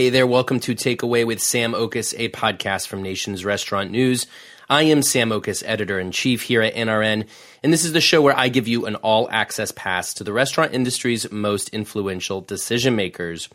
Hey 0.00 0.10
there, 0.10 0.28
welcome 0.28 0.60
to 0.60 0.76
Take-Away 0.76 1.24
with 1.24 1.42
Sam 1.42 1.74
Oches, 1.74 2.14
a 2.16 2.28
podcast 2.28 2.86
from 2.86 3.02
Nation's 3.02 3.44
Restaurant 3.44 3.90
News. 3.90 4.28
I 4.70 4.82
am 4.82 5.00
Sam 5.00 5.32
Oches, 5.32 5.62
editor 5.64 5.98
in 5.98 6.12
chief 6.12 6.42
here 6.42 6.60
at 6.60 6.74
NRN, 6.74 7.26
and 7.62 7.72
this 7.72 7.86
is 7.86 7.92
the 7.92 8.02
show 8.02 8.20
where 8.20 8.38
I 8.38 8.50
give 8.50 8.68
you 8.68 8.84
an 8.84 8.96
all 8.96 9.26
access 9.30 9.72
pass 9.72 10.12
to 10.12 10.24
the 10.24 10.32
restaurant 10.34 10.74
industry's 10.74 11.32
most 11.32 11.70
influential 11.70 12.42
decision 12.42 12.94
makers. 12.94 13.48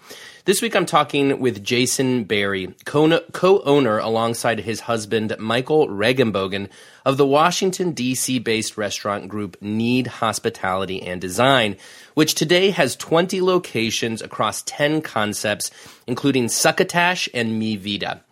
This 0.45 0.59
week 0.59 0.75
I'm 0.75 0.87
talking 0.87 1.39
with 1.39 1.63
Jason 1.63 2.23
Berry, 2.23 2.73
co 2.85 3.61
owner 3.61 3.99
alongside 3.99 4.61
his 4.61 4.79
husband 4.79 5.35
Michael 5.37 5.87
Reginbogin 5.87 6.69
of 7.05 7.17
the 7.17 7.27
Washington, 7.27 7.91
D.C. 7.91 8.39
based 8.39 8.75
restaurant 8.75 9.27
group 9.27 9.61
KNEAD 9.61 10.07
Hospitality 10.07 10.99
and 11.03 11.21
Design, 11.21 11.77
which 12.15 12.33
today 12.33 12.71
has 12.71 12.95
20 12.95 13.39
locations 13.39 14.23
across 14.23 14.63
10 14.63 15.03
concepts, 15.03 15.69
including 16.07 16.47
Succotash 16.47 17.29
and 17.35 17.59
Mi 17.59 17.75
Vida. 17.75 18.23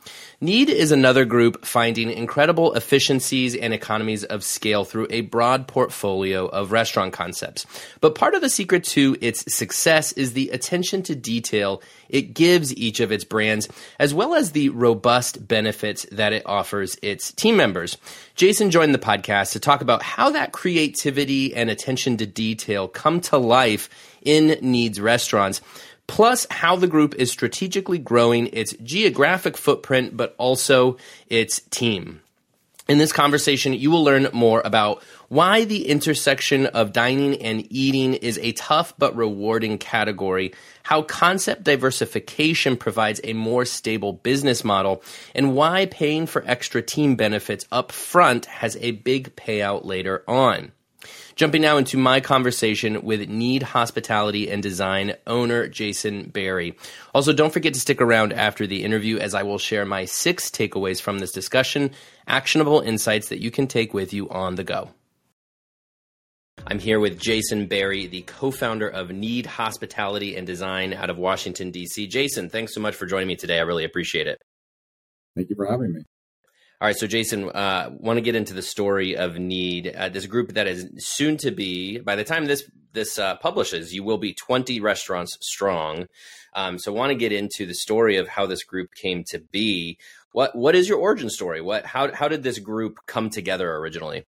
KNEAD 0.44 0.70
is 0.70 0.92
another 0.92 1.24
group 1.24 1.64
finding 1.68 2.10
incredible 2.10 2.74
efficiencies 2.74 3.56
and 3.56 3.76
economies 3.76 4.24
of 4.24 4.44
scale 4.44 4.84
through 4.84 5.06
a 5.12 5.22
broad 5.22 5.68
portfolio 5.68 6.48
of 6.48 6.72
restaurant 6.72 7.14
concepts. 7.14 7.64
But 8.00 8.16
part 8.16 8.34
of 8.34 8.42
the 8.42 8.50
secret 8.50 8.84
to 8.86 9.16
its 9.22 9.54
success 9.54 10.14
is 10.14 10.34
the 10.34 10.50
attention 10.50 11.04
to 11.04 11.16
detail 11.16 11.84
it 12.10 12.34
gives 12.34 12.76
each 12.76 13.00
of 13.02 13.12
its 13.12 13.24
brands, 13.24 13.70
as 14.00 14.16
well 14.16 14.34
as 14.34 14.54
the 14.54 14.70
robust 14.70 15.48
benefits 15.48 16.08
that 16.12 16.34
it 16.34 16.42
offers 16.48 16.98
its 17.04 17.32
team 17.32 17.56
members. 17.56 18.00
Jason 18.34 18.72
joined 18.72 18.96
the 18.96 19.00
podcast 19.00 19.52
to 19.52 19.60
talk 19.60 19.82
about 19.82 20.02
how 20.02 20.32
that 20.32 20.54
creativity 20.54 21.54
and 21.54 21.70
attention 21.70 22.18
to 22.18 22.26
detail 22.26 22.88
come 22.88 23.22
to 23.22 23.38
life 23.38 23.90
in 24.24 24.58
KNEAD's 24.60 25.00
restaurants 25.00 25.62
plus 26.12 26.46
how 26.52 26.76
the 26.76 26.88
group 26.88 27.16
is 27.16 27.32
strategically 27.32 27.98
growing 27.98 28.48
its 28.48 28.74
geographic 28.84 29.56
footprint, 29.56 30.18
but 30.18 30.36
also 30.38 30.98
its 31.30 31.62
team. 31.70 32.20
In 32.90 32.98
this 32.98 33.14
conversation, 33.14 33.72
you 33.72 33.90
will 33.90 34.04
learn 34.04 34.28
more 34.34 34.62
about 34.66 35.02
why 35.30 35.64
the 35.64 35.88
intersection 35.88 36.66
of 36.66 36.92
dining 36.92 37.42
and 37.42 37.66
eating 37.70 38.16
is 38.16 38.38
a 38.40 38.52
tough 38.52 38.94
but 38.98 39.16
rewarding 39.16 39.78
category, 39.78 40.54
how 40.84 41.02
concept 41.02 41.64
diversification 41.64 42.76
provides 42.76 43.22
a 43.24 43.32
more 43.32 43.64
stable 43.64 44.12
business 44.12 44.66
model, 44.66 45.02
and 45.34 45.56
why 45.56 45.86
paying 45.86 46.26
for 46.26 46.44
extra 46.46 46.82
team 46.82 47.16
benefits 47.16 47.66
up 47.72 47.94
front 47.94 48.48
has 48.48 48.76
a 48.82 48.92
big 48.92 49.34
payout 49.38 49.86
later 49.86 50.26
on. 50.28 50.74
Jumping 51.36 51.62
now 51.62 51.78
into 51.78 51.98
my 51.98 52.20
conversation 52.20 53.04
with 53.04 53.30
KNEAD 53.30 53.64
Hospitality 53.64 54.50
and 54.50 54.62
Design 54.62 55.14
owner 55.26 55.68
Jason 55.68 56.30
Berry. 56.30 56.78
Also, 57.14 57.34
don't 57.34 57.54
forget 57.54 57.74
to 57.74 57.80
stick 57.80 58.02
around 58.02 58.34
after 58.34 58.68
the 58.68 58.84
interview 58.84 59.18
as 59.18 59.34
I 59.34 59.44
will 59.44 59.58
share 59.58 59.86
my 59.86 60.06
six 60.06 60.50
takeaways 60.50 61.02
from 61.02 61.20
this 61.20 61.32
discussion, 61.32 61.92
actionable 62.28 62.82
insights 62.82 63.30
that 63.30 63.42
you 63.42 63.52
can 63.52 63.68
take 63.68 63.94
with 63.94 64.14
you 64.14 64.30
on 64.30 64.56
the 64.56 64.64
go. 64.64 64.90
I'm 66.68 66.80
here 66.80 67.00
with 67.00 67.20
Jason 67.20 67.68
Berry, 67.68 68.06
the 68.08 68.22
co 68.22 68.52
founder 68.52 68.88
of 68.88 69.10
KNEAD 69.10 69.46
Hospitality 69.46 70.36
and 70.36 70.46
Design 70.46 70.94
out 70.94 71.10
of 71.10 71.18
Washington, 71.18 71.72
D.C. 71.72 72.08
Jason, 72.08 72.50
thanks 72.50 72.76
so 72.76 72.82
much 72.82 72.96
for 72.96 73.06
joining 73.06 73.28
me 73.28 73.36
today. 73.36 73.58
I 73.58 73.64
really 73.64 73.86
appreciate 73.86 74.28
it. 74.28 74.40
Thank 75.36 75.50
you 75.50 75.56
for 75.56 75.66
having 75.66 75.94
me. 75.94 76.04
All 76.82 76.88
right, 76.88 76.98
so 76.98 77.06
Jason, 77.06 77.48
uh, 77.52 77.92
want 78.00 78.18
to 78.18 78.22
get 78.22 78.34
into 78.34 78.56
the 78.56 78.64
story 78.64 79.16
of 79.16 79.38
KNEAD, 79.38 79.96
uh, 79.96 80.10
this 80.10 80.26
group 80.26 80.54
that 80.54 80.66
is 80.66 80.90
soon 80.98 81.38
to 81.38 81.52
be. 81.52 82.00
By 82.00 82.16
the 82.16 82.24
time 82.24 82.46
this 82.46 82.64
this 82.94 83.20
uh, 83.20 83.36
publishes, 83.36 83.94
you 83.94 84.04
will 84.04 84.18
be 84.18 84.34
20 84.34 84.82
restaurants 84.82 85.38
strong. 85.42 86.08
Um, 86.56 86.80
so, 86.80 86.92
want 86.92 87.12
to 87.12 87.16
get 87.16 87.32
into 87.32 87.68
the 87.68 87.76
story 87.76 88.18
of 88.18 88.30
how 88.30 88.48
this 88.48 88.64
group 88.64 88.96
came 88.96 89.24
to 89.28 89.38
be. 89.38 90.00
What 90.32 90.56
what 90.56 90.74
is 90.74 90.90
your 90.90 90.98
origin 90.98 91.30
story? 91.30 91.62
What 91.62 91.86
how 91.86 92.12
how 92.16 92.28
did 92.28 92.42
this 92.42 92.58
group 92.58 92.98
come 93.06 93.30
together 93.30 93.76
originally? 93.76 94.26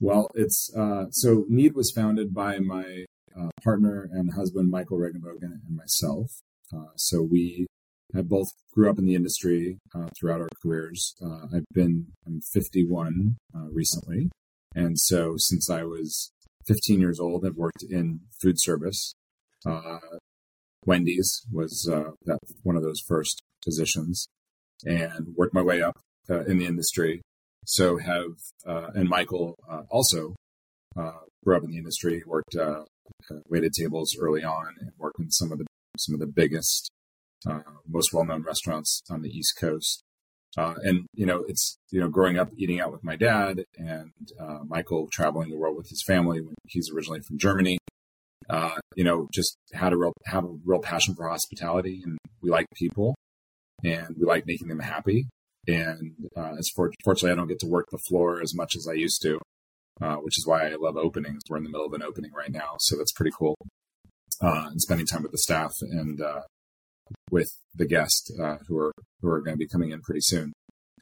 Well, 0.00 0.30
it's 0.34 0.70
uh, 0.76 1.06
so 1.12 1.46
KNEAD 1.48 1.74
was 1.74 1.90
founded 1.96 2.34
by 2.34 2.58
my 2.58 3.06
uh, 3.34 3.48
partner 3.64 4.06
and 4.12 4.34
husband 4.34 4.70
Michael 4.70 4.98
Reginbogin 4.98 5.62
and 5.66 5.74
myself. 5.74 6.42
Uh, 6.70 6.92
so 6.96 7.22
we 7.22 7.68
I 8.14 8.22
both 8.22 8.48
grew 8.72 8.90
up 8.90 8.98
in 8.98 9.06
the 9.06 9.14
industry 9.14 9.78
uh, 9.94 10.08
throughout 10.18 10.40
our 10.40 10.48
careers. 10.62 11.14
Uh, 11.22 11.46
I've 11.54 11.66
been 11.72 12.06
I'm 12.26 12.40
51 12.40 13.36
uh, 13.54 13.68
recently, 13.72 14.30
and 14.74 14.98
so 14.98 15.34
since 15.36 15.70
I 15.70 15.84
was 15.84 16.32
15 16.66 17.00
years 17.00 17.20
old, 17.20 17.44
I've 17.46 17.56
worked 17.56 17.82
in 17.88 18.20
food 18.40 18.60
service. 18.60 19.14
Uh, 19.64 19.98
Wendy's 20.86 21.42
was 21.52 21.88
uh, 21.90 22.12
that 22.24 22.38
one 22.62 22.76
of 22.76 22.82
those 22.82 23.00
first 23.00 23.42
positions, 23.64 24.26
and 24.84 25.34
worked 25.36 25.54
my 25.54 25.62
way 25.62 25.82
up 25.82 25.98
uh, 26.28 26.44
in 26.44 26.58
the 26.58 26.66
industry. 26.66 27.22
So 27.66 27.98
have 27.98 28.32
and 28.64 29.08
Michael 29.08 29.54
also 29.90 30.34
grew 31.44 31.56
up 31.56 31.62
in 31.62 31.70
the 31.70 31.76
industry, 31.76 32.22
worked 32.26 32.56
waited 33.48 33.72
tables 33.74 34.16
early 34.18 34.42
on, 34.42 34.74
and 34.80 34.90
worked 34.98 35.20
in 35.20 35.30
some 35.30 35.52
of 35.52 35.58
the 35.58 35.66
some 35.98 36.14
of 36.14 36.20
the 36.20 36.26
biggest 36.26 36.90
uh, 37.48 37.60
most 37.88 38.12
well-known 38.12 38.42
restaurants 38.42 39.02
on 39.10 39.22
the 39.22 39.30
East 39.30 39.56
Coast. 39.58 40.02
Uh, 40.58 40.74
and 40.82 41.06
you 41.14 41.24
know, 41.24 41.44
it's 41.46 41.78
you 41.90 42.00
know, 42.00 42.08
growing 42.08 42.38
up 42.38 42.50
eating 42.56 42.80
out 42.80 42.90
with 42.92 43.04
my 43.04 43.16
dad 43.16 43.64
and 43.78 44.12
uh, 44.40 44.58
Michael 44.66 45.08
traveling 45.12 45.48
the 45.48 45.56
world 45.56 45.76
with 45.76 45.88
his 45.88 46.02
family. 46.06 46.40
When 46.40 46.54
he's 46.66 46.90
originally 46.94 47.20
from 47.20 47.38
Germany. 47.38 47.78
Uh, 48.48 48.78
you 48.96 49.04
know, 49.04 49.28
just 49.32 49.56
had 49.72 49.92
a 49.92 49.96
real 49.96 50.12
have 50.26 50.44
a 50.44 50.56
real 50.64 50.80
passion 50.80 51.14
for 51.14 51.28
hospitality, 51.28 52.00
and 52.04 52.18
we 52.42 52.50
like 52.50 52.66
people, 52.74 53.14
and 53.84 54.16
we 54.18 54.26
like 54.26 54.44
making 54.46 54.66
them 54.66 54.80
happy. 54.80 55.26
And 55.68 56.14
uh, 56.36 56.54
as 56.58 56.68
for, 56.74 56.90
fortunately, 57.04 57.32
I 57.32 57.36
don't 57.36 57.46
get 57.46 57.60
to 57.60 57.68
work 57.68 57.86
the 57.92 58.00
floor 58.08 58.40
as 58.40 58.54
much 58.54 58.74
as 58.74 58.88
I 58.90 58.94
used 58.94 59.22
to, 59.22 59.38
uh, 60.00 60.16
which 60.16 60.36
is 60.36 60.46
why 60.46 60.66
I 60.66 60.74
love 60.80 60.96
openings. 60.96 61.42
We're 61.48 61.58
in 61.58 61.64
the 61.64 61.70
middle 61.70 61.86
of 61.86 61.92
an 61.92 62.02
opening 62.02 62.32
right 62.32 62.50
now, 62.50 62.76
so 62.80 62.96
that's 62.96 63.12
pretty 63.12 63.32
cool. 63.38 63.54
and 64.40 64.80
spending 64.80 65.06
time 65.06 65.22
with 65.22 65.32
the 65.32 65.38
staff 65.38 65.72
and 65.82 66.20
with 67.30 67.50
the 67.74 67.86
guest 67.86 68.32
uh, 68.40 68.56
who 68.66 68.78
are 68.78 68.92
who 69.20 69.28
are 69.28 69.40
going 69.40 69.54
to 69.54 69.58
be 69.58 69.68
coming 69.68 69.90
in 69.90 70.00
pretty 70.00 70.20
soon. 70.20 70.52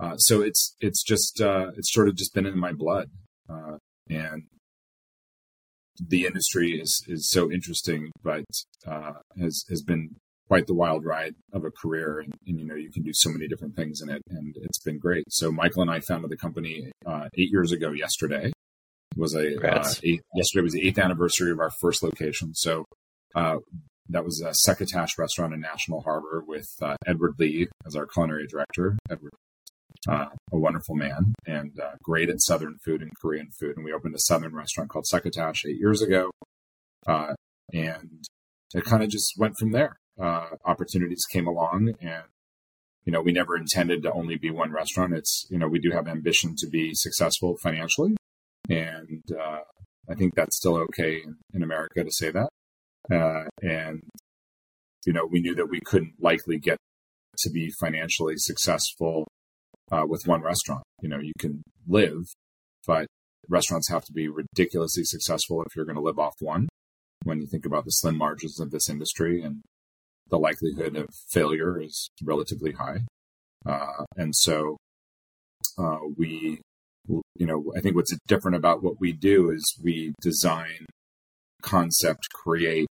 Uh, 0.01 0.17
so 0.17 0.41
it's 0.41 0.75
it's 0.81 1.03
just 1.03 1.41
uh, 1.41 1.71
it's 1.77 1.93
sort 1.93 2.09
of 2.09 2.17
just 2.17 2.35
been 2.35 2.47
in 2.47 2.59
my 2.59 2.73
blood, 2.73 3.09
uh, 3.49 3.77
and 4.09 4.45
the 6.01 6.25
industry 6.25 6.73
is 6.73 7.05
is 7.09 7.29
so 7.29 7.51
interesting, 7.51 8.11
but 8.23 8.45
uh, 8.87 9.15
has 9.41 9.65
has 9.69 9.83
been 9.83 10.11
quite 10.47 10.67
the 10.67 10.75
wild 10.75 11.05
ride 11.05 11.35
of 11.53 11.65
a 11.65 11.71
career, 11.71 12.21
and, 12.21 12.33
and, 12.47 12.59
you 12.59 12.67
know 12.67 12.75
you 12.75 12.91
can 12.91 13.03
do 13.03 13.13
so 13.13 13.31
many 13.31 13.47
different 13.49 13.77
things 13.77 14.01
in 14.01 14.09
it, 14.09 14.23
and 14.31 14.55
it's 14.63 14.79
been 14.79 14.99
great. 14.99 15.25
So 15.29 15.51
Michael 15.51 15.83
and 15.83 15.91
I 15.91 16.01
founded 16.01 16.31
the 16.31 16.37
company 16.37 16.91
uh, 17.05 17.29
eight 17.35 17.51
years 17.51 17.73
ago 17.73 17.91
yesterday. 17.91 18.47
It 18.47 19.19
was 19.19 19.35
a 19.35 19.57
eight, 20.05 20.23
yesterday 20.35 20.63
was 20.63 20.73
the 20.73 20.87
eighth 20.87 20.99
anniversary 20.99 21.51
of 21.51 21.59
our 21.59 21.71
first 21.81 22.03
location. 22.03 22.55
So 22.55 22.85
uh, 23.35 23.57
that 24.09 24.25
was 24.25 24.41
a 24.41 24.55
Succotash 24.55 25.19
restaurant 25.19 25.55
in 25.55 25.61
National 25.61 26.03
Harbor 26.03 26.43
with 26.47 26.69
uh, 26.81 26.97
Edward 27.07 27.35
Lee 27.39 27.69
as 27.87 27.95
our 27.95 28.07
culinary 28.07 28.47
director. 28.47 28.97
Edward, 29.11 29.33
uh, 30.09 30.27
a 30.53 30.59
wonderful 30.59 30.95
man 30.95 31.35
and 31.47 31.79
uh, 31.81 31.93
great 32.03 32.31
at 32.31 32.41
Southern 32.41 32.77
food 32.85 33.03
and 33.03 33.11
Korean 33.21 33.49
food. 33.59 33.77
And 33.77 33.85
we 33.85 33.93
opened 33.93 34.15
a 34.15 34.21
Southern 34.21 34.55
restaurant 34.55 34.91
called 34.91 35.07
Succotash 35.07 35.65
eight 35.67 35.79
years 35.79 36.03
ago. 36.03 36.31
Uh, 37.07 37.35
and 37.73 38.25
it 38.75 38.85
kind 38.85 39.03
of 39.03 39.11
just 39.11 39.35
went 39.37 39.55
from 39.59 39.73
there. 39.73 39.97
Uh, 40.21 40.47
opportunities 40.65 41.25
came 41.31 41.47
along 41.47 41.95
and 42.01 42.25
you 43.05 43.13
know, 43.13 43.23
we 43.23 43.33
never 43.33 43.57
intended 43.57 44.03
to 44.03 44.13
only 44.13 44.37
be 44.37 44.51
one 44.51 44.71
restaurant. 44.71 45.15
It's, 45.15 45.47
you 45.49 45.57
know, 45.57 45.67
we 45.67 45.79
do 45.79 45.93
have 45.93 46.07
ambition 46.07 46.55
to 46.59 46.67
be 46.67 46.91
successful 46.93 47.57
financially. 47.63 48.19
And 48.69 49.23
uh, 49.33 49.61
I 50.11 50.15
think 50.15 50.35
that's 50.35 50.59
still 50.59 50.77
okay 50.77 51.23
in 51.55 51.63
America 51.63 52.05
to 52.05 52.11
say 52.11 52.31
that. 52.33 52.51
Uh, 53.13 53.45
and, 53.63 54.03
you 55.07 55.13
know, 55.13 55.27
we 55.31 55.41
knew 55.41 55.55
that 55.55 55.71
we 55.71 55.81
couldn't 55.81 56.15
likely 56.21 56.59
get 56.59 56.77
to 57.39 57.51
be 57.51 57.71
financially 57.81 58.35
successful 58.37 59.27
uh, 59.91 60.05
with 60.07 60.23
one 60.27 60.43
restaurant. 60.43 60.83
You 61.01 61.09
know, 61.09 61.21
you 61.21 61.33
can 61.39 61.63
live, 61.87 62.25
but 62.87 63.07
restaurants 63.49 63.89
have 63.91 64.05
to 64.05 64.13
be 64.13 64.29
ridiculously 64.29 65.05
successful 65.05 65.63
if 65.63 65.75
you're 65.75 65.87
going 65.87 65.97
to 65.97 66.03
live 66.03 66.19
off 66.19 66.35
one. 66.41 66.69
When 67.25 67.41
you 67.41 67.47
think 67.47 67.65
about 67.65 67.85
the 67.85 67.91
slim 67.91 68.17
margins 68.17 68.61
of 68.61 68.71
this 68.71 68.89
industry 68.89 69.43
and 69.43 69.63
the 70.31 70.39
likelihood 70.39 70.97
of 70.97 71.09
failure 71.31 71.81
is 71.81 72.11
relatively 72.23 72.73
high. 72.73 73.01
Uh, 73.67 74.05
and 74.17 74.35
so 74.37 74.77
uh, 75.79 75.99
we, 76.17 76.61
you 77.09 77.47
know, 77.47 77.73
I 77.77 77.81
think 77.81 77.97
what's 77.97 78.15
different 78.27 78.57
about 78.57 78.83
what 78.83 79.01
we 79.01 79.13
do 79.13 79.51
is 79.51 79.65
we 79.83 80.13
design, 80.21 80.87
concept, 81.63 82.29
create, 82.35 82.88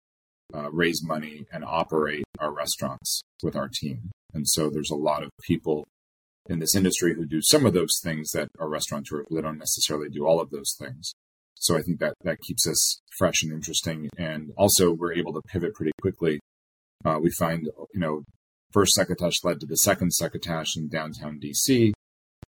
uh, 0.54 0.70
raise 0.70 1.02
money 1.04 1.46
and 1.52 1.64
operate 1.64 2.24
our 2.38 2.52
restaurants 2.52 3.22
with 3.42 3.56
our 3.56 3.68
team. 3.72 4.10
And 4.34 4.46
so 4.48 4.70
there's 4.70 4.90
a 4.90 4.96
lot 4.96 5.22
of 5.22 5.30
people 5.42 5.84
in 6.48 6.58
this 6.60 6.74
industry 6.76 7.14
who 7.14 7.26
do 7.26 7.40
some 7.42 7.66
of 7.66 7.72
those 7.74 7.98
things 8.02 8.30
that 8.30 8.48
are 8.60 8.68
restaurateurs. 8.68 9.26
They 9.30 9.40
don't 9.40 9.58
necessarily 9.58 10.08
do 10.08 10.26
all 10.26 10.40
of 10.40 10.50
those 10.50 10.74
things. 10.78 11.12
So 11.54 11.76
I 11.76 11.82
think 11.82 11.98
that 12.00 12.14
that 12.22 12.38
keeps 12.46 12.68
us 12.68 13.00
fresh 13.18 13.42
and 13.42 13.52
interesting. 13.52 14.08
And 14.18 14.52
also 14.56 14.92
we're 14.92 15.14
able 15.14 15.32
to 15.34 15.40
pivot 15.48 15.74
pretty 15.74 15.92
quickly 16.00 16.40
Uh, 17.04 17.18
we 17.20 17.30
find, 17.30 17.68
you 17.94 18.00
know, 18.00 18.22
first 18.72 18.94
succotash 18.94 19.44
led 19.44 19.60
to 19.60 19.66
the 19.66 19.76
second 19.76 20.10
succotash 20.12 20.76
in 20.76 20.88
downtown 20.88 21.38
DC, 21.38 21.92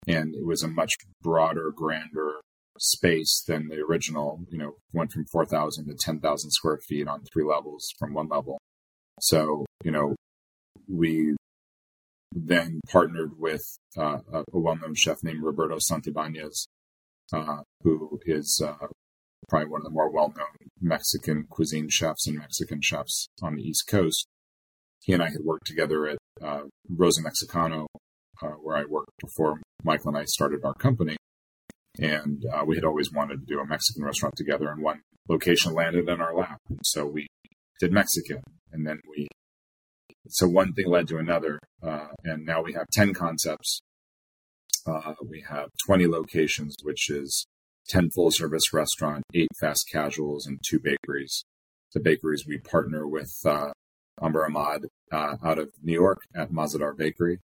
and 0.07 0.35
it 0.35 0.47
was 0.47 0.63
a 0.63 0.69
much 0.69 0.93
broader, 1.23 1.71
grander 1.75 2.41
space 2.79 3.43
than 3.47 3.69
the 3.69 3.81
original. 3.81 4.41
You 4.51 4.59
know, 4.59 4.73
went 4.93 5.13
from 5.13 5.27
4,000 5.27 5.87
to 5.87 5.95
10,000 5.95 6.51
square 6.51 6.79
feet 6.79 7.09
on 7.09 7.23
three 7.33 7.45
levels 7.45 7.89
from 7.99 8.15
one 8.15 8.29
level. 8.29 8.59
So, 9.21 9.65
you 9.83 9.91
know, 9.91 10.15
we 10.89 11.37
then 12.33 12.81
partnered 12.91 13.39
with 13.39 13.63
uh, 13.97 14.19
a 14.33 14.45
well-known 14.53 14.95
chef 14.95 15.23
named 15.23 15.43
Roberto 15.43 15.79
Santibanez, 15.79 16.67
uh, 17.33 17.63
who 17.83 18.21
is 18.27 18.63
uh, 18.65 18.87
probably 19.49 19.69
one 19.69 19.81
of 19.81 19.85
the 19.85 19.91
more 19.91 20.11
well-known 20.11 20.69
Mexican 20.81 21.47
cuisine 21.49 21.89
chefs 21.89 22.27
and 22.27 22.39
Mexican 22.39 22.81
chefs 22.83 23.29
on 23.43 23.57
the 23.57 23.63
East 23.63 23.87
Coast. 23.89 24.27
He 25.03 25.13
and 25.13 25.23
I 25.23 25.31
had 25.31 25.45
worked 25.45 25.67
together 25.67 26.09
at 26.09 26.19
uh, 26.43 26.63
Rosa 26.89 27.23
Mexicano, 27.23 27.87
uh, 28.43 28.49
where 28.49 28.77
I 28.77 28.85
worked 28.85 29.13
before 29.21 29.61
Michael 29.83 30.09
and 30.09 30.19
I 30.19 30.25
started 30.25 30.61
our 30.65 30.75
company. 30.75 31.17
And 31.99 32.45
uh, 32.53 32.65
we 32.67 32.77
had 32.77 32.85
always 32.85 33.13
wanted 33.13 33.41
to 33.41 33.47
do 33.47 33.61
a 33.61 33.67
Mexican 33.67 34.05
restaurant 34.05 34.35
together, 34.37 34.69
and 34.71 34.83
one 34.83 35.01
location 35.29 35.73
landed 35.73 36.09
in 36.09 36.21
our 36.21 36.35
lap. 36.35 36.61
And 36.69 36.81
so 36.85 37.07
we 37.07 37.27
did 37.81 37.93
Mexican, 37.93 38.43
and 38.73 38.87
then 38.87 39.01
we 39.09 39.29
so 40.29 40.49
one 40.49 40.73
thing 40.73 40.89
led 40.89 41.07
to 41.09 41.19
another, 41.19 41.61
uh, 41.83 42.09
and 42.25 42.45
now 42.45 42.63
we 42.63 42.73
have 42.73 42.87
ten 42.93 43.15
concepts. 43.15 43.81
Uh, 44.87 45.15
we 45.29 45.45
have 45.49 45.69
twenty 45.87 46.07
locations, 46.07 46.75
which 46.83 47.09
is 47.09 47.47
ten 47.89 48.11
full 48.11 48.31
service 48.31 48.73
restaurant, 48.73 49.23
eight 49.35 49.49
fast 49.61 49.89
casuals, 49.91 50.47
and 50.47 50.61
two 50.69 50.79
bakeries. 50.79 51.45
The 51.95 52.01
bakeries 52.01 52.45
we 52.47 52.59
partner 52.59 53.07
with 53.07 53.33
uh, 53.47 53.71
Umber 54.21 54.45
Ahmad 54.45 54.87
uh, 55.13 55.37
out 55.45 55.59
of 55.59 55.71
New 55.83 55.93
York 55.95 56.19
at 56.35 56.51
Mah-Ze-Dahr 56.51 56.95
Bakery. 56.95 57.39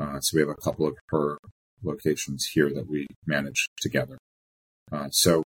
Uh, 0.00 0.20
so 0.20 0.36
we 0.36 0.40
have 0.40 0.48
a 0.48 0.62
couple 0.62 0.86
of 0.86 0.94
her 1.08 1.38
locations 1.82 2.46
here 2.52 2.70
that 2.74 2.88
we 2.88 3.06
manage 3.26 3.68
together. 3.80 4.18
Uh, 4.90 5.08
so 5.10 5.42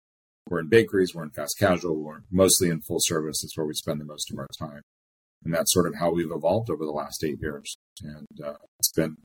we're 0.48 0.60
in 0.60 0.68
bakeries, 0.68 1.14
we're 1.14 1.24
in 1.24 1.30
fast 1.30 1.58
casual, 1.58 1.96
we're 1.96 2.20
mostly 2.30 2.68
in 2.68 2.80
full 2.80 3.00
service. 3.00 3.42
That's 3.42 3.56
where 3.56 3.66
we 3.66 3.74
spend 3.74 4.00
the 4.00 4.04
most 4.04 4.30
of 4.30 4.38
our 4.38 4.48
time 4.58 4.82
and 5.46 5.54
that's 5.54 5.72
sort 5.72 5.86
of 5.86 5.94
how 5.94 6.12
we've 6.12 6.30
evolved 6.30 6.70
over 6.70 6.84
the 6.84 6.90
last 6.90 7.22
eight 7.24 7.38
years. 7.40 7.76
And 8.02 8.26
uh, 8.44 8.56
it's 8.78 8.92
been 8.92 9.16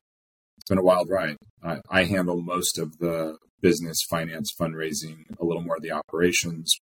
it's 0.58 0.70
been 0.70 0.78
a 0.78 0.84
wild 0.84 1.10
ride. 1.10 1.38
I, 1.64 1.80
I, 1.90 2.04
handle 2.04 2.40
most 2.40 2.78
of 2.78 3.00
the 3.00 3.38
business, 3.62 4.04
finance, 4.08 4.54
fundraising, 4.58 5.24
a 5.40 5.46
little 5.46 5.64
more 5.64 5.78
of 5.78 5.82
the 5.82 5.92
operations. 5.92 6.76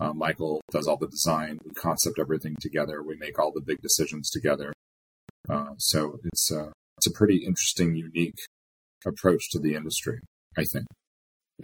Uh, 0.00 0.12
Michael 0.12 0.60
does 0.70 0.86
all 0.86 0.96
the 0.96 1.08
design. 1.08 1.58
We 1.64 1.72
concept 1.72 2.20
everything 2.20 2.54
together. 2.60 3.02
We 3.02 3.16
make 3.16 3.36
all 3.40 3.50
the 3.52 3.60
big 3.60 3.80
decisions 3.82 4.30
together. 4.30 4.72
Uh, 5.50 5.74
so 5.78 6.20
it's 6.24 6.52
uh, 6.52 6.70
it's 6.98 7.08
a 7.08 7.12
pretty 7.12 7.38
interesting, 7.38 7.96
unique 7.96 8.38
approach 9.06 9.50
to 9.50 9.58
the 9.58 9.74
industry. 9.74 10.20
I 10.56 10.64
think. 10.64 10.86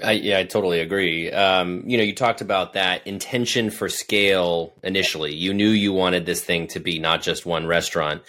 I, 0.03 0.13
yeah, 0.13 0.39
I 0.39 0.45
totally 0.45 0.81
agree. 0.81 1.31
Um, 1.31 1.85
you 1.87 1.97
know, 1.97 2.03
you 2.03 2.15
talked 2.15 2.41
about 2.41 2.73
that 2.73 3.07
intention 3.07 3.71
for 3.71 3.89
scale 3.89 4.73
initially. 4.83 5.35
You 5.35 5.55
knew 5.55 5.69
you 5.69 5.93
wanted 5.93 6.27
this 6.27 6.43
thing 6.43 6.67
to 6.69 6.81
be 6.81 6.99
not 6.99 7.23
just 7.23 7.47
one 7.47 7.67
restaurant. 7.67 8.23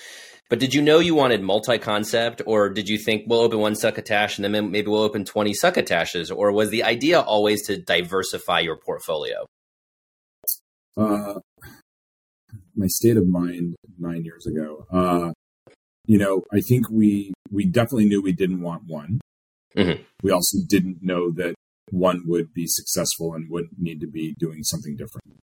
But 0.47 0.59
did 0.59 0.75
you 0.75 0.81
know 0.83 0.99
you 0.99 1.15
wanted 1.15 1.41
multi-concept, 1.41 2.43
or 2.45 2.69
did 2.69 2.87
you 2.87 2.99
think 2.99 3.23
we'll 3.25 3.39
open 3.39 3.57
one 3.57 3.73
succotash 3.73 4.37
and 4.37 4.45
then 4.45 4.69
maybe 4.69 4.87
we'll 4.87 5.01
open 5.01 5.25
twenty 5.25 5.53
succotashes, 5.53 6.31
or 6.35 6.51
was 6.51 6.69
the 6.69 6.83
idea 6.83 7.19
always 7.19 7.65
to 7.65 7.81
diversify 7.81 8.59
your 8.59 8.77
portfolio? 8.77 9.47
Uh, 10.95 11.39
my 12.75 12.85
state 12.85 13.17
of 13.17 13.27
mind 13.27 13.75
nine 13.97 14.23
years 14.23 14.45
ago. 14.45 14.85
Uh, 14.91 15.31
you 16.05 16.19
know, 16.19 16.43
I 16.53 16.59
think 16.59 16.91
we 16.91 17.33
we 17.51 17.65
definitely 17.65 18.05
knew 18.05 18.21
we 18.21 18.33
didn't 18.33 18.61
want 18.61 18.83
one. 18.87 19.19
Mm-hmm. 19.75 20.01
We 20.23 20.31
also 20.31 20.59
didn't 20.67 20.99
know 21.01 21.31
that 21.31 21.55
one 21.91 22.23
would 22.25 22.53
be 22.53 22.65
successful 22.67 23.33
and 23.33 23.49
would 23.49 23.67
need 23.77 23.99
to 24.01 24.07
be 24.07 24.33
doing 24.39 24.63
something 24.63 24.95
different, 24.95 25.39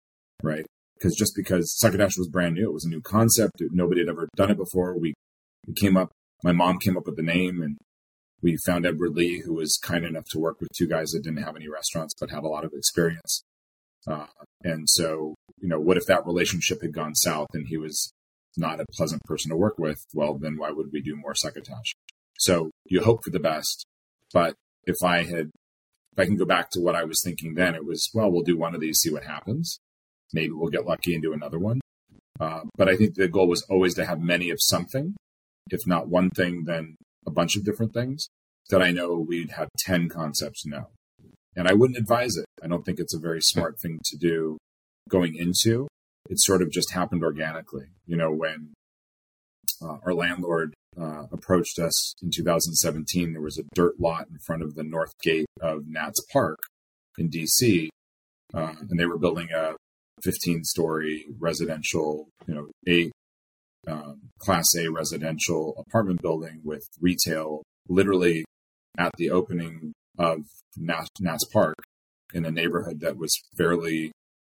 right? 0.43 0.66
Because 0.94 1.14
just 1.14 1.34
because 1.37 1.76
Succotash 1.78 2.19
was 2.19 2.28
brand 2.28 2.54
new, 2.54 2.69
it 2.69 2.72
was 2.72 2.84
a 2.84 2.90
new 2.90 3.00
concept. 3.00 3.62
Nobody 3.70 4.00
had 4.00 4.08
ever 4.08 4.28
done 4.37 4.50
it 4.50 4.56
before. 4.56 4.98
We, 4.98 5.14
we 5.66 5.75
came 5.75 5.96
up, 5.96 6.10
my 6.43 6.52
mom 6.52 6.78
came 6.78 6.96
up 6.96 7.06
with 7.06 7.16
the 7.16 7.22
name 7.22 7.62
and 7.62 7.76
we 8.43 8.56
found 8.66 8.87
Edward 8.87 9.14
Lee, 9.14 9.43
who 9.44 9.54
was 9.54 9.78
kind 9.82 10.04
enough 10.04 10.26
to 10.31 10.38
work 10.38 10.60
with 10.60 10.69
two 10.76 10.87
guys 10.87 11.10
that 11.10 11.22
didn't 11.22 11.43
have 11.43 11.56
any 11.56 11.69
restaurants 11.69 12.14
but 12.19 12.31
had 12.31 12.44
a 12.44 12.48
lot 12.48 12.64
of 12.64 12.72
experience. 12.75 13.43
Uh, 14.06 14.26
and 14.62 14.88
so, 14.88 15.34
you 15.60 15.69
know, 15.69 15.81
what 15.81 15.96
if 15.96 16.06
that 16.06 16.26
relationship 16.26 16.82
had 16.82 16.93
gone 16.93 17.14
south 17.14 17.48
and 17.54 17.66
he 17.69 17.76
was 17.76 18.12
not 18.56 18.81
a 18.81 18.87
pleasant 18.93 19.23
person 19.25 19.50
to 19.50 19.56
work 19.56 19.79
with? 19.79 20.05
Well, 20.14 20.38
then 20.38 20.56
why 20.58 20.70
would 20.70 20.91
we 20.93 21.00
do 21.00 21.17
more 21.17 21.35
succotash? 21.35 21.94
So 22.38 22.70
you 22.85 23.03
hope 23.03 23.25
for 23.25 23.31
the 23.31 23.41
best, 23.41 23.87
but 24.32 24.55
if 24.85 24.97
I 25.03 25.25
had, 25.25 25.50
if 26.12 26.19
I 26.19 26.26
can 26.26 26.37
go 26.37 26.44
back 26.44 26.70
to 26.70 26.81
what 26.81 26.94
I 26.94 27.05
was 27.05 27.23
thinking 27.23 27.55
then, 27.55 27.75
it 27.75 27.85
was, 27.85 28.08
well, 28.14 28.31
we'll 28.31 28.43
do 28.43 28.56
one 28.56 28.75
of 28.75 28.81
these, 28.81 28.99
see 28.99 29.12
what 29.12 29.25
happens. 29.25 29.79
Maybe 30.32 30.53
we'll 30.53 30.70
get 30.70 30.87
lucky 30.87 31.14
and 31.14 31.23
do 31.23 31.32
another 31.32 31.58
one. 31.58 31.81
Uh, 32.38 32.62
but 32.76 32.88
I 32.88 32.97
think 32.97 33.14
the 33.14 33.29
goal 33.29 33.49
was 33.49 33.62
always 33.70 33.94
to 33.94 34.05
have 34.05 34.20
many 34.20 34.50
of 34.50 34.58
something. 34.61 35.14
If 35.70 35.87
not 35.87 36.08
one 36.08 36.31
thing, 36.31 36.64
then 36.64 36.97
a 37.26 37.31
bunch 37.31 37.56
of 37.56 37.64
different 37.64 37.93
things 37.93 38.29
that 38.70 38.82
I 38.82 38.91
know 38.91 39.19
we'd 39.19 39.53
have 39.53 39.69
10 39.79 40.08
concepts 40.08 40.67
now. 40.67 40.88
And 41.55 41.67
I 41.69 41.73
wouldn't 41.73 41.99
advise 41.99 42.37
it. 42.37 42.44
I 42.62 42.69
don't 42.69 42.85
think 42.85 42.99
it's 42.99 43.14
a 43.14 43.19
very 43.19 43.41
smart 43.41 43.81
thing 43.81 44.00
to 44.05 44.17
do 44.17 44.58
going 45.08 45.35
into. 45.37 45.88
It 46.28 46.40
sort 46.40 46.62
of 46.62 46.70
just 46.70 46.93
happened 46.93 47.23
organically. 47.23 47.87
You 48.06 48.17
know, 48.17 48.32
when 48.32 48.75
uh, 49.82 49.99
our 50.05 50.14
landlord 50.14 50.75
uh, 51.00 51.25
approached 51.31 51.78
us 51.78 52.14
in 52.23 52.31
2017. 52.31 53.32
There 53.32 53.43
was 53.43 53.58
a 53.58 53.64
dirt 53.75 54.00
lot 54.00 54.28
in 54.31 54.38
front 54.38 54.62
of 54.62 54.75
the 54.75 54.84
north 54.84 55.12
gate 55.23 55.46
of 55.61 55.87
Nats 55.87 56.25
Park 56.32 56.58
in 57.19 57.28
DC, 57.28 57.88
uh, 58.55 58.73
and 58.81 58.99
they 58.99 59.06
were 59.06 59.19
building 59.19 59.49
a 59.55 59.75
15 60.23 60.64
story 60.64 61.26
residential, 61.38 62.29
you 62.46 62.55
know, 62.55 62.70
a 62.88 63.11
um, 63.87 64.20
class 64.38 64.75
A 64.76 64.88
residential 64.88 65.75
apartment 65.79 66.20
building 66.20 66.61
with 66.64 66.82
retail 67.00 67.62
literally 67.88 68.44
at 68.99 69.12
the 69.17 69.31
opening 69.31 69.93
of 70.19 70.38
Nats, 70.76 71.08
Nats 71.20 71.44
Park 71.44 71.76
in 72.34 72.44
a 72.44 72.50
neighborhood 72.50 73.00
that 73.00 73.17
was 73.17 73.38
fairly 73.56 74.11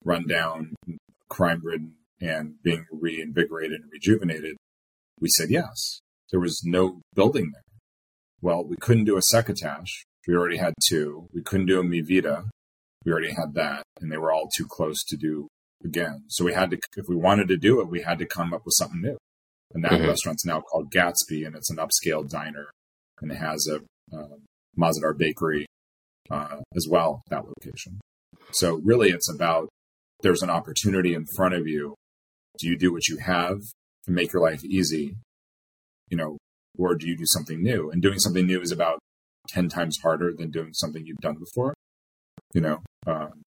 run 0.05 0.27
down, 0.29 0.75
crime 1.29 1.61
ridden, 1.65 1.95
and 2.21 2.63
being 2.63 2.87
reinvigorated 2.91 3.81
and 3.83 3.91
rejuvenated. 3.93 4.57
We 5.21 5.29
said 5.37 5.51
yes. 5.51 6.01
There 6.31 6.41
was 6.41 6.63
no 6.65 7.01
building 7.15 7.53
there. 7.53 7.63
Well, 8.41 8.65
we 8.65 8.77
couldn't 8.77 9.05
do 9.05 9.17
a 9.17 9.23
succotash. 9.23 10.05
We 10.27 10.35
already 10.35 10.59
had 10.59 10.75
two. 10.89 11.29
We 11.33 11.43
couldn't 11.43 11.67
do 11.67 11.81
a 11.81 11.85
mi 11.85 12.01
vida. 12.01 12.45
We 13.05 13.13
already 13.13 13.31
had 13.31 13.55
that, 13.55 13.85
and 14.01 14.11
they 14.11 14.17
were 14.17 14.33
all 14.33 14.49
too 14.57 14.67
close 14.69 15.05
to 15.05 15.17
do 15.17 15.49
again. 15.85 16.25
So 16.29 16.45
we 16.45 16.53
had 16.53 16.71
to, 16.73 16.79
if 16.97 17.07
we 17.09 17.17
wanted 17.17 17.49
to 17.49 17.57
do 17.57 17.81
it, 17.81 17.89
we 17.89 18.03
had 18.03 18.19
to 18.19 18.27
come 18.27 18.53
up 18.53 18.63
with 18.65 18.75
something 18.77 19.01
new. 19.01 19.17
And 19.73 19.85
that 19.85 19.93
mm-hmm. 19.93 20.09
restaurant's 20.09 20.45
now 20.45 20.61
called 20.61 20.91
Gatsby, 20.91 21.47
and 21.47 21.55
it's 21.55 21.71
an 21.71 21.77
upscale 21.77 22.29
diner, 22.29 22.71
and 23.21 23.31
it 23.31 23.37
has 23.37 23.69
a 23.69 23.77
uh, 24.17 24.37
Mah-Ze-Dahr 24.77 25.15
bakery 25.15 25.67
uh, 26.31 26.59
as 26.75 26.87
well. 26.91 27.23
That 27.31 27.45
location. 27.47 28.01
So 28.53 28.81
really, 28.85 29.11
it's 29.11 29.33
about 29.33 29.69
there's 30.23 30.43
an 30.43 30.51
opportunity 30.51 31.15
in 31.15 31.27
front 31.27 31.55
of 31.55 31.67
you. 31.67 31.95
Do 32.59 32.69
you 32.69 32.79
do 32.79 32.93
what 32.93 33.09
you 33.09 33.19
have 33.19 33.61
to 34.05 34.11
make 34.11 34.33
your 34.33 34.43
life 34.43 34.65
easy, 34.65 35.17
you 36.09 36.17
know, 36.17 36.39
or 36.79 36.95
do 36.95 37.07
you 37.07 37.17
do 37.17 37.27
something 37.27 37.63
new? 37.63 37.91
And 37.91 38.01
doing 38.01 38.19
something 38.19 38.47
new 38.47 38.61
is 38.61 38.73
about 38.73 38.99
10 39.49 39.69
times 39.69 39.99
harder 40.03 40.33
than 40.37 40.51
doing 40.51 40.73
something 40.73 41.05
you've 41.05 41.19
done 41.19 41.37
before. 41.37 41.75
You 42.55 42.61
know, 42.61 42.83
um, 43.07 43.43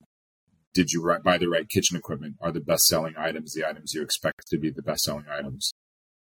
did 0.74 0.92
you 0.92 1.18
buy 1.24 1.38
the 1.38 1.50
right 1.50 1.68
kitchen 1.68 1.98
equipment? 1.98 2.36
Are 2.42 2.52
the 2.52 2.60
best 2.60 2.86
selling 2.86 3.16
items 3.18 3.54
the 3.54 3.68
items 3.68 3.94
you 3.94 4.02
expect 4.02 4.48
to 4.48 4.58
be 4.58 4.70
the 4.70 4.84
best 4.84 5.04
selling 5.04 5.26
items? 5.32 5.72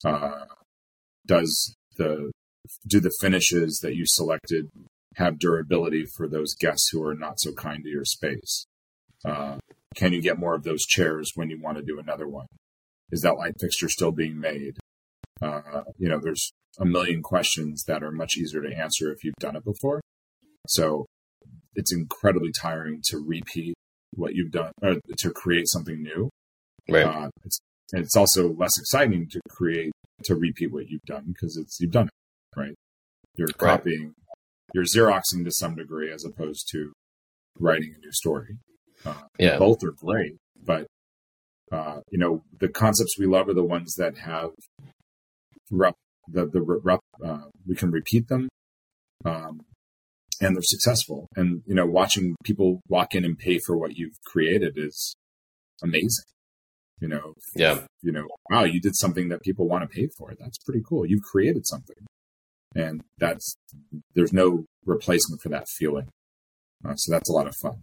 Uh, 0.05 0.47
does 1.27 1.77
the 1.97 2.31
do 2.87 3.01
the 3.01 3.13
finishes 3.21 3.81
that 3.83 3.95
you 3.95 4.05
selected 4.07 4.69
have 5.17 5.39
durability 5.39 6.05
for 6.17 6.29
those 6.29 6.55
guests 6.55 6.89
who 6.91 7.03
are 7.03 7.15
not 7.15 7.41
so 7.41 7.53
kind 7.53 7.85
to 7.85 7.91
your 7.91 8.05
space? 8.05 8.67
Uh, 9.25 9.59
can 9.95 10.13
you 10.13 10.23
get 10.23 10.39
more 10.39 10.55
of 10.55 10.63
those 10.63 10.85
chairs 10.85 11.33
when 11.35 11.51
you 11.51 11.61
want 11.61 11.77
to 11.77 11.83
do 11.83 11.99
another 11.99 12.29
one? 12.29 12.47
Is 13.11 13.23
that 13.23 13.37
light 13.37 13.55
fixture 13.61 13.89
still 13.89 14.13
being 14.13 14.39
made? 14.39 14.79
Uh, 15.43 15.83
you 15.99 16.09
know, 16.09 16.21
there's 16.21 16.53
a 16.79 16.85
million 16.85 17.23
questions 17.23 17.85
that 17.85 18.03
are 18.03 18.13
much 18.13 18.37
easier 18.37 18.63
to 18.63 18.75
answer 18.75 19.13
if 19.13 19.25
you've 19.25 19.35
done 19.41 19.57
it 19.57 19.65
before. 19.65 20.01
So 20.69 21.07
it's 21.75 21.93
incredibly 21.93 22.53
tiring 22.53 23.01
to 23.07 23.19
repeat 23.19 23.75
what 24.15 24.35
you've 24.35 24.53
done 24.53 24.73
or 24.83 24.97
to 25.19 25.31
create 25.31 25.69
something 25.69 26.03
new. 26.03 26.31
Right. 26.89 27.05
Uh, 27.05 27.31
it's, 27.45 27.59
and 27.93 28.03
it's 28.03 28.17
also 28.17 28.53
less 28.53 28.79
exciting 28.79 29.29
to 29.31 29.41
create 29.49 29.93
to 30.25 30.35
repeat 30.35 30.73
what 30.73 30.89
you've 30.89 31.03
done 31.03 31.25
because 31.29 31.57
it's 31.57 31.81
you've 31.81 31.93
done 31.93 32.07
it 32.07 32.59
right. 32.59 32.75
You're 33.37 33.49
copying, 33.49 34.03
right. 34.03 34.15
you're 34.75 34.85
xeroxing 34.85 35.45
to 35.45 35.51
some 35.53 35.77
degree 35.77 36.13
as 36.13 36.25
opposed 36.25 36.69
to 36.73 36.93
writing 37.59 37.95
a 37.97 38.01
new 38.01 38.13
story. 38.13 38.59
Uh, 39.05 39.23
yeah, 39.39 39.59
both 39.59 39.83
are 39.85 39.93
great, 39.93 40.37
but 40.65 40.87
Uh, 41.73 42.01
you 42.11 42.19
know, 42.19 42.43
the 42.59 42.69
concepts 42.69 43.17
we 43.17 43.27
love 43.27 43.49
are 43.49 43.55
the 43.55 43.63
ones 43.63 43.95
that 43.95 44.19
have 44.19 44.51
rep, 45.71 45.95
the, 46.27 46.45
the 46.47 46.61
rep, 46.61 46.99
uh, 47.25 47.47
we 47.65 47.77
can 47.77 47.93
repeat 47.93 48.27
them. 48.27 48.49
Um, 49.25 49.61
and 50.41 50.57
they're 50.57 50.63
successful. 50.63 51.29
And, 51.37 51.63
you 51.67 51.77
know, 51.77 51.87
watching 51.87 52.35
people 52.43 52.81
walk 52.89 53.15
in 53.15 53.25
and 53.25 53.39
pay 53.39 53.61
for 53.65 53.77
what 53.77 53.97
you've 53.97 54.19
created 54.27 54.73
is 54.77 55.15
amazing. 55.81 56.25
You 57.01 57.09
know, 57.09 57.35
yeah. 57.55 57.87
You 58.03 58.13
know, 58.13 58.27
wow, 58.51 58.65
you 58.65 58.81
did 58.81 58.97
something 58.97 59.29
that 59.29 59.43
people 59.43 59.69
want 59.69 59.83
to 59.85 59.95
pay 59.95 60.09
for. 60.19 60.35
That's 60.39 60.59
pretty 60.65 60.83
cool. 60.85 61.07
You've 61.07 61.23
created 61.23 61.67
something. 61.67 62.05
And 62.75 63.03
that's, 63.19 63.55
there's 64.15 64.33
no 64.33 64.65
replacement 64.85 65.41
for 65.41 65.51
that 65.51 65.69
feeling. 65.79 66.09
Uh, 66.85 66.97
so 66.97 67.13
that's 67.13 67.31
a 67.31 67.33
lot 67.33 67.47
of 67.47 67.55
fun. 67.63 67.83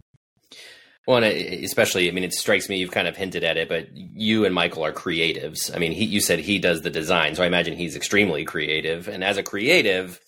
Well, 1.06 1.24
especially, 1.24 2.08
I 2.08 2.12
mean, 2.12 2.24
it 2.24 2.34
strikes 2.34 2.68
me 2.68 2.76
you've 2.76 2.90
kind 2.90 3.08
of 3.08 3.16
hinted 3.16 3.42
at 3.42 3.56
it, 3.56 3.68
but 3.70 3.88
you 3.94 4.44
and 4.44 4.54
Michael 4.54 4.84
are 4.84 4.92
creatives. 4.92 5.74
I 5.74 5.78
mean, 5.78 5.92
he, 5.92 6.04
you 6.04 6.20
said 6.20 6.38
he 6.38 6.58
does 6.58 6.82
the 6.82 6.90
design, 6.90 7.34
so 7.34 7.42
I 7.42 7.46
imagine 7.46 7.76
he's 7.78 7.96
extremely 7.96 8.44
creative. 8.44 9.08
And 9.08 9.24
as 9.24 9.38
a 9.38 9.42
creative, 9.42 10.20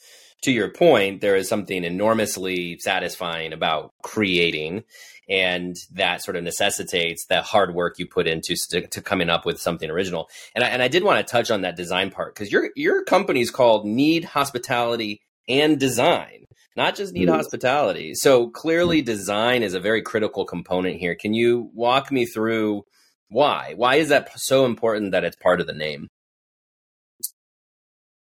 to 0.43 0.51
your 0.51 0.71
point, 0.71 1.21
there 1.21 1.37
is 1.37 1.49
something 1.49 1.85
enormously 1.85 2.79
satisfying 2.79 3.53
about 3.53 3.93
creating, 4.03 4.85
and 5.29 5.77
that 5.93 6.23
sort 6.23 6.37
of 6.37 6.45
necessitates 6.45 7.27
that 7.27 7.45
hard 7.45 7.75
work 7.75 7.99
you 7.99 8.07
put 8.07 8.27
into 8.27 8.57
to, 8.71 8.87
to 8.87 9.03
coming 9.03 9.29
up 9.29 9.45
with 9.45 9.61
something 9.61 9.91
original. 9.91 10.31
And 10.55 10.65
I, 10.65 10.69
and 10.69 10.83
I 10.83 10.89
did 10.89 11.05
want 11.05 11.25
to 11.25 11.31
touch 11.31 11.51
on 11.51 11.61
that 11.61 11.77
design 11.77 12.11
part 12.11 12.35
because 12.35 12.51
your 12.51 12.71
your 12.75 13.05
company 13.05 13.43
is 13.43 13.51
called 13.51 13.85
KNEAD 13.85 14.25
Hospitality 14.25 15.21
and 15.47 15.79
Design 15.79 16.47
not 16.77 16.97
just 16.97 17.13
KNEAD 17.13 17.29
mm. 17.29 17.35
hospitality. 17.35 18.15
So 18.15 18.49
clearly, 18.49 19.03
design 19.03 19.63
is 19.63 19.75
a 19.75 19.81
very 19.81 20.03
critical 20.03 20.45
component 20.45 20.99
here. 20.99 21.15
Can 21.15 21.35
you 21.35 21.71
walk 21.75 22.11
me 22.13 22.27
through 22.27 22.85
why? 23.29 23.75
Why 23.77 23.97
is 23.97 24.09
that 24.09 24.39
so 24.39 24.65
important 24.65 25.13
that 25.13 25.25
it's 25.25 25.37
part 25.37 25.61
of 25.61 25.67
the 25.67 25.73
name? 25.73 26.09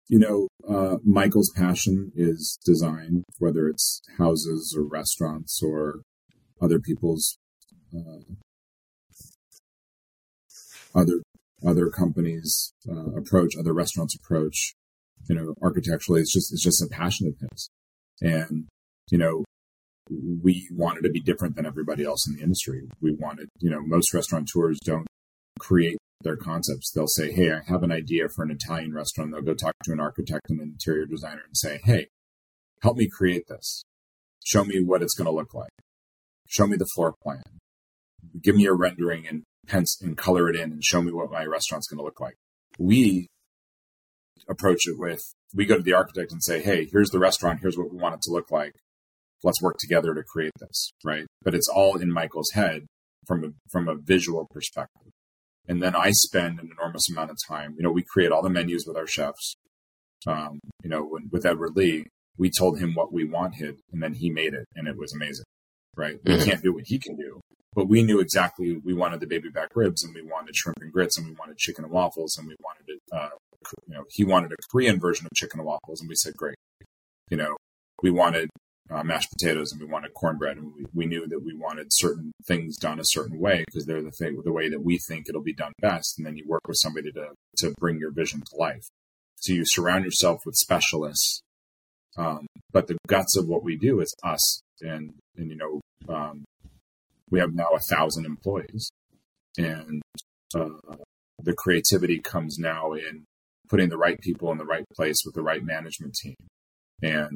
You 0.08 0.20
know, 0.20 0.48
uh, 0.68 0.98
Michael's 1.04 1.52
passion 1.56 2.12
is 2.16 2.60
design, 2.66 3.24
whether 3.40 3.68
it's 3.68 4.02
houses 4.18 4.76
or 4.78 4.84
restaurants 4.84 5.62
or 5.64 6.02
other 6.62 6.80
people's 6.80 7.38
uh, 7.96 8.34
other 10.96 11.22
other 11.66 11.90
companies' 11.90 12.74
uh, 12.90 13.12
approach, 13.16 13.56
other 13.58 13.74
restaurants' 13.74 14.16
approach. 14.16 14.74
You 15.30 15.36
know, 15.36 15.54
architecturally, 15.62 16.22
it's 16.22 16.34
just 16.34 16.52
it's 16.52 16.64
just 16.64 16.82
a 16.82 16.88
passion 16.88 17.28
of 17.28 17.36
his. 17.40 17.70
And, 18.24 18.68
you 19.12 19.18
know, 19.18 19.44
we 20.10 20.68
wanted 20.72 21.04
to 21.04 21.10
be 21.10 21.20
different 21.20 21.56
than 21.56 21.66
everybody 21.66 22.04
else 22.04 22.28
in 22.28 22.36
the 22.36 22.42
industry. 22.42 22.88
We 23.02 23.14
wanted, 23.14 23.50
you 23.60 23.70
know, 23.70 23.82
most 23.82 24.14
restaurateurs 24.14 24.80
don't 24.84 25.08
create 25.60 25.98
their 26.22 26.38
concepts. 26.38 26.92
They'll 26.92 27.08
say, 27.08 27.32
Hey, 27.32 27.52
I 27.52 27.60
have 27.68 27.84
an 27.84 27.92
idea 27.92 28.30
for 28.34 28.44
an 28.44 28.52
Italian 28.52 28.94
restaurant. 28.94 29.32
They'll 29.32 29.42
go 29.42 29.54
talk 29.54 29.74
to 29.84 29.92
an 29.92 30.00
architect 30.00 30.50
and 30.50 30.60
an 30.60 30.70
interior 30.70 31.06
designer 31.06 31.42
and 31.46 31.58
say, 31.58 31.80
Hey, 31.84 32.08
help 32.82 32.98
me 32.98 33.10
create 33.10 33.44
this. 33.48 33.84
Show 34.44 34.64
me 34.64 34.82
what 34.82 35.02
it's 35.02 35.16
going 35.16 35.26
to 35.26 35.36
look 35.36 35.54
like. 35.54 35.72
Show 36.48 36.68
me 36.68 36.78
the 36.78 36.90
floor 36.96 37.14
plan. 37.22 37.44
Give 38.42 38.56
me 38.56 38.66
a 38.66 38.74
rendering 38.74 39.28
and 39.28 39.44
pens 39.68 39.98
and 40.02 40.18
color 40.18 40.50
it 40.50 40.56
in 40.56 40.72
and 40.72 40.84
show 40.84 41.02
me 41.02 41.12
what 41.12 41.32
my 41.32 41.46
restaurant's 41.46 41.88
going 41.88 41.98
to 41.98 42.04
look 42.04 42.20
like. 42.20 42.36
We 42.80 43.28
approach 44.50 44.88
it 44.88 44.98
with 44.98 45.22
we 45.54 45.66
go 45.66 45.78
to 45.78 45.84
the 45.84 45.94
architect 45.94 46.32
and 46.32 46.44
say, 46.44 46.62
hey, 46.62 46.88
here's 46.92 47.10
the 47.10 47.20
restaurant, 47.20 47.60
here's 47.62 47.78
what 47.78 47.92
we 47.92 47.98
want 47.98 48.16
it 48.16 48.22
to 48.24 48.32
look 48.32 48.52
like. 48.52 48.74
Let's 49.44 49.62
work 49.62 49.76
together 49.80 50.14
to 50.16 50.24
create 50.24 50.54
this, 50.60 50.92
right? 51.04 51.26
But 51.44 51.54
it's 51.54 51.68
all 51.68 51.98
in 51.98 52.12
Michael's 52.12 52.52
head 52.52 52.86
from 53.28 53.44
a 53.44 53.48
from 53.70 53.88
a 53.88 53.96
visual 53.96 54.48
perspective. 54.50 55.12
And 55.68 55.82
then 55.82 55.96
I 55.96 56.12
spend 56.12 56.60
an 56.60 56.70
enormous 56.78 57.10
amount 57.10 57.32
of 57.32 57.38
time. 57.48 57.76
You 57.78 57.84
know, 57.84 57.92
we 57.92 58.04
create 58.04 58.32
all 58.32 58.42
the 58.42 58.50
menus 58.50 58.86
with 58.86 58.98
our 58.98 59.08
chefs. 59.08 59.56
Um, 60.28 60.60
you 60.84 60.90
know, 60.90 61.04
when, 61.04 61.30
with 61.32 61.46
Edward 61.46 61.76
Lee, 61.76 62.06
we 62.38 62.50
told 62.50 62.80
him 62.80 62.94
what 62.94 63.14
we 63.14 63.26
wanted, 63.26 63.80
and 63.92 64.02
then 64.02 64.14
he 64.14 64.30
made 64.30 64.54
it, 64.54 64.66
and 64.76 64.88
it 64.88 64.98
was 64.98 65.14
amazing. 65.14 65.46
Right? 65.96 66.24
Mm-hmm. 66.24 66.40
We 66.40 66.46
can't 66.46 66.64
do 66.64 66.74
what 66.74 66.86
he 66.88 66.98
can 66.98 67.16
do, 67.16 67.40
but 67.76 67.88
we 67.88 68.04
knew 68.04 68.20
exactly 68.20 68.78
we 68.84 68.94
wanted 68.94 69.20
the 69.20 69.28
baby 69.28 69.50
back 69.50 69.70
ribs, 69.76 70.04
and 70.04 70.16
we 70.16 70.22
wanted 70.22 70.56
shrimp 70.56 70.78
and 70.82 70.92
grits, 70.92 71.18
and 71.18 71.28
we 71.28 71.34
wanted 71.34 71.58
chicken 71.58 71.84
and 71.84 71.94
waffles, 71.94 72.38
and 72.38 72.48
we 72.48 72.56
wanted 72.62 72.86
it, 72.88 73.02
uh, 73.12 73.30
you 73.88 73.96
know, 73.96 74.04
he 74.10 74.24
wanted 74.24 74.52
a 74.52 74.56
Korean 74.72 75.00
version 75.00 75.26
of 75.26 75.32
chicken 75.36 75.60
and 75.60 75.68
waffles, 75.68 76.02
and 76.02 76.10
we 76.10 76.16
said, 76.16 76.36
great. 76.36 76.56
You 77.30 77.38
know, 77.38 77.56
we 78.02 78.12
wanted 78.12 78.50
uh, 78.92 79.04
mashed 79.04 79.32
potatoes 79.32 79.72
and 79.72 79.82
we 79.82 79.88
wanted 79.88 80.14
cornbread, 80.14 80.58
and 80.58 80.74
we, 80.76 80.86
we 80.94 81.06
knew 81.06 81.28
that 81.28 81.44
we 81.44 81.56
wanted 81.56 81.88
certain 81.90 82.32
things 82.46 82.78
done 82.78 83.00
a 83.00 83.06
certain 83.06 83.40
way 83.40 83.64
because 83.66 83.86
they're 83.86 84.04
the 84.04 84.12
thing, 84.12 84.42
the 84.44 84.52
way 84.52 84.70
that 84.70 84.84
we 84.84 84.98
think 84.98 85.26
it'll 85.28 85.42
be 85.42 85.54
done 85.54 85.72
best. 85.82 86.16
And 86.18 86.28
then 86.28 86.36
you 86.38 86.46
work 86.48 86.68
with 86.68 86.78
somebody 86.78 87.12
to 87.14 87.30
to 87.58 87.74
bring 87.80 87.98
your 88.00 88.12
vision 88.12 88.42
to 88.42 88.56
life. 88.58 88.88
So 89.38 89.54
you 89.54 89.66
surround 89.66 90.06
yourself 90.06 90.42
with 90.46 90.56
specialists. 90.56 91.42
Um, 92.18 92.46
but 92.72 92.88
the 92.88 92.98
guts 93.08 93.36
of 93.38 93.48
what 93.48 93.64
we 93.64 93.76
do 93.76 94.00
is 94.02 94.14
us, 94.24 94.62
and 94.82 95.14
and 95.38 95.50
you 95.50 95.58
know, 95.58 95.82
um, 96.14 96.46
we 97.30 97.40
have 97.40 97.54
now 97.54 97.70
a 97.74 97.80
thousand 97.80 98.26
employees, 98.26 98.92
and 99.58 100.02
uh, 100.54 100.96
the 101.42 101.54
creativity 101.54 102.20
comes 102.20 102.60
now 102.60 102.94
in 102.94 103.26
putting 103.74 103.90
the 103.90 103.98
right 103.98 104.22
people 104.22 104.52
in 104.52 104.60
the 104.60 104.66
right 104.66 104.86
place 104.96 105.24
with 105.26 105.34
the 105.34 105.42
right 105.42 105.64
management 105.64 106.14
team. 106.14 106.36
And 107.02 107.36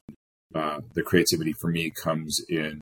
uh, 0.53 0.81
the 0.93 1.01
creativity 1.01 1.51
for 1.59 1.71
me 1.71 1.91
comes 2.03 2.39
in, 2.47 2.79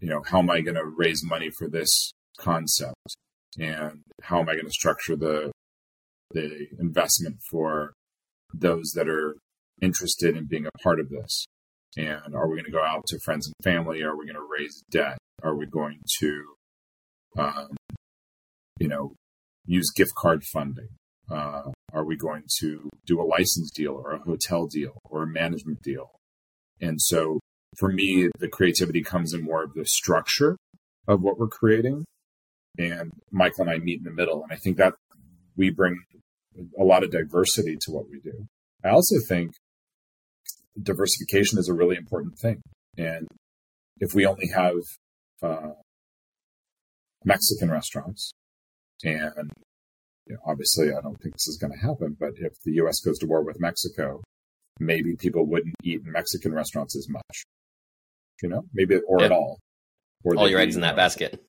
you 0.00 0.08
know, 0.08 0.20
how 0.28 0.40
am 0.40 0.50
I 0.50 0.62
going 0.62 0.74
to 0.74 0.84
raise 0.84 1.22
money 1.24 1.48
for 1.56 1.68
this 1.68 2.10
concept, 2.40 3.14
and 3.56 4.00
how 4.22 4.40
am 4.40 4.48
I 4.48 4.54
going 4.54 4.66
to 4.66 4.72
structure 4.72 5.14
the 5.14 5.52
the 6.32 6.66
investment 6.80 7.36
for 7.48 7.92
those 8.52 8.90
that 8.96 9.08
are 9.08 9.36
interested 9.80 10.36
in 10.36 10.46
being 10.46 10.66
a 10.66 10.82
part 10.82 10.98
of 10.98 11.08
this. 11.08 11.46
And 11.96 12.34
are 12.34 12.48
we 12.48 12.56
going 12.56 12.64
to 12.64 12.72
go 12.72 12.82
out 12.82 13.04
to 13.08 13.18
friends 13.24 13.46
and 13.46 13.54
family? 13.62 14.02
Are 14.02 14.16
we 14.16 14.26
going 14.26 14.34
to 14.34 14.48
raise 14.58 14.82
debt? 14.90 15.18
Are 15.44 15.54
we 15.54 15.66
going 15.66 16.00
to, 16.18 16.44
um, 17.38 17.76
you 18.80 18.88
know, 18.88 19.12
use 19.66 19.90
gift 19.94 20.14
card 20.16 20.42
funding? 20.52 20.88
Uh, 21.30 21.70
are 21.92 22.04
we 22.04 22.16
going 22.16 22.44
to 22.60 22.88
do 23.06 23.20
a 23.20 23.24
license 23.24 23.70
deal 23.70 23.92
or 23.92 24.12
a 24.12 24.18
hotel 24.18 24.66
deal 24.66 24.98
or 25.04 25.22
a 25.22 25.26
management 25.26 25.82
deal? 25.82 26.10
And 26.80 27.00
so 27.00 27.40
for 27.78 27.90
me, 27.90 28.28
the 28.38 28.48
creativity 28.48 29.02
comes 29.02 29.32
in 29.32 29.42
more 29.42 29.62
of 29.62 29.74
the 29.74 29.84
structure 29.84 30.56
of 31.06 31.22
what 31.22 31.38
we're 31.38 31.48
creating. 31.48 32.04
And 32.78 33.12
Michael 33.30 33.62
and 33.62 33.70
I 33.70 33.78
meet 33.78 33.98
in 33.98 34.04
the 34.04 34.10
middle. 34.10 34.42
And 34.42 34.52
I 34.52 34.56
think 34.56 34.76
that 34.78 34.94
we 35.56 35.70
bring 35.70 35.96
a 36.78 36.84
lot 36.84 37.04
of 37.04 37.10
diversity 37.10 37.76
to 37.82 37.90
what 37.90 38.08
we 38.10 38.20
do. 38.20 38.46
I 38.84 38.90
also 38.90 39.16
think 39.28 39.52
diversification 40.80 41.58
is 41.58 41.68
a 41.68 41.74
really 41.74 41.96
important 41.96 42.38
thing. 42.38 42.62
And 42.96 43.28
if 43.98 44.14
we 44.14 44.26
only 44.26 44.48
have 44.54 44.76
uh, 45.42 45.72
Mexican 47.24 47.70
restaurants 47.70 48.32
and 49.04 49.50
you 50.26 50.34
know, 50.34 50.40
obviously, 50.46 50.88
I 50.88 51.00
don't 51.00 51.20
think 51.20 51.34
this 51.34 51.48
is 51.48 51.58
going 51.58 51.72
to 51.72 51.78
happen, 51.78 52.16
but 52.18 52.32
if 52.36 52.52
the 52.64 52.72
U.S. 52.74 53.00
goes 53.00 53.18
to 53.18 53.26
war 53.26 53.42
with 53.42 53.60
Mexico, 53.60 54.22
maybe 54.78 55.16
people 55.16 55.46
wouldn't 55.46 55.74
eat 55.82 56.02
in 56.04 56.12
Mexican 56.12 56.54
restaurants 56.54 56.96
as 56.96 57.08
much, 57.08 57.44
you 58.42 58.48
know, 58.48 58.64
maybe 58.72 58.96
or 59.06 59.20
yeah. 59.20 59.26
at 59.26 59.32
all. 59.32 59.58
Or 60.24 60.36
all 60.36 60.48
your 60.48 60.60
eggs 60.60 60.76
in 60.76 60.82
that 60.82 60.94
basket. 60.94 61.42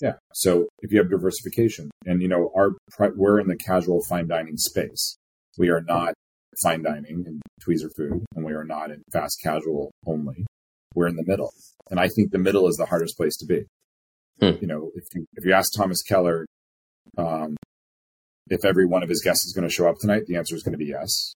Yeah. 0.00 0.14
So 0.32 0.68
if 0.80 0.92
you 0.92 0.98
have 0.98 1.10
diversification, 1.10 1.90
and 2.06 2.22
you 2.22 2.28
know, 2.28 2.50
our 2.56 2.76
we're 3.14 3.40
in 3.40 3.48
the 3.48 3.56
casual 3.56 4.02
fine 4.08 4.28
dining 4.28 4.56
space. 4.56 5.16
We 5.58 5.70
are 5.70 5.80
not 5.80 6.14
fine 6.62 6.82
dining 6.82 7.24
and 7.26 7.42
tweezer 7.62 7.90
food, 7.96 8.24
and 8.34 8.44
we 8.44 8.52
are 8.52 8.64
not 8.64 8.90
in 8.90 9.02
fast 9.12 9.40
casual 9.42 9.90
only. 10.06 10.46
We're 10.94 11.08
in 11.08 11.16
the 11.16 11.24
middle, 11.26 11.52
and 11.90 12.00
I 12.00 12.08
think 12.08 12.30
the 12.30 12.38
middle 12.38 12.68
is 12.68 12.76
the 12.76 12.86
hardest 12.86 13.16
place 13.16 13.36
to 13.38 13.46
be. 13.46 13.64
Hmm. 14.40 14.58
You 14.60 14.68
know, 14.68 14.90
if 14.94 15.04
you 15.14 15.26
if 15.34 15.44
you 15.44 15.52
ask 15.52 15.72
Thomas 15.76 16.02
Keller, 16.02 16.46
um, 17.16 17.56
if 18.50 18.64
every 18.64 18.86
one 18.86 19.02
of 19.02 19.08
his 19.08 19.22
guests 19.22 19.46
is 19.46 19.52
going 19.52 19.68
to 19.68 19.74
show 19.74 19.88
up 19.88 19.98
tonight, 19.98 20.26
the 20.26 20.36
answer 20.36 20.54
is 20.54 20.62
going 20.62 20.72
to 20.72 20.78
be 20.78 20.86
yes. 20.86 21.34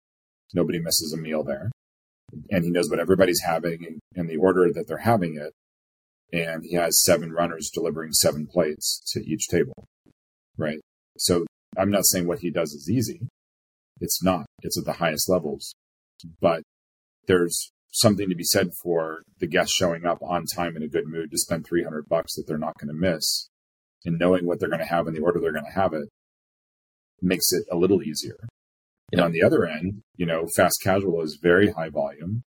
Nobody 0.55 0.79
misses 0.79 1.12
a 1.12 1.17
meal 1.17 1.43
there. 1.43 1.71
And 2.50 2.64
he 2.64 2.71
knows 2.71 2.88
what 2.88 3.00
everybody's 3.00 3.43
having 3.45 3.99
and, 4.14 4.29
the 4.29 4.37
order 4.37 4.73
that 4.73 4.87
they're 4.87 4.99
having 4.99 5.37
it. 5.37 5.52
And 6.33 6.64
he 6.64 6.76
has 6.76 7.02
seven 7.02 7.33
runners 7.33 7.71
delivering 7.73 8.12
seven 8.12 8.47
plates 8.47 9.02
to 9.12 9.21
each 9.21 9.49
table. 9.49 9.87
Right. 10.57 10.79
So 11.19 11.47
I'm 11.76 11.90
not 11.90 12.07
saying 12.07 12.26
what 12.26 12.40
he 12.40 12.50
does 12.50 12.73
is 12.73 12.88
easy. 12.88 13.21
It's 14.00 14.23
not. 14.23 14.47
It's 14.62 14.79
at 14.79 14.85
the 14.85 14.95
highest 14.95 15.29
levels. 15.29 15.75
But 16.40 16.62
there's 17.26 17.73
something 17.93 18.29
to 18.29 18.37
be 18.37 18.45
said 18.45 18.71
for 18.83 19.23
the 19.40 19.49
guests 19.49 19.75
showing 19.75 20.07
up 20.07 20.19
on 20.23 20.45
time 20.47 20.76
in 20.76 20.83
a 20.83 20.88
good 20.88 21.07
mood 21.07 21.31
to 21.33 21.38
spend 21.38 21.67
300 21.67 22.09
bucks 22.09 22.35
that 22.35 22.45
they're 22.47 22.59
not 22.59 22.79
going 22.79 22.88
to 22.88 22.95
miss 22.95 23.49
and 24.05 24.19
knowing 24.19 24.47
what 24.47 24.61
they're 24.61 24.69
going 24.69 24.81
to 24.81 24.87
have 24.87 25.09
in 25.09 25.14
the 25.14 25.21
order 25.21 25.40
they're 25.40 25.52
going 25.52 25.64
to 25.64 25.81
have 25.81 25.93
it 25.93 26.09
makes 27.22 27.52
it 27.52 27.64
a 27.70 27.76
little 27.76 28.02
easier. 28.02 28.36
And 29.12 29.20
on 29.20 29.32
the 29.32 29.42
other 29.42 29.66
end, 29.66 30.02
you 30.16 30.26
know, 30.26 30.46
fast 30.56 30.80
casual 30.82 31.20
is 31.22 31.38
very 31.42 31.72
high 31.72 31.88
volume. 31.88 32.42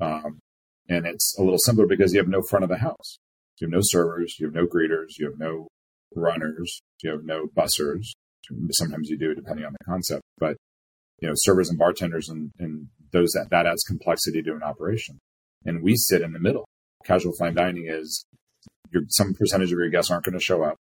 Um, 0.00 0.40
and 0.88 1.06
it's 1.06 1.36
a 1.38 1.42
little 1.42 1.58
simpler 1.58 1.86
because 1.86 2.12
you 2.12 2.18
have 2.18 2.28
no 2.28 2.42
front 2.42 2.64
of 2.64 2.68
the 2.68 2.78
house. 2.78 3.18
You 3.60 3.66
have 3.66 3.72
no 3.72 3.80
servers, 3.82 4.36
you 4.38 4.46
have 4.46 4.54
no 4.54 4.66
greeters, 4.66 5.18
you 5.18 5.26
have 5.26 5.38
no 5.38 5.68
runners, 6.16 6.80
you 7.02 7.10
have 7.10 7.24
no 7.24 7.46
bussers. 7.46 8.06
Sometimes 8.72 9.08
you 9.08 9.18
do, 9.18 9.34
depending 9.34 9.64
on 9.64 9.72
the 9.72 9.84
concept, 9.84 10.22
but 10.38 10.56
you 11.20 11.28
know, 11.28 11.34
servers 11.36 11.68
and 11.68 11.78
bartenders 11.78 12.28
and, 12.28 12.50
and 12.58 12.88
those 13.12 13.30
that 13.32 13.48
that 13.50 13.66
adds 13.66 13.84
complexity 13.84 14.42
to 14.42 14.52
an 14.52 14.62
operation. 14.62 15.18
And 15.64 15.82
we 15.82 15.94
sit 15.96 16.22
in 16.22 16.32
the 16.32 16.38
middle. 16.40 16.66
Casual 17.04 17.32
fine 17.38 17.54
dining 17.54 17.86
is 17.86 18.24
your, 18.90 19.02
some 19.08 19.34
percentage 19.34 19.72
of 19.72 19.78
your 19.78 19.90
guests 19.90 20.10
aren't 20.10 20.24
going 20.24 20.38
to 20.38 20.44
show 20.44 20.62
up. 20.62 20.76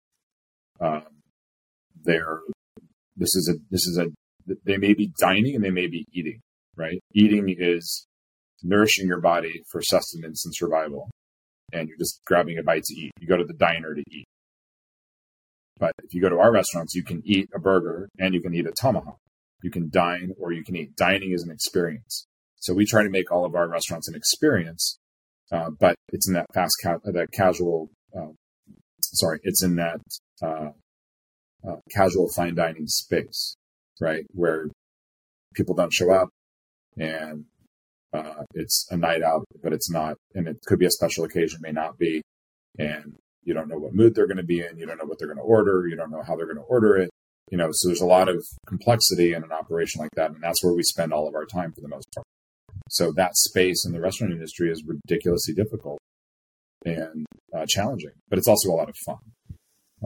Um, 0.81 1.03
they're 2.05 2.41
this 3.19 3.35
is 3.35 3.53
a 3.53 3.59
this 3.71 3.87
is 3.87 3.99
a 3.99 4.07
they 4.65 4.79
may 4.79 4.95
be 4.95 5.13
dining 5.19 5.55
and 5.55 5.65
they 5.65 5.71
may 5.71 5.89
be 5.89 6.07
eating. 6.13 6.41
Right, 6.77 7.01
eating 7.13 7.55
is 7.59 8.07
nourishing 8.63 9.09
your 9.09 9.21
body 9.21 9.63
for 9.71 9.83
sustenance 9.83 10.45
and 10.47 10.55
survival, 10.55 11.11
and 11.73 11.89
you're 11.89 11.99
just 11.99 12.21
grabbing 12.25 12.57
a 12.59 12.63
bite 12.63 12.85
to 12.85 12.95
eat. 12.95 13.11
You 13.21 13.27
go 13.27 13.37
to 13.37 13.45
the 13.45 13.55
diner 13.55 13.95
to 13.95 14.05
eat. 14.11 14.27
But 15.79 15.93
if 16.03 16.15
you 16.15 16.21
go 16.21 16.29
to 16.29 16.39
our 16.39 16.53
restaurants, 16.53 16.95
you 16.95 17.05
can 17.05 17.23
eat 17.25 17.49
a 17.55 17.59
burger 17.59 18.09
and 18.19 18.35
you 18.35 18.41
can 18.41 18.55
eat 18.55 18.67
a 18.67 18.73
tomahawk. 18.81 19.19
You 19.63 19.71
can 19.71 19.91
dine 19.91 20.33
or 20.39 20.53
you 20.53 20.65
can 20.65 20.77
eat. 20.77 20.97
Dining 20.97 21.33
is 21.33 21.43
an 21.43 21.51
experience. 21.51 22.27
So 22.57 22.75
we 22.75 22.85
try 22.85 23.03
to 23.03 23.11
make 23.11 23.31
all 23.31 23.45
of 23.45 23.55
our 23.55 23.69
restaurants 23.69 24.09
an 24.09 24.17
experience, 24.17 24.99
uh, 25.53 25.71
but 25.79 25.95
it's 26.13 26.27
in 26.29 26.35
that 26.35 26.47
fast, 26.53 26.75
ca- 26.83 26.99
that 27.05 27.29
casual, 27.33 27.91
uh, 28.17 28.33
sorry, 29.01 29.39
it's 29.45 29.63
in 29.63 29.77
that 29.77 30.01
uh, 30.43 30.71
uh, 31.67 31.77
casual 31.91 32.29
fine 32.29 32.55
dining 32.55 32.87
space, 32.87 33.57
right? 34.01 34.25
Where 34.33 34.69
people 35.55 35.75
don't 35.75 35.93
show 35.93 36.13
up 36.13 36.29
and 36.97 37.45
uh, 38.13 38.45
it's 38.55 38.87
a 38.91 38.97
night 38.97 39.23
out, 39.23 39.45
but 39.63 39.73
it's 39.73 39.91
not, 39.91 40.17
and 40.35 40.49
it 40.49 40.59
could 40.67 40.79
be 40.79 40.87
a 40.87 40.91
special 40.91 41.25
occasion, 41.25 41.61
may 41.63 41.73
not 41.73 41.99
be. 41.99 42.23
And 42.79 43.17
you 43.45 43.55
don't 43.55 43.69
know 43.69 43.79
what 43.79 43.95
mood 43.95 44.15
they're 44.15 44.27
going 44.27 44.39
to 44.39 44.43
be 44.43 44.61
in. 44.61 44.79
You 44.79 44.87
don't 44.87 44.99
know 44.99 45.05
what 45.05 45.19
they're 45.19 45.29
going 45.29 45.39
to 45.39 45.43
order. 45.43 45.87
You 45.87 45.97
don't 45.97 46.11
know 46.11 46.23
how 46.23 46.37
they're 46.37 46.47
going 46.47 46.57
to 46.57 46.63
order 46.63 46.97
it 46.97 47.11
you 47.51 47.57
know, 47.57 47.71
so 47.73 47.89
there's 47.89 48.01
a 48.01 48.07
lot 48.07 48.29
of 48.29 48.45
complexity 48.67 49.33
in 49.33 49.43
an 49.43 49.53
operation 49.53 50.01
like 50.01 50.11
that. 50.17 50.31
And 50.31 50.43
that's 50.43 50.63
where 50.63 50.75
we 50.75 50.83
spend 50.83 51.13
all 51.13 51.27
of 51.27 51.35
our 51.35 51.47
time 51.47 51.73
for 51.73 51.81
the 51.81 51.89
most 51.89 52.07
part. 52.15 52.27
So 52.91 53.13
that 53.13 53.37
space 53.37 53.85
in 53.85 53.93
the 53.93 54.01
restaurant 54.01 54.33
industry 54.33 54.71
is 54.71 54.85
ridiculously 54.85 55.55
difficult 55.55 55.99
and 56.85 57.27
uh, 57.55 57.65
challenging, 57.67 58.13
but 58.29 58.39
it's 58.39 58.49
also 58.49 58.71
a 58.71 58.77
lot 58.77 58.89
of 58.89 58.97
fun. 58.97 59.19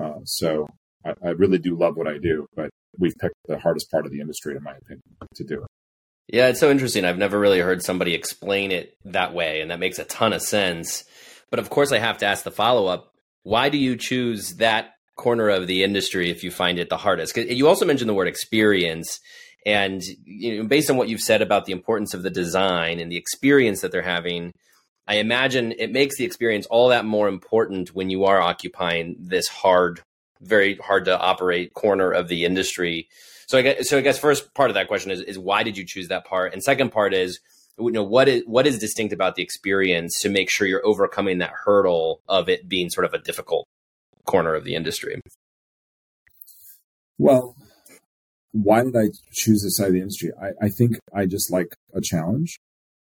Uh, 0.00 0.20
so 0.24 0.68
I, 1.04 1.14
I, 1.24 1.30
really 1.30 1.58
do 1.58 1.76
love 1.76 1.96
what 1.96 2.06
I 2.06 2.18
do, 2.18 2.46
but 2.54 2.70
we've 2.98 3.16
picked 3.18 3.34
the 3.46 3.58
hardest 3.58 3.90
part 3.90 4.06
of 4.06 4.12
the 4.12 4.20
industry, 4.20 4.56
in 4.56 4.62
my 4.62 4.72
opinion, 4.72 5.02
to 5.34 5.44
do 5.44 5.62
it. 5.62 5.68
Yeah, 6.28 6.48
it's 6.48 6.60
so 6.60 6.70
interesting. 6.70 7.04
I've 7.04 7.18
never 7.18 7.38
really 7.38 7.60
heard 7.60 7.82
somebody 7.82 8.14
explain 8.14 8.70
it 8.70 8.96
that 9.04 9.34
way, 9.34 9.60
and 9.60 9.70
that 9.70 9.80
makes 9.80 9.98
a 9.98 10.04
ton 10.04 10.32
of 10.32 10.42
sense. 10.42 11.04
But 11.50 11.58
of 11.58 11.70
course, 11.70 11.92
I 11.92 11.98
have 11.98 12.18
to 12.18 12.26
ask 12.26 12.44
the 12.44 12.50
follow 12.50 12.86
up 12.86 13.12
why 13.42 13.68
do 13.68 13.78
you 13.78 13.96
choose 13.96 14.54
that 14.56 14.92
corner 15.16 15.48
of 15.48 15.66
the 15.66 15.82
industry 15.82 16.30
if 16.30 16.42
you 16.42 16.50
find 16.50 16.78
it 16.78 16.88
the 16.88 16.96
hardest. 16.96 17.36
You 17.36 17.68
also 17.68 17.84
mentioned 17.84 18.08
the 18.08 18.14
word 18.14 18.28
experience, 18.28 19.20
and 19.66 20.02
you 20.24 20.58
know, 20.58 20.68
based 20.68 20.90
on 20.90 20.96
what 20.96 21.08
you've 21.08 21.20
said 21.20 21.42
about 21.42 21.66
the 21.66 21.72
importance 21.72 22.14
of 22.14 22.22
the 22.22 22.30
design 22.30 22.98
and 22.98 23.10
the 23.10 23.16
experience 23.16 23.80
that 23.80 23.92
they're 23.92 24.02
having, 24.02 24.52
I 25.06 25.16
imagine 25.16 25.72
it 25.78 25.92
makes 25.92 26.16
the 26.16 26.24
experience 26.24 26.66
all 26.66 26.88
that 26.88 27.04
more 27.04 27.28
important 27.28 27.94
when 27.94 28.10
you 28.10 28.24
are 28.24 28.40
occupying 28.40 29.16
this 29.18 29.48
hard, 29.48 30.00
very 30.42 30.76
hard 30.76 31.04
to 31.06 31.18
operate 31.18 31.74
corner 31.74 32.10
of 32.10 32.28
the 32.28 32.44
industry. 32.44 33.08
So 33.46 33.58
I 33.58 33.62
guess, 33.62 33.88
so 33.88 33.98
I 33.98 34.00
guess 34.00 34.18
first 34.18 34.54
part 34.54 34.70
of 34.70 34.74
that 34.74 34.88
question 34.88 35.10
is, 35.10 35.20
is 35.20 35.38
why 35.38 35.62
did 35.62 35.76
you 35.76 35.84
choose 35.86 36.08
that 36.08 36.24
part? 36.24 36.52
And 36.52 36.62
second 36.62 36.90
part 36.90 37.14
is, 37.14 37.40
you 37.78 37.90
know, 37.90 38.02
what 38.02 38.28
is 38.28 38.42
what 38.46 38.66
is 38.66 38.78
distinct 38.78 39.12
about 39.12 39.34
the 39.34 39.42
experience 39.42 40.20
to 40.20 40.28
make 40.28 40.50
sure 40.50 40.66
you're 40.66 40.86
overcoming 40.86 41.38
that 41.38 41.52
hurdle 41.64 42.20
of 42.28 42.48
it 42.48 42.68
being 42.68 42.90
sort 42.90 43.04
of 43.04 43.14
a 43.14 43.18
difficult 43.18 43.66
corner 44.24 44.54
of 44.54 44.64
the 44.64 44.74
industry. 44.74 45.20
Well, 47.18 47.56
why 48.52 48.84
did 48.84 48.96
I 48.96 49.10
choose 49.32 49.62
this 49.62 49.76
side 49.76 49.88
of 49.88 49.92
the 49.94 50.00
industry? 50.00 50.30
I, 50.40 50.66
I 50.66 50.68
think 50.68 50.98
I 51.14 51.26
just 51.26 51.50
like 51.50 51.74
a 51.94 52.00
challenge. 52.00 52.58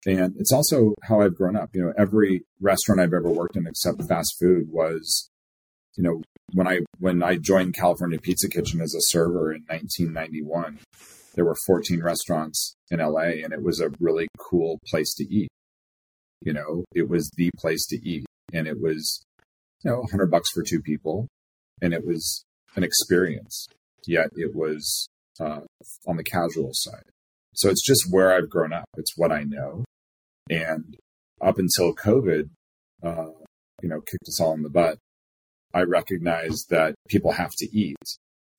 And 0.06 0.36
it's 0.38 0.52
also 0.52 0.94
how 1.04 1.22
I've 1.22 1.36
grown 1.36 1.56
up. 1.56 1.70
You 1.74 1.86
know, 1.86 1.94
every 1.98 2.44
restaurant 2.60 3.02
I've 3.02 3.14
ever 3.14 3.30
worked 3.30 3.56
in 3.56 3.66
except 3.66 4.04
fast 4.04 4.38
food 4.40 4.70
was, 4.72 5.30
you 5.96 6.04
know, 6.04 6.22
when 6.56 6.68
I 6.68 6.80
when 7.00 7.22
I 7.22 7.36
joined 7.36 7.76
California 7.76 8.18
Pizza 8.18 8.48
Kitchen 8.48 8.80
as 8.80 8.96
a 8.96 9.02
server 9.02 9.54
in 9.54 9.64
1991, 9.68 10.80
there 11.36 11.44
were 11.44 11.58
14 11.68 12.02
restaurants 12.02 12.76
in 12.90 13.00
LA 13.00 13.44
and 13.44 13.52
it 13.52 13.62
was 13.62 13.82
a 13.82 13.92
really 14.00 14.30
cool 14.40 14.80
place 14.88 15.14
to 15.16 15.26
eat. 15.26 15.50
You 16.42 16.54
know, 16.54 16.86
it 16.94 17.10
was 17.10 17.30
the 17.36 17.50
place 17.58 17.86
to 17.88 17.98
eat 17.98 18.26
and 18.54 18.68
it 18.68 18.80
was 18.80 19.22
you 19.84 19.92
know, 19.92 19.98
100 19.98 20.32
bucks 20.32 20.50
for 20.54 20.64
two 20.64 20.82
people. 20.82 21.28
And 21.82 21.94
it 21.94 22.06
was 22.06 22.46
an 22.78 22.86
experience, 22.86 23.68
yet 24.08 24.28
it 24.38 24.56
was 24.56 25.10
uh, 25.42 25.62
on 26.08 26.16
the 26.16 26.24
casual 26.24 26.70
side. 26.72 27.04
So 27.54 27.70
it's 27.70 27.86
just 27.86 28.08
where 28.10 28.34
I've 28.34 28.50
grown 28.50 28.72
up. 28.72 28.86
It's 28.96 29.18
what 29.18 29.32
I 29.32 29.44
know. 29.44 29.84
And 30.50 30.96
up 31.42 31.58
until 31.58 31.94
COVID, 31.94 32.50
uh, 33.04 33.32
you 33.82 33.90
know, 33.90 34.00
kicked 34.00 34.30
us 34.30 34.40
all 34.40 34.54
in 34.54 34.64
the 34.64 34.70
butt, 34.70 34.98
I 35.76 35.82
recognized 35.82 36.70
that 36.70 36.96
people 37.10 37.34
have 37.34 37.52
to 37.58 37.68
eat. 37.78 37.98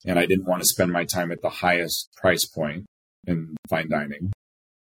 And 0.05 0.19
I 0.19 0.27
didn't 0.27 0.45
want 0.45 0.61
to 0.61 0.67
spend 0.67 0.91
my 0.91 1.03
time 1.03 1.31
at 1.31 1.41
the 1.41 1.49
highest 1.49 2.09
price 2.15 2.45
point 2.45 2.85
in 3.25 3.57
fine 3.67 3.89
dining 3.89 4.31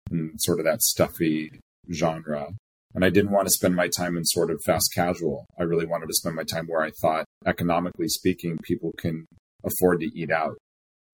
and 0.10 0.32
sort 0.40 0.60
of 0.60 0.66
that 0.66 0.82
stuffy 0.82 1.60
genre. 1.92 2.54
And 2.96 3.04
I 3.04 3.10
didn't 3.10 3.32
want 3.32 3.48
to 3.48 3.54
spend 3.54 3.76
my 3.76 3.90
time 3.90 4.16
in 4.16 4.24
sort 4.24 4.50
of 4.50 4.62
fast 4.66 4.92
casual. 4.96 5.46
I 5.60 5.64
really 5.64 5.86
wanted 5.86 6.08
to 6.08 6.14
spend 6.14 6.36
my 6.36 6.44
time 6.44 6.68
where 6.68 6.82
I 6.82 6.92
thought, 7.02 7.26
economically 7.46 8.08
speaking, 8.08 8.58
people 8.64 8.94
can 8.98 9.26
afford 9.64 10.00
to 10.00 10.10
eat 10.18 10.32
out. 10.32 10.58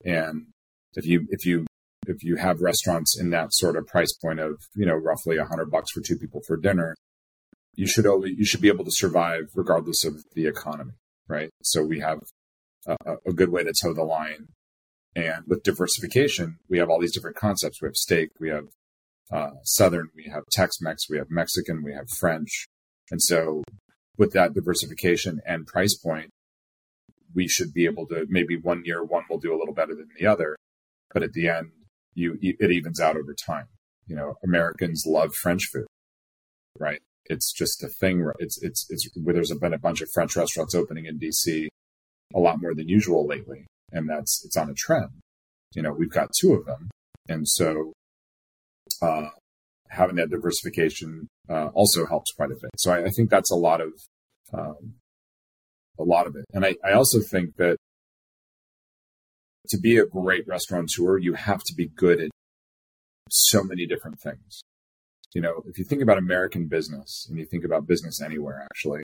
And 0.06 0.47
if 0.93 1.06
you, 1.06 1.27
if 1.30 1.45
you, 1.45 1.65
if 2.08 2.23
you 2.23 2.36
have 2.38 2.62
restaurants 2.62 3.19
in 3.19 3.32
that 3.32 3.49
sort 3.53 3.75
of 3.75 3.88
price 3.88 4.13
point 4.23 4.39
of, 4.39 4.58
you 4.75 4.86
know, 4.86 4.95
roughly 4.95 5.38
a 5.38 5.45
hundred 5.45 5.71
bucks 5.71 5.91
for 5.91 6.01
two 6.01 6.17
people 6.17 6.41
for 6.47 6.58
dinner, 6.58 6.95
you 7.75 7.88
should 7.88 8.06
only, 8.06 8.34
you 8.36 8.45
should 8.45 8.62
be 8.62 8.69
able 8.69 8.86
to 8.86 8.91
survive 8.91 9.49
regardless 9.56 10.03
of 10.06 10.23
the 10.34 10.47
economy. 10.47 10.93
Right. 11.30 11.50
So 11.62 11.84
we 11.84 12.00
have 12.00 12.20
a, 12.88 13.16
a 13.26 13.34
good 13.34 13.50
way 13.50 13.63
to 13.63 13.74
toe 13.74 13.94
the 13.94 14.04
line. 14.04 14.48
And 15.16 15.44
with 15.48 15.63
diversification, 15.63 16.60
we 16.70 16.78
have 16.78 16.90
all 16.90 17.00
these 17.00 17.13
different 17.13 17.38
concepts. 17.38 17.82
We 17.82 17.88
have 17.88 17.96
steak, 17.96 18.30
we 18.40 18.50
have 18.50 18.66
uh, 19.32 19.52
Southern, 19.63 20.10
we 20.16 20.30
have 20.32 20.44
Tex 20.52 20.80
Mex, 20.80 21.10
we 21.10 21.18
have 21.18 21.30
Mexican, 21.30 21.84
we 21.84 21.94
have 21.94 22.10
French. 22.10 22.68
And 23.12 23.22
so 23.22 23.63
with 24.18 24.32
that 24.34 24.54
diversification 24.54 25.42
and 25.46 25.66
price 25.66 25.96
point, 25.96 26.30
we 27.34 27.48
should 27.48 27.74
be 27.74 27.86
able 27.86 28.08
to 28.08 28.26
maybe 28.30 28.58
one 28.58 28.84
year 28.86 29.04
one 29.04 29.24
will 29.30 29.40
do 29.40 29.54
a 29.54 29.60
little 29.60 29.74
better 29.74 29.96
than 29.96 30.10
the 30.18 30.26
other, 30.26 30.56
but 31.13 31.24
at 31.24 31.34
the 31.34 31.48
end, 31.48 31.72
you 32.13 32.38
it 32.42 32.72
evens 32.72 33.00
out 33.00 33.16
over 33.16 33.34
time. 33.34 33.68
You 34.08 34.16
know, 34.16 34.36
Americans 34.44 35.04
love 35.06 35.36
French 35.36 35.66
food, 35.72 35.86
right? 36.80 37.02
It's 37.30 37.52
just 37.54 37.84
a 37.84 37.88
thing. 37.88 38.30
It's 38.40 38.62
it's 38.62 38.86
it's 38.90 39.10
where 39.22 39.34
there's 39.34 39.54
been 39.54 39.74
a 39.74 39.80
bunch 39.80 40.02
of 40.02 40.10
French 40.13 40.36
restaurants 40.36 40.76
opening 40.76 41.06
in 41.06 41.20
DC, 41.20 41.68
a 42.34 42.40
lot 42.40 42.62
more 42.62 42.74
than 42.74 42.88
usual 42.88 43.28
lately, 43.28 43.68
and 43.92 44.10
that's 44.10 44.44
it's 44.46 44.58
on 44.58 44.70
a 44.70 44.74
trend. 44.74 45.10
You 45.76 45.82
know, 45.82 45.92
we've 45.92 46.12
got 46.12 46.32
two 46.40 46.54
of 46.54 46.66
them, 46.66 46.90
and 47.28 47.48
so 47.48 47.94
uh, 49.02 49.30
having 49.90 50.16
that 50.16 50.30
diversification 50.30 51.28
uh, 51.50 51.68
also 51.74 52.06
helps 52.06 52.32
quite 52.32 52.52
a 52.52 52.56
bit. 52.56 52.72
So 52.78 52.92
I, 52.92 53.06
I 53.06 53.10
think 53.10 53.30
that's 53.30 53.52
a 53.52 53.56
lot 53.56 53.82
of 53.82 53.94
um, 54.54 54.96
a 56.00 56.04
lot 56.04 56.28
of 56.28 56.36
it, 56.36 56.46
and 56.54 56.66
I, 56.66 56.76
I 56.84 56.94
also 56.94 57.20
think 57.20 57.56
that 57.58 57.78
to 59.70 59.78
be 59.78 59.98
a 59.98 60.06
great 60.06 60.48
restaurateur, 60.48 61.18
you 61.18 61.34
have 61.34 61.62
to 61.66 61.74
be 61.76 61.90
good 61.90 62.22
at 62.22 62.30
so 63.30 63.63
many 63.63 63.86
different 63.86 64.20
things. 64.20 64.62
You 65.34 65.42
know, 65.42 65.62
if 65.66 65.78
you 65.78 65.86
think 65.86 66.02
about 66.02 66.18
American 66.18 66.68
business 66.68 67.28
and 67.30 67.38
you 67.38 67.46
think 67.46 67.63
about 67.63 67.88
business 67.88 68.22
anywhere, 68.22 68.63
actually, 68.63 69.04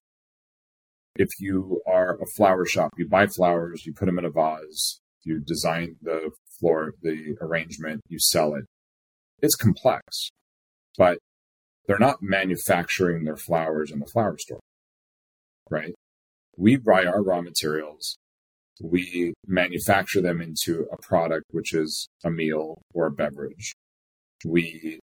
if 1.15 1.29
you 1.39 1.81
are 1.85 2.17
a 2.21 2.25
flower 2.35 2.65
shop, 2.65 2.91
you 2.97 3.07
buy 3.07 3.27
flowers, 3.27 3.85
you 3.85 3.93
put 3.93 4.05
them 4.05 4.17
in 4.17 4.25
a 4.25 4.29
vase, 4.29 4.99
you 5.23 5.39
design 5.39 5.97
the 6.01 6.31
floor, 6.59 6.93
the 7.01 7.35
arrangement, 7.41 8.01
you 8.09 8.17
sell 8.19 8.55
it 8.55 8.65
it's 9.43 9.55
complex, 9.55 10.29
but 10.97 11.19
they're 11.85 11.99
not 11.99 12.23
manufacturing 12.23 13.25
their 13.25 13.35
flowers 13.35 13.91
in 13.91 13.99
the 13.99 14.05
flower 14.05 14.37
store, 14.37 14.61
right? 15.69 15.93
We 16.57 16.77
buy 16.77 17.05
our 17.05 17.21
raw 17.21 17.41
materials, 17.41 18.17
we 18.81 19.33
manufacture 19.45 20.21
them 20.21 20.41
into 20.41 20.87
a 20.91 20.97
product, 20.97 21.45
which 21.51 21.73
is 21.73 22.07
a 22.23 22.31
meal 22.31 22.81
or 22.93 23.07
a 23.07 23.11
beverage. 23.11 23.75
We 24.45 24.99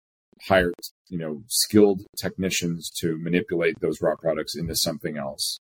hire, 0.48 0.72
you 1.08 1.18
know, 1.18 1.42
skilled 1.48 2.02
technicians 2.16 2.90
to 3.00 3.18
manipulate 3.18 3.80
those 3.80 4.00
raw 4.00 4.14
products 4.16 4.56
into 4.56 4.74
something 4.74 5.16
else. 5.16 5.58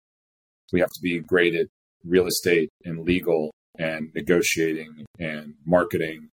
We 0.73 0.81
have 0.81 0.91
to 0.91 1.01
be 1.03 1.19
great 1.21 1.55
at 1.55 1.67
real 2.05 2.27
estate 2.27 2.71
and 2.85 3.05
legal 3.05 3.53
and 3.79 4.11
negotiating 4.15 5.07
and 5.19 5.55
marketing 5.65 6.29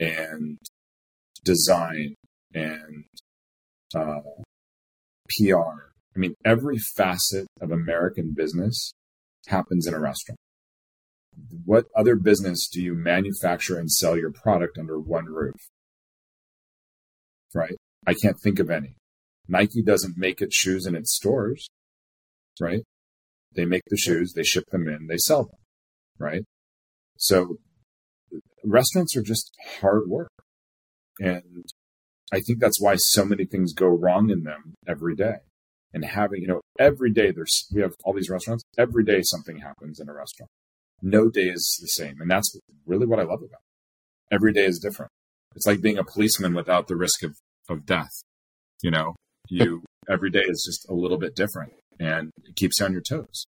and 0.00 0.58
design 1.44 2.14
and 2.54 3.04
uh, 3.94 4.20
PR. 5.28 5.90
I 6.14 6.18
mean, 6.18 6.34
every 6.44 6.78
facet 6.78 7.46
of 7.60 7.70
American 7.70 8.32
business 8.36 8.92
happens 9.46 9.86
in 9.86 9.94
a 9.94 10.00
restaurant. 10.00 10.38
what 11.64 11.86
other 11.96 12.14
business 12.14 12.68
do 12.68 12.80
you 12.80 12.94
manufacture 12.94 13.76
and 13.76 13.90
sell 13.90 14.16
your 14.16 14.30
product 14.30 14.78
under 14.78 14.98
one 14.98 15.26
roof? 15.26 15.56
Right? 17.54 17.76
I 18.06 18.14
can't 18.14 18.36
think 18.42 18.58
of 18.58 18.70
any. 18.70 18.94
Nike 19.48 19.82
doesn't 19.82 20.16
make 20.16 20.40
its 20.40 20.56
shoes 20.56 20.86
in 20.86 20.94
its 20.94 21.14
stores, 21.14 21.68
right? 22.60 22.82
They 23.54 23.64
make 23.64 23.82
the 23.88 23.96
shoes, 23.96 24.32
they 24.32 24.42
ship 24.42 24.64
them 24.70 24.88
in, 24.88 25.06
they 25.06 25.18
sell 25.18 25.44
them, 25.44 25.58
right? 26.18 26.42
So 27.16 27.58
restaurants 28.64 29.16
are 29.16 29.22
just 29.22 29.52
hard 29.80 30.08
work. 30.08 30.30
And 31.20 31.64
I 32.32 32.40
think 32.40 32.58
that's 32.58 32.80
why 32.80 32.96
so 32.96 33.24
many 33.24 33.44
things 33.44 33.72
go 33.72 33.86
wrong 33.86 34.30
in 34.30 34.42
them 34.42 34.74
every 34.86 35.14
day. 35.14 35.36
And 35.92 36.04
having, 36.04 36.42
you 36.42 36.48
know, 36.48 36.60
every 36.78 37.12
day 37.12 37.30
there's, 37.30 37.68
we 37.72 37.80
have 37.82 37.94
all 38.04 38.14
these 38.14 38.30
restaurants, 38.30 38.64
every 38.76 39.04
day 39.04 39.20
something 39.22 39.58
happens 39.58 40.00
in 40.00 40.08
a 40.08 40.14
restaurant. 40.14 40.50
No 41.00 41.28
day 41.28 41.48
is 41.48 41.78
the 41.80 41.86
same. 41.86 42.20
And 42.20 42.30
that's 42.30 42.58
really 42.86 43.06
what 43.06 43.20
I 43.20 43.22
love 43.22 43.40
about 43.42 43.60
it. 43.60 44.34
Every 44.34 44.52
day 44.52 44.64
is 44.64 44.80
different. 44.80 45.12
It's 45.54 45.66
like 45.66 45.80
being 45.80 45.98
a 45.98 46.04
policeman 46.04 46.54
without 46.54 46.88
the 46.88 46.96
risk 46.96 47.22
of, 47.22 47.36
of 47.68 47.86
death. 47.86 48.10
You 48.82 48.90
know, 48.90 49.14
you, 49.48 49.82
every 50.08 50.30
day 50.30 50.42
is 50.46 50.64
just 50.66 50.88
a 50.88 50.94
little 50.94 51.18
bit 51.18 51.34
different 51.34 51.72
and 51.98 52.30
it 52.44 52.56
keeps 52.56 52.80
you 52.80 52.86
on 52.86 52.92
your 52.92 53.02
toes. 53.02 53.46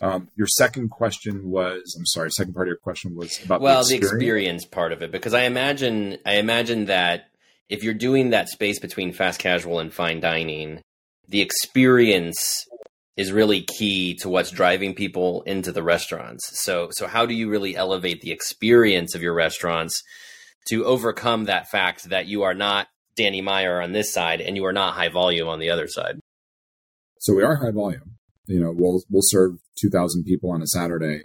Um, 0.00 0.28
your 0.36 0.48
second 0.48 0.88
question 0.90 1.50
was, 1.50 1.94
I'm 1.96 2.06
sorry, 2.06 2.30
second 2.30 2.54
part 2.54 2.66
of 2.66 2.70
your 2.70 2.78
question 2.78 3.14
was 3.14 3.42
about 3.44 3.60
well, 3.60 3.84
the 3.84 3.94
experience. 3.94 4.10
the 4.10 4.16
experience 4.16 4.64
part 4.64 4.92
of 4.92 5.02
it, 5.02 5.12
because 5.12 5.34
I 5.34 5.42
imagine, 5.42 6.18
I 6.26 6.34
imagine 6.34 6.86
that 6.86 7.28
if 7.68 7.84
you're 7.84 7.94
doing 7.94 8.30
that 8.30 8.48
space 8.48 8.80
between 8.80 9.12
fast 9.12 9.40
casual 9.40 9.78
and 9.78 9.92
fine 9.92 10.20
dining, 10.20 10.82
the 11.28 11.40
experience 11.40 12.66
is 13.16 13.32
really 13.32 13.62
key 13.62 14.14
to 14.16 14.28
what's 14.28 14.50
driving 14.50 14.94
people 14.94 15.42
into 15.42 15.70
the 15.70 15.82
restaurants. 15.82 16.42
So, 16.60 16.88
so 16.90 17.06
how 17.06 17.26
do 17.26 17.34
you 17.34 17.48
really 17.48 17.76
elevate 17.76 18.20
the 18.20 18.32
experience 18.32 19.14
of 19.14 19.22
your 19.22 19.34
restaurants 19.34 20.02
to 20.66 20.84
overcome 20.84 21.44
that 21.44 21.70
fact 21.70 22.08
that 22.10 22.26
you 22.26 22.42
are 22.42 22.54
not 22.54 22.88
Danny 23.16 23.40
Meyer 23.40 23.80
on 23.80 23.92
this 23.92 24.12
side 24.12 24.40
and 24.40 24.56
you 24.56 24.64
are 24.64 24.72
not 24.72 24.94
high 24.94 25.08
volume 25.08 25.48
on 25.48 25.60
the 25.60 25.70
other 25.70 25.88
side? 25.88 26.18
So 27.20 27.34
we 27.34 27.42
are 27.42 27.56
high 27.56 27.70
volume. 27.70 28.16
You 28.46 28.60
know, 28.60 28.72
we'll 28.74 29.02
we'll 29.08 29.22
serve 29.22 29.52
two 29.78 29.88
thousand 29.88 30.24
people 30.24 30.50
on 30.50 30.62
a 30.62 30.66
Saturday 30.66 31.24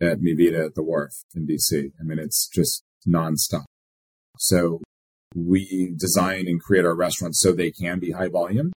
at 0.00 0.20
Mi 0.20 0.34
Vida 0.34 0.64
at 0.64 0.74
the 0.74 0.82
Wharf 0.82 1.12
in 1.34 1.46
DC. 1.46 1.90
I 2.00 2.04
mean, 2.04 2.18
it's 2.18 2.48
just 2.48 2.82
nonstop. 3.06 3.64
So 4.38 4.80
we 5.34 5.92
design 5.96 6.46
and 6.46 6.60
create 6.60 6.84
our 6.84 6.94
restaurants 6.94 7.40
so 7.40 7.52
they 7.52 7.70
can 7.70 7.98
be 7.98 8.12
high 8.12 8.28
volume 8.28 8.72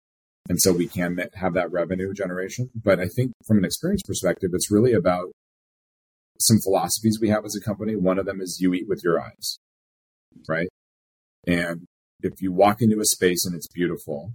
and 0.48 0.60
so 0.60 0.72
we 0.72 0.86
can 0.86 1.18
have 1.34 1.54
that 1.54 1.70
revenue 1.70 2.12
generation. 2.14 2.70
But 2.74 3.00
I 3.00 3.08
think 3.08 3.32
from 3.46 3.58
an 3.58 3.64
experience 3.64 4.02
perspective, 4.06 4.50
it's 4.52 4.70
really 4.70 4.92
about 4.92 5.32
some 6.38 6.58
philosophies 6.58 7.18
we 7.20 7.30
have 7.30 7.44
as 7.44 7.56
a 7.56 7.60
company. 7.60 7.96
One 7.96 8.18
of 8.18 8.26
them 8.26 8.40
is 8.40 8.58
you 8.60 8.72
eat 8.74 8.88
with 8.88 9.02
your 9.02 9.20
eyes, 9.20 9.58
right? 10.48 10.68
And 11.46 11.86
if 12.22 12.40
you 12.40 12.52
walk 12.52 12.82
into 12.82 13.00
a 13.00 13.04
space 13.04 13.44
and 13.46 13.54
it's 13.54 13.68
beautiful, 13.68 14.32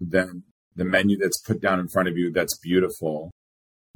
then 0.00 0.44
the 0.74 0.84
menu 0.84 1.16
that's 1.16 1.40
put 1.40 1.60
down 1.60 1.78
in 1.78 1.88
front 1.88 2.08
of 2.08 2.16
you 2.16 2.32
that's 2.32 2.58
beautiful, 2.58 3.30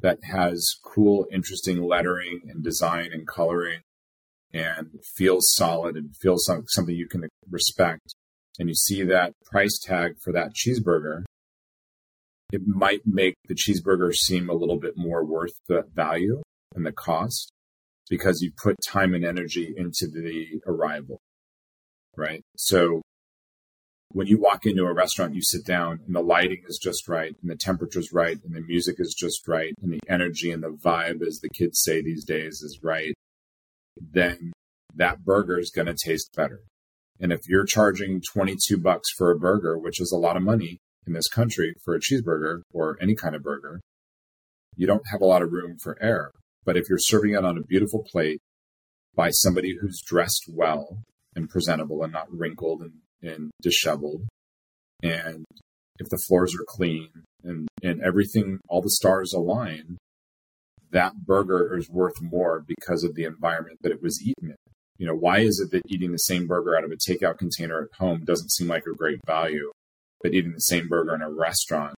that 0.00 0.18
has 0.22 0.76
cool, 0.84 1.26
interesting 1.32 1.82
lettering 1.82 2.42
and 2.48 2.62
design 2.62 3.11
and 3.12 3.26
coloring 3.26 3.80
and 4.52 4.90
feels 5.16 5.52
solid 5.54 5.96
and 5.96 6.16
feels 6.16 6.48
something 6.68 6.94
you 6.94 7.08
can 7.08 7.28
respect 7.50 8.14
and 8.58 8.68
you 8.68 8.74
see 8.74 9.02
that 9.04 9.32
price 9.44 9.78
tag 9.78 10.16
for 10.22 10.32
that 10.32 10.52
cheeseburger, 10.54 11.24
it 12.52 12.62
might 12.66 13.02
make 13.06 13.34
the 13.46 13.54
cheeseburger 13.54 14.12
seem 14.12 14.48
a 14.48 14.54
little 14.54 14.78
bit 14.78 14.96
more 14.96 15.24
worth 15.24 15.52
the 15.68 15.84
value 15.94 16.42
and 16.74 16.84
the 16.84 16.92
cost 16.92 17.52
because 18.08 18.40
you 18.40 18.52
put 18.62 18.76
time 18.86 19.14
and 19.14 19.24
energy 19.24 19.74
into 19.76 20.08
the 20.08 20.60
arrival. 20.66 21.20
Right. 22.16 22.42
So 22.56 23.02
when 24.12 24.26
you 24.26 24.40
walk 24.40 24.64
into 24.64 24.84
a 24.84 24.94
restaurant, 24.94 25.34
you 25.34 25.42
sit 25.42 25.64
down 25.64 26.00
and 26.06 26.14
the 26.14 26.22
lighting 26.22 26.62
is 26.66 26.78
just 26.82 27.08
right 27.08 27.34
and 27.42 27.50
the 27.50 27.56
temperature's 27.56 28.12
right 28.12 28.38
and 28.42 28.54
the 28.54 28.62
music 28.62 28.96
is 28.98 29.14
just 29.16 29.46
right 29.46 29.74
and 29.82 29.92
the 29.92 30.00
energy 30.08 30.50
and 30.50 30.62
the 30.62 30.70
vibe, 30.70 31.20
as 31.26 31.40
the 31.40 31.50
kids 31.50 31.82
say 31.82 32.02
these 32.02 32.24
days, 32.24 32.62
is 32.62 32.80
right, 32.82 33.14
then 34.00 34.52
that 34.94 35.24
burger 35.24 35.58
is 35.58 35.70
going 35.70 35.86
to 35.86 35.94
taste 35.94 36.30
better. 36.34 36.60
And 37.20 37.32
if 37.32 37.40
you're 37.48 37.66
charging 37.66 38.22
22 38.32 38.78
bucks 38.78 39.10
for 39.16 39.30
a 39.30 39.38
burger, 39.38 39.78
which 39.78 40.00
is 40.00 40.12
a 40.12 40.18
lot 40.18 40.36
of 40.36 40.42
money 40.42 40.78
in 41.06 41.12
this 41.12 41.28
country 41.28 41.74
for 41.84 41.94
a 41.94 42.00
cheeseburger 42.00 42.62
or 42.72 42.96
any 43.00 43.14
kind 43.14 43.34
of 43.34 43.42
burger, 43.42 43.80
you 44.76 44.86
don't 44.86 45.08
have 45.10 45.20
a 45.20 45.26
lot 45.26 45.42
of 45.42 45.52
room 45.52 45.76
for 45.82 46.00
error. 46.00 46.32
But 46.68 46.76
if 46.76 46.90
you're 46.90 46.98
serving 46.98 47.33
it 47.33 47.46
on 47.46 47.57
a 47.57 47.62
beautiful 47.62 48.04
plate 48.04 48.42
by 49.14 49.31
somebody 49.31 49.78
who's 49.81 50.02
dressed 50.02 50.50
well 50.52 50.98
and 51.35 51.48
presentable 51.48 52.02
and 52.02 52.12
not 52.12 52.31
wrinkled 52.31 52.83
and, 52.83 52.92
and 53.22 53.50
disheveled, 53.62 54.28
and 55.02 55.46
if 55.98 56.11
the 56.11 56.20
floors 56.28 56.54
are 56.54 56.66
clean 56.68 57.09
and, 57.42 57.68
and 57.83 58.02
everything, 58.02 58.61
all 58.68 58.83
the 58.83 58.90
stars 58.90 59.33
align, 59.33 59.96
that 60.90 61.24
burger 61.24 61.74
is 61.74 61.88
worth 61.88 62.20
more 62.20 62.62
because 62.68 63.02
of 63.02 63.14
the 63.14 63.24
environment 63.24 63.78
that 63.81 63.92
it 63.92 64.02
was 64.02 64.20
eaten 64.20 64.50
in. 64.50 64.57
You 64.98 65.07
know, 65.07 65.16
why 65.16 65.38
is 65.38 65.59
it 65.61 65.70
that 65.70 65.90
eating 65.90 66.12
the 66.12 66.18
same 66.18 66.46
burger 66.46 66.76
out 66.76 66.85
of 66.85 66.90
a 66.90 66.96
takeout 66.96 67.38
container 67.38 67.81
at 67.81 67.96
home 67.98 68.26
doesn't 68.26 68.52
seem 68.52 68.68
like 68.68 68.85
a 68.85 68.94
great 68.94 69.20
value, 69.26 69.72
but 70.22 70.35
eating 70.35 70.52
the 70.52 70.61
same 70.61 70.87
burger 70.87 71.14
in 71.14 71.22
a 71.22 71.31
restaurant 71.31 71.94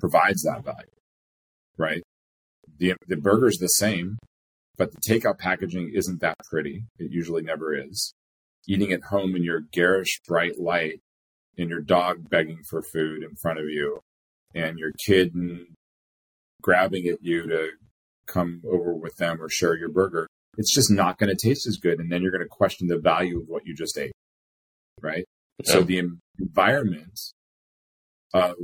provides 0.00 0.42
that 0.42 0.64
value, 0.64 0.90
right? 1.78 2.02
The, 2.78 2.94
the 3.06 3.16
burger's 3.16 3.58
the 3.58 3.68
same, 3.68 4.18
but 4.76 4.92
the 4.92 5.00
takeout 5.00 5.38
packaging 5.38 5.92
isn't 5.94 6.20
that 6.20 6.36
pretty. 6.50 6.84
It 6.98 7.10
usually 7.10 7.42
never 7.42 7.74
is. 7.74 8.14
Eating 8.66 8.92
at 8.92 9.04
home 9.04 9.36
in 9.36 9.44
your 9.44 9.60
garish 9.60 10.20
bright 10.26 10.58
light 10.58 11.00
and 11.56 11.70
your 11.70 11.80
dog 11.80 12.28
begging 12.28 12.62
for 12.68 12.82
food 12.82 13.22
in 13.22 13.36
front 13.36 13.58
of 13.58 13.66
you 13.66 14.00
and 14.54 14.78
your 14.78 14.92
kid 15.06 15.34
grabbing 16.62 17.06
at 17.06 17.22
you 17.22 17.46
to 17.46 17.68
come 18.26 18.62
over 18.66 18.94
with 18.94 19.16
them 19.16 19.40
or 19.40 19.48
share 19.48 19.76
your 19.76 19.90
burger 19.90 20.26
it's 20.58 20.72
just 20.72 20.90
not 20.90 21.18
going 21.18 21.34
to 21.34 21.48
taste 21.48 21.66
as 21.66 21.76
good. 21.76 21.98
And 21.98 22.10
then 22.10 22.22
you're 22.22 22.30
going 22.30 22.42
to 22.42 22.48
question 22.48 22.88
the 22.88 22.98
value 22.98 23.40
of 23.40 23.48
what 23.48 23.66
you 23.66 23.74
just 23.74 23.98
ate. 23.98 24.12
Right. 25.00 25.24
Yeah. 25.64 25.72
So 25.72 25.82
the 25.82 26.02
environment 26.38 27.18
of 28.32 28.56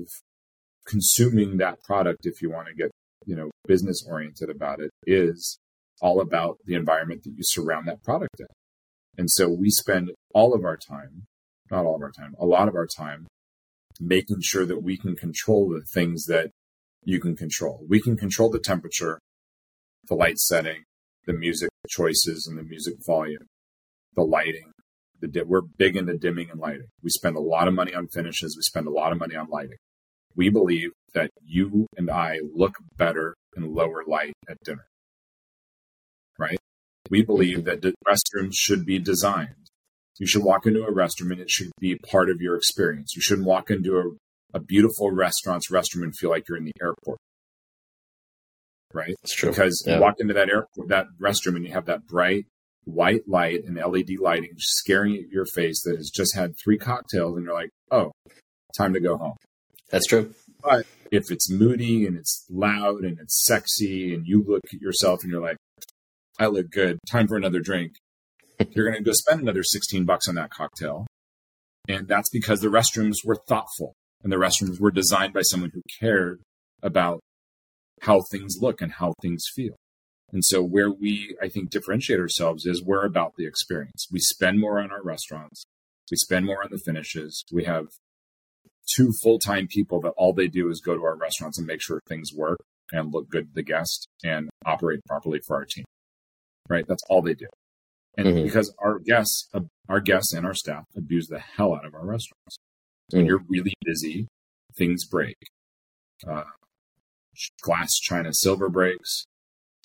consuming 0.86 1.58
that 1.58 1.82
product, 1.82 2.26
if 2.26 2.42
you 2.42 2.50
want 2.50 2.68
to 2.68 2.74
get, 2.74 2.90
you 3.26 3.36
know, 3.36 3.50
business 3.66 4.04
oriented 4.08 4.50
about 4.50 4.80
it 4.80 4.90
is 5.06 5.58
all 6.00 6.20
about 6.20 6.58
the 6.64 6.74
environment 6.74 7.22
that 7.24 7.30
you 7.30 7.42
surround 7.42 7.86
that 7.86 8.02
product 8.02 8.40
in. 8.40 8.46
And 9.18 9.30
so 9.30 9.48
we 9.48 9.70
spend 9.70 10.10
all 10.34 10.54
of 10.54 10.64
our 10.64 10.76
time, 10.76 11.24
not 11.70 11.84
all 11.84 11.96
of 11.96 12.02
our 12.02 12.12
time, 12.12 12.34
a 12.38 12.46
lot 12.46 12.68
of 12.68 12.74
our 12.74 12.86
time 12.86 13.26
making 14.00 14.40
sure 14.40 14.64
that 14.64 14.82
we 14.82 14.96
can 14.96 15.14
control 15.14 15.68
the 15.68 15.82
things 15.92 16.24
that 16.26 16.50
you 17.04 17.20
can 17.20 17.36
control. 17.36 17.84
We 17.88 18.00
can 18.00 18.16
control 18.16 18.50
the 18.50 18.58
temperature, 18.58 19.18
the 20.08 20.14
light 20.14 20.38
setting, 20.38 20.84
the 21.26 21.32
music 21.32 21.68
choices 21.88 22.46
and 22.46 22.58
the 22.58 22.62
music 22.62 22.94
volume, 23.06 23.46
the 24.16 24.22
lighting. 24.22 24.72
The 25.20 25.28
di- 25.28 25.42
we're 25.42 25.60
big 25.60 25.96
into 25.96 26.16
dimming 26.16 26.48
and 26.50 26.58
lighting. 26.58 26.86
We 27.02 27.10
spend 27.10 27.36
a 27.36 27.40
lot 27.40 27.68
of 27.68 27.74
money 27.74 27.94
on 27.94 28.08
finishes. 28.08 28.56
We 28.56 28.62
spend 28.62 28.86
a 28.86 28.90
lot 28.90 29.12
of 29.12 29.18
money 29.18 29.36
on 29.36 29.48
lighting. 29.50 29.76
We 30.36 30.48
believe 30.48 30.90
that 31.14 31.30
you 31.44 31.86
and 31.96 32.10
I 32.10 32.38
look 32.54 32.76
better 32.96 33.34
in 33.56 33.74
lower 33.74 34.04
light 34.06 34.32
at 34.48 34.56
dinner. 34.64 34.86
Right? 36.38 36.58
We 37.10 37.22
believe 37.22 37.64
that 37.64 37.82
restrooms 38.06 38.54
should 38.54 38.86
be 38.86 38.98
designed. 38.98 39.54
You 40.18 40.26
should 40.26 40.44
walk 40.44 40.66
into 40.66 40.84
a 40.84 40.92
restroom 40.92 41.32
and 41.32 41.40
it 41.40 41.50
should 41.50 41.70
be 41.80 41.96
part 41.96 42.30
of 42.30 42.40
your 42.40 42.56
experience. 42.56 43.14
You 43.16 43.22
shouldn't 43.22 43.46
walk 43.46 43.70
into 43.70 43.98
a, 43.98 44.58
a 44.58 44.60
beautiful 44.60 45.10
restaurant's 45.10 45.70
restroom 45.70 46.02
and 46.02 46.16
feel 46.16 46.30
like 46.30 46.48
you're 46.48 46.58
in 46.58 46.64
the 46.64 46.72
airport 46.80 47.18
right? 48.92 49.14
It's 49.22 49.34
true. 49.34 49.50
Because 49.50 49.84
yeah. 49.86 49.96
you 49.96 50.00
walk 50.00 50.14
into 50.18 50.34
that 50.34 50.48
airport, 50.48 50.88
that 50.88 51.06
restroom, 51.20 51.56
and 51.56 51.64
you 51.64 51.72
have 51.72 51.86
that 51.86 52.06
bright 52.06 52.46
white 52.84 53.28
light 53.28 53.64
and 53.64 53.76
LED 53.76 54.18
lighting 54.18 54.54
scaring 54.56 55.14
at 55.14 55.28
your 55.30 55.44
face 55.44 55.82
that 55.84 55.96
has 55.96 56.10
just 56.10 56.34
had 56.34 56.54
three 56.62 56.78
cocktails, 56.78 57.36
and 57.36 57.44
you're 57.44 57.54
like, 57.54 57.70
oh, 57.90 58.10
time 58.76 58.92
to 58.94 59.00
go 59.00 59.16
home. 59.16 59.36
That's 59.90 60.06
true. 60.06 60.34
But 60.62 60.86
if 61.10 61.30
it's 61.30 61.50
moody 61.50 62.06
and 62.06 62.16
it's 62.16 62.46
loud 62.48 63.04
and 63.04 63.18
it's 63.18 63.44
sexy, 63.44 64.14
and 64.14 64.26
you 64.26 64.44
look 64.46 64.62
at 64.72 64.80
yourself 64.80 65.20
and 65.22 65.32
you're 65.32 65.42
like, 65.42 65.56
I 66.38 66.46
look 66.46 66.70
good, 66.70 66.98
time 67.10 67.28
for 67.28 67.36
another 67.36 67.60
drink, 67.60 67.92
you're 68.70 68.90
going 68.90 69.02
to 69.02 69.08
go 69.08 69.12
spend 69.12 69.40
another 69.40 69.62
16 69.62 70.04
bucks 70.04 70.28
on 70.28 70.36
that 70.36 70.50
cocktail. 70.50 71.06
And 71.88 72.06
that's 72.06 72.30
because 72.30 72.60
the 72.60 72.68
restrooms 72.68 73.16
were 73.24 73.38
thoughtful 73.48 73.94
and 74.22 74.32
the 74.32 74.36
restrooms 74.36 74.80
were 74.80 74.90
designed 74.90 75.32
by 75.32 75.42
someone 75.42 75.70
who 75.74 75.82
cared 75.98 76.40
about 76.82 77.20
how 78.02 78.22
things 78.30 78.56
look 78.60 78.80
and 78.80 78.92
how 78.92 79.14
things 79.20 79.44
feel. 79.54 79.74
And 80.32 80.44
so 80.44 80.62
where 80.62 80.90
we, 80.90 81.36
I 81.42 81.48
think, 81.48 81.70
differentiate 81.70 82.20
ourselves 82.20 82.64
is 82.64 82.82
we're 82.82 83.04
about 83.04 83.32
the 83.36 83.46
experience. 83.46 84.06
We 84.12 84.20
spend 84.20 84.60
more 84.60 84.80
on 84.80 84.92
our 84.92 85.02
restaurants. 85.02 85.64
We 86.10 86.16
spend 86.16 86.46
more 86.46 86.62
on 86.62 86.70
the 86.70 86.78
finishes. 86.78 87.44
We 87.52 87.64
have 87.64 87.86
two 88.96 89.12
full-time 89.22 89.66
people 89.68 90.00
that 90.00 90.14
all 90.16 90.32
they 90.32 90.48
do 90.48 90.68
is 90.68 90.80
go 90.80 90.94
to 90.94 91.04
our 91.04 91.16
restaurants 91.16 91.58
and 91.58 91.66
make 91.66 91.82
sure 91.82 92.00
things 92.08 92.30
work 92.34 92.58
and 92.92 93.12
look 93.12 93.28
good 93.28 93.46
to 93.46 93.54
the 93.54 93.62
guest 93.62 94.08
and 94.24 94.50
operate 94.64 95.00
properly 95.06 95.40
for 95.46 95.56
our 95.56 95.64
team. 95.64 95.84
Right? 96.68 96.84
That's 96.86 97.02
all 97.08 97.22
they 97.22 97.34
do. 97.34 97.46
And 98.16 98.26
mm-hmm. 98.26 98.44
because 98.44 98.74
our 98.78 98.98
guests, 98.98 99.48
our 99.88 100.00
guests 100.00 100.32
and 100.34 100.44
our 100.44 100.54
staff 100.54 100.84
abuse 100.96 101.28
the 101.28 101.38
hell 101.38 101.74
out 101.74 101.86
of 101.86 101.94
our 101.94 102.04
restaurants. 102.04 102.56
Mm-hmm. 102.56 103.16
When 103.18 103.26
you're 103.26 103.44
really 103.48 103.74
busy, 103.84 104.26
things 104.76 105.04
break. 105.04 105.36
Uh, 106.26 106.44
glass, 107.62 107.90
china, 108.02 108.30
silver 108.32 108.68
breaks. 108.68 109.24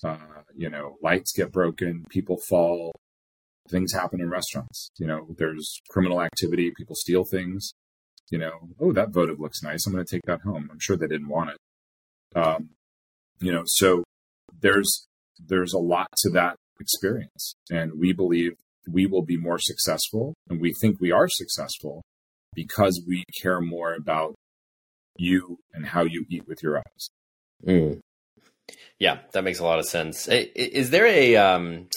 Uh, 0.04 0.18
you 0.54 0.68
know, 0.68 0.96
lights 1.02 1.32
get 1.34 1.50
broken, 1.50 2.04
people 2.10 2.38
fall, 2.48 2.92
things 3.70 3.94
happen 3.94 4.20
in 4.20 4.28
restaurants. 4.28 4.90
You 4.98 5.06
know, 5.06 5.26
there's 5.38 5.80
criminal 5.88 6.20
activity, 6.20 6.70
people 6.76 6.94
steal 6.96 7.24
things. 7.24 7.72
You 8.30 8.38
know, 8.38 8.70
oh, 8.80 8.92
that 8.92 9.10
votive 9.10 9.38
looks 9.38 9.62
nice. 9.62 9.86
I'm 9.86 9.92
going 9.92 10.04
to 10.04 10.10
take 10.10 10.24
that 10.26 10.40
home. 10.40 10.68
I'm 10.70 10.80
sure 10.80 10.96
they 10.96 11.06
didn't 11.06 11.28
want 11.28 11.50
it. 11.50 12.38
Um, 12.38 12.70
you 13.40 13.52
know, 13.52 13.62
so 13.66 14.04
there's 14.60 15.06
there's 15.38 15.72
a 15.72 15.78
lot 15.78 16.08
to 16.18 16.30
that 16.30 16.56
experience, 16.80 17.54
and 17.70 17.92
we 17.98 18.12
believe 18.12 18.52
we 18.90 19.06
will 19.06 19.22
be 19.22 19.36
more 19.36 19.58
successful, 19.58 20.34
and 20.48 20.60
we 20.60 20.72
think 20.80 21.00
we 21.00 21.12
are 21.12 21.28
successful 21.28 22.02
because 22.54 23.02
we 23.06 23.24
care 23.42 23.60
more 23.60 23.94
about 23.94 24.34
you 25.16 25.58
and 25.72 25.86
how 25.86 26.02
you 26.02 26.24
eat 26.30 26.46
with 26.46 26.62
your 26.62 26.78
eyes. 26.78 27.08
Mm. 27.64 28.00
Yeah, 28.98 29.18
that 29.32 29.44
makes 29.44 29.58
a 29.58 29.64
lot 29.64 29.78
of 29.78 29.86
sense. 29.86 30.26
Is 30.28 30.90
there 30.90 31.06
a 31.06 31.36
um, 31.36 31.88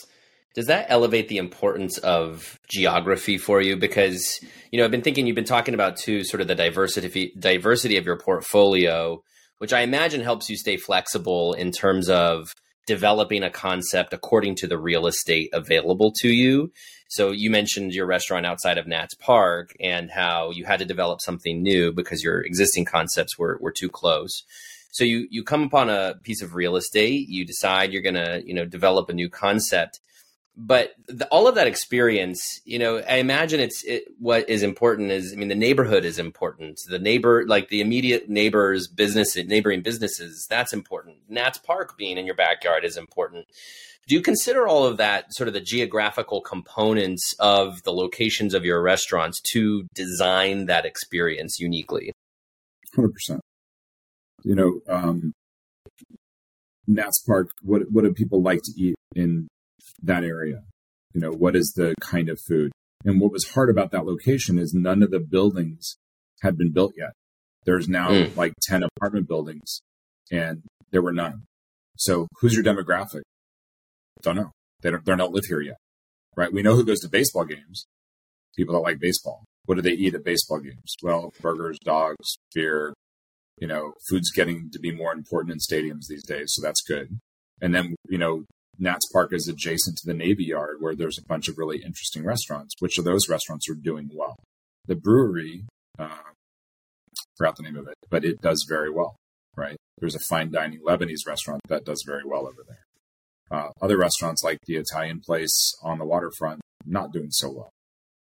does 0.59 0.67
that 0.67 0.87
elevate 0.89 1.29
the 1.29 1.37
importance 1.37 1.97
of 1.99 2.59
geography 2.67 3.37
for 3.37 3.61
you? 3.61 3.77
Because 3.77 4.41
you 4.71 4.77
know, 4.77 4.83
I've 4.83 4.91
been 4.91 5.01
thinking 5.01 5.25
you've 5.25 5.33
been 5.33 5.45
talking 5.45 5.73
about 5.73 5.95
too, 5.95 6.25
sort 6.25 6.41
of 6.41 6.49
the 6.49 6.55
diversity 6.55 7.31
diversity 7.39 7.95
of 7.95 8.05
your 8.05 8.17
portfolio, 8.17 9.23
which 9.59 9.71
I 9.71 9.83
imagine 9.83 10.19
helps 10.19 10.49
you 10.49 10.57
stay 10.57 10.75
flexible 10.75 11.53
in 11.53 11.71
terms 11.71 12.09
of 12.09 12.53
developing 12.85 13.41
a 13.41 13.49
concept 13.49 14.11
according 14.11 14.55
to 14.55 14.67
the 14.67 14.77
real 14.77 15.07
estate 15.07 15.49
available 15.53 16.11
to 16.19 16.27
you. 16.27 16.73
So 17.07 17.31
you 17.31 17.49
mentioned 17.49 17.93
your 17.93 18.05
restaurant 18.05 18.45
outside 18.45 18.77
of 18.77 18.85
Nats 18.85 19.13
Park 19.13 19.71
and 19.79 20.11
how 20.11 20.51
you 20.51 20.65
had 20.65 20.79
to 20.79 20.85
develop 20.85 21.21
something 21.21 21.63
new 21.63 21.93
because 21.93 22.21
your 22.21 22.41
existing 22.41 22.83
concepts 22.83 23.39
were 23.39 23.57
were 23.61 23.71
too 23.71 23.87
close. 23.87 24.43
So 24.91 25.05
you 25.05 25.25
you 25.31 25.45
come 25.45 25.63
upon 25.63 25.89
a 25.89 26.15
piece 26.21 26.41
of 26.41 26.53
real 26.53 26.75
estate, 26.75 27.29
you 27.29 27.45
decide 27.45 27.93
you're 27.93 28.01
going 28.01 28.15
to, 28.15 28.43
you 28.45 28.53
know, 28.53 28.65
develop 28.65 29.07
a 29.07 29.13
new 29.13 29.29
concept. 29.29 30.01
But 30.61 30.93
the, 31.07 31.25
all 31.27 31.47
of 31.47 31.55
that 31.55 31.67
experience, 31.67 32.59
you 32.65 32.77
know, 32.77 32.97
I 32.97 33.15
imagine 33.15 33.61
it's 33.61 33.83
it, 33.85 34.05
what 34.19 34.49
is 34.49 34.61
important 34.61 35.11
is, 35.11 35.31
I 35.31 35.37
mean, 35.37 35.47
the 35.47 35.55
neighborhood 35.55 36.03
is 36.03 36.19
important. 36.19 36.79
The 36.87 36.99
neighbor, 36.99 37.45
like 37.47 37.69
the 37.69 37.79
immediate 37.79 38.29
neighbors, 38.29 38.87
business, 38.87 39.37
neighboring 39.37 39.81
businesses, 39.81 40.45
that's 40.49 40.73
important. 40.73 41.17
Nats 41.29 41.59
Park 41.59 41.97
being 41.97 42.17
in 42.17 42.25
your 42.25 42.35
backyard 42.35 42.83
is 42.83 42.97
important. 42.97 43.45
Do 44.07 44.15
you 44.15 44.21
consider 44.21 44.67
all 44.67 44.85
of 44.85 44.97
that 44.97 45.33
sort 45.33 45.47
of 45.47 45.53
the 45.53 45.61
geographical 45.61 46.41
components 46.41 47.35
of 47.39 47.83
the 47.83 47.93
locations 47.93 48.53
of 48.53 48.65
your 48.65 48.81
restaurants 48.81 49.39
to 49.53 49.87
design 49.93 50.65
that 50.65 50.85
experience 50.85 51.59
uniquely? 51.59 52.11
100% 52.97 53.39
you 54.43 54.55
know, 54.55 54.79
um, 54.87 55.33
Nats 56.87 57.23
Park, 57.25 57.49
what 57.61 57.83
what 57.91 58.03
do 58.03 58.13
people 58.13 58.41
like 58.41 58.61
to 58.63 58.71
eat 58.75 58.95
in 59.15 59.47
that 60.03 60.23
area? 60.23 60.63
You 61.13 61.21
know, 61.21 61.31
what 61.31 61.55
is 61.55 61.73
the 61.75 61.95
kind 62.01 62.29
of 62.29 62.39
food? 62.47 62.71
And 63.05 63.19
what 63.19 63.31
was 63.31 63.51
hard 63.51 63.69
about 63.69 63.91
that 63.91 64.05
location 64.05 64.59
is 64.59 64.73
none 64.73 65.01
of 65.01 65.11
the 65.11 65.19
buildings 65.19 65.97
had 66.41 66.57
been 66.57 66.71
built 66.71 66.93
yet. 66.97 67.11
There's 67.65 67.87
now 67.87 68.09
mm. 68.09 68.35
like 68.35 68.53
10 68.67 68.83
apartment 68.83 69.27
buildings 69.27 69.81
and 70.31 70.63
there 70.91 71.01
were 71.01 71.13
none. 71.13 71.43
So 71.97 72.27
who's 72.39 72.55
your 72.55 72.63
demographic? 72.63 73.21
Don't 74.21 74.35
know. 74.35 74.51
They 74.81 74.91
don't, 74.91 75.05
they 75.05 75.15
don't 75.15 75.33
live 75.33 75.45
here 75.45 75.61
yet, 75.61 75.77
right? 76.35 76.51
We 76.51 76.61
know 76.61 76.75
who 76.75 76.85
goes 76.85 76.99
to 77.01 77.09
baseball 77.09 77.45
games. 77.45 77.85
People 78.55 78.75
that 78.75 78.81
like 78.81 78.99
baseball. 78.99 79.43
What 79.65 79.75
do 79.75 79.81
they 79.81 79.91
eat 79.91 80.15
at 80.15 80.23
baseball 80.23 80.59
games? 80.59 80.95
Well, 81.01 81.33
burgers, 81.41 81.77
dogs, 81.83 82.37
beer, 82.53 82.93
you 83.59 83.67
know, 83.67 83.93
food's 84.09 84.31
getting 84.31 84.69
to 84.71 84.79
be 84.79 84.91
more 84.91 85.13
important 85.13 85.53
in 85.53 85.59
stadiums 85.59 86.07
these 86.09 86.25
days, 86.25 86.45
so 86.47 86.61
that's 86.61 86.81
good. 86.81 87.19
And 87.61 87.75
then, 87.75 87.95
you 88.07 88.17
know, 88.17 88.45
Nats 88.79 89.05
Park 89.11 89.33
is 89.33 89.47
adjacent 89.47 89.97
to 89.97 90.05
the 90.05 90.13
Navy 90.13 90.45
Yard, 90.45 90.77
where 90.79 90.95
there's 90.95 91.17
a 91.17 91.27
bunch 91.27 91.49
of 91.49 91.57
really 91.57 91.77
interesting 91.77 92.23
restaurants. 92.23 92.73
Which 92.79 92.97
of 92.97 93.03
those 93.03 93.27
restaurants 93.29 93.69
are 93.69 93.75
doing 93.75 94.09
well? 94.13 94.37
The 94.87 94.95
brewery, 94.95 95.65
uh, 95.97 96.09
forgot 97.37 97.57
the 97.57 97.63
name 97.63 97.75
of 97.75 97.87
it, 97.87 97.95
but 98.09 98.23
it 98.23 98.41
does 98.41 98.65
very 98.67 98.89
well, 98.89 99.17
right? 99.55 99.75
There's 99.99 100.15
a 100.15 100.19
fine 100.19 100.51
dining 100.51 100.79
Lebanese 100.79 101.27
restaurant 101.27 101.61
that 101.67 101.85
does 101.85 102.03
very 102.07 102.23
well 102.25 102.47
over 102.47 102.63
there. 102.65 102.85
Uh, 103.51 103.69
other 103.81 103.97
restaurants 103.97 104.43
like 104.43 104.59
the 104.65 104.75
Italian 104.75 105.19
place 105.19 105.75
on 105.83 105.97
the 105.97 106.05
waterfront, 106.05 106.61
not 106.85 107.11
doing 107.11 107.31
so 107.31 107.49
well. 107.49 107.71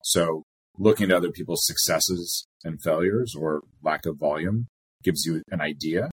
So 0.04 0.42
looking 0.78 1.10
at 1.10 1.16
other 1.16 1.30
people's 1.30 1.64
successes 1.66 2.46
and 2.62 2.82
failures 2.82 3.34
or 3.36 3.62
lack 3.82 4.06
of 4.06 4.18
volume 4.18 4.66
gives 5.02 5.24
you 5.24 5.42
an 5.50 5.60
idea. 5.60 6.10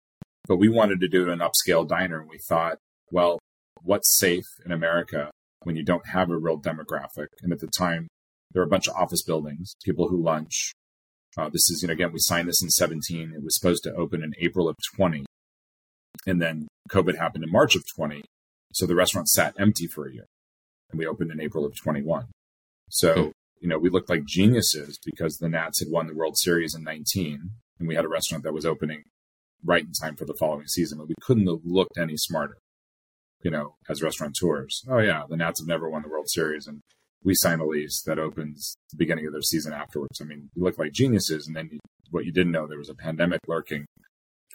But 0.47 0.57
we 0.57 0.69
wanted 0.69 0.99
to 1.01 1.07
do 1.07 1.29
an 1.29 1.39
upscale 1.39 1.87
diner, 1.87 2.19
and 2.19 2.29
we 2.29 2.39
thought, 2.49 2.77
well, 3.11 3.39
what's 3.83 4.17
safe 4.17 4.45
in 4.65 4.71
America 4.71 5.31
when 5.63 5.75
you 5.75 5.83
don't 5.83 6.07
have 6.07 6.29
a 6.29 6.37
real 6.37 6.59
demographic? 6.59 7.27
And 7.41 7.51
at 7.51 7.59
the 7.59 7.67
time, 7.67 8.07
there 8.51 8.61
were 8.61 8.67
a 8.67 8.69
bunch 8.69 8.87
of 8.87 8.95
office 8.95 9.23
buildings, 9.23 9.75
people 9.83 10.09
who 10.09 10.21
lunch. 10.21 10.73
Uh, 11.37 11.49
this 11.49 11.69
is, 11.69 11.81
you 11.81 11.87
know, 11.87 11.93
again, 11.93 12.11
we 12.11 12.19
signed 12.19 12.47
this 12.47 12.61
in 12.61 12.69
17. 12.69 13.33
It 13.33 13.43
was 13.43 13.55
supposed 13.55 13.83
to 13.83 13.93
open 13.93 14.23
in 14.23 14.33
April 14.39 14.67
of 14.67 14.75
20. 14.95 15.25
And 16.27 16.41
then 16.41 16.67
COVID 16.89 17.17
happened 17.17 17.43
in 17.43 17.51
March 17.51 17.75
of 17.75 17.83
20. 17.95 18.23
So 18.73 18.85
the 18.85 18.95
restaurant 18.95 19.29
sat 19.29 19.55
empty 19.57 19.87
for 19.87 20.07
a 20.07 20.13
year. 20.13 20.25
And 20.91 20.99
we 20.99 21.07
opened 21.07 21.31
in 21.31 21.39
April 21.39 21.65
of 21.65 21.73
21. 21.81 22.25
So, 22.89 23.13
hmm. 23.13 23.29
you 23.61 23.69
know, 23.69 23.77
we 23.77 23.89
looked 23.89 24.09
like 24.09 24.25
geniuses 24.25 24.99
because 25.05 25.37
the 25.37 25.47
Nats 25.47 25.79
had 25.79 25.89
won 25.89 26.07
the 26.07 26.15
World 26.15 26.37
Series 26.37 26.75
in 26.75 26.83
19 26.83 27.51
and 27.79 27.87
we 27.87 27.95
had 27.95 28.05
a 28.05 28.09
restaurant 28.09 28.43
that 28.43 28.53
was 28.53 28.65
opening 28.65 29.03
right 29.63 29.83
in 29.83 29.91
time 29.91 30.15
for 30.15 30.25
the 30.25 30.35
following 30.39 30.67
season, 30.67 30.97
but 30.97 31.07
we 31.07 31.15
couldn't 31.21 31.47
have 31.47 31.65
looked 31.65 31.97
any 31.97 32.15
smarter, 32.15 32.57
you 33.43 33.51
know, 33.51 33.75
as 33.89 34.01
restaurateurs. 34.01 34.83
Oh 34.89 34.99
yeah, 34.99 35.23
the 35.29 35.37
Nats 35.37 35.61
have 35.61 35.67
never 35.67 35.89
won 35.89 36.01
the 36.03 36.09
World 36.09 36.29
Series, 36.29 36.67
and 36.67 36.81
we 37.23 37.33
sign 37.35 37.59
a 37.59 37.65
lease 37.65 38.01
that 38.05 38.19
opens 38.19 38.75
the 38.91 38.97
beginning 38.97 39.25
of 39.25 39.33
their 39.33 39.41
season 39.41 39.73
afterwards. 39.73 40.19
I 40.21 40.25
mean, 40.25 40.49
you 40.55 40.63
look 40.63 40.77
like 40.77 40.91
geniuses, 40.91 41.47
and 41.47 41.55
then 41.55 41.69
you, 41.71 41.79
what 42.09 42.25
you 42.25 42.31
didn't 42.31 42.51
know 42.51 42.67
there 42.67 42.77
was 42.77 42.89
a 42.89 42.95
pandemic 42.95 43.39
lurking, 43.47 43.85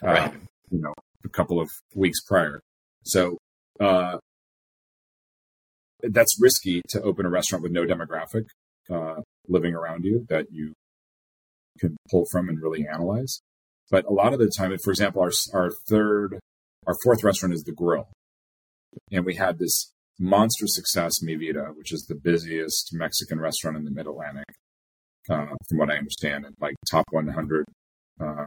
right. 0.02 0.28
um, 0.28 0.48
you 0.70 0.80
know, 0.80 0.94
a 1.24 1.28
couple 1.28 1.60
of 1.60 1.70
weeks 1.94 2.20
prior. 2.26 2.60
So 3.04 3.38
uh, 3.80 4.18
that's 6.02 6.40
risky 6.40 6.82
to 6.88 7.02
open 7.02 7.26
a 7.26 7.30
restaurant 7.30 7.62
with 7.62 7.72
no 7.72 7.84
demographic 7.84 8.46
uh, 8.90 9.22
living 9.48 9.74
around 9.74 10.04
you 10.04 10.26
that 10.28 10.46
you 10.50 10.72
can 11.78 11.96
pull 12.10 12.24
from 12.30 12.48
and 12.48 12.60
really 12.60 12.86
analyze. 12.86 13.40
But 13.90 14.04
a 14.06 14.12
lot 14.12 14.32
of 14.32 14.38
the 14.38 14.50
time, 14.50 14.76
for 14.82 14.90
example, 14.90 15.22
our, 15.22 15.30
our 15.54 15.70
third, 15.88 16.40
our 16.86 16.94
fourth 17.04 17.22
restaurant 17.22 17.54
is 17.54 17.62
the 17.62 17.72
Grill. 17.72 18.08
And 19.12 19.24
we 19.24 19.36
had 19.36 19.58
this 19.58 19.92
monster 20.18 20.66
success, 20.66 21.22
Mi 21.22 21.34
Vida, 21.34 21.72
which 21.76 21.92
is 21.92 22.06
the 22.06 22.14
busiest 22.14 22.90
Mexican 22.92 23.40
restaurant 23.40 23.76
in 23.76 23.84
the 23.84 23.90
Mid 23.90 24.06
Atlantic, 24.06 24.46
uh, 25.28 25.46
from 25.68 25.78
what 25.78 25.90
I 25.90 25.96
understand, 25.96 26.44
and 26.46 26.54
like 26.60 26.74
top 26.90 27.04
100 27.10 27.64
uh, 28.20 28.46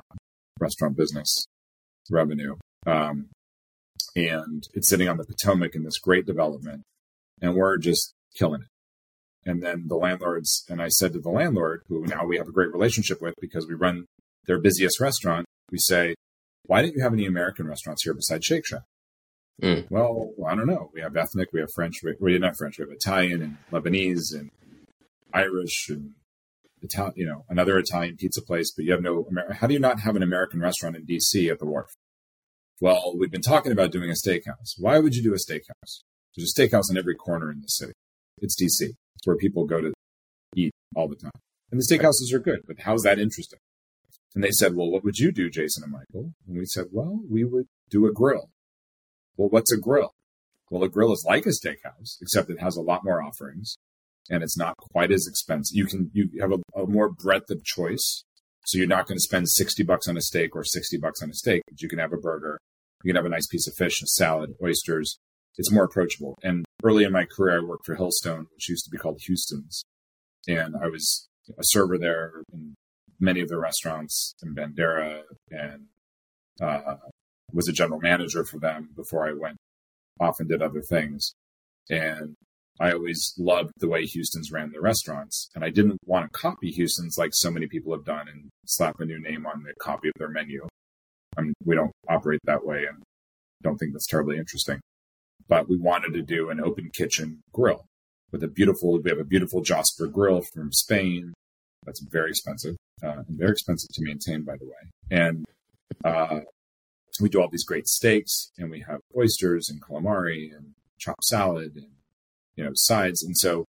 restaurant 0.59 0.97
business 0.97 1.45
revenue. 2.09 2.55
Um, 2.85 3.29
and 4.15 4.63
it's 4.73 4.89
sitting 4.89 5.07
on 5.07 5.17
the 5.17 5.25
Potomac 5.25 5.75
in 5.75 5.83
this 5.83 5.99
great 5.99 6.25
development, 6.25 6.83
and 7.41 7.55
we're 7.55 7.77
just 7.77 8.13
killing 8.35 8.61
it. 8.61 9.49
And 9.49 9.63
then 9.63 9.85
the 9.87 9.95
landlords, 9.95 10.65
and 10.69 10.81
I 10.81 10.89
said 10.89 11.13
to 11.13 11.19
the 11.19 11.29
landlord, 11.29 11.83
who 11.87 12.05
now 12.05 12.25
we 12.25 12.37
have 12.37 12.47
a 12.47 12.51
great 12.51 12.73
relationship 12.73 13.21
with 13.21 13.35
because 13.39 13.67
we 13.67 13.73
run 13.73 14.05
their 14.45 14.59
busiest 14.59 14.99
restaurant, 14.99 15.45
we 15.71 15.77
say, 15.77 16.15
why 16.65 16.81
don't 16.81 16.93
you 16.93 17.01
have 17.01 17.13
any 17.13 17.25
American 17.25 17.67
restaurants 17.67 18.03
here 18.03 18.13
besides 18.13 18.45
Shake 18.45 18.65
Shack? 18.65 18.83
Mm. 19.61 19.89
Well, 19.89 20.31
I 20.47 20.55
don't 20.55 20.67
know. 20.67 20.89
We 20.93 21.01
have 21.01 21.17
ethnic, 21.17 21.49
we 21.51 21.59
have 21.59 21.69
French, 21.75 21.97
we, 22.03 22.13
we 22.19 22.37
not 22.37 22.55
French, 22.57 22.77
we 22.77 22.83
have 22.83 22.91
Italian 22.91 23.41
and 23.41 23.57
Lebanese 23.71 24.33
and 24.33 24.51
Irish 25.33 25.89
and 25.89 26.11
Italian, 26.81 27.13
you 27.17 27.25
know, 27.25 27.45
another 27.49 27.77
Italian 27.77 28.15
pizza 28.15 28.41
place, 28.41 28.71
but 28.71 28.85
you 28.85 28.91
have 28.93 29.01
no, 29.01 29.27
how 29.51 29.67
do 29.67 29.73
you 29.73 29.79
not 29.79 29.99
have 29.99 30.15
an 30.15 30.23
American 30.23 30.61
restaurant 30.61 30.95
in 30.95 31.05
DC 31.05 31.51
at 31.51 31.59
the 31.59 31.65
wharf? 31.65 31.91
Well, 32.79 33.13
we've 33.17 33.31
been 33.31 33.41
talking 33.41 33.73
about 33.73 33.91
doing 33.91 34.09
a 34.09 34.13
steakhouse. 34.13 34.75
Why 34.77 34.99
would 34.99 35.13
you 35.13 35.21
do 35.23 35.33
a 35.33 35.35
steakhouse? 35.35 36.03
There's 36.35 36.53
a 36.57 36.61
steakhouse 36.61 36.89
in 36.89 36.97
every 36.97 37.15
corner 37.15 37.51
in 37.51 37.61
the 37.61 37.67
city. 37.67 37.93
It's 38.37 38.55
DC 38.55 38.91
It's 39.15 39.27
where 39.27 39.35
people 39.35 39.65
go 39.65 39.81
to 39.81 39.91
eat 40.55 40.71
all 40.95 41.09
the 41.09 41.17
time. 41.17 41.31
And 41.71 41.81
the 41.81 41.85
steakhouses 41.85 42.33
are 42.33 42.39
good, 42.39 42.61
but 42.65 42.77
how's 42.79 43.03
that 43.03 43.19
interesting? 43.19 43.59
And 44.33 44.43
they 44.43 44.51
said, 44.51 44.75
well, 44.75 44.89
what 44.89 45.03
would 45.03 45.17
you 45.17 45.31
do, 45.31 45.49
Jason 45.49 45.83
and 45.83 45.91
Michael? 45.91 46.33
And 46.47 46.57
we 46.57 46.65
said, 46.65 46.85
well, 46.91 47.19
we 47.29 47.43
would 47.43 47.65
do 47.89 48.05
a 48.05 48.13
grill. 48.13 48.49
Well, 49.39 49.47
what's 49.47 49.71
a 49.71 49.77
grill? 49.77 50.13
Well, 50.69 50.83
a 50.83 50.89
grill 50.89 51.13
is 51.13 51.25
like 51.25 51.45
a 51.45 51.51
steakhouse, 51.51 52.17
except 52.21 52.49
it 52.49 52.59
has 52.59 52.75
a 52.75 52.81
lot 52.81 53.05
more 53.05 53.23
offerings 53.23 53.77
and 54.29 54.43
it's 54.43 54.57
not 54.57 54.75
quite 54.75 55.13
as 55.13 55.27
expensive. 55.27 55.77
You 55.77 55.85
can, 55.85 56.11
you 56.13 56.29
have 56.41 56.51
a, 56.51 56.81
a 56.81 56.85
more 56.85 57.09
breadth 57.09 57.49
of 57.49 57.63
choice. 57.63 58.25
So 58.65 58.77
you're 58.77 58.85
not 58.85 59.07
going 59.07 59.15
to 59.15 59.21
spend 59.21 59.49
60 59.49 59.81
bucks 59.83 60.09
on 60.09 60.17
a 60.17 60.21
steak 60.21 60.57
or 60.57 60.65
60 60.65 60.97
bucks 60.97 61.23
on 61.23 61.29
a 61.29 61.33
steak, 61.33 61.61
but 61.69 61.81
you 61.81 61.87
can 61.87 61.99
have 61.99 62.11
a 62.11 62.17
burger 62.17 62.59
You 63.01 63.13
can 63.13 63.15
have 63.15 63.25
a 63.25 63.29
nice 63.29 63.47
piece 63.47 63.65
of 63.65 63.75
fish, 63.75 64.01
a 64.01 64.07
salad, 64.07 64.55
oysters. 64.61 65.17
It's 65.55 65.71
more 65.71 65.85
approachable. 65.85 66.37
And 66.43 66.65
early 66.83 67.05
in 67.05 67.13
my 67.13 67.23
career, 67.23 67.61
I 67.61 67.63
worked 67.63 67.85
for 67.85 67.95
Hillstone, 67.95 68.47
which 68.53 68.67
used 68.67 68.83
to 68.83 68.91
be 68.91 68.97
called 68.97 69.21
Houston's. 69.25 69.85
And 70.49 70.75
I 70.75 70.87
was 70.87 71.29
a 71.51 71.63
server 71.63 71.97
there 71.97 72.43
in 72.51 72.75
many 73.21 73.39
of 73.39 73.47
the 73.47 73.57
restaurants 73.57 74.35
in 74.43 74.53
Bandera 74.53 75.21
and 75.49 75.85
uh, 76.61 76.95
was 77.53 77.67
a 77.67 77.73
general 77.73 77.99
manager 77.99 78.43
for 78.43 78.59
them 78.59 78.89
before 78.95 79.27
I 79.27 79.33
went 79.33 79.57
off 80.19 80.39
and 80.39 80.49
did 80.49 80.61
other 80.61 80.81
things. 80.81 81.33
And 81.89 82.35
I 82.79 82.91
always 82.91 83.33
loved 83.37 83.71
the 83.77 83.87
way 83.87 84.05
Houston's 84.05 84.51
ran 84.51 84.71
their 84.71 84.81
restaurants. 84.81 85.49
And 85.55 85.63
I 85.63 85.69
didn't 85.69 85.99
want 86.05 86.31
to 86.31 86.39
copy 86.39 86.71
Houston's 86.71 87.17
like 87.17 87.31
so 87.33 87.51
many 87.51 87.67
people 87.67 87.93
have 87.93 88.05
done 88.05 88.27
and 88.27 88.49
slap 88.65 88.99
a 88.99 89.05
new 89.05 89.19
name 89.19 89.45
on 89.45 89.63
the 89.63 89.73
copy 89.81 90.07
of 90.07 90.13
their 90.17 90.29
menu. 90.29 90.67
I 91.37 91.41
mean, 91.41 91.53
we 91.65 91.75
don't 91.75 91.91
operate 92.07 92.39
that 92.45 92.65
way 92.65 92.85
and 92.85 93.03
don't 93.61 93.77
think 93.77 93.93
that's 93.93 94.07
terribly 94.07 94.37
interesting. 94.37 94.79
But 95.47 95.67
we 95.67 95.77
wanted 95.77 96.13
to 96.13 96.21
do 96.21 96.49
an 96.49 96.61
open 96.61 96.89
kitchen 96.93 97.41
grill 97.53 97.83
with 98.31 98.43
a 98.43 98.47
beautiful, 98.47 99.01
we 99.01 99.09
have 99.09 99.19
a 99.19 99.23
beautiful 99.23 99.61
Josper 99.61 100.11
grill 100.11 100.41
from 100.53 100.71
Spain. 100.71 101.33
That's 101.85 102.01
very 102.01 102.29
expensive, 102.29 102.75
uh, 103.03 103.23
and 103.27 103.37
very 103.37 103.51
expensive 103.51 103.89
to 103.93 104.03
maintain, 104.03 104.43
by 104.43 104.57
the 104.57 104.65
way. 104.65 104.91
And 105.09 105.45
uh, 106.03 106.41
we 107.19 107.29
do 107.29 107.41
all 107.41 107.49
these 107.49 107.65
great 107.65 107.87
steaks, 107.87 108.51
and 108.57 108.69
we 108.69 108.81
have 108.87 109.01
oysters 109.17 109.69
and 109.69 109.81
calamari 109.81 110.55
and 110.55 110.73
chopped 110.97 111.23
salad 111.23 111.73
and 111.75 111.91
you 112.55 112.63
know 112.63 112.71
sides. 112.73 113.23
And 113.23 113.37
so 113.37 113.65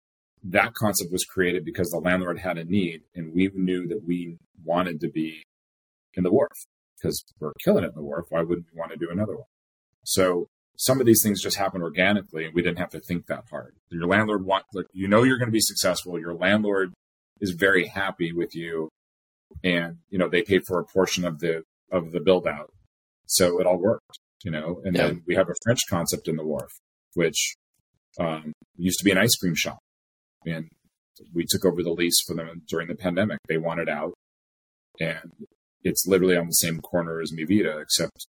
that 0.44 0.74
concept 0.74 1.12
was 1.12 1.26
created 1.26 1.66
because 1.66 1.90
the 1.90 2.00
landlord 2.00 2.40
had 2.40 2.58
a 2.58 2.66
need, 2.66 3.02
and 3.16 3.34
we 3.34 3.50
knew 3.54 3.88
that 3.88 4.04
we 4.06 4.38
wanted 4.64 5.00
to 5.02 5.10
be 5.10 5.44
in 6.14 6.24
the 6.24 6.32
wharf 6.32 6.66
because 6.98 7.24
we're 7.40 7.54
killing 7.64 7.84
it 7.84 7.88
in 7.88 7.96
the 7.96 8.02
wharf. 8.02 8.28
Why 8.30 8.42
wouldn't 8.42 8.68
we 8.74 8.80
want 8.80 8.92
to 8.92 8.98
do 8.98 9.10
another 9.12 9.36
one? 9.36 9.46
So 10.04 10.48
some 10.78 11.00
of 11.00 11.06
these 11.06 11.22
things 11.24 11.42
just 11.42 11.58
happen 11.58 11.82
organically, 11.82 12.46
and 12.46 12.54
we 12.54 12.62
didn't 12.62 12.80
have 12.80 12.90
to 12.92 13.00
think 13.00 13.28
that 13.28 13.46
hard. 13.50 13.76
Your 13.90 14.08
landlord 14.08 14.46
want 14.46 14.66
like 14.74 14.88
you 14.94 15.08
know 15.08 15.24
you're 15.24 15.38
going 15.38 15.50
to 15.50 15.54
be 15.54 15.60
successful. 15.60 16.20
Your 16.20 16.36
landlord 16.36 16.94
is 17.42 17.52
very 17.52 17.88
happy 17.88 18.32
with 18.32 18.56
you, 18.56 18.90
and 19.64 19.98
you 20.10 20.18
know 20.18 20.30
they 20.30 20.42
paid 20.42 20.62
for 20.66 20.80
a 20.80 20.86
portion 20.86 21.26
of 21.26 21.40
the 21.40 21.64
of 21.92 22.12
the 22.12 22.20
build 22.20 22.48
out, 22.48 22.72
so 23.28 23.60
it 23.60 23.68
all 23.68 23.78
worked. 23.78 24.20
You 24.44 24.52
know, 24.52 24.82
and 24.84 24.96
yeah. 24.96 25.08
then 25.08 25.24
we 25.26 25.36
have 25.36 25.50
a 25.50 25.56
French 25.64 25.80
concept 25.90 26.28
in 26.28 26.36
the 26.36 26.46
wharf, 26.46 26.72
which 27.16 27.56
um, 28.20 28.54
used 28.78 29.00
to 29.00 29.06
be 29.06 29.12
an 29.12 29.18
ice 29.18 29.36
cream 29.36 29.56
shop, 29.56 29.80
and 30.46 30.70
we 31.34 31.46
took 31.50 31.66
over 31.66 31.82
the 31.82 31.92
lease 31.92 32.22
for 32.28 32.36
them 32.36 32.62
during 32.68 32.88
the 32.88 32.96
pandemic. 32.96 33.40
They 33.48 33.58
wanted 33.58 33.90
out, 33.90 34.14
and 35.00 35.32
it's 35.84 36.06
literally 36.06 36.38
on 36.38 36.46
the 36.46 36.52
same 36.52 36.80
corner 36.80 37.22
as 37.22 37.34
Mi 37.34 37.44
Vida, 37.44 37.80
except 37.80 38.28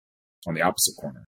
on 0.46 0.54
the 0.54 0.62
opposite 0.62 0.96
corner. 1.00 1.24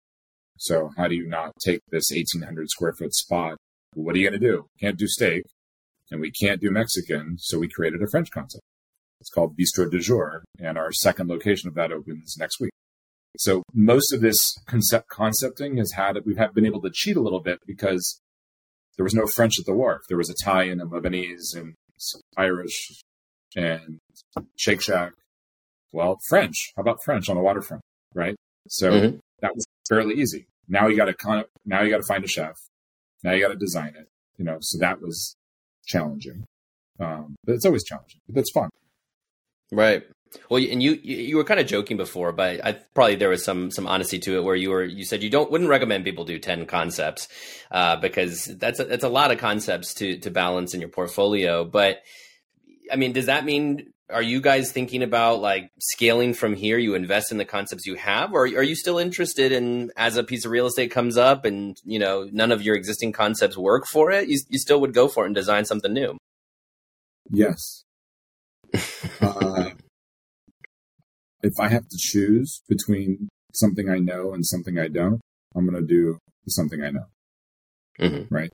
So 0.58 0.90
how 0.96 1.08
do 1.08 1.16
you 1.16 1.26
not 1.26 1.54
take 1.64 1.80
this 1.90 2.10
1800 2.12 2.68
square 2.70 2.92
foot 2.92 3.14
spot? 3.14 3.56
what 3.94 4.14
are 4.14 4.18
you 4.18 4.28
going 4.28 4.40
to 4.40 4.46
do? 4.46 4.66
Can't 4.80 4.98
do 4.98 5.06
steak 5.06 5.44
and 6.10 6.20
we 6.20 6.30
can't 6.30 6.60
do 6.60 6.70
Mexican. 6.70 7.36
So 7.38 7.58
we 7.58 7.68
created 7.68 8.02
a 8.02 8.06
French 8.06 8.30
concept. 8.30 8.62
It's 9.20 9.30
called 9.30 9.56
Bistro 9.56 9.90
du 9.90 9.98
Jour. 9.98 10.44
And 10.60 10.78
our 10.78 10.92
second 10.92 11.28
location 11.28 11.68
of 11.68 11.74
that 11.74 11.92
opens 11.92 12.36
next 12.38 12.60
week. 12.60 12.70
So 13.38 13.62
most 13.72 14.12
of 14.12 14.20
this 14.20 14.36
concept 14.66 15.08
concepting 15.08 15.76
has 15.76 15.92
had, 15.92 16.18
we've 16.26 16.38
been 16.54 16.66
able 16.66 16.82
to 16.82 16.90
cheat 16.92 17.16
a 17.16 17.20
little 17.20 17.40
bit 17.40 17.60
because 17.66 18.20
there 18.96 19.04
was 19.04 19.14
no 19.14 19.26
French 19.26 19.60
at 19.60 19.64
the 19.64 19.74
wharf. 19.74 20.02
There 20.08 20.18
was 20.18 20.28
Italian 20.28 20.80
and 20.80 20.90
Lebanese 20.90 21.54
and 21.54 21.74
Irish 22.36 23.00
and 23.56 23.98
Shake 24.56 24.82
Shack. 24.82 25.12
Well, 25.92 26.18
French. 26.28 26.72
How 26.76 26.82
about 26.82 26.98
French 27.04 27.28
on 27.28 27.36
the 27.36 27.42
waterfront? 27.42 27.82
Right. 28.12 28.34
So 28.68 28.90
mm-hmm. 28.90 29.16
that 29.40 29.54
was 29.54 29.64
fairly 29.88 30.16
easy. 30.16 30.46
Now 30.68 30.88
you 30.88 30.96
got 30.96 31.06
to 31.06 31.14
con- 31.14 31.44
now 31.64 31.82
you 31.82 31.90
got 31.90 31.98
to 31.98 32.06
find 32.08 32.24
a 32.24 32.28
chef. 32.28 32.56
Now 33.22 33.32
you 33.32 33.40
got 33.40 33.52
to 33.52 33.56
design 33.56 33.94
it. 33.96 34.08
You 34.36 34.44
know, 34.44 34.58
so 34.60 34.78
that 34.78 35.00
was 35.00 35.36
challenging. 35.86 36.44
Um, 37.00 37.36
but 37.44 37.54
it's 37.54 37.64
always 37.64 37.84
challenging. 37.84 38.20
But 38.26 38.34
that's 38.34 38.50
fun. 38.50 38.68
Right. 39.70 40.02
Well, 40.50 40.62
and 40.62 40.82
you 40.82 40.92
you 41.02 41.36
were 41.36 41.44
kind 41.44 41.60
of 41.60 41.66
joking 41.66 41.96
before, 41.96 42.32
but 42.32 42.64
I 42.64 42.72
probably 42.94 43.16
there 43.16 43.30
was 43.30 43.44
some 43.44 43.70
some 43.70 43.86
honesty 43.86 44.18
to 44.20 44.36
it 44.36 44.44
where 44.44 44.56
you 44.56 44.70
were 44.70 44.84
you 44.84 45.04
said 45.04 45.22
you 45.22 45.30
don't 45.30 45.50
wouldn't 45.50 45.70
recommend 45.70 46.04
people 46.04 46.24
do 46.24 46.38
ten 46.38 46.66
concepts 46.66 47.28
uh, 47.70 47.96
because 47.96 48.44
that's 48.44 48.80
a, 48.80 48.84
that's 48.84 49.04
a 49.04 49.08
lot 49.08 49.30
of 49.30 49.38
concepts 49.38 49.94
to 49.94 50.18
to 50.18 50.30
balance 50.30 50.74
in 50.74 50.80
your 50.80 50.90
portfolio. 50.90 51.64
But 51.64 52.02
I 52.92 52.96
mean, 52.96 53.12
does 53.12 53.26
that 53.26 53.44
mean 53.44 53.92
are 54.10 54.22
you 54.22 54.40
guys 54.40 54.72
thinking 54.72 55.02
about 55.02 55.40
like 55.40 55.70
scaling 55.78 56.32
from 56.32 56.54
here? 56.54 56.78
You 56.78 56.94
invest 56.94 57.30
in 57.30 57.38
the 57.38 57.44
concepts 57.44 57.86
you 57.86 57.96
have, 57.96 58.32
or 58.32 58.42
are 58.42 58.62
you 58.62 58.74
still 58.74 58.98
interested 58.98 59.52
in 59.52 59.92
as 59.96 60.16
a 60.16 60.24
piece 60.24 60.44
of 60.44 60.50
real 60.50 60.66
estate 60.66 60.90
comes 60.90 61.16
up 61.16 61.44
and 61.44 61.76
you 61.84 61.98
know 61.98 62.28
none 62.32 62.52
of 62.52 62.62
your 62.62 62.74
existing 62.74 63.12
concepts 63.12 63.56
work 63.56 63.86
for 63.86 64.10
it? 64.10 64.28
You, 64.28 64.38
you 64.48 64.58
still 64.58 64.80
would 64.80 64.94
go 64.94 65.08
for 65.08 65.24
it 65.24 65.26
and 65.26 65.34
design 65.34 65.64
something 65.64 65.92
new. 65.92 66.16
Yes. 67.30 67.84
uh, 69.20 69.32
if 71.42 71.58
I 71.60 71.68
have 71.68 71.88
to 71.88 71.96
choose 71.98 72.62
between 72.68 73.28
something 73.54 73.88
I 73.88 73.98
know 73.98 74.32
and 74.32 74.44
something 74.44 74.78
I 74.78 74.88
don't, 74.88 75.20
I'm 75.54 75.68
going 75.68 75.80
to 75.80 75.86
do 75.86 76.18
something 76.48 76.82
I 76.82 76.90
know. 76.90 77.06
Mm-hmm. 78.00 78.34
Right. 78.34 78.50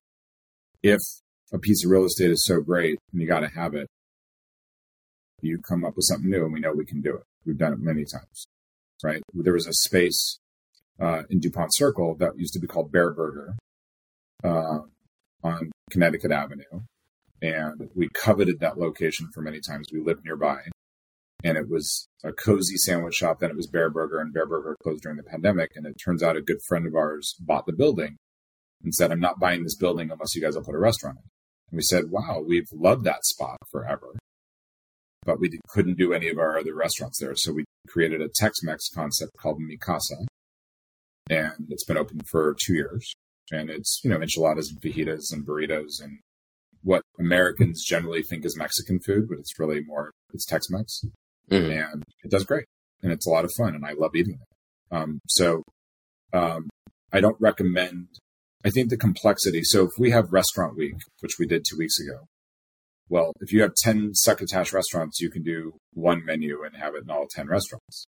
If 0.83 1.01
a 1.53 1.59
piece 1.59 1.85
of 1.85 1.91
real 1.91 2.05
estate 2.05 2.31
is 2.31 2.45
so 2.45 2.61
great 2.61 2.99
and 3.13 3.21
you 3.21 3.29
got 3.29 3.41
to 3.41 3.49
have 3.49 3.75
it, 3.75 3.89
you 5.43 5.59
come 5.59 5.85
up 5.85 5.97
with 5.97 6.07
something 6.07 6.31
new 6.31 6.45
and 6.45 6.53
we 6.53 6.61
know 6.61 6.73
we 6.73 6.87
can 6.87 7.03
do 7.03 7.17
it. 7.17 7.23
We've 7.45 7.59
done 7.59 7.75
it 7.75 7.79
many 7.79 8.05
times, 8.05 8.47
right? 9.03 9.23
There 9.35 9.53
was 9.53 9.67
a 9.67 9.73
space 9.73 10.39
uh, 11.01 11.23
in 11.29 11.41
DuPont 11.41 11.75
Circle 11.75 12.17
that 12.17 12.39
used 12.39 12.55
to 12.55 12.61
be 12.61 12.67
called 12.67 12.91
Bareburger 12.91 13.57
uh, 14.43 14.79
on 15.43 15.71
Connecticut 15.91 16.33
Avenue. 16.33 16.83
And 17.43 17.91
we 17.95 18.09
coveted 18.09 18.61
that 18.61 18.79
location 18.79 19.29
for 19.35 19.43
many 19.43 19.61
times. 19.61 19.89
We 19.93 20.01
lived 20.01 20.25
nearby. 20.25 20.61
And 21.45 21.57
it 21.59 21.69
was 21.69 22.09
a 22.25 22.33
cozy 22.33 22.77
sandwich 22.77 23.15
shop. 23.15 23.39
Then 23.39 23.51
it 23.51 23.57
was 23.57 23.71
Bareburger, 23.71 24.21
and 24.21 24.35
Bareburger 24.35 24.75
closed 24.83 25.03
during 25.03 25.19
the 25.19 25.23
pandemic. 25.23 25.73
And 25.77 25.87
it 25.87 25.95
turns 26.03 26.23
out 26.23 26.37
a 26.37 26.43
good 26.43 26.63
friend 26.67 26.87
of 26.87 26.95
ours 26.95 27.37
bought 27.39 27.67
the 27.67 27.73
building 27.73 28.17
and 28.83 28.95
said, 28.95 29.13
I'm 29.13 29.21
not 29.21 29.39
buying 29.39 29.63
this 29.63 29.77
building 29.77 30.11
unless 30.11 30.35
you 30.35 30.43
guys 30.43 30.57
will 30.57 30.65
put 30.65 30.75
a 30.75 30.79
restaurant 30.79 31.19
in. 31.19 31.31
And 31.71 31.77
we 31.77 31.83
said, 31.83 32.11
wow, 32.11 32.43
we've 32.45 32.69
loved 32.73 33.05
that 33.05 33.25
spot 33.25 33.59
forever 33.71 34.15
but 35.25 35.41
we 35.41 35.59
couldn't 35.69 35.99
do 35.99 36.13
any 36.13 36.29
of 36.29 36.39
our 36.39 36.59
other 36.59 36.75
restaurants 36.75 37.19
there. 37.19 37.35
So 37.35 37.53
we 37.53 37.65
created 37.89 38.21
a 38.21 38.29
Tex-Mex 38.29 38.91
concept 38.95 39.33
called 39.39 39.61
Mi 39.61 39.77
Casa. 39.77 40.17
And 41.31 41.67
it's 41.71 41.85
been 41.85 41.97
open 41.97 42.21
for 42.31 42.55
two 42.65 42.75
years. 42.75 43.13
And 43.51 43.71
it's 43.71 44.01
you 44.03 44.11
know 44.11 44.21
enchiladas 44.21 44.71
and 44.71 44.81
fajitas 44.81 45.33
and 45.33 45.47
burritos 45.47 46.03
and 46.03 46.19
what 46.83 47.03
Americans 47.19 47.85
generally 47.85 48.23
think 48.23 48.45
is 48.45 48.57
Mexican 48.57 49.01
food, 49.01 49.29
but 49.29 49.39
it's 49.39 49.59
really 49.59 49.83
more 49.85 50.11
it's 50.33 50.45
Tex-Mex, 50.47 51.05
mm-hmm. 51.51 51.71
and 51.71 52.03
it 52.23 52.31
does 52.31 52.45
great, 52.45 52.67
and 53.03 53.13
it's 53.13 53.27
a 53.27 53.31
lot 53.31 53.45
of 53.45 53.53
fun, 53.57 53.75
and 53.75 53.85
I 53.85 53.93
love 53.93 54.15
eating 54.15 54.39
it. 54.41 54.95
Um, 54.95 55.21
so 55.29 55.63
um, 56.33 56.69
I 57.13 57.21
don't 57.21 57.41
recommend. 57.41 58.09
I 58.65 58.71
think 58.71 58.91
the 58.91 58.97
complexity. 58.97 59.63
So 59.63 59.85
if 59.85 59.91
we 59.99 60.11
have 60.11 60.33
restaurant 60.33 60.77
week, 60.77 60.97
which 61.21 61.37
we 61.39 61.47
did 61.47 61.65
two 61.69 61.77
weeks 61.77 62.01
ago, 62.01 62.27
well, 63.09 63.33
if 63.41 63.53
you 63.53 63.61
have 63.63 63.75
10 63.75 64.15
succotash 64.15 64.73
restaurants, 64.73 65.21
you 65.21 65.31
can 65.31 65.43
do 65.43 65.75
one 65.93 66.25
menu 66.25 66.63
and 66.65 66.77
have 66.77 66.95
it 66.95 67.03
in 67.05 67.11
all 67.11 67.27
10 67.31 67.49
restaurants. 67.49 68.07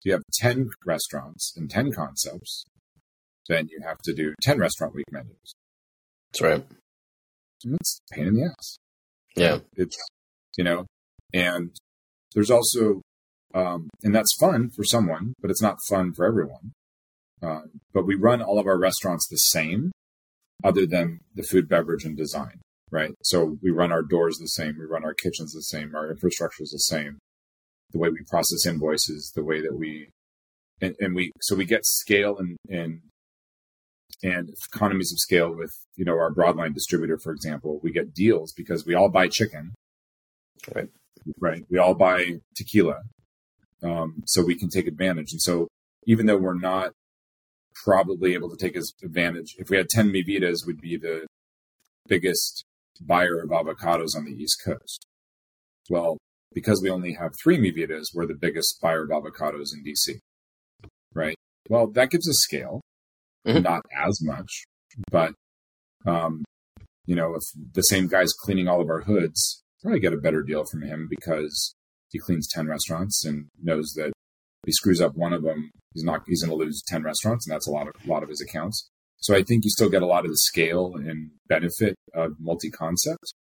If 0.00 0.06
you 0.06 0.12
have 0.12 0.22
10 0.34 0.70
restaurants 0.86 1.52
and 1.56 1.68
10 1.68 1.92
concepts, 1.92 2.64
then 3.48 3.68
you 3.70 3.80
have 3.84 3.98
to 4.04 4.14
do 4.14 4.34
10 4.42 4.58
restaurant 4.58 4.94
week 4.94 5.06
menus. 5.10 5.54
That's 6.32 6.42
right. 6.42 6.66
And 7.64 7.74
it's 7.74 8.00
pain 8.12 8.28
in 8.28 8.34
the 8.34 8.44
ass. 8.44 8.78
Yeah. 9.36 9.58
It's, 9.74 9.98
you 10.56 10.64
know, 10.64 10.86
and 11.34 11.70
there's 12.34 12.50
also, 12.50 13.02
um, 13.54 13.88
and 14.02 14.14
that's 14.14 14.36
fun 14.38 14.70
for 14.70 14.84
someone, 14.84 15.34
but 15.40 15.50
it's 15.50 15.62
not 15.62 15.78
fun 15.88 16.12
for 16.12 16.24
everyone. 16.24 16.72
Um, 17.42 17.80
but 17.92 18.06
we 18.06 18.14
run 18.14 18.42
all 18.42 18.58
of 18.58 18.66
our 18.66 18.78
restaurants 18.78 19.26
the 19.28 19.36
same, 19.36 19.92
other 20.62 20.86
than 20.86 21.20
the 21.34 21.42
food, 21.42 21.68
beverage, 21.68 22.04
and 22.04 22.16
design 22.16 22.60
right? 22.90 23.12
So 23.22 23.56
we 23.62 23.70
run 23.70 23.92
our 23.92 24.02
doors 24.02 24.38
the 24.38 24.48
same, 24.48 24.76
we 24.78 24.84
run 24.84 25.04
our 25.04 25.14
kitchens 25.14 25.52
the 25.52 25.62
same, 25.62 25.94
our 25.94 26.10
infrastructure 26.10 26.62
is 26.62 26.70
the 26.70 26.78
same. 26.78 27.18
The 27.92 27.98
way 27.98 28.08
we 28.08 28.24
process 28.28 28.66
invoices, 28.66 29.32
the 29.34 29.44
way 29.44 29.60
that 29.60 29.76
we, 29.76 30.10
and, 30.80 30.94
and 31.00 31.14
we, 31.14 31.32
so 31.40 31.56
we 31.56 31.64
get 31.64 31.84
scale 31.84 32.38
and, 32.38 32.56
and, 32.68 33.00
and 34.22 34.50
economies 34.72 35.12
of 35.12 35.18
scale 35.18 35.54
with, 35.54 35.72
you 35.96 36.04
know, 36.04 36.12
our 36.12 36.32
broadline 36.32 36.74
distributor, 36.74 37.18
for 37.18 37.32
example, 37.32 37.80
we 37.82 37.92
get 37.92 38.14
deals 38.14 38.52
because 38.52 38.86
we 38.86 38.94
all 38.94 39.08
buy 39.08 39.28
chicken. 39.28 39.72
Right. 40.74 40.88
Right. 41.38 41.64
We 41.70 41.78
all 41.78 41.94
buy 41.94 42.40
tequila. 42.56 43.00
Um, 43.82 44.22
so 44.26 44.44
we 44.44 44.56
can 44.56 44.68
take 44.68 44.86
advantage. 44.86 45.32
And 45.32 45.40
so 45.40 45.68
even 46.06 46.26
though 46.26 46.36
we're 46.36 46.54
not 46.54 46.92
probably 47.84 48.34
able 48.34 48.50
to 48.50 48.56
take 48.56 48.76
advantage, 49.02 49.56
if 49.58 49.70
we 49.70 49.76
had 49.76 49.88
10 49.88 50.10
Mi 50.10 50.22
Vidas, 50.22 50.66
we'd 50.66 50.80
be 50.80 50.96
the 50.96 51.26
biggest 52.06 52.64
buyer 53.00 53.40
of 53.40 53.50
avocados 53.50 54.16
on 54.16 54.24
the 54.24 54.32
East 54.32 54.60
Coast. 54.64 55.06
Well, 55.88 56.18
because 56.52 56.80
we 56.82 56.90
only 56.90 57.14
have 57.14 57.32
three 57.42 57.58
Mi 57.58 57.72
Vidas, 57.72 58.08
we're 58.14 58.26
the 58.26 58.34
biggest 58.34 58.80
buyer 58.80 59.04
of 59.04 59.10
avocados 59.10 59.68
in 59.72 59.84
DC, 59.84 60.18
right? 61.14 61.36
Well, 61.68 61.86
that 61.92 62.10
gives 62.10 62.28
us 62.28 62.38
scale, 62.40 62.80
mm-hmm. 63.46 63.62
not 63.62 63.82
as 63.96 64.20
much, 64.22 64.64
but 65.10 65.32
um, 66.06 66.44
you 67.06 67.14
know, 67.14 67.34
if 67.34 67.42
the 67.74 67.82
same 67.82 68.08
guy's 68.08 68.32
cleaning 68.32 68.68
all 68.68 68.80
of 68.80 68.88
our 68.88 69.02
hoods, 69.02 69.62
probably 69.82 70.00
get 70.00 70.12
a 70.12 70.18
better 70.18 70.42
deal 70.42 70.64
from 70.64 70.82
him 70.82 71.06
because 71.08 71.74
he 72.10 72.18
cleans 72.18 72.48
10 72.48 72.66
restaurants 72.66 73.24
and 73.24 73.46
knows 73.62 73.92
that 73.96 74.08
if 74.08 74.66
he 74.66 74.72
screws 74.72 75.00
up 75.00 75.14
one 75.14 75.32
of 75.32 75.42
them, 75.42 75.70
he's 75.94 76.04
not, 76.04 76.22
he's 76.26 76.42
going 76.42 76.56
to 76.56 76.64
lose 76.64 76.82
10 76.86 77.02
restaurants. 77.02 77.46
And 77.46 77.54
that's 77.54 77.68
a 77.68 77.70
lot 77.70 77.88
of, 77.88 77.94
a 78.04 78.08
lot 78.08 78.22
of 78.22 78.28
his 78.28 78.40
accounts. 78.40 78.88
So 79.18 79.34
I 79.34 79.42
think 79.42 79.64
you 79.64 79.70
still 79.70 79.90
get 79.90 80.02
a 80.02 80.06
lot 80.06 80.24
of 80.24 80.30
the 80.30 80.36
scale 80.36 80.94
and 80.96 81.30
benefit 81.48 81.94
of 82.14 82.32
multi 82.38 82.70
concept, 82.70 83.34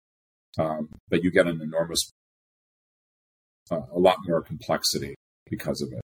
um, 0.57 0.89
but 1.09 1.23
you 1.23 1.31
get 1.31 1.47
an 1.47 1.61
enormous, 1.61 2.11
uh, 3.71 3.81
a 3.93 3.99
lot 3.99 4.17
more 4.25 4.41
complexity 4.41 5.15
because 5.49 5.81
of 5.81 5.89
it. 5.91 6.01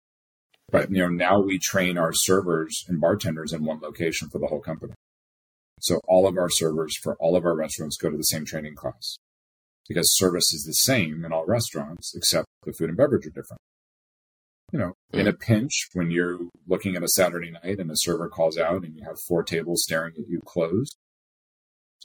But 0.71 0.91
you 0.91 0.99
know, 0.99 1.09
now 1.09 1.39
we 1.39 1.59
train 1.59 1.97
our 1.97 2.13
servers 2.13 2.83
and 2.87 2.99
bartenders 2.99 3.53
in 3.53 3.63
one 3.63 3.79
location 3.79 4.29
for 4.29 4.39
the 4.39 4.47
whole 4.47 4.61
company. 4.61 4.93
So 5.81 6.01
all 6.07 6.27
of 6.27 6.37
our 6.37 6.49
servers 6.49 6.97
for 6.97 7.15
all 7.19 7.35
of 7.35 7.45
our 7.45 7.55
restaurants 7.55 7.97
go 7.97 8.09
to 8.09 8.17
the 8.17 8.23
same 8.23 8.45
training 8.45 8.75
class 8.75 9.17
because 9.89 10.15
service 10.15 10.53
is 10.53 10.63
the 10.63 10.73
same 10.73 11.25
in 11.25 11.33
all 11.33 11.45
restaurants, 11.45 12.15
except 12.15 12.47
the 12.63 12.71
food 12.71 12.89
and 12.89 12.97
beverage 12.97 13.25
are 13.25 13.31
different. 13.31 13.59
You 14.71 14.77
know, 14.77 14.93
in 15.11 15.27
a 15.27 15.33
pinch, 15.33 15.89
when 15.93 16.11
you're 16.11 16.37
looking 16.67 16.95
at 16.95 17.03
a 17.03 17.07
Saturday 17.07 17.49
night 17.51 17.79
and 17.79 17.89
a 17.89 17.95
server 17.97 18.29
calls 18.29 18.55
out 18.55 18.83
and 18.83 18.95
you 18.95 19.03
have 19.03 19.19
four 19.27 19.41
tables 19.41 19.81
staring 19.83 20.13
at 20.15 20.29
you 20.29 20.41
closed, 20.45 20.95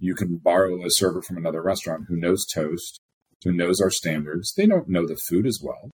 you 0.00 0.14
can 0.14 0.38
borrow 0.38 0.82
a 0.82 0.90
server 0.90 1.20
from 1.20 1.36
another 1.36 1.62
restaurant 1.62 2.06
who 2.08 2.16
knows 2.16 2.46
toast, 2.46 2.98
who 3.44 3.52
knows 3.52 3.82
our 3.82 3.90
standards. 3.90 4.54
They 4.56 4.66
don't 4.66 4.88
know 4.88 5.06
the 5.06 5.20
food 5.28 5.46
as 5.46 5.60
well, 5.62 5.90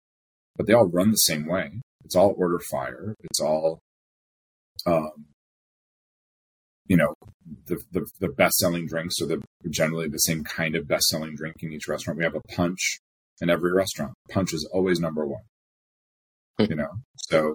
but 0.56 0.66
they 0.66 0.72
all 0.72 0.88
run 0.88 1.10
the 1.10 1.16
same 1.16 1.46
way. 1.46 1.82
It's 2.02 2.16
all 2.16 2.34
order 2.38 2.58
fire. 2.58 3.14
It's 3.24 3.40
all, 3.40 3.80
um, 4.86 5.26
you 6.86 6.96
know, 6.96 7.13
the, 7.66 7.80
the, 7.92 8.06
the 8.20 8.28
best 8.28 8.56
selling 8.56 8.86
drinks 8.86 9.20
are 9.20 9.26
the 9.26 9.42
generally 9.68 10.08
the 10.08 10.18
same 10.18 10.44
kind 10.44 10.74
of 10.74 10.88
best 10.88 11.06
selling 11.08 11.34
drink 11.34 11.56
in 11.60 11.72
each 11.72 11.88
restaurant. 11.88 12.18
We 12.18 12.24
have 12.24 12.34
a 12.34 12.54
punch 12.54 12.98
in 13.40 13.50
every 13.50 13.72
restaurant. 13.72 14.14
Punch 14.30 14.52
is 14.52 14.68
always 14.72 15.00
number 15.00 15.26
one. 15.26 15.42
Hmm. 16.58 16.66
You 16.70 16.76
know, 16.76 16.90
so 17.16 17.54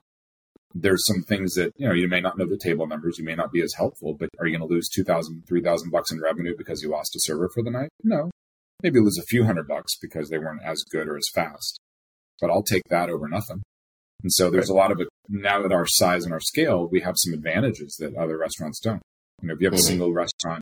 there's 0.75 1.05
some 1.05 1.23
things 1.23 1.55
that 1.55 1.71
you 1.77 1.87
know 1.87 1.93
you 1.93 2.07
may 2.07 2.21
not 2.21 2.37
know 2.37 2.47
the 2.47 2.57
table 2.57 2.87
numbers, 2.87 3.17
you 3.17 3.25
may 3.25 3.35
not 3.35 3.51
be 3.51 3.61
as 3.61 3.73
helpful, 3.75 4.15
but 4.19 4.29
are 4.39 4.45
you 4.45 4.57
going 4.57 4.67
to 4.67 4.73
lose 4.73 4.89
two 4.89 5.03
thousand, 5.03 5.43
three 5.47 5.61
thousand 5.61 5.91
bucks 5.91 6.11
in 6.11 6.21
revenue 6.21 6.53
because 6.57 6.81
you 6.81 6.89
lost 6.89 7.15
a 7.15 7.19
server 7.21 7.49
for 7.53 7.63
the 7.63 7.71
night? 7.71 7.89
No, 8.03 8.29
maybe 8.83 8.99
lose 8.99 9.17
a 9.17 9.23
few 9.23 9.45
hundred 9.45 9.67
bucks 9.67 9.95
because 9.99 10.29
they 10.29 10.37
weren't 10.37 10.63
as 10.63 10.83
good 10.91 11.07
or 11.07 11.17
as 11.17 11.29
fast, 11.33 11.79
but 12.41 12.49
I'll 12.49 12.63
take 12.63 12.83
that 12.89 13.09
over 13.09 13.27
nothing. 13.27 13.63
And 14.21 14.33
so 14.33 14.49
there's 14.49 14.69
a 14.69 14.73
lot 14.73 14.91
of 14.91 14.99
it 14.99 15.07
now 15.29 15.63
at 15.63 15.71
our 15.71 15.85
size 15.87 16.25
and 16.25 16.33
our 16.33 16.41
scale, 16.41 16.87
we 16.91 17.01
have 17.01 17.15
some 17.17 17.33
advantages 17.33 17.95
that 17.99 18.15
other 18.15 18.37
restaurants 18.37 18.79
don't. 18.79 19.01
You 19.41 19.47
know, 19.47 19.53
if 19.53 19.61
you 19.61 19.67
have 19.67 19.73
a 19.73 19.81
single 19.81 20.13
restaurant 20.13 20.61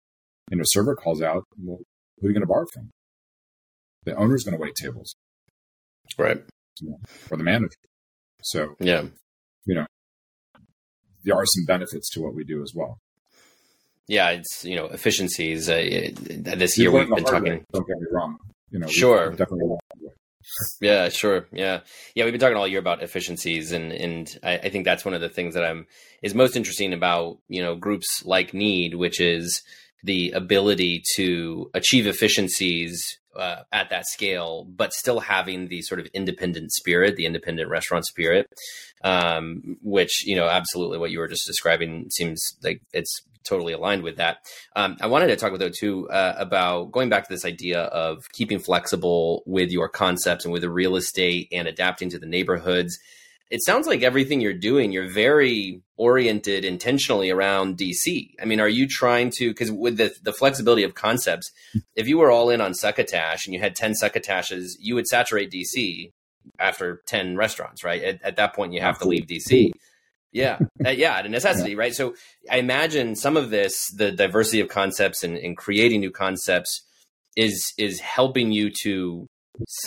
and 0.51 0.61
a 0.61 0.65
server 0.67 0.95
calls 0.95 1.21
out, 1.21 1.43
well, 1.57 1.79
who 2.19 2.27
are 2.27 2.29
you 2.29 2.33
going 2.33 2.41
to 2.41 2.47
borrow 2.47 2.65
from? 2.73 2.89
The 4.05 4.15
owner's 4.15 4.43
going 4.43 4.57
to 4.57 4.61
wait 4.61 4.75
tables, 4.75 5.15
right? 6.17 6.41
You 6.81 6.89
know, 6.89 6.97
or 7.29 7.37
the 7.37 7.43
manager. 7.43 7.75
So 8.43 8.75
yeah, 8.79 9.03
you 9.65 9.75
know, 9.75 9.85
there 11.23 11.35
are 11.35 11.45
some 11.45 11.65
benefits 11.65 12.09
to 12.11 12.21
what 12.21 12.33
we 12.33 12.43
do 12.43 12.61
as 12.61 12.73
well. 12.75 12.99
Yeah, 14.07 14.29
it's 14.29 14.63
you 14.63 14.75
know 14.75 14.85
efficiencies. 14.85 15.69
Uh, 15.69 16.11
this 16.15 16.77
year 16.77 16.91
we've 16.91 17.09
been 17.09 17.25
talking. 17.25 17.53
Way, 17.53 17.65
don't 17.73 17.87
get 17.87 17.97
me 17.97 18.07
wrong. 18.11 18.37
You 18.69 18.79
know, 18.79 18.87
sure, 18.87 19.31
definitely 19.31 19.77
yeah, 20.81 21.09
sure. 21.09 21.47
Yeah. 21.51 21.81
Yeah. 22.15 22.23
We've 22.23 22.33
been 22.33 22.41
talking 22.41 22.57
all 22.57 22.67
year 22.67 22.79
about 22.79 23.03
efficiencies 23.03 23.71
and, 23.71 23.91
and 23.91 24.39
I, 24.43 24.57
I, 24.57 24.69
think 24.69 24.85
that's 24.85 25.05
one 25.05 25.13
of 25.13 25.21
the 25.21 25.29
things 25.29 25.53
that 25.53 25.63
I'm 25.63 25.87
is 26.21 26.33
most 26.33 26.55
interesting 26.55 26.93
about, 26.93 27.39
you 27.47 27.61
know, 27.61 27.75
groups 27.75 28.23
like 28.25 28.53
KNEAD, 28.53 28.95
which 28.95 29.19
is 29.19 29.61
the 30.03 30.31
ability 30.31 31.03
to 31.15 31.69
achieve 31.73 32.07
efficiencies 32.07 33.19
uh, 33.35 33.63
at 33.71 33.89
that 33.89 34.07
scale, 34.07 34.65
but 34.65 34.93
still 34.93 35.19
having 35.19 35.67
the 35.67 35.81
sort 35.83 35.99
of 35.99 36.07
independent 36.07 36.71
spirit, 36.71 37.15
the 37.15 37.25
independent 37.25 37.69
restaurant 37.69 38.05
spirit, 38.05 38.47
um, 39.03 39.77
which, 39.81 40.25
you 40.25 40.35
know, 40.35 40.47
absolutely 40.47 40.97
what 40.97 41.11
you 41.11 41.19
were 41.19 41.27
just 41.27 41.45
describing 41.45 42.09
seems 42.09 42.57
like 42.63 42.81
it's 42.93 43.21
totally 43.43 43.73
aligned 43.73 44.03
with 44.03 44.17
that. 44.17 44.37
Um, 44.75 44.97
I 45.01 45.07
wanted 45.07 45.27
to 45.27 45.35
talk 45.35 45.51
with 45.51 45.61
though 45.61 45.69
too 45.69 46.09
uh, 46.09 46.35
about 46.37 46.91
going 46.91 47.09
back 47.09 47.27
to 47.27 47.33
this 47.33 47.45
idea 47.45 47.81
of 47.83 48.23
keeping 48.31 48.59
flexible 48.59 49.43
with 49.45 49.71
your 49.71 49.89
concepts 49.89 50.45
and 50.45 50.51
with 50.51 50.61
the 50.61 50.69
real 50.69 50.95
estate 50.95 51.47
and 51.51 51.67
adapting 51.67 52.09
to 52.11 52.19
the 52.19 52.25
neighborhoods. 52.25 52.97
It 53.49 53.63
sounds 53.63 53.87
like 53.87 54.03
everything 54.03 54.41
you're 54.41 54.53
doing, 54.53 54.91
you're 54.91 55.09
very 55.09 55.81
oriented 55.95 56.65
intentionally 56.65 57.29
around 57.29 57.77
DC. 57.77 58.31
I 58.41 58.45
mean, 58.45 58.59
are 58.59 58.67
you 58.67 58.87
trying 58.89 59.31
to 59.37 59.49
because 59.49 59.71
with 59.71 59.97
the 59.97 60.13
the 60.21 60.33
flexibility 60.33 60.83
of 60.83 60.95
concepts, 60.95 61.51
if 61.95 62.07
you 62.07 62.17
were 62.17 62.29
all 62.29 62.49
in 62.49 62.59
on 62.59 62.73
succotash 62.73 63.45
and 63.45 63.53
you 63.53 63.61
had 63.61 63.75
ten 63.75 63.93
succotashes, 63.93 64.71
you 64.79 64.95
would 64.95 65.07
saturate 65.07 65.49
DC 65.49 66.11
after 66.59 67.01
10 67.07 67.35
restaurants, 67.35 67.83
right? 67.83 68.01
At, 68.01 68.23
at 68.23 68.35
that 68.37 68.55
point, 68.55 68.73
you 68.73 68.81
have 68.81 68.99
to 68.99 69.07
leave 69.07 69.27
DC. 69.27 69.71
Yeah, 70.37 70.59
uh, 70.85 70.89
yeah, 70.89 71.19
a 71.19 71.29
necessity, 71.29 71.71
yeah. 71.71 71.77
right? 71.77 71.93
So 71.93 72.15
I 72.49 72.57
imagine 72.57 73.15
some 73.15 73.37
of 73.37 73.49
this, 73.49 73.89
the 73.95 74.11
diversity 74.11 74.59
of 74.59 74.69
concepts 74.69 75.23
and, 75.23 75.37
and 75.37 75.57
creating 75.57 75.99
new 76.01 76.11
concepts, 76.11 76.83
is 77.35 77.73
is 77.77 77.99
helping 77.99 78.51
you 78.51 78.71
to 78.83 79.27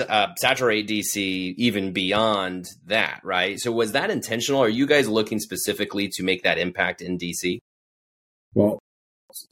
uh, 0.09 0.29
saturate 0.39 0.89
DC 0.89 1.55
even 1.57 1.93
beyond 1.93 2.67
that, 2.87 3.21
right? 3.23 3.59
So 3.59 3.71
was 3.73 3.93
that 3.93 4.11
intentional? 4.11 4.63
Are 4.63 4.69
you 4.69 4.87
guys 4.87 5.09
looking 5.09 5.39
specifically 5.39 6.09
to 6.15 6.23
make 6.23 6.43
that 6.43 6.59
impact 6.59 7.03
in 7.03 7.19
DC? 7.19 7.59
Well, 8.55 8.79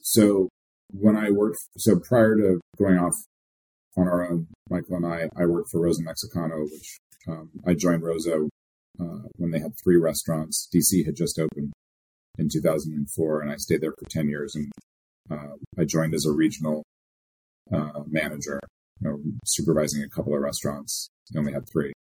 so 0.01 0.49
when 0.91 1.15
I 1.15 1.31
worked, 1.31 1.57
so 1.77 1.99
prior 2.07 2.35
to 2.35 2.59
going 2.77 2.97
off 2.97 3.13
on 3.97 4.07
our 4.07 4.29
own, 4.29 4.47
Michael 4.69 4.97
and 4.97 5.05
I, 5.05 5.29
I 5.37 5.45
worked 5.45 5.69
for 5.71 5.81
Rosa 5.81 6.01
Mexicano, 6.03 6.63
which 6.63 6.99
um, 7.27 7.49
I 7.65 7.73
joined 7.73 8.03
Rosa 8.03 8.47
uh, 8.99 9.27
when 9.35 9.51
they 9.51 9.59
had 9.59 9.73
three 9.83 9.97
restaurants. 9.97 10.67
DC 10.73 11.05
had 11.05 11.15
just 11.15 11.39
opened 11.39 11.73
in 12.37 12.49
2004, 12.49 13.41
and 13.41 13.51
I 13.51 13.55
stayed 13.57 13.81
there 13.81 13.93
for 13.97 14.09
10 14.09 14.29
years. 14.29 14.55
And 14.55 14.71
uh, 15.31 15.55
I 15.77 15.85
joined 15.85 16.13
as 16.13 16.25
a 16.25 16.31
regional 16.31 16.83
uh, 17.73 18.03
manager, 18.07 18.59
you 18.99 19.09
know, 19.09 19.19
supervising 19.45 20.03
a 20.03 20.09
couple 20.09 20.33
of 20.33 20.41
restaurants. 20.41 21.09
They 21.31 21.39
only 21.39 21.53
had 21.53 21.69
three. 21.71 21.93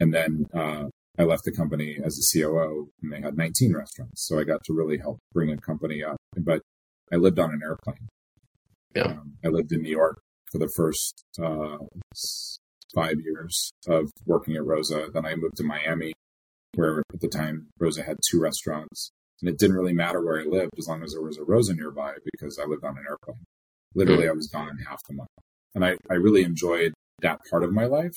And 0.00 0.14
then 0.14 0.46
uh, 0.54 0.84
I 1.18 1.24
left 1.24 1.44
the 1.44 1.52
company 1.52 1.98
as 2.02 2.18
a 2.18 2.38
COO, 2.38 2.90
and 3.02 3.12
they 3.12 3.20
had 3.20 3.36
19 3.36 3.74
restaurants. 3.74 4.26
So 4.26 4.38
I 4.38 4.44
got 4.44 4.62
to 4.64 4.72
really 4.72 4.98
help 4.98 5.18
bring 5.32 5.50
a 5.50 5.56
company 5.56 6.02
up. 6.02 6.16
But 6.36 6.62
I 7.12 7.16
lived 7.16 7.38
on 7.38 7.50
an 7.50 7.60
airplane. 7.62 8.08
Yeah. 8.94 9.02
Um, 9.02 9.34
I 9.44 9.48
lived 9.48 9.72
in 9.72 9.82
New 9.82 9.90
York 9.90 10.20
for 10.50 10.58
the 10.58 10.70
first 10.74 11.24
uh, 11.42 11.78
five 12.94 13.16
years 13.20 13.72
of 13.88 14.10
working 14.26 14.56
at 14.56 14.64
Rosa. 14.64 15.08
Then 15.12 15.26
I 15.26 15.34
moved 15.34 15.56
to 15.56 15.64
Miami 15.64 16.12
where 16.74 17.02
at 17.12 17.20
the 17.20 17.28
time 17.28 17.68
Rosa 17.78 18.02
had 18.02 18.18
two 18.30 18.40
restaurants. 18.40 19.12
And 19.40 19.48
it 19.48 19.58
didn't 19.58 19.76
really 19.76 19.94
matter 19.94 20.22
where 20.22 20.40
I 20.40 20.44
lived 20.44 20.72
as 20.78 20.86
long 20.86 21.02
as 21.02 21.12
there 21.12 21.22
was 21.22 21.38
a 21.38 21.44
Rosa 21.44 21.74
nearby 21.74 22.14
because 22.32 22.58
I 22.58 22.66
lived 22.66 22.84
on 22.84 22.98
an 22.98 23.04
airplane. 23.08 23.44
Literally, 23.94 24.28
I 24.28 24.32
was 24.32 24.48
gone 24.48 24.78
half 24.86 25.00
the 25.08 25.14
month. 25.14 25.28
And 25.74 25.84
I, 25.84 25.96
I 26.10 26.14
really 26.14 26.42
enjoyed 26.42 26.92
that 27.22 27.40
part 27.50 27.64
of 27.64 27.72
my 27.72 27.86
life, 27.86 28.14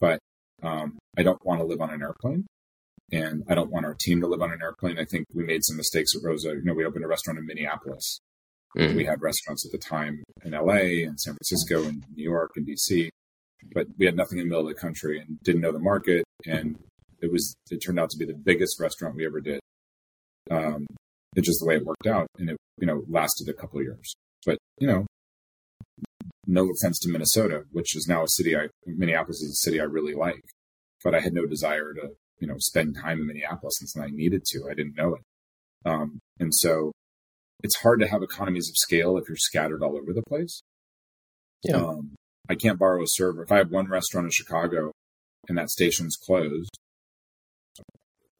but 0.00 0.18
um, 0.62 0.98
I 1.16 1.22
don't 1.22 1.44
want 1.44 1.60
to 1.60 1.66
live 1.66 1.80
on 1.80 1.90
an 1.90 2.02
airplane. 2.02 2.46
And 3.10 3.44
I 3.48 3.54
don't 3.54 3.70
want 3.70 3.84
our 3.84 3.94
team 3.94 4.20
to 4.20 4.26
live 4.26 4.42
on 4.42 4.52
an 4.52 4.60
airplane. 4.62 4.98
I 4.98 5.04
think 5.04 5.26
we 5.34 5.44
made 5.44 5.64
some 5.64 5.76
mistakes 5.76 6.14
at 6.14 6.22
Rosa. 6.24 6.50
You 6.50 6.62
know, 6.64 6.74
we 6.74 6.84
opened 6.84 7.04
a 7.04 7.08
restaurant 7.08 7.38
in 7.38 7.46
Minneapolis. 7.46 8.20
Mm. 8.76 8.96
We 8.96 9.04
had 9.04 9.20
restaurants 9.20 9.66
at 9.66 9.72
the 9.72 9.78
time 9.78 10.22
in 10.44 10.52
LA 10.52 11.04
and 11.06 11.20
San 11.20 11.34
Francisco 11.34 11.84
and 11.84 12.04
New 12.14 12.24
York 12.24 12.52
and 12.56 12.66
DC, 12.66 13.10
but 13.74 13.86
we 13.98 14.06
had 14.06 14.16
nothing 14.16 14.38
in 14.38 14.44
the 14.44 14.48
middle 14.48 14.66
of 14.66 14.74
the 14.74 14.80
country 14.80 15.20
and 15.20 15.38
didn't 15.42 15.60
know 15.60 15.72
the 15.72 15.78
market. 15.78 16.24
And 16.46 16.78
it 17.22 17.30
was 17.30 17.54
it 17.70 17.78
turned 17.78 17.98
out 17.98 18.10
to 18.10 18.18
be 18.18 18.26
the 18.26 18.34
biggest 18.34 18.78
restaurant 18.80 19.16
we 19.16 19.24
ever 19.24 19.40
did. 19.40 19.60
Um, 20.50 20.86
it's 21.36 21.46
just 21.46 21.60
the 21.60 21.66
way 21.66 21.76
it 21.76 21.84
worked 21.84 22.06
out, 22.06 22.26
and 22.38 22.50
it 22.50 22.56
you 22.78 22.86
know 22.86 23.04
lasted 23.08 23.48
a 23.48 23.54
couple 23.54 23.78
of 23.78 23.84
years. 23.84 24.14
But 24.44 24.58
you 24.78 24.86
know, 24.86 25.06
no 26.46 26.68
offense 26.68 26.98
to 27.00 27.08
Minnesota, 27.08 27.62
which 27.70 27.96
is 27.96 28.06
now 28.08 28.24
a 28.24 28.28
city 28.28 28.56
I 28.56 28.68
Minneapolis 28.84 29.40
is 29.40 29.52
a 29.52 29.64
city 29.64 29.80
I 29.80 29.84
really 29.84 30.14
like, 30.14 30.42
but 31.04 31.14
I 31.14 31.20
had 31.20 31.32
no 31.32 31.46
desire 31.46 31.94
to 31.94 32.10
you 32.40 32.48
know 32.48 32.56
spend 32.58 32.96
time 33.00 33.20
in 33.20 33.26
Minneapolis 33.28 33.80
until 33.80 34.08
I 34.08 34.14
needed 34.14 34.44
to. 34.46 34.68
I 34.70 34.74
didn't 34.74 34.96
know 34.96 35.14
it, 35.14 35.22
um, 35.86 36.18
and 36.40 36.52
so 36.52 36.92
it's 37.62 37.78
hard 37.78 38.00
to 38.00 38.08
have 38.08 38.22
economies 38.22 38.68
of 38.68 38.76
scale 38.76 39.16
if 39.16 39.28
you're 39.28 39.36
scattered 39.36 39.82
all 39.82 39.96
over 39.96 40.12
the 40.12 40.22
place. 40.28 40.62
Yeah. 41.62 41.76
Um, 41.76 42.16
I 42.50 42.56
can't 42.56 42.78
borrow 42.78 43.02
a 43.02 43.06
server. 43.06 43.44
If 43.44 43.52
I 43.52 43.58
have 43.58 43.70
one 43.70 43.88
restaurant 43.88 44.24
in 44.24 44.32
Chicago 44.32 44.90
and 45.48 45.56
that 45.56 45.70
station's 45.70 46.16
closed, 46.16 46.76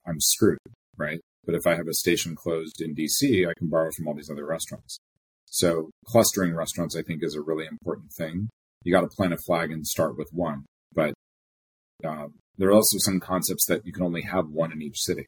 I'm 0.06 0.20
screwed, 0.20 0.58
right? 0.96 1.20
But 1.44 1.54
if 1.54 1.66
I 1.66 1.74
have 1.74 1.88
a 1.88 1.94
station 1.94 2.36
closed 2.36 2.80
in 2.80 2.94
DC, 2.94 3.48
I 3.48 3.54
can 3.56 3.68
borrow 3.68 3.90
from 3.96 4.08
all 4.08 4.14
these 4.14 4.30
other 4.30 4.46
restaurants. 4.46 4.98
So 5.46 5.90
clustering 6.06 6.54
restaurants, 6.54 6.96
I 6.96 7.02
think, 7.02 7.22
is 7.22 7.34
a 7.34 7.42
really 7.42 7.66
important 7.66 8.12
thing. 8.16 8.48
You 8.84 8.92
got 8.92 9.02
to 9.02 9.08
plant 9.08 9.34
a 9.34 9.38
flag 9.38 9.70
and 9.70 9.86
start 9.86 10.16
with 10.16 10.28
one. 10.32 10.64
But 10.94 11.14
um, 12.04 12.34
there 12.58 12.68
are 12.68 12.74
also 12.74 12.98
some 12.98 13.20
concepts 13.20 13.66
that 13.66 13.86
you 13.86 13.92
can 13.92 14.02
only 14.02 14.22
have 14.22 14.48
one 14.48 14.72
in 14.72 14.82
each 14.82 14.98
city. 15.00 15.26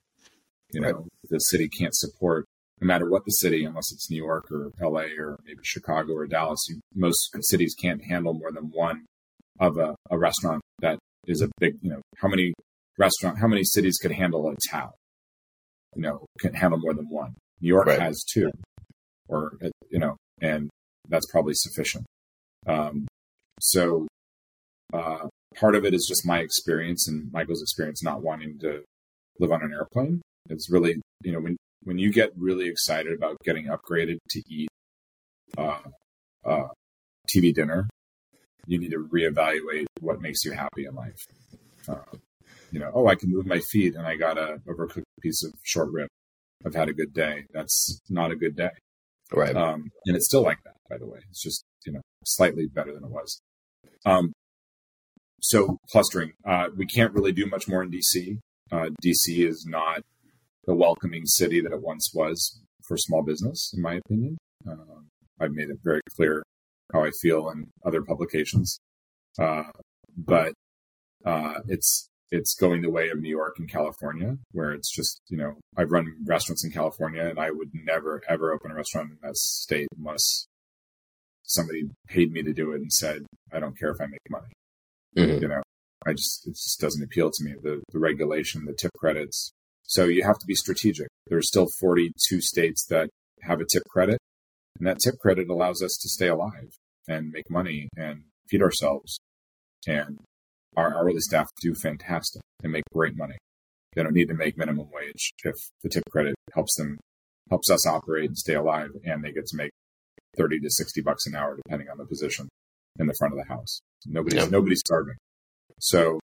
You 0.72 0.80
know, 0.80 0.92
right. 0.92 1.04
the 1.28 1.38
city 1.38 1.68
can't 1.68 1.94
support, 1.94 2.46
no 2.80 2.86
matter 2.86 3.08
what 3.08 3.24
the 3.24 3.30
city, 3.30 3.64
unless 3.64 3.92
it's 3.92 4.10
New 4.10 4.16
York 4.16 4.50
or 4.50 4.70
LA 4.80 5.06
or 5.18 5.38
maybe 5.44 5.60
Chicago 5.62 6.14
or 6.14 6.26
Dallas, 6.26 6.66
you, 6.68 6.80
most 6.94 7.30
cities 7.40 7.74
can't 7.80 8.02
handle 8.04 8.34
more 8.34 8.50
than 8.50 8.70
one 8.72 9.04
of 9.60 9.78
a, 9.78 9.94
a 10.10 10.18
restaurant 10.18 10.62
that 10.80 10.98
is 11.26 11.42
a 11.42 11.48
big, 11.60 11.76
you 11.80 11.90
know, 11.90 12.00
how 12.16 12.28
many 12.28 12.52
restaurant, 12.98 13.38
how 13.38 13.48
many 13.48 13.64
cities 13.64 13.98
could 14.00 14.12
handle 14.12 14.48
a 14.48 14.54
town? 14.70 14.90
You 15.94 16.02
know, 16.02 16.26
can 16.40 16.54
handle 16.54 16.78
more 16.78 16.94
than 16.94 17.08
one. 17.08 17.34
New 17.60 17.68
York 17.68 17.86
right. 17.86 18.00
has 18.00 18.24
two, 18.32 18.50
or, 19.28 19.52
you 19.90 19.98
know, 19.98 20.16
and 20.40 20.68
that's 21.08 21.26
probably 21.30 21.54
sufficient. 21.54 22.04
Um, 22.66 23.06
so, 23.60 24.06
uh, 24.92 25.28
part 25.56 25.74
of 25.74 25.84
it 25.84 25.94
is 25.94 26.06
just 26.08 26.26
my 26.26 26.40
experience 26.40 27.08
and 27.08 27.32
Michael's 27.32 27.62
experience 27.62 28.02
not 28.02 28.22
wanting 28.22 28.58
to 28.60 28.82
live 29.38 29.52
on 29.52 29.62
an 29.62 29.72
airplane. 29.72 30.20
It's 30.50 30.70
really, 30.70 31.00
you 31.22 31.32
know, 31.32 31.40
when, 31.40 31.56
when 31.84 31.98
you 31.98 32.12
get 32.12 32.30
really 32.36 32.68
excited 32.68 33.12
about 33.12 33.36
getting 33.44 33.66
upgraded 33.66 34.18
to 34.30 34.42
eat, 34.48 34.68
uh, 35.56 35.78
uh, 36.44 36.68
TV 37.34 37.54
dinner, 37.54 37.88
you 38.66 38.78
need 38.78 38.90
to 38.90 39.08
reevaluate 39.12 39.86
what 40.00 40.20
makes 40.20 40.44
you 40.44 40.52
happy 40.52 40.86
in 40.86 40.94
life. 40.94 41.16
Uh, 41.88 42.16
you 42.74 42.80
know, 42.80 42.90
oh, 42.92 43.06
I 43.06 43.14
can 43.14 43.30
move 43.30 43.46
my 43.46 43.60
feet 43.60 43.94
and 43.94 44.04
I 44.04 44.16
got 44.16 44.36
a 44.36 44.58
overcooked 44.68 45.04
piece 45.22 45.44
of 45.44 45.52
short 45.62 45.92
rib. 45.92 46.08
I've 46.66 46.74
had 46.74 46.88
a 46.88 46.92
good 46.92 47.14
day. 47.14 47.44
That's 47.52 48.00
not 48.10 48.32
a 48.32 48.36
good 48.36 48.56
day. 48.56 48.70
Right. 49.32 49.54
Um, 49.54 49.90
and 50.06 50.16
it's 50.16 50.26
still 50.26 50.42
like 50.42 50.58
that, 50.64 50.74
by 50.90 50.98
the 50.98 51.06
way. 51.06 51.20
It's 51.30 51.40
just, 51.40 51.64
you 51.86 51.92
know, 51.92 52.00
slightly 52.24 52.66
better 52.66 52.92
than 52.92 53.04
it 53.04 53.10
was. 53.10 53.40
Um, 54.04 54.32
so 55.40 55.78
clustering, 55.92 56.32
uh, 56.44 56.68
we 56.76 56.84
can't 56.84 57.14
really 57.14 57.30
do 57.30 57.46
much 57.46 57.68
more 57.68 57.84
in 57.84 57.92
DC. 57.92 58.38
Uh, 58.72 58.88
DC 59.04 59.48
is 59.48 59.64
not 59.68 60.02
the 60.64 60.74
welcoming 60.74 61.26
city 61.26 61.60
that 61.60 61.72
it 61.72 61.80
once 61.80 62.10
was 62.12 62.60
for 62.88 62.96
small 62.96 63.22
business, 63.22 63.72
in 63.72 63.82
my 63.82 64.00
opinion. 64.04 64.36
Uh, 64.68 65.02
I've 65.40 65.52
made 65.52 65.70
it 65.70 65.78
very 65.84 66.00
clear 66.16 66.42
how 66.92 67.04
I 67.04 67.10
feel 67.22 67.50
in 67.50 67.68
other 67.86 68.02
publications. 68.02 68.80
Uh, 69.38 69.64
but 70.16 70.54
uh, 71.24 71.60
it's 71.68 72.08
it's 72.34 72.54
going 72.54 72.82
the 72.82 72.90
way 72.90 73.10
of 73.10 73.20
New 73.20 73.30
York 73.30 73.54
and 73.58 73.70
California, 73.70 74.36
where 74.50 74.72
it's 74.72 74.94
just 74.94 75.20
you 75.28 75.36
know 75.36 75.54
I've 75.76 75.92
run 75.92 76.06
restaurants 76.26 76.64
in 76.64 76.72
California, 76.72 77.22
and 77.22 77.38
I 77.38 77.50
would 77.50 77.70
never 77.72 78.22
ever 78.28 78.52
open 78.52 78.72
a 78.72 78.74
restaurant 78.74 79.10
in 79.10 79.18
that 79.22 79.36
state 79.36 79.88
unless 79.96 80.46
somebody 81.44 81.84
paid 82.08 82.32
me 82.32 82.42
to 82.42 82.52
do 82.52 82.72
it 82.72 82.80
and 82.80 82.92
said 82.92 83.22
I 83.52 83.60
don't 83.60 83.78
care 83.78 83.90
if 83.90 84.00
I 84.00 84.06
make 84.06 84.30
money. 84.30 84.52
Mm-hmm. 85.16 85.42
You 85.42 85.48
know, 85.48 85.62
I 86.06 86.12
just 86.12 86.46
it 86.46 86.52
just 86.54 86.80
doesn't 86.80 87.04
appeal 87.04 87.30
to 87.30 87.44
me. 87.44 87.54
The 87.62 87.82
the 87.92 88.00
regulation, 88.00 88.64
the 88.64 88.74
tip 88.74 88.92
credits. 88.98 89.52
So 89.84 90.04
you 90.04 90.24
have 90.24 90.38
to 90.38 90.46
be 90.46 90.54
strategic. 90.54 91.08
There's 91.26 91.48
still 91.48 91.68
42 91.78 92.40
states 92.40 92.86
that 92.86 93.10
have 93.42 93.60
a 93.60 93.66
tip 93.70 93.82
credit, 93.90 94.18
and 94.78 94.88
that 94.88 94.98
tip 94.98 95.18
credit 95.20 95.48
allows 95.48 95.82
us 95.82 95.96
to 96.02 96.08
stay 96.08 96.28
alive 96.28 96.72
and 97.06 97.30
make 97.30 97.50
money 97.50 97.88
and 97.96 98.24
feed 98.48 98.62
ourselves. 98.62 99.20
And 99.86 100.18
our 100.76 100.94
hourly 100.94 101.20
staff 101.20 101.48
do 101.60 101.74
fantastic 101.74 102.42
and 102.62 102.72
make 102.72 102.84
great 102.92 103.16
money. 103.16 103.36
They 103.94 104.02
don't 104.02 104.14
need 104.14 104.28
to 104.28 104.34
make 104.34 104.58
minimum 104.58 104.88
wage 104.92 105.32
if 105.44 105.54
the 105.82 105.88
tip 105.88 106.02
credit 106.10 106.34
helps 106.52 106.74
them, 106.76 106.98
helps 107.48 107.70
us 107.70 107.86
operate 107.86 108.28
and 108.28 108.36
stay 108.36 108.54
alive, 108.54 108.90
and 109.04 109.22
they 109.22 109.32
get 109.32 109.46
to 109.46 109.56
make 109.56 109.70
30 110.36 110.60
to 110.60 110.70
60 110.70 111.00
bucks 111.02 111.26
an 111.26 111.36
hour, 111.36 111.56
depending 111.56 111.88
on 111.88 111.98
the 111.98 112.04
position 112.04 112.48
in 112.98 113.06
the 113.06 113.14
front 113.18 113.34
of 113.34 113.38
the 113.38 113.52
house. 113.52 113.80
Nobody's, 114.06 114.42
yep. 114.42 114.50
nobody's 114.50 114.80
starving. 114.80 115.16
So, 115.78 116.20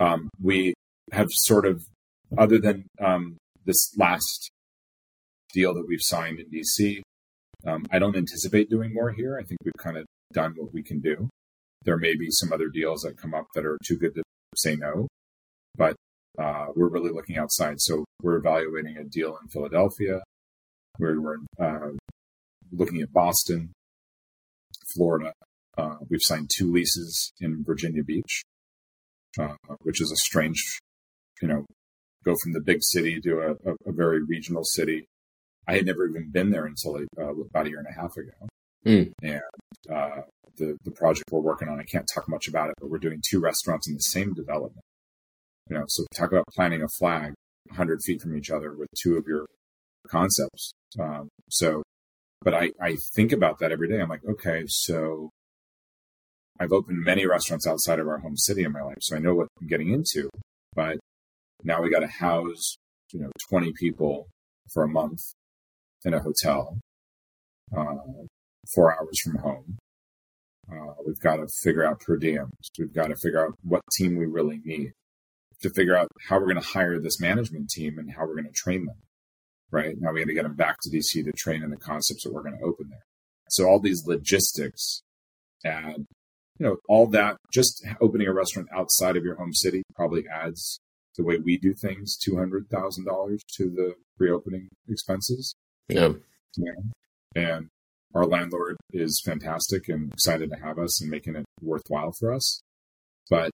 um, 0.00 0.28
we 0.42 0.74
have 1.12 1.28
sort 1.30 1.66
of, 1.66 1.84
other 2.36 2.58
than, 2.58 2.86
um, 3.00 3.36
this 3.64 3.96
last 3.96 4.50
deal 5.52 5.74
that 5.74 5.86
we've 5.88 6.02
signed 6.02 6.40
in 6.40 6.46
DC, 6.50 7.00
um, 7.66 7.86
I 7.90 7.98
don't 7.98 8.16
anticipate 8.16 8.68
doing 8.68 8.92
more 8.92 9.10
here. 9.10 9.38
I 9.38 9.44
think 9.44 9.58
we've 9.64 9.72
kind 9.78 9.96
of 9.96 10.06
done 10.32 10.54
what 10.56 10.72
we 10.72 10.82
can 10.82 11.00
do. 11.00 11.28
There 11.86 11.96
may 11.96 12.16
be 12.16 12.30
some 12.30 12.52
other 12.52 12.68
deals 12.68 13.02
that 13.02 13.16
come 13.16 13.32
up 13.32 13.46
that 13.54 13.64
are 13.64 13.78
too 13.86 13.96
good 13.96 14.14
to 14.16 14.22
say 14.56 14.74
no, 14.74 15.06
but 15.76 15.94
uh, 16.36 16.66
we're 16.74 16.88
really 16.88 17.12
looking 17.12 17.38
outside. 17.38 17.80
So 17.80 18.04
we're 18.22 18.36
evaluating 18.36 18.96
a 18.98 19.04
deal 19.04 19.38
in 19.40 19.48
Philadelphia. 19.48 20.22
We're, 20.98 21.20
we're 21.20 21.38
uh, 21.60 21.90
looking 22.72 23.00
at 23.02 23.12
Boston, 23.12 23.70
Florida. 24.94 25.32
Uh, 25.78 25.96
we've 26.10 26.22
signed 26.22 26.50
two 26.54 26.72
leases 26.72 27.32
in 27.40 27.62
Virginia 27.64 28.02
Beach, 28.02 28.42
uh, 29.38 29.54
which 29.82 30.00
is 30.00 30.10
a 30.10 30.16
strange, 30.16 30.80
you 31.40 31.48
know, 31.48 31.64
go 32.24 32.34
from 32.42 32.52
the 32.52 32.60
big 32.60 32.78
city 32.80 33.20
to 33.20 33.38
a, 33.38 33.50
a, 33.70 33.74
a 33.86 33.92
very 33.92 34.24
regional 34.24 34.64
city. 34.64 35.06
I 35.68 35.76
had 35.76 35.86
never 35.86 36.08
even 36.08 36.30
been 36.30 36.50
there 36.50 36.66
until 36.66 36.96
uh, 36.96 37.34
about 37.34 37.66
a 37.66 37.70
year 37.70 37.78
and 37.78 37.88
a 37.88 38.00
half 38.00 38.16
ago. 38.16 38.48
Mm. 38.86 39.12
And 39.22 39.40
uh, 39.92 40.22
the 40.56 40.76
the 40.84 40.90
project 40.90 41.24
we're 41.30 41.40
working 41.40 41.68
on, 41.68 41.80
I 41.80 41.84
can't 41.84 42.08
talk 42.12 42.28
much 42.28 42.48
about 42.48 42.70
it, 42.70 42.74
but 42.80 42.90
we're 42.90 42.98
doing 42.98 43.22
two 43.28 43.40
restaurants 43.40 43.88
in 43.88 43.94
the 43.94 44.00
same 44.00 44.34
development. 44.34 44.84
You 45.68 45.78
know, 45.78 45.84
so 45.88 46.04
talk 46.14 46.30
about 46.30 46.44
planting 46.54 46.82
a 46.82 46.88
flag 46.88 47.34
100 47.68 48.00
feet 48.02 48.20
from 48.20 48.36
each 48.36 48.50
other 48.50 48.74
with 48.76 48.88
two 49.00 49.16
of 49.16 49.26
your 49.26 49.46
concepts. 50.08 50.72
Um, 50.98 51.28
so, 51.50 51.82
but 52.42 52.54
I, 52.54 52.72
I 52.80 52.96
think 53.14 53.32
about 53.32 53.58
that 53.58 53.72
every 53.72 53.88
day. 53.88 54.00
I'm 54.00 54.08
like, 54.08 54.24
okay, 54.24 54.64
so 54.66 55.30
I've 56.60 56.72
opened 56.72 57.02
many 57.04 57.26
restaurants 57.26 57.66
outside 57.66 57.98
of 57.98 58.08
our 58.08 58.18
home 58.18 58.36
city 58.36 58.62
in 58.62 58.72
my 58.72 58.82
life, 58.82 58.98
so 59.00 59.16
I 59.16 59.18
know 59.18 59.34
what 59.34 59.48
I'm 59.60 59.66
getting 59.66 59.92
into. 59.92 60.30
But 60.74 60.98
now 61.64 61.82
we 61.82 61.90
got 61.90 62.00
to 62.00 62.06
house, 62.06 62.76
you 63.12 63.20
know, 63.20 63.30
20 63.50 63.72
people 63.72 64.28
for 64.72 64.84
a 64.84 64.88
month 64.88 65.20
in 66.04 66.14
a 66.14 66.20
hotel, 66.20 66.78
uh, 67.76 67.96
four 68.74 68.96
hours 68.96 69.18
from 69.22 69.36
home. 69.38 69.78
Uh, 70.70 70.94
we've 71.06 71.20
got 71.20 71.36
to 71.36 71.46
figure 71.62 71.84
out 71.84 72.00
per 72.00 72.18
diems. 72.18 72.50
We've 72.78 72.94
got 72.94 73.08
to 73.08 73.16
figure 73.16 73.44
out 73.44 73.54
what 73.62 73.82
team 73.96 74.16
we 74.16 74.26
really 74.26 74.60
need 74.64 74.92
to 75.62 75.70
figure 75.70 75.96
out 75.96 76.08
how 76.28 76.38
we're 76.38 76.52
going 76.52 76.60
to 76.60 76.68
hire 76.68 77.00
this 77.00 77.20
management 77.20 77.70
team 77.70 77.98
and 77.98 78.12
how 78.12 78.26
we're 78.26 78.34
going 78.34 78.44
to 78.44 78.52
train 78.52 78.86
them. 78.86 78.96
Right 79.70 79.94
now, 79.98 80.12
we 80.12 80.20
got 80.20 80.26
to 80.26 80.34
get 80.34 80.42
them 80.44 80.54
back 80.54 80.76
to 80.82 80.90
DC 80.90 81.24
to 81.24 81.32
train 81.32 81.62
in 81.62 81.70
the 81.70 81.76
concepts 81.76 82.24
that 82.24 82.32
we're 82.32 82.42
going 82.42 82.58
to 82.58 82.64
open 82.64 82.86
there. 82.90 83.04
So 83.48 83.66
all 83.66 83.80
these 83.80 84.06
logistics 84.06 85.02
and 85.64 86.06
you 86.58 86.66
know 86.66 86.76
all 86.88 87.06
that 87.08 87.36
just 87.52 87.84
opening 88.00 88.26
a 88.26 88.32
restaurant 88.32 88.68
outside 88.72 89.16
of 89.16 89.24
your 89.24 89.36
home 89.36 89.52
city 89.52 89.82
probably 89.94 90.24
adds 90.28 90.80
the 91.16 91.24
way 91.24 91.38
we 91.38 91.56
do 91.56 91.74
things 91.74 92.16
two 92.16 92.36
hundred 92.36 92.68
thousand 92.70 93.06
dollars 93.06 93.42
to 93.56 93.64
the 93.64 93.94
reopening 94.18 94.68
expenses. 94.88 95.54
Yeah. 95.88 96.12
yeah. 96.56 96.72
And 97.34 97.68
our 98.14 98.24
landlord 98.24 98.76
is 98.92 99.22
fantastic 99.24 99.88
and 99.88 100.12
excited 100.12 100.50
to 100.50 100.56
have 100.56 100.78
us 100.78 101.00
and 101.00 101.10
making 101.10 101.36
it 101.36 101.44
worthwhile 101.60 102.12
for 102.18 102.32
us. 102.32 102.60
But 103.28 103.50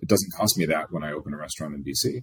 it 0.00 0.08
doesn't 0.08 0.32
cost 0.34 0.58
me 0.58 0.66
that 0.66 0.90
when 0.90 1.04
I 1.04 1.12
open 1.12 1.32
a 1.32 1.38
restaurant 1.38 1.74
in 1.74 1.84
DC. 1.84 2.22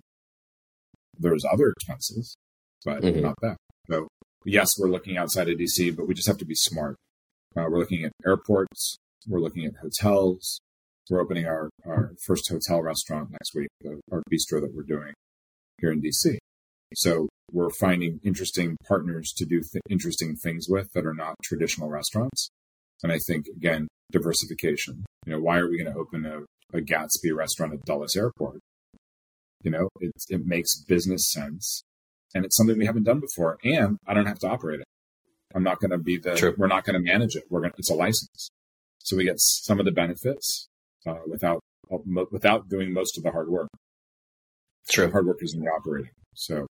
There's 1.18 1.46
other 1.52 1.70
expenses, 1.70 2.36
but 2.84 3.02
mm-hmm. 3.02 3.22
not 3.22 3.36
that. 3.42 3.58
So 3.90 4.08
yes, 4.46 4.70
we're 4.80 4.90
looking 4.90 5.18
outside 5.18 5.50
of 5.50 5.58
DC, 5.58 5.96
but 5.96 6.08
we 6.08 6.14
just 6.14 6.28
have 6.28 6.38
to 6.40 6.46
be 6.46 6.56
smart. 6.56 6.96
Uh, 7.56 7.66
we're 7.70 7.80
looking 7.80 8.04
at 8.04 8.12
airports. 8.26 8.98
We're 9.28 9.40
looking 9.40 9.66
at 9.66 9.74
hotels. 9.82 10.60
We're 11.10 11.22
opening 11.22 11.46
our, 11.46 11.70
our 11.86 12.14
first 12.26 12.50
hotel 12.50 12.82
restaurant 12.82 13.30
next 13.32 13.54
week, 13.56 13.70
our 14.12 14.24
bistro 14.32 14.62
that 14.62 14.74
we're 14.74 14.84
doing 14.84 15.14
here 15.80 15.92
in 15.92 16.02
DC. 16.02 16.38
So 16.96 17.30
we're 17.52 17.70
finding 17.70 18.20
interesting 18.24 18.78
partners 18.88 19.34
to 19.38 19.46
do 19.46 19.62
th- 19.62 19.82
interesting 19.90 20.36
things 20.36 20.68
with 20.70 20.92
that 20.94 21.06
are 21.06 21.14
not 21.14 21.36
traditional 21.44 21.90
restaurants. 21.90 22.50
And 23.04 23.12
I 23.12 23.20
think, 23.28 23.48
again, 23.48 23.88
diversification. 24.12 25.06
You 25.26 25.34
know, 25.34 25.40
why 25.40 25.58
are 25.58 25.70
we 25.70 25.82
going 25.82 25.94
to 25.94 26.00
open 26.00 26.26
a, 26.26 26.78
a 26.78 26.82
Gatsby 26.82 27.36
restaurant 27.36 27.74
at 27.74 27.86
Dulles 27.86 28.16
Airport? 28.16 28.60
You 29.64 29.72
know, 29.72 29.90
it, 30.00 30.12
it 30.30 30.46
makes 30.46 30.82
business 30.84 31.32
sense. 31.32 31.84
And 32.34 32.46
it's 32.46 32.58
something 32.58 32.78
we 32.78 32.86
haven't 32.86 33.04
done 33.04 33.20
before. 33.20 33.58
And 33.64 33.98
I 34.08 34.14
don't 34.14 34.26
have 34.26 34.40
to 34.40 34.48
operate 34.48 34.80
it. 34.80 34.88
I'm 35.56 35.64
not 35.64 35.80
going 35.80 35.92
to 35.92 36.00
be 36.00 36.18
the, 36.18 36.36
True. 36.36 36.56
we're 36.58 36.68
not 36.68 36.84
going 36.84 36.96
to 36.96 37.12
manage 37.12 37.36
it. 37.36 37.44
We're 37.50 37.60
going 37.60 37.72
to, 37.72 37.78
it's 37.78 37.92
a 37.92 37.96
license. 37.96 38.50
So 39.00 39.16
we 39.18 39.26
get 39.26 39.40
some 39.40 39.80
of 39.80 39.86
the 39.86 39.92
benefits 39.92 40.68
uh, 41.06 41.20
without, 41.28 41.60
without 42.32 42.70
doing 42.70 42.92
most 42.94 43.18
of 43.18 43.24
the 43.24 43.32
hard 43.32 43.50
work. 43.50 43.70
True. 44.90 45.06
The 45.06 45.12
hard 45.12 45.28
work 45.28 45.38
is 45.42 45.54
in 45.54 45.62
the 45.62 45.68
operating. 45.68 46.12
So 46.34 46.66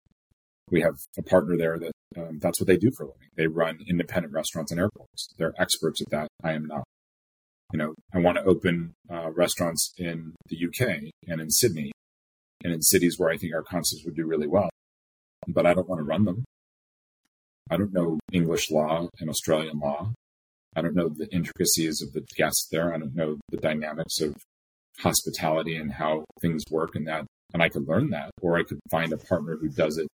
we 0.72 0.82
have 0.82 0.96
a 1.18 1.24
partner 1.24 1.58
there 1.58 1.78
that 1.80 1.92
um, 2.18 2.40
that's 2.40 2.60
what 2.60 2.68
they 2.68 2.78
do 2.78 2.92
for 2.96 3.04
a 3.04 3.08
living. 3.08 3.28
They 3.36 3.48
run 3.48 3.80
independent 3.88 4.34
restaurants 4.34 4.72
and 4.72 4.80
airports. 4.80 5.30
They're 5.38 5.54
experts 5.58 6.02
at 6.02 6.10
that. 6.12 6.28
I 6.44 6.54
am 6.54 6.66
not. 6.66 6.84
You 7.74 7.80
know, 7.80 7.94
I 8.14 8.20
want 8.20 8.38
to 8.38 8.44
open 8.44 8.94
uh, 9.12 9.30
restaurants 9.32 9.94
in 9.98 10.34
the 10.48 10.58
UK 10.66 11.12
and 11.28 11.40
in 11.40 11.50
Sydney 11.52 11.92
and 12.64 12.74
in 12.74 12.82
cities 12.82 13.16
where 13.18 13.30
I 13.30 13.38
think 13.38 13.54
our 13.54 13.62
concepts 13.62 14.04
would 14.06 14.16
do 14.16 14.26
really 14.26 14.48
well, 14.48 14.70
but 15.48 15.68
I 15.68 15.74
don't 15.74 15.88
want 15.88 16.00
to 16.00 16.06
run 16.06 16.26
them. 16.26 16.46
I 17.70 17.78
don't 17.78 17.94
know 17.94 18.20
English 18.32 18.72
law 18.72 19.08
and 19.20 19.30
Australian 19.30 19.80
law. 19.80 20.14
I 20.76 20.82
don't 20.82 20.96
know 20.96 21.10
the 21.10 21.32
intricacies 21.32 22.02
of 22.02 22.14
the 22.14 22.26
guests 22.36 22.68
there. 22.72 22.94
I 22.94 22.98
don't 22.98 23.16
know 23.16 23.38
the 23.50 23.58
dynamics 23.58 24.20
of 24.20 24.36
hospitality 25.00 25.76
and 25.76 25.94
how 25.94 26.26
things 26.42 26.64
work 26.72 26.96
in 26.96 27.04
that 27.06 27.26
and 27.54 27.64
I 27.64 27.70
could 27.70 27.88
learn 27.88 28.10
that, 28.12 28.32
or 28.42 28.58
I 28.58 28.64
could 28.64 28.80
find 28.90 29.12
a 29.12 29.18
partner 29.18 29.58
who 29.60 29.70
does 29.70 29.98
it 29.98 30.08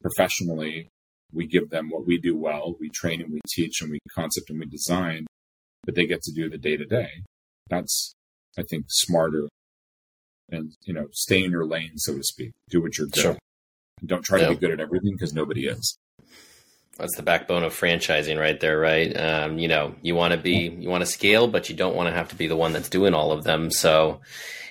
professionally. 0.00 0.88
We 1.32 1.46
give 1.46 1.70
them 1.70 1.90
what 1.90 2.06
we 2.06 2.18
do 2.18 2.36
well. 2.36 2.74
We 2.80 2.88
train 2.88 3.20
and 3.20 3.32
we 3.32 3.40
teach 3.48 3.82
and 3.82 3.90
we 3.90 3.98
concept 4.14 4.50
and 4.50 4.58
we 4.58 4.66
design, 4.66 5.26
but 5.84 5.94
they 5.94 6.06
get 6.06 6.22
to 6.22 6.32
do 6.32 6.48
the 6.48 6.58
day 6.58 6.76
to 6.76 6.86
day. 6.86 7.22
That's, 7.68 8.14
I 8.58 8.62
think, 8.62 8.86
smarter 8.88 9.48
and, 10.50 10.72
you 10.84 10.94
know, 10.94 11.08
stay 11.12 11.44
in 11.44 11.50
your 11.50 11.66
lane, 11.66 11.98
so 11.98 12.16
to 12.16 12.22
speak. 12.22 12.52
Do 12.70 12.80
what 12.80 12.96
you're 12.96 13.08
good 13.08 13.22
sure. 13.22 13.38
Don't 14.06 14.24
try 14.24 14.40
to 14.40 14.50
be 14.50 14.56
good 14.56 14.70
at 14.70 14.80
everything 14.80 15.12
because 15.12 15.34
nobody 15.34 15.66
is. 15.66 15.98
That's 16.96 17.16
the 17.16 17.22
backbone 17.22 17.62
of 17.62 17.72
franchising 17.72 18.38
right 18.40 18.58
there, 18.58 18.78
right? 18.78 19.16
Um, 19.16 19.58
you 19.58 19.68
know, 19.68 19.94
you 20.02 20.14
want 20.14 20.32
to 20.32 20.38
be, 20.38 20.68
you 20.78 20.88
want 20.88 21.02
to 21.02 21.10
scale, 21.10 21.46
but 21.46 21.68
you 21.68 21.76
don't 21.76 21.94
want 21.94 22.08
to 22.08 22.14
have 22.14 22.28
to 22.30 22.36
be 22.36 22.46
the 22.46 22.56
one 22.56 22.72
that's 22.72 22.88
doing 22.88 23.14
all 23.14 23.30
of 23.30 23.44
them. 23.44 23.70
So 23.70 24.20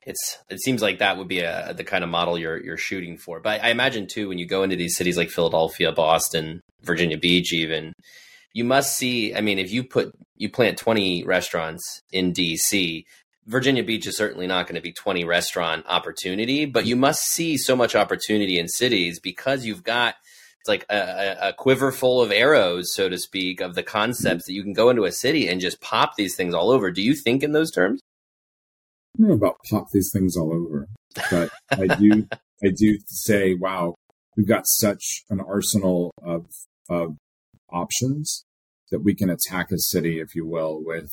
it's, 0.07 0.37
it 0.49 0.61
seems 0.61 0.81
like 0.81 0.99
that 0.99 1.17
would 1.17 1.27
be 1.27 1.41
a, 1.41 1.73
the 1.75 1.83
kind 1.83 2.01
of 2.01 2.09
model 2.09 2.39
you're, 2.39 2.63
you're 2.63 2.77
shooting 2.77 3.17
for. 3.17 3.41
But 3.41 3.61
I 3.61 3.71
imagine 3.71 4.07
too, 4.07 4.29
when 4.29 4.37
you 4.37 4.45
go 4.47 4.63
into 4.63 4.77
these 4.77 4.95
cities 4.95 5.17
like 5.17 5.29
Philadelphia, 5.29 5.91
Boston, 5.91 6.61
Virginia 6.81 7.17
Beach, 7.17 7.51
even, 7.51 7.91
you 8.53 8.63
must 8.63 8.95
see, 8.95 9.35
I 9.35 9.41
mean, 9.41 9.59
if 9.59 9.69
you 9.69 9.83
put, 9.83 10.13
you 10.37 10.49
plant 10.49 10.77
20 10.77 11.25
restaurants 11.25 12.01
in 12.13 12.31
DC, 12.31 13.03
Virginia 13.47 13.83
Beach 13.83 14.07
is 14.07 14.15
certainly 14.15 14.47
not 14.47 14.65
going 14.65 14.75
to 14.75 14.81
be 14.81 14.93
20 14.93 15.25
restaurant 15.25 15.85
opportunity, 15.89 16.65
but 16.65 16.85
you 16.85 16.95
must 16.95 17.23
see 17.23 17.57
so 17.57 17.75
much 17.75 17.93
opportunity 17.93 18.57
in 18.57 18.69
cities 18.69 19.19
because 19.19 19.65
you've 19.65 19.83
got 19.83 20.15
it's 20.61 20.69
like 20.69 20.85
a, 20.89 21.49
a, 21.49 21.53
quiver 21.53 21.91
full 21.91 22.21
of 22.21 22.31
arrows, 22.31 22.93
so 22.93 23.09
to 23.09 23.17
speak, 23.17 23.61
of 23.61 23.75
the 23.75 23.83
concepts 23.83 24.43
mm-hmm. 24.43 24.51
that 24.51 24.53
you 24.53 24.63
can 24.63 24.73
go 24.73 24.89
into 24.89 25.03
a 25.03 25.11
city 25.11 25.47
and 25.47 25.61
just 25.61 25.81
pop 25.81 26.15
these 26.15 26.35
things 26.35 26.53
all 26.53 26.71
over. 26.71 26.91
Do 26.91 27.01
you 27.01 27.13
think 27.13 27.43
in 27.43 27.51
those 27.51 27.71
terms? 27.71 28.01
I 29.17 29.21
don't 29.21 29.29
know 29.29 29.35
about 29.35 29.57
pop 29.69 29.87
these 29.91 30.11
things 30.11 30.37
all 30.37 30.53
over, 30.53 30.87
but 31.31 31.49
I 31.71 31.95
do. 31.95 32.27
I 32.63 32.69
do 32.75 32.97
say, 33.05 33.53
wow, 33.53 33.93
we've 34.35 34.47
got 34.47 34.63
such 34.65 35.23
an 35.29 35.39
arsenal 35.39 36.11
of 36.23 36.47
of 36.89 37.17
options 37.71 38.45
that 38.91 39.03
we 39.03 39.13
can 39.13 39.29
attack 39.29 39.71
a 39.71 39.77
city, 39.77 40.19
if 40.19 40.33
you 40.33 40.45
will, 40.45 40.81
with 40.83 41.11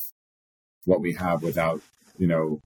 what 0.85 1.01
we 1.01 1.15
have 1.15 1.43
without, 1.43 1.81
you 2.17 2.27
know, 2.27 2.61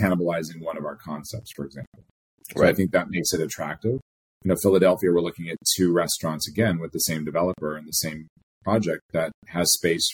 cannibalizing 0.00 0.60
one 0.60 0.76
of 0.76 0.84
our 0.84 0.96
concepts, 0.96 1.50
for 1.56 1.64
example. 1.64 2.04
So 2.52 2.60
right. 2.60 2.70
I 2.70 2.72
think 2.72 2.92
that 2.92 3.10
makes 3.10 3.32
it 3.32 3.40
attractive 3.40 4.00
you 4.46 4.50
know, 4.50 4.56
Philadelphia, 4.62 5.10
we're 5.12 5.20
looking 5.20 5.48
at 5.48 5.56
two 5.76 5.92
restaurants 5.92 6.48
again 6.48 6.78
with 6.78 6.92
the 6.92 7.00
same 7.00 7.24
developer 7.24 7.76
and 7.76 7.84
the 7.84 7.90
same 7.90 8.28
project 8.62 9.02
that 9.12 9.32
has 9.48 9.72
space 9.72 10.08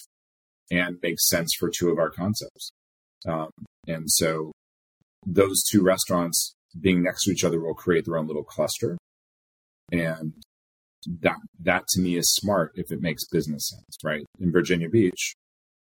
and 0.71 0.97
makes 1.03 1.29
sense 1.29 1.53
for 1.55 1.69
two 1.69 1.91
of 1.91 1.99
our 1.99 2.09
concepts. 2.09 2.73
Um, 3.27 3.51
and 3.87 4.11
so 4.11 4.53
those 5.27 5.63
two 5.63 5.83
restaurants 5.83 6.55
being 6.81 7.03
next 7.03 7.25
to 7.25 7.31
each 7.31 7.45
other 7.45 7.61
will 7.61 7.75
create 7.75 8.05
their 8.05 8.17
own 8.17 8.27
little 8.27 8.45
cluster. 8.45 8.97
And 9.91 10.33
that, 11.21 11.37
that 11.61 11.87
to 11.89 12.01
me 12.01 12.17
is 12.17 12.33
smart 12.33 12.73
if 12.75 12.91
it 12.91 13.01
makes 13.01 13.27
business 13.27 13.71
sense, 13.71 13.97
right? 14.05 14.25
In 14.41 14.53
Virginia 14.53 14.89
Beach, 14.89 15.35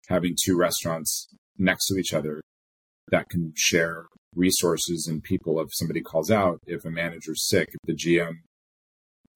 having 0.09 0.37
two 0.43 0.57
restaurants 0.57 1.29
next 1.59 1.87
to 1.87 1.97
each 1.97 2.15
other 2.15 2.41
that 3.11 3.29
can 3.29 3.53
share 3.57 4.07
resources 4.35 5.07
and 5.07 5.23
people 5.23 5.61
if 5.61 5.69
somebody 5.73 6.01
calls 6.01 6.31
out, 6.31 6.61
if 6.67 6.85
a 6.85 6.91
manager's 6.91 7.49
sick, 7.49 7.69
if 7.69 7.81
the 7.85 7.95
GM, 7.95 8.35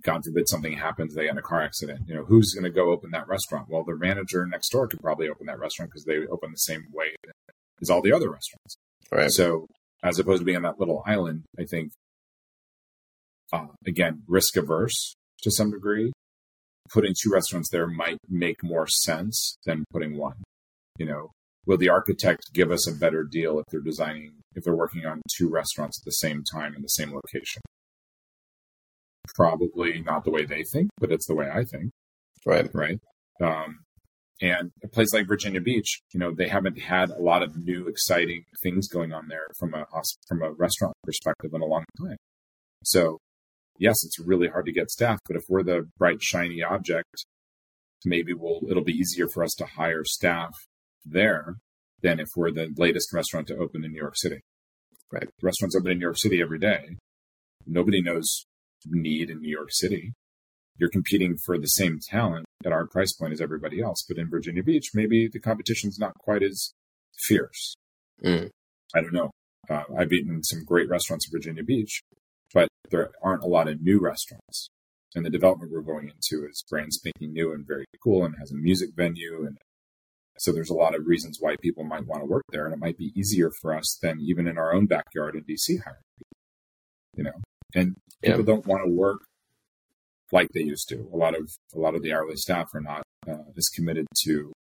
God 0.03 0.25
forbid 0.25 0.49
something 0.49 0.75
happens, 0.75 1.15
they 1.15 1.29
in 1.29 1.39
a 1.39 1.43
car 1.43 1.63
accident, 1.63 2.01
you 2.07 2.15
know, 2.15 2.25
who's 2.25 2.55
going 2.55 2.65
to 2.65 2.71
go 2.71 2.91
open 2.91 3.11
that 3.13 3.29
restaurant? 3.29 3.69
Well, 3.69 3.85
the 3.85 3.97
manager 3.97 4.47
next 4.47 4.71
door 4.71 4.89
could 4.89 5.01
probably 5.01 5.29
open 5.29 5.47
that 5.47 5.59
restaurant 5.59 5.91
because 5.91 6.05
they 6.05 6.27
open 6.27 6.51
the 6.51 6.57
same 6.57 6.87
way 6.93 7.15
as 7.83 7.91
all 7.91 8.03
the 8.03 8.13
other 8.13 8.31
restaurants. 8.31 8.77
Right. 9.11 9.31
So 9.31 9.67
as 10.03 10.19
opposed 10.19 10.41
to 10.41 10.45
being 10.45 10.57
on 10.57 10.63
that 10.63 10.79
little 10.81 11.03
island, 11.07 11.45
I 11.59 11.65
think, 11.65 11.93
uh, 13.53 13.67
again, 13.87 14.23
risk 14.27 14.57
averse 14.57 15.15
to 15.43 15.51
some 15.51 15.71
degree, 15.71 16.13
putting 16.93 17.15
two 17.21 17.31
restaurants 17.31 17.69
there 17.71 17.87
might 17.87 18.19
make 18.29 18.63
more 18.63 18.87
sense 18.87 19.59
than 19.67 19.85
putting 19.93 20.17
one. 20.17 20.43
You 20.99 21.07
know, 21.07 21.31
will 21.67 21.79
the 21.79 21.89
architect 21.89 22.53
give 22.53 22.71
us 22.71 22.89
a 22.89 22.95
better 22.95 23.25
deal 23.25 23.59
if 23.59 23.67
they're 23.71 23.81
designing 23.81 24.33
if 24.55 24.65
they're 24.65 24.75
working 24.75 25.07
on 25.07 25.23
two 25.37 25.49
restaurants 25.49 26.01
at 26.01 26.05
the 26.05 26.13
same 26.13 26.43
time 26.53 26.75
in 26.75 26.83
the 26.83 26.89
same 26.89 27.13
location 27.13 27.63
probably 29.35 30.01
not 30.03 30.25
the 30.25 30.31
way 30.31 30.45
they 30.45 30.65
think 30.73 30.91
but 30.99 31.13
it's 31.13 31.27
the 31.27 31.35
way 31.35 31.49
i 31.53 31.65
think 31.65 31.91
right 32.45 32.69
right 32.75 32.99
um, 33.41 33.81
and 34.43 34.71
a 34.85 34.89
place 34.89 35.15
like 35.15 35.27
virginia 35.27 35.61
beach 35.61 36.03
you 36.13 36.21
know 36.21 36.35
they 36.35 36.49
haven't 36.49 36.79
had 36.79 37.09
a 37.11 37.23
lot 37.23 37.43
of 37.43 37.57
new 37.57 37.87
exciting 37.87 38.45
things 38.63 38.89
going 38.89 39.13
on 39.13 39.29
there 39.29 39.47
from 39.59 39.73
a 39.73 39.87
from 40.29 40.43
a 40.43 40.53
restaurant 40.53 40.95
perspective 41.05 41.51
in 41.55 41.63
a 41.63 41.67
long 41.67 41.85
time 41.99 42.17
so 42.85 43.19
yes 43.79 44.05
it's 44.05 44.19
really 44.19 44.49
hard 44.49 44.67
to 44.67 44.73
get 44.73 44.91
staff 44.91 45.19
but 45.27 45.37
if 45.37 45.43
we're 45.49 45.63
the 45.63 45.89
bright 45.97 46.23
shiny 46.23 46.63
object 46.63 47.25
maybe 48.05 48.35
we'll 48.35 48.61
it'll 48.69 48.85
be 48.85 48.93
easier 48.93 49.29
for 49.29 49.43
us 49.43 49.55
to 49.57 49.65
hire 49.65 50.05
staff 50.05 50.53
there 51.05 51.57
than 52.03 52.21
if 52.21 52.29
we're 52.37 52.51
the 52.51 52.69
latest 52.77 53.13
restaurant 53.13 53.47
to 53.49 53.57
open 53.57 53.85
in 53.85 53.93
New 53.93 54.01
York 54.01 54.17
City. 54.17 54.41
Right. 55.11 55.29
Restaurants 55.43 55.77
open 55.77 55.93
in 55.93 55.99
New 55.99 56.07
York 56.07 56.19
City 56.19 56.41
every 56.41 56.59
day. 56.59 56.97
Nobody 57.67 58.03
knows 58.03 58.47
KNEAD 58.87 59.31
in 59.31 59.41
New 59.41 59.51
York 59.51 59.69
City. 59.71 60.13
You're 60.83 60.91
competing 60.91 61.37
for 61.37 61.57
the 61.59 61.69
same 61.69 62.01
talent 62.01 62.45
at 62.67 62.73
our 62.73 62.89
price 62.89 63.13
point 63.13 63.33
as 63.33 63.41
everybody 63.41 63.81
else. 63.81 64.05
But 64.09 64.19
in 64.19 64.29
Virginia 64.29 64.65
Beach, 64.65 64.91
maybe 64.95 65.29
the 65.33 65.39
competition's 65.39 65.97
not 65.97 66.13
quite 66.19 66.43
as 66.43 66.73
fierce. 67.17 67.77
Mm. 68.25 68.51
I 68.93 69.01
don't 69.01 69.13
know. 69.13 69.31
Uh, 69.71 69.85
I've 69.97 70.13
eaten 70.13 70.43
some 70.43 70.65
great 70.65 70.89
restaurants 70.89 71.29
in 71.29 71.39
Virginia 71.39 71.63
Beach, 71.63 72.03
but 72.53 72.67
there 72.91 73.11
aren't 73.23 73.45
a 73.45 73.47
lot 73.47 73.69
of 73.69 73.81
new 73.81 74.01
restaurants. 74.01 74.71
And 75.15 75.25
the 75.25 75.31
development 75.31 75.71
we're 75.71 75.83
going 75.83 76.09
into 76.11 76.49
is 76.49 76.65
brand 76.69 76.93
spanking 76.93 77.33
new 77.33 77.53
and 77.53 77.65
very 77.65 77.85
cool 78.03 78.25
and 78.25 78.35
has 78.41 78.51
a 78.51 78.57
music 78.57 78.91
venue 78.97 79.45
and 79.47 79.59
so 80.39 80.51
there's 80.51 80.71
a 80.71 80.75
lot 80.75 80.97
of 80.97 81.07
reasons 81.07 81.37
why 81.39 81.55
people 81.63 81.85
might 81.85 82.07
want 82.07 82.23
to 82.23 82.27
work 82.27 82.43
there, 82.51 82.65
and 82.65 82.75
it 82.75 82.81
might 82.81 82.97
be 82.97 83.13
easier 83.15 83.53
for 83.61 83.77
us 83.77 83.99
than 84.03 84.19
even 84.21 84.49
in 84.49 84.59
our 84.59 84.75
own 84.75 84.87
backyard 84.87 85.37
in 85.37 85.45
DC 85.45 85.81
hiring. 85.85 86.01
You 87.15 87.25
know, 87.25 87.41
and 87.75 87.95
people 88.23 88.41
yeah. 88.41 88.47
don't 88.47 88.67
want 88.67 88.83
to 88.85 88.91
work 88.91 89.21
like 90.33 90.49
they 90.53 90.63
used 90.63 90.89
to. 90.89 91.09
A 91.13 91.17
lot 91.17 91.37
of 91.37 91.51
a 91.75 91.79
lot 91.79 91.95
of 91.95 92.03
the 92.03 92.13
hourly 92.13 92.37
staff 92.37 92.69
are 92.75 92.81
not 92.81 93.03
uh, 93.29 93.45
as 93.57 93.69
committed 93.69 94.07
to 94.25 94.53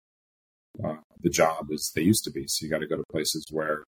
uh, 0.83 0.97
the 1.21 1.29
job 1.29 1.67
as 1.73 1.91
they 1.95 2.01
used 2.01 2.23
to 2.25 2.31
be. 2.31 2.43
So 2.47 2.65
you 2.65 2.71
got 2.71 2.79
to 2.79 2.87
go 2.87 2.97
to 2.97 3.03
places 3.11 3.45
where 3.51 3.83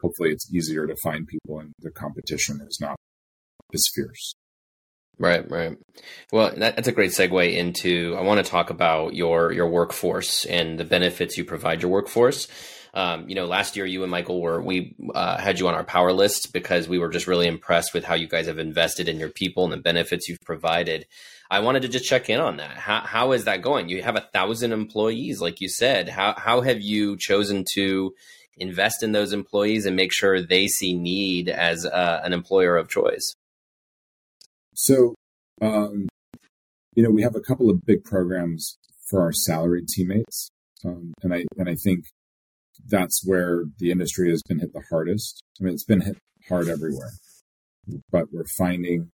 hopefully 0.00 0.30
it's 0.30 0.52
easier 0.52 0.86
to 0.86 0.96
find 1.02 1.26
people, 1.26 1.60
and 1.60 1.72
the 1.78 1.90
competition 1.90 2.60
is 2.68 2.78
not 2.80 2.96
as 3.72 3.84
fierce. 3.94 4.34
Right, 5.18 5.48
right. 5.50 5.76
Well, 6.32 6.52
that, 6.56 6.76
that's 6.76 6.88
a 6.88 6.92
great 6.92 7.12
segue 7.12 7.54
into. 7.54 8.16
I 8.18 8.22
want 8.22 8.44
to 8.44 8.50
talk 8.50 8.70
about 8.70 9.14
your 9.14 9.52
your 9.52 9.68
workforce 9.68 10.44
and 10.46 10.78
the 10.78 10.84
benefits 10.84 11.36
you 11.38 11.44
provide 11.44 11.82
your 11.82 11.90
workforce. 11.90 12.48
Um, 12.94 13.26
you 13.28 13.34
know, 13.34 13.46
last 13.46 13.74
year 13.74 13.86
you 13.86 14.02
and 14.02 14.10
Michael 14.10 14.40
were 14.40 14.60
we 14.60 14.94
uh, 15.14 15.38
had 15.38 15.58
you 15.58 15.66
on 15.66 15.74
our 15.74 15.84
power 15.84 16.12
list 16.12 16.52
because 16.52 16.88
we 16.88 16.98
were 16.98 17.08
just 17.08 17.26
really 17.26 17.46
impressed 17.46 17.94
with 17.94 18.04
how 18.04 18.14
you 18.14 18.28
guys 18.28 18.46
have 18.46 18.58
invested 18.58 19.08
in 19.08 19.18
your 19.18 19.30
people 19.30 19.64
and 19.64 19.72
the 19.72 19.78
benefits 19.78 20.28
you've 20.28 20.42
provided. 20.44 21.06
I 21.50 21.60
wanted 21.60 21.82
to 21.82 21.88
just 21.88 22.04
check 22.04 22.28
in 22.28 22.40
on 22.40 22.58
that. 22.58 22.76
How 22.76 23.00
how 23.00 23.32
is 23.32 23.44
that 23.44 23.62
going? 23.62 23.88
You 23.88 24.02
have 24.02 24.16
a 24.16 24.28
thousand 24.32 24.72
employees, 24.72 25.40
like 25.40 25.60
you 25.60 25.68
said. 25.68 26.08
How 26.08 26.34
how 26.36 26.60
have 26.60 26.82
you 26.82 27.16
chosen 27.16 27.64
to 27.74 28.14
invest 28.58 29.02
in 29.02 29.12
those 29.12 29.32
employees 29.32 29.86
and 29.86 29.96
make 29.96 30.12
sure 30.12 30.40
they 30.40 30.66
see 30.66 30.92
KNEAD 30.94 31.48
as 31.48 31.86
uh, 31.86 32.20
an 32.24 32.32
employer 32.32 32.76
of 32.76 32.88
choice? 32.88 33.34
So, 34.74 35.14
um, 35.60 36.08
you 36.94 37.02
know, 37.02 37.10
we 37.10 37.22
have 37.22 37.36
a 37.36 37.40
couple 37.40 37.70
of 37.70 37.84
big 37.84 38.04
programs 38.04 38.76
for 39.08 39.22
our 39.22 39.32
salaried 39.32 39.88
teammates, 39.88 40.50
um, 40.84 41.14
and 41.22 41.32
I 41.32 41.44
and 41.58 41.68
I 41.68 41.74
think 41.74 42.04
that's 42.86 43.22
where 43.24 43.64
the 43.78 43.90
industry 43.90 44.30
has 44.30 44.42
been 44.42 44.60
hit 44.60 44.72
the 44.72 44.82
hardest. 44.90 45.42
I 45.60 45.64
mean, 45.64 45.74
it's 45.74 45.84
been 45.84 46.00
hit 46.02 46.16
hard 46.48 46.68
everywhere, 46.68 47.12
but 48.10 48.26
we're 48.32 48.44
finding, 48.56 49.10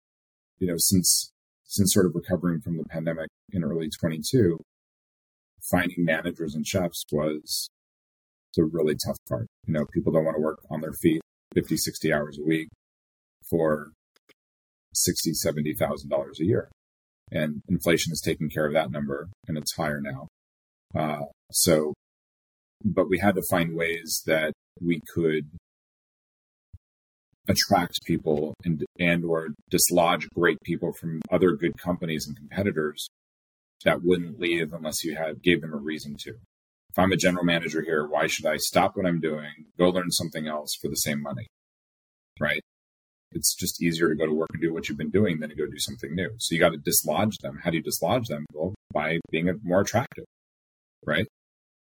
you 0.59 0.67
know, 0.67 0.77
since 0.77 1.31
since 1.63 1.93
sort 1.93 2.05
of 2.05 2.15
recovering 2.15 2.61
from 2.61 2.77
the 2.77 2.85
pandemic 2.85 3.27
in 3.51 3.61
early 3.61 3.89
22, 3.89 4.57
finding 5.69 6.05
managers 6.05 6.55
and 6.55 6.65
chefs 6.65 7.03
was 7.11 7.69
the 8.55 8.63
really 8.63 8.95
tough 8.95 9.17
part. 9.27 9.47
You 9.65 9.73
know, 9.73 9.85
people 9.93 10.13
don't 10.13 10.23
want 10.23 10.37
to 10.37 10.41
work 10.41 10.59
on 10.71 10.79
their 10.79 10.93
feet 10.93 11.21
50, 11.55 11.75
60 11.75 12.13
hours 12.13 12.39
a 12.39 12.47
week 12.47 12.69
for 13.49 13.91
sixty, 14.97 15.33
seventy 15.33 15.73
thousand 15.73 16.09
dollars 16.09 16.39
a 16.39 16.45
year, 16.45 16.69
and 17.31 17.61
inflation 17.67 18.11
is 18.11 18.21
taking 18.21 18.49
care 18.49 18.65
of 18.65 18.73
that 18.73 18.91
number, 18.91 19.29
and 19.47 19.57
it's 19.57 19.75
higher 19.75 20.01
now. 20.01 20.27
Uh, 20.95 21.25
so, 21.51 21.93
but 22.83 23.09
we 23.09 23.19
had 23.19 23.35
to 23.35 23.41
find 23.49 23.75
ways 23.75 24.23
that 24.25 24.53
we 24.81 25.01
could 25.13 25.49
attract 27.47 28.03
people 28.05 28.53
and 28.65 28.83
and 28.99 29.23
or 29.23 29.49
dislodge 29.69 30.27
great 30.35 30.57
people 30.63 30.91
from 30.99 31.21
other 31.31 31.53
good 31.53 31.77
companies 31.77 32.27
and 32.27 32.35
competitors 32.35 33.07
that 33.85 34.03
wouldn't 34.03 34.39
leave 34.39 34.73
unless 34.73 35.03
you 35.03 35.15
had 35.15 35.41
gave 35.41 35.61
them 35.61 35.73
a 35.73 35.77
reason 35.77 36.15
to. 36.19 36.31
If 36.31 36.97
I'm 36.97 37.11
a 37.11 37.17
general 37.17 37.45
manager 37.45 37.81
here, 37.83 38.07
why 38.07 38.27
should 38.27 38.45
I 38.45 38.57
stop 38.57 38.95
what 38.95 39.05
I'm 39.05 39.19
doing, 39.19 39.51
go 39.77 39.89
learn 39.89 40.11
something 40.11 40.47
else 40.47 40.75
for 40.81 40.89
the 40.89 40.95
same 40.95 41.21
money? 41.21 41.47
Right? 42.39 42.61
It's 43.31 43.55
just 43.55 43.81
easier 43.83 44.09
to 44.09 44.15
go 44.15 44.25
to 44.25 44.33
work 44.33 44.49
and 44.53 44.61
do 44.61 44.73
what 44.73 44.87
you've 44.87 44.97
been 44.97 45.09
doing 45.09 45.39
than 45.39 45.49
to 45.49 45.55
go 45.55 45.65
do 45.65 45.77
something 45.77 46.15
new. 46.15 46.29
So 46.37 46.55
you 46.55 46.59
got 46.59 46.71
to 46.71 46.77
dislodge 46.77 47.37
them. 47.39 47.59
How 47.63 47.69
do 47.69 47.77
you 47.77 47.83
dislodge 47.83 48.27
them? 48.27 48.45
Well, 48.53 48.73
by 48.93 49.19
being 49.31 49.51
more 49.63 49.81
attractive, 49.81 50.25
right? 51.05 51.27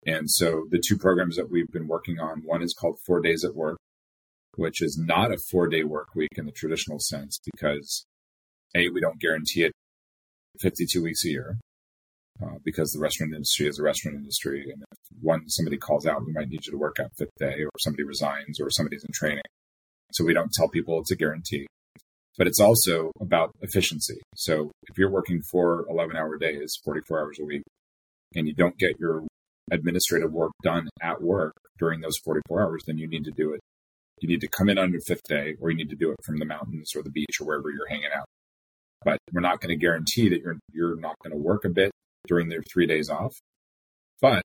And 0.06 0.30
so 0.30 0.66
the 0.70 0.82
two 0.86 0.98
programs 0.98 1.38
that 1.38 1.50
we've 1.50 1.72
been 1.72 1.88
working 1.88 2.20
on, 2.20 2.42
one 2.46 2.62
is 2.62 2.74
called 2.74 3.00
Four 3.06 3.22
Days 3.22 3.44
at 3.46 3.56
Work, 3.56 3.78
which 4.56 4.82
is 4.82 4.98
not 4.98 5.32
a 5.32 5.38
four 5.38 5.68
day 5.68 5.84
work 5.84 6.10
week 6.16 6.32
in 6.36 6.46
the 6.46 6.52
traditional 6.52 7.00
sense 7.00 7.40
because 7.54 8.06
A, 8.76 8.90
we 8.90 9.02
don't 9.02 9.20
guarantee 9.20 9.64
it 9.64 9.72
52 10.62 11.02
weeks 11.02 11.26
a 11.26 11.30
year 11.30 11.58
uh, 12.42 12.58
because 12.64 12.92
the 12.92 13.00
restaurant 13.00 13.34
industry 13.34 13.68
is 13.68 13.80
a 13.80 13.84
restaurant 13.84 14.18
industry. 14.18 14.64
And 14.72 14.84
if 14.92 14.98
one, 15.22 15.50
somebody 15.50 15.78
calls 15.78 16.06
out, 16.06 16.26
we 16.26 16.34
might 16.34 16.50
need 16.50 16.66
you 16.66 16.72
to 16.72 16.78
work 16.78 16.98
out 17.00 17.12
fifth 17.18 17.36
day 17.40 17.64
or 17.64 17.72
somebody 17.80 18.04
resigns 18.04 18.60
or 18.60 18.70
somebody's 18.70 19.04
in 19.04 19.12
training. 19.14 19.44
So 20.12 20.24
we 20.24 20.34
don't 20.34 20.52
tell 20.52 20.70
people 20.70 21.00
it's 21.00 21.12
a 21.12 21.16
guarantee. 21.16 21.68
But 22.38 22.48
it's 22.48 22.60
also 22.60 23.12
about 23.22 23.52
efficiency. 23.62 24.20
So 24.36 24.72
if 24.90 24.98
you're 24.98 25.12
working 25.12 25.42
for 25.52 25.86
11 25.88 26.16
hour 26.16 26.38
days, 26.38 26.80
44 26.84 27.20
hours 27.20 27.38
a 27.40 27.46
week, 27.46 27.62
and 28.36 28.48
you 28.48 28.56
don't 28.56 28.78
get 28.78 29.00
your 29.00 29.24
administrative 29.74 30.32
work 30.32 30.52
done 30.64 30.90
at 31.02 31.22
work 31.22 31.54
during 31.80 32.02
those 32.02 32.18
44 32.24 32.62
hours, 32.62 32.84
then 32.86 32.98
you 32.98 33.08
need 33.08 33.26
to 33.26 33.32
do 33.32 33.54
it. 33.54 33.62
You 34.22 34.30
need 34.30 34.42
to 34.42 34.48
come 34.48 34.70
in 34.70 34.78
on 34.78 34.92
your 34.92 35.02
fifth 35.02 35.24
day, 35.28 35.56
or 35.60 35.70
you 35.70 35.78
need 35.78 35.90
to 35.90 35.96
do 35.96 36.12
it 36.12 36.18
from 36.24 36.38
the 36.38 36.46
mountains 36.46 36.92
or 36.96 37.04
the 37.04 37.10
beach 37.10 37.42
or 37.42 37.48
wherever 37.48 37.70
you're 37.70 37.90
hanging 37.90 38.12
out. 38.16 38.26
But 39.04 39.18
we're 39.32 39.42
not 39.42 39.60
going 39.60 39.78
to 39.78 39.82
guarantee 39.82 40.30
that 40.30 40.40
you're 40.40 40.58
you're 40.72 40.96
not 40.96 41.16
going 41.22 41.32
to 41.32 41.42
work 41.42 41.66
a 41.66 41.70
bit 41.70 41.92
during 42.28 42.48
their 42.48 42.64
three 42.72 42.88
days 42.88 43.10
off. 43.10 43.34
But 44.22 44.44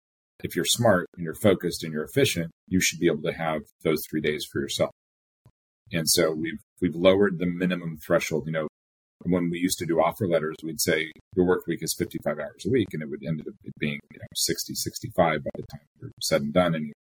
if 0.44 0.56
you're 0.56 0.66
smart 0.66 1.08
and 1.16 1.24
you're 1.24 1.34
focused 1.34 1.84
and 1.84 1.92
you're 1.92 2.04
efficient, 2.04 2.52
you 2.68 2.80
should 2.82 3.00
be 3.00 3.08
able 3.08 3.24
to 3.24 3.34
have 3.34 3.62
those 3.84 4.04
three 4.10 4.22
days 4.22 4.46
for 4.52 4.62
yourself. 4.62 4.92
And 5.92 6.08
so 6.08 6.32
we've 6.32 6.60
we've 6.82 6.96
lowered 6.96 7.40
the 7.40 7.48
minimum 7.48 7.98
threshold. 8.06 8.44
You 8.46 8.54
know, 8.54 8.68
when 9.26 9.50
we 9.50 9.60
used 9.60 9.80
to 9.80 9.86
do 9.86 10.02
offer 10.02 10.28
letters, 10.28 10.56
we'd 10.64 10.82
say 10.82 11.12
your 11.36 11.46
work 11.46 11.66
week 11.68 11.82
is 11.82 11.96
55 11.98 12.40
hours 12.40 12.66
a 12.66 12.70
week, 12.70 12.88
and 12.94 13.02
it 13.02 13.10
would 13.10 13.24
end 13.26 13.42
up 13.42 13.54
being 13.80 14.00
you 14.12 14.20
know 14.20 14.26
60, 14.36 14.74
65 14.74 15.44
by 15.44 15.50
the 15.56 15.64
time 15.72 15.82
you're 16.00 16.12
said 16.22 16.42
and 16.42 16.54
done, 16.54 16.76
and 16.76 16.88
you 16.88 16.94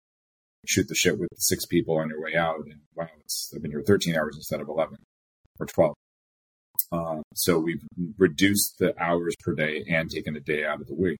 shoot 0.65 0.87
the 0.87 0.95
shit 0.95 1.19
with 1.19 1.29
six 1.35 1.65
people 1.65 1.97
on 1.97 2.09
your 2.09 2.21
way 2.21 2.35
out, 2.35 2.57
and 2.65 2.81
wow, 2.95 3.07
it's 3.21 3.51
I've 3.55 3.61
been 3.61 3.71
here 3.71 3.83
13 3.85 4.15
hours 4.15 4.35
instead 4.35 4.61
of 4.61 4.69
11 4.69 4.97
or 5.59 5.65
12. 5.65 5.93
Uh, 6.91 7.21
so 7.33 7.59
we've 7.59 7.83
reduced 8.17 8.75
the 8.79 8.93
hours 9.01 9.35
per 9.39 9.53
day 9.53 9.83
and 9.89 10.09
taken 10.09 10.35
a 10.35 10.39
day 10.39 10.63
out 10.63 10.81
of 10.81 10.87
the 10.87 10.95
week, 10.95 11.17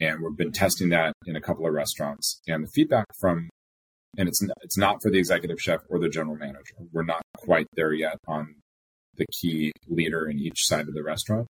and 0.00 0.20
we've 0.22 0.36
been 0.36 0.52
testing 0.52 0.90
that 0.90 1.12
in 1.26 1.36
a 1.36 1.40
couple 1.40 1.66
of 1.66 1.72
restaurants, 1.72 2.40
and 2.46 2.64
the 2.64 2.68
feedback 2.68 3.06
from 3.18 3.48
and 4.18 4.28
it's 4.28 4.42
it's 4.62 4.76
not 4.76 5.00
for 5.02 5.10
the 5.10 5.18
executive 5.18 5.60
chef 5.60 5.80
or 5.88 5.98
the 5.98 6.08
general 6.08 6.36
manager. 6.36 6.74
We're 6.92 7.04
not 7.04 7.22
quite 7.36 7.66
there 7.74 7.92
yet 7.92 8.18
on 8.26 8.56
the 9.16 9.26
key 9.40 9.72
leader 9.88 10.26
in 10.28 10.38
each 10.38 10.66
side 10.66 10.88
of 10.88 10.94
the 10.94 11.02
restaurant, 11.02 11.46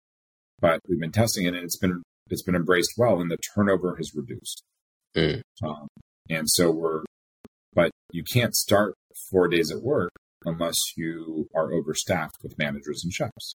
but 0.61 0.80
we've 0.88 1.00
been 1.00 1.12
testing 1.12 1.46
it 1.46 1.54
and 1.54 1.64
it's 1.64 1.78
been 1.78 2.02
it's 2.28 2.42
been 2.42 2.57
embraced 2.57 2.94
well, 2.96 3.20
and 3.20 3.30
the 3.30 3.38
turnover 3.54 3.96
has 3.96 4.14
reduced. 4.14 4.62
Mm. 5.16 5.42
Um, 5.62 5.86
and 6.28 6.50
so 6.50 6.70
we're, 6.70 7.02
but 7.72 7.90
you 8.12 8.24
can't 8.24 8.54
start 8.54 8.94
four 9.30 9.48
days 9.48 9.70
at 9.70 9.82
work 9.82 10.11
unless 10.44 10.76
you 10.96 11.48
are 11.54 11.72
overstaffed 11.72 12.42
with 12.42 12.59
managers 12.59 13.02
and 13.04 13.12
chefs. 13.12 13.54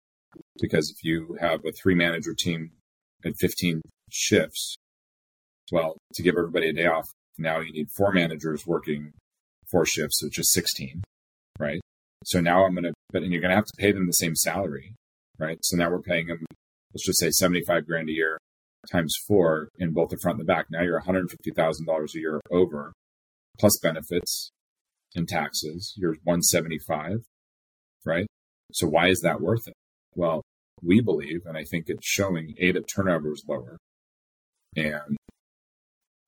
Because 0.61 0.89
if 0.89 1.03
you 1.03 1.37
have 1.41 1.65
a 1.65 1.71
three 1.71 1.95
manager 1.95 2.33
team 2.33 2.71
at 3.25 3.33
15 3.39 3.81
shifts, 4.09 4.75
well, 5.71 5.97
to 6.13 6.23
give 6.23 6.35
everybody 6.37 6.69
a 6.69 6.73
day 6.73 6.85
off, 6.85 7.07
now 7.37 7.59
you 7.59 7.71
need 7.71 7.87
four 7.95 8.11
managers 8.13 8.65
working 8.65 9.11
four 9.69 9.85
shifts, 9.85 10.23
which 10.23 10.39
is 10.39 10.51
16, 10.51 11.03
right? 11.59 11.79
So 12.23 12.39
now 12.39 12.65
I'm 12.65 12.73
going 12.73 12.83
to, 12.85 12.93
but 13.11 13.23
and 13.23 13.31
you're 13.31 13.41
going 13.41 13.51
to 13.51 13.55
have 13.55 13.65
to 13.65 13.77
pay 13.77 13.91
them 13.91 14.07
the 14.07 14.13
same 14.13 14.35
salary, 14.35 14.95
right? 15.37 15.59
So 15.61 15.77
now 15.77 15.89
we're 15.89 16.01
paying 16.01 16.27
them, 16.27 16.45
let's 16.93 17.05
just 17.05 17.19
say 17.19 17.29
75 17.29 17.85
grand 17.85 18.09
a 18.09 18.13
year 18.13 18.37
times 18.91 19.15
four 19.27 19.69
in 19.77 19.93
both 19.93 20.09
the 20.09 20.17
front 20.21 20.39
and 20.39 20.47
the 20.47 20.51
back. 20.51 20.65
Now 20.69 20.81
you're 20.81 21.01
$150,000 21.01 22.15
a 22.15 22.19
year 22.19 22.41
over 22.49 22.93
plus 23.59 23.77
benefits 23.81 24.51
and 25.15 25.27
taxes. 25.27 25.93
You're 25.97 26.15
175, 26.23 27.19
right? 28.05 28.27
So 28.71 28.87
why 28.87 29.09
is 29.09 29.21
that 29.21 29.41
worth 29.41 29.67
it? 29.67 29.73
Well, 30.15 30.41
we 30.81 30.99
believe, 31.01 31.41
and 31.45 31.57
I 31.57 31.63
think 31.63 31.85
it's 31.87 32.07
showing, 32.07 32.55
A, 32.59 32.71
that 32.71 32.85
turnover 32.93 33.31
is 33.31 33.43
lower 33.47 33.77
and 34.75 35.17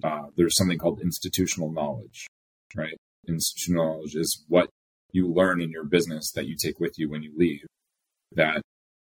uh, 0.03 0.27
there's 0.35 0.55
something 0.57 0.77
called 0.77 0.99
institutional 1.01 1.71
knowledge, 1.71 2.27
right? 2.75 2.97
Institutional 3.27 3.85
knowledge 3.85 4.15
is 4.15 4.43
what 4.47 4.69
you 5.13 5.31
learn 5.31 5.61
in 5.61 5.69
your 5.69 5.85
business 5.85 6.31
that 6.31 6.47
you 6.47 6.57
take 6.57 6.79
with 6.79 6.95
you 6.97 7.09
when 7.09 7.23
you 7.23 7.31
leave. 7.37 7.61
That 8.33 8.61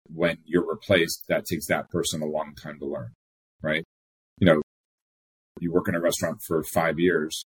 when 0.09 0.39
you're 0.45 0.69
replaced, 0.69 1.27
that 1.29 1.45
takes 1.45 1.67
that 1.67 1.91
person 1.91 2.23
a 2.23 2.27
long 2.27 2.55
time 2.61 2.79
to 2.81 2.87
learn, 2.87 3.13
right? 3.63 3.85
You 4.39 4.47
know, 4.47 4.63
you 5.61 5.71
work 5.71 5.89
in 5.89 5.95
a 5.95 6.01
restaurant 6.01 6.41
for 6.43 6.65
five 6.65 6.99
years. 6.99 7.45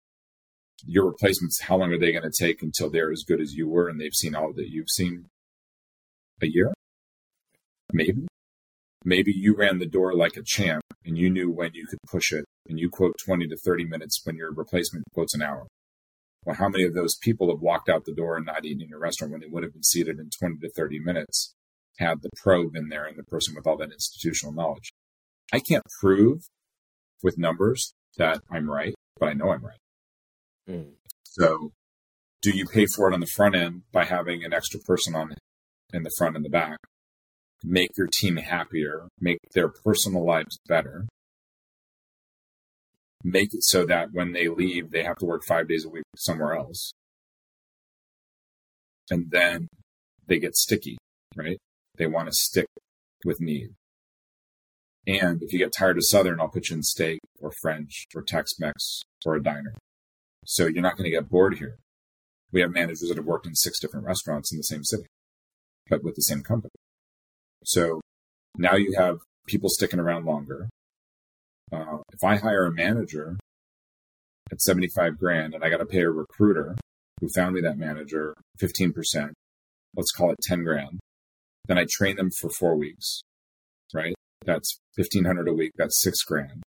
Your 0.86 1.08
replacements, 1.08 1.62
how 1.62 1.78
long 1.78 1.94
are 1.94 2.00
they 2.00 2.12
going 2.12 2.30
to 2.30 2.32
take 2.38 2.62
until 2.62 2.90
they're 2.90 3.12
as 3.12 3.24
good 3.24 3.40
as 3.40 3.54
you 3.54 3.70
were 3.70 3.88
and 3.88 4.00
they've 4.00 4.14
seen 4.14 4.36
all 4.36 4.52
that 4.54 4.70
you've 4.70 4.90
seen? 4.90 5.28
A 6.42 6.48
year? 6.48 6.74
Maybe. 7.94 8.28
Maybe 9.06 9.32
you 9.32 9.56
ran 9.56 9.80
the 9.80 9.86
door 9.86 10.14
like 10.14 10.36
a 10.36 10.44
champ 10.44 10.84
and 11.06 11.18
you 11.18 11.30
knew 11.30 11.50
when 11.50 11.72
you 11.74 11.88
could 11.88 12.00
push 12.10 12.32
it 12.34 12.46
and 12.68 12.80
you 12.80 12.90
quote 12.90 13.16
20 13.24 13.48
to 13.48 13.58
30 13.58 13.86
minutes 13.86 14.22
when 14.24 14.36
your 14.36 14.52
replacement 14.52 15.06
quotes 15.14 15.34
an 15.34 15.42
hour. 15.42 15.68
Well, 16.46 16.56
how 16.56 16.70
many 16.70 16.84
of 16.86 16.96
those 16.96 17.16
people 17.16 17.50
have 17.50 17.62
walked 17.62 17.88
out 17.88 18.06
the 18.06 18.16
door 18.16 18.36
and 18.36 18.46
not 18.46 18.66
eaten 18.66 18.82
in 18.82 18.90
your 18.90 19.00
restaurant 19.00 19.32
when 19.32 19.42
they 19.42 19.48
would 19.48 19.64
have 19.64 19.74
been 19.74 19.84
seated 19.84 20.20
in 20.20 20.30
20 20.30 20.58
to 20.62 20.72
30 20.72 21.00
minutes 21.00 21.54
had 22.00 22.22
the 22.22 22.30
pro 22.42 22.70
been 22.70 22.90
there 22.90 23.06
and 23.06 23.18
the 23.18 23.24
person 23.24 23.54
with 23.56 23.68
all 23.68 23.78
that 23.78 23.92
institutional 23.92 24.54
knowledge? 24.54 24.92
I 25.54 25.60
can't 25.60 25.84
prove 26.00 26.48
with 27.22 27.38
numbers 27.38 27.94
that 28.18 28.42
I'm 28.50 28.70
right, 28.70 28.96
but 29.20 29.30
I 29.30 29.34
know 29.34 29.52
I'm 29.52 29.64
right. 29.64 29.78
Mm. 30.68 30.94
So 31.24 31.72
do 32.42 32.50
you 32.50 32.66
pay 32.66 32.88
for 32.88 33.10
it 33.10 33.14
on 33.14 33.20
the 33.20 33.28
front 33.28 33.56
end 33.56 33.84
by 33.92 34.06
having 34.06 34.44
an 34.44 34.54
extra 34.54 34.80
person 34.80 35.16
on 35.16 35.36
in 35.94 36.04
the 36.04 36.12
front 36.18 36.36
and 36.36 36.44
the 36.44 36.50
back? 36.50 36.78
Make 37.64 37.92
your 37.96 38.08
team 38.12 38.38
happier, 38.38 39.08
make 39.20 39.38
their 39.54 39.70
personal 39.70 40.26
lives 40.26 40.58
better, 40.68 41.06
make 43.24 43.54
it 43.54 43.64
so 43.64 43.86
that 43.86 44.10
when 44.12 44.34
they 44.34 44.48
leave, 44.48 44.92
they 44.92 45.04
have 45.04 45.18
to 45.18 45.26
work 45.26 45.44
five 45.48 45.68
days 45.68 45.86
a 45.86 45.90
week 45.90 46.04
somewhere 46.16 46.54
else. 46.54 46.94
And 49.10 49.30
then 49.30 49.68
they 50.28 50.40
get 50.40 50.56
sticky, 50.56 50.98
right? 51.36 51.58
They 51.98 52.08
want 52.08 52.28
to 52.28 52.34
stick 52.34 52.68
with 53.26 53.42
KNEAD. 53.42 53.74
And 55.08 55.42
if 55.42 55.52
you 55.52 55.60
get 55.60 55.74
tired 55.78 55.98
of 55.98 56.06
Southern, 56.06 56.40
I'll 56.40 56.48
put 56.48 56.70
you 56.70 56.78
in 56.78 56.84
steak 56.84 57.20
or 57.40 57.52
French 57.62 58.06
or 58.16 58.22
Tex 58.22 58.60
Mex 58.60 59.02
or 59.26 59.36
a 59.36 59.44
diner. 59.44 59.74
So 60.46 60.68
you're 60.68 60.84
not 60.84 60.96
going 60.96 61.06
to 61.10 61.16
get 61.16 61.30
bored 61.30 61.58
here. 61.58 61.78
We 62.52 62.62
have 62.62 62.72
managers 62.72 63.10
that 63.10 63.18
have 63.18 63.26
worked 63.26 63.48
in 63.48 63.56
six 63.56 63.80
different 63.80 64.06
restaurants 64.06 64.52
in 64.52 64.58
the 64.58 64.64
same 64.64 64.84
city, 64.84 65.06
but 65.90 66.04
with 66.04 66.16
the 66.16 66.22
same 66.22 66.44
company. 66.44 66.72
So 67.64 68.02
now 68.58 68.76
you 68.76 68.94
have 68.98 69.20
people 69.48 69.70
sticking 69.70 70.00
around 70.00 70.26
longer. 70.26 70.70
Uh, 71.72 71.98
if 72.12 72.24
I 72.24 72.38
hire 72.38 72.66
a 72.66 72.74
manager 72.74 73.38
at 74.52 74.62
75 74.62 75.18
grand 75.18 75.54
and 75.54 75.64
I 75.64 75.70
got 75.70 75.78
to 75.78 75.86
pay 75.86 76.02
a 76.02 76.10
recruiter 76.10 76.76
who 77.20 77.30
found 77.36 77.56
me 77.56 77.62
that 77.62 77.78
manager 77.78 78.36
15%, 78.62 79.32
let's 79.96 80.12
call 80.12 80.32
it 80.32 80.40
10 80.44 80.64
grand, 80.64 81.00
then 81.68 81.78
I 81.78 81.86
train 81.90 82.18
them 82.18 82.30
for 82.40 82.50
four 82.50 82.76
weeks, 82.76 83.22
right? 83.94 84.14
That's 84.46 84.80
1500 84.96 85.48
a 85.48 85.54
week. 85.54 85.72
That's 85.78 86.02
six 86.02 86.24
grand. 86.24 86.64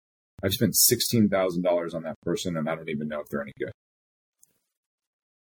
I've 0.43 0.53
spent 0.53 0.73
$16,000 0.73 1.95
on 1.95 2.03
that 2.03 2.19
person 2.23 2.57
and 2.57 2.69
I 2.69 2.75
don't 2.75 2.89
even 2.89 3.07
know 3.07 3.21
if 3.21 3.27
they're 3.29 3.41
any 3.41 3.53
good. 3.57 3.71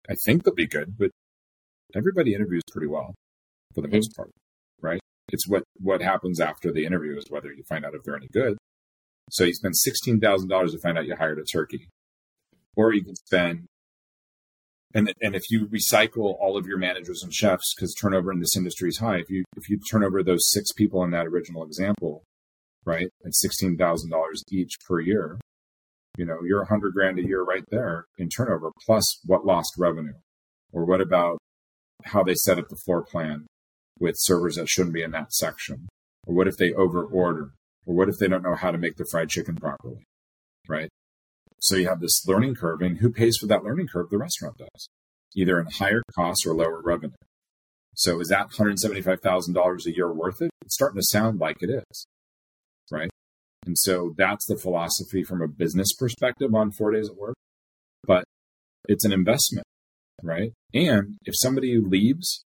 I 0.10 0.16
think 0.26 0.44
they'll 0.44 0.54
be 0.54 0.68
good, 0.68 0.98
but 0.98 1.12
everybody 1.96 2.34
interviews 2.34 2.64
pretty 2.72 2.88
well 2.88 3.14
for 3.74 3.82
the 3.82 3.88
most 3.88 4.16
part, 4.16 4.32
right? 4.82 5.00
It's 5.30 5.48
what, 5.48 5.64
what 5.80 6.02
happens 6.02 6.40
after 6.40 6.72
the 6.72 6.86
interview 6.86 7.18
is 7.18 7.26
whether 7.30 7.52
you 7.52 7.64
find 7.70 7.86
out 7.86 7.96
if 7.96 8.04
they're 8.04 8.18
any 8.18 8.28
good. 8.32 8.58
So 9.30 9.46
you 9.46 9.54
spend 9.54 9.78
sixteen 9.78 10.20
thousand 10.20 10.50
dollars 10.50 10.74
to 10.74 10.80
find 10.80 10.98
out 10.98 11.06
you 11.06 11.16
hired 11.16 11.40
a 11.40 11.44
turkey, 11.44 11.90
or 12.76 12.94
you 12.94 13.04
can 13.04 13.16
spend 13.16 13.68
and 14.94 15.12
and 15.22 15.36
if 15.36 15.50
you 15.50 15.68
recycle 15.68 16.36
all 16.40 16.56
of 16.56 16.68
your 16.68 16.78
managers 16.78 17.24
and 17.24 17.34
chefs 17.34 17.74
because 17.76 17.94
turnover 17.94 18.32
in 18.32 18.40
this 18.40 18.56
industry 18.56 18.90
is 18.90 19.00
high, 19.00 19.18
if 19.18 19.30
you 19.30 19.44
if 19.58 19.70
you 19.70 19.80
turn 19.92 20.04
over 20.04 20.22
those 20.22 20.52
six 20.52 20.72
people 20.72 21.04
in 21.04 21.12
that 21.12 21.26
original 21.26 21.64
example, 21.64 22.24
right, 22.86 23.08
at 23.26 23.34
sixteen 23.34 23.76
thousand 23.76 24.12
dollars 24.12 24.44
each 24.52 24.76
per 24.88 25.00
year, 25.00 25.40
you 26.18 26.26
know 26.26 26.38
you're 26.46 26.62
a 26.62 26.68
hundred 26.68 26.94
grand 26.94 27.18
a 27.18 27.26
year 27.26 27.44
right 27.44 27.64
there 27.72 28.06
in 28.18 28.30
turnover 28.30 28.72
plus 28.86 29.20
what 29.26 29.46
lost 29.46 29.74
revenue, 29.78 30.14
or 30.72 30.86
what 30.86 31.02
about 31.02 31.40
how 32.06 32.22
they 32.22 32.36
set 32.36 32.60
up 32.60 32.70
the 32.70 32.78
floor 32.86 33.04
plan 33.04 33.48
with 34.00 34.16
servers 34.18 34.56
that 34.56 34.70
shouldn't 34.70 34.94
be 34.94 35.04
in 35.04 35.12
that 35.12 35.34
section, 35.34 35.88
or 36.28 36.36
what 36.36 36.48
if 36.48 36.58
they 36.58 36.72
over 36.74 37.04
order, 37.04 37.52
or 37.86 37.96
what 37.96 38.10
if 38.10 38.18
they 38.18 38.28
don't 38.28 38.44
know 38.44 38.56
how 38.56 38.72
to 38.72 38.78
make 38.78 38.96
the 38.96 39.08
fried 39.10 39.30
chicken 39.30 39.56
properly? 39.56 40.06
Right. 40.68 40.90
So 41.60 41.76
you 41.76 41.88
have 41.88 42.02
this 42.02 42.26
learning 42.28 42.56
curve, 42.56 42.82
and 42.82 42.98
who 42.98 43.12
pays 43.12 43.38
for 43.38 43.48
that 43.48 43.64
learning 43.64 43.88
curve? 43.88 44.10
The 44.10 44.18
restaurant 44.18 44.58
does, 44.58 44.90
either 45.36 45.60
in 45.60 45.68
higher 45.68 46.02
costs 46.14 46.46
or 46.46 46.54
lower 46.54 46.82
revenue. 46.84 47.16
So 47.96 48.20
is 48.20 48.28
that 48.30 48.50
$175,000 48.50 49.86
a 49.86 49.96
year 49.96 50.12
worth 50.12 50.42
it? 50.42 50.50
It's 50.64 50.74
starting 50.74 51.00
to 51.00 51.06
sound 51.06 51.40
like 51.40 51.58
it 51.62 51.70
is, 51.70 52.08
right? 52.92 53.10
And 53.66 53.78
so 53.78 54.14
that's 54.18 54.46
the 54.46 54.58
philosophy 54.58 55.24
from 55.24 55.42
a 55.42 55.48
business 55.48 55.94
perspective 55.94 56.54
on 56.54 56.72
four 56.72 56.92
days 56.92 57.10
at 57.10 57.16
work. 57.16 57.36
But 58.06 58.26
it's 58.90 59.06
an 59.06 59.14
investment, 59.14 59.66
right? 60.22 60.52
And 60.74 61.18
if 61.24 61.36
somebody 61.38 61.78
leaves, 61.78 62.44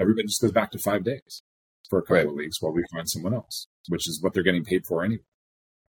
everybody 0.00 0.26
just 0.26 0.40
goes 0.40 0.52
back 0.52 0.72
to 0.72 0.78
five 0.78 1.04
days 1.04 1.42
for 1.88 1.98
a 1.98 2.02
couple 2.02 2.16
right. 2.16 2.26
of 2.26 2.34
weeks 2.34 2.60
while 2.60 2.72
we 2.72 2.84
find 2.92 3.08
someone 3.08 3.34
else, 3.34 3.66
which 3.88 4.08
is 4.08 4.20
what 4.22 4.34
they're 4.34 4.42
getting 4.42 4.64
paid 4.64 4.84
for 4.86 5.04
anyway. 5.04 5.22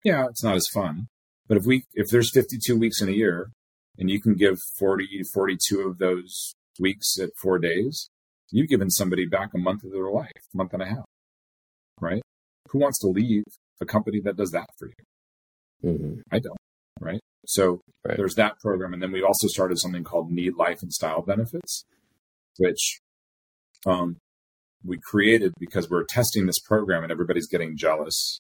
Yeah, 0.04 0.26
it's 0.30 0.44
not 0.44 0.56
as 0.56 0.68
fun. 0.74 1.08
But 1.48 1.58
if 1.58 1.66
we 1.66 1.84
if 1.94 2.10
there's 2.10 2.32
52 2.32 2.78
weeks 2.78 3.02
in 3.02 3.10
a 3.10 3.14
year 3.14 3.52
and 3.98 4.10
you 4.10 4.22
can 4.22 4.36
give 4.36 4.58
40 4.80 5.08
42 5.34 5.82
of 5.82 5.98
those 5.98 6.56
weeks 6.80 7.18
at 7.20 7.30
4 7.42 7.60
days, 7.60 8.10
you've 8.52 8.70
given 8.70 8.90
somebody 8.90 9.26
back 9.26 9.50
a 9.54 9.58
month 9.58 9.84
of 9.84 9.92
their 9.92 10.10
life, 10.10 10.32
month 10.54 10.74
and 10.74 10.82
a 10.82 10.86
half. 10.86 11.06
Right? 12.00 12.22
Who 12.70 12.80
wants 12.80 13.00
to 13.00 13.08
leave 13.08 13.44
a 13.82 13.86
company 13.86 14.20
that 14.24 14.36
does 14.36 14.52
that 14.52 14.68
for 14.78 14.88
you? 14.88 15.90
Mm-hmm. 15.92 16.20
I 16.32 16.40
don't. 16.40 16.58
Right? 17.00 17.20
So 17.46 17.82
right. 18.06 18.18
there's 18.18 18.36
that 18.36 18.58
program 18.60 18.94
and 18.94 19.02
then 19.02 19.12
we 19.12 19.22
also 19.22 19.48
started 19.48 19.78
something 19.78 20.04
called 20.04 20.32
KNEAD 20.32 20.56
Life 20.56 20.82
and 20.82 20.94
Style 20.94 21.22
Benefits, 21.22 21.86
which 22.58 23.00
um, 23.86 24.18
we 24.86 24.98
created 24.98 25.54
because 25.60 25.90
we're 25.90 26.04
testing 26.04 26.46
this 26.46 26.60
program 26.60 27.04
and 27.04 27.12
everybody's 27.12 27.48
getting 27.48 27.78
jealous 27.78 28.40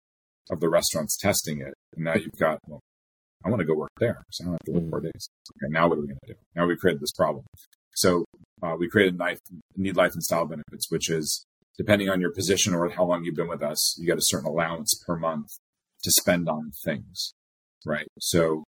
of 0.51 0.59
the 0.59 0.69
restaurants 0.69 1.17
testing 1.17 1.61
it. 1.61 1.73
And 1.95 2.05
now 2.05 2.15
you've 2.15 2.37
got, 2.39 2.59
well, 2.67 2.81
I 3.45 3.49
want 3.49 3.59
to 3.59 3.65
go 3.65 3.75
work 3.75 3.91
there 3.99 4.23
so 4.31 4.43
I 4.43 4.45
don't 4.45 4.53
have 4.53 4.65
to 4.65 4.71
work 4.71 4.89
four 4.89 5.01
days. 5.01 5.29
Okay, 5.57 5.71
now 5.71 5.87
what 5.87 5.97
are 5.97 6.01
we 6.01 6.07
going 6.07 6.19
to 6.25 6.33
do? 6.33 6.39
Now 6.55 6.65
we 6.65 6.75
created 6.75 7.01
this 7.01 7.11
problem. 7.11 7.45
So 7.95 8.25
uh, 8.61 8.75
we 8.77 8.89
created 8.89 9.19
life, 9.19 9.39
KNEAD 9.75 9.95
life 9.95 10.13
and 10.13 10.23
style 10.23 10.45
benefits, 10.45 10.89
which 10.89 11.09
is 11.09 11.45
depending 11.77 12.09
on 12.09 12.21
your 12.21 12.31
position 12.31 12.73
or 12.73 12.89
how 12.89 13.05
long 13.05 13.23
you've 13.23 13.35
been 13.35 13.47
with 13.47 13.63
us, 13.63 13.97
you 13.97 14.05
get 14.05 14.17
a 14.17 14.23
certain 14.23 14.47
allowance 14.47 14.93
per 15.05 15.15
month 15.17 15.47
to 16.03 16.11
spend 16.11 16.47
on 16.47 16.71
things, 16.85 17.33
right? 17.85 18.07
So 18.19 18.63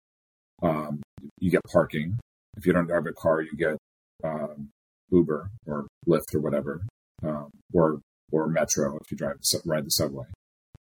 um, 0.62 1.02
you 1.40 1.52
get 1.52 1.62
parking. 1.72 2.20
If 2.58 2.66
you 2.66 2.74
don't 2.74 2.88
drive 2.88 3.06
a 3.08 3.14
car, 3.14 3.42
you 3.42 3.56
get 3.58 3.78
um, 4.24 4.70
Uber 5.12 5.50
or 5.66 5.88
Lyft 6.08 6.36
or 6.36 6.40
whatever, 6.40 6.82
um, 7.24 7.50
or 7.74 8.00
or 8.32 8.48
Metro 8.48 8.98
if 8.98 9.12
you 9.12 9.18
drive 9.18 9.38
ride 9.66 9.86
the 9.86 9.90
subway. 9.90 10.26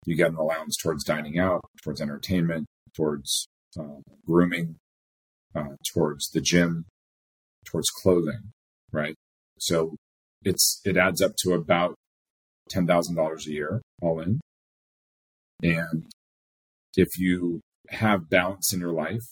You 0.05 0.15
get 0.15 0.32
an 0.32 0.36
allowance 0.36 0.76
towards 0.78 1.03
dining 1.03 1.39
out, 1.39 1.61
towards 1.84 2.01
entertainment, 2.01 2.65
towards 2.95 3.47
uh, 3.80 4.01
grooming, 4.26 4.76
uh, 5.55 5.76
towards 5.93 6.30
the 6.30 6.41
gym, 6.41 6.86
towards 7.65 7.89
clothing, 7.89 8.51
right? 8.91 9.15
So 9.59 9.95
it's 10.43 10.82
it 10.86 10.97
adds 10.97 11.21
up 11.21 11.32
to 11.39 11.53
about 11.53 11.95
ten 12.69 12.86
thousand 12.86 13.15
dollars 13.15 13.47
a 13.47 13.51
year 13.51 13.82
all 14.01 14.19
in. 14.19 14.39
And 15.61 16.05
if 16.95 17.17
you 17.17 17.61
have 17.89 18.30
balance 18.30 18.74
in 18.74 18.80
your 18.80 18.91
life 18.91 19.24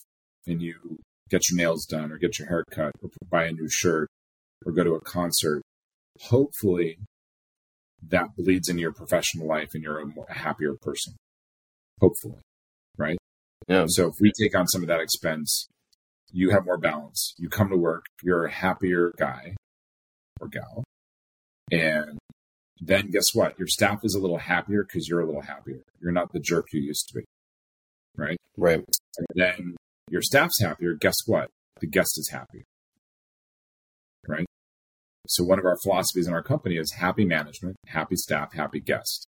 and 0.46 0.62
you 0.62 0.98
get 1.28 1.48
your 1.50 1.58
nails 1.58 1.86
done 1.86 2.10
or 2.10 2.16
get 2.16 2.38
your 2.38 2.48
hair 2.48 2.64
cut 2.70 2.92
or 3.02 3.10
buy 3.30 3.44
a 3.44 3.52
new 3.52 3.68
shirt 3.68 4.08
or 4.64 4.72
go 4.72 4.84
to 4.84 4.94
a 4.94 5.00
concert, 5.00 5.62
hopefully 6.20 6.98
that 8.08 8.34
bleeds 8.36 8.68
into 8.68 8.82
your 8.82 8.92
professional 8.92 9.46
life 9.46 9.70
and 9.74 9.82
you're 9.82 10.00
a, 10.00 10.06
more, 10.06 10.26
a 10.28 10.34
happier 10.34 10.74
person. 10.80 11.14
Hopefully. 12.00 12.40
Right. 12.98 13.18
Yeah. 13.68 13.84
So 13.88 14.08
if 14.08 14.14
we 14.20 14.32
take 14.32 14.56
on 14.56 14.66
some 14.66 14.82
of 14.82 14.88
that 14.88 15.00
expense, 15.00 15.68
you 16.32 16.50
have 16.50 16.64
more 16.64 16.78
balance. 16.78 17.34
You 17.38 17.48
come 17.48 17.68
to 17.70 17.76
work, 17.76 18.06
you're 18.22 18.46
a 18.46 18.50
happier 18.50 19.12
guy 19.18 19.54
or 20.40 20.48
gal. 20.48 20.84
And 21.70 22.18
then 22.80 23.10
guess 23.10 23.34
what? 23.34 23.58
Your 23.58 23.68
staff 23.68 24.00
is 24.02 24.14
a 24.14 24.18
little 24.18 24.38
happier 24.38 24.84
because 24.84 25.08
you're 25.08 25.20
a 25.20 25.26
little 25.26 25.42
happier. 25.42 25.82
You're 26.00 26.12
not 26.12 26.32
the 26.32 26.40
jerk 26.40 26.66
you 26.72 26.80
used 26.80 27.08
to 27.08 27.20
be. 27.20 27.24
Right? 28.16 28.38
Right. 28.56 28.84
And 29.18 29.26
then 29.34 29.76
your 30.10 30.22
staff's 30.22 30.60
happier. 30.60 30.94
Guess 30.94 31.14
what? 31.26 31.48
The 31.80 31.86
guest 31.86 32.18
is 32.18 32.30
happier. 32.30 32.64
Right? 34.26 34.46
So 35.26 35.44
one 35.44 35.58
of 35.58 35.64
our 35.64 35.76
philosophies 35.76 36.26
in 36.26 36.34
our 36.34 36.42
company 36.42 36.76
is 36.76 36.92
happy 36.92 37.24
management, 37.24 37.76
happy 37.86 38.16
staff, 38.16 38.52
happy 38.54 38.80
guest. 38.80 39.26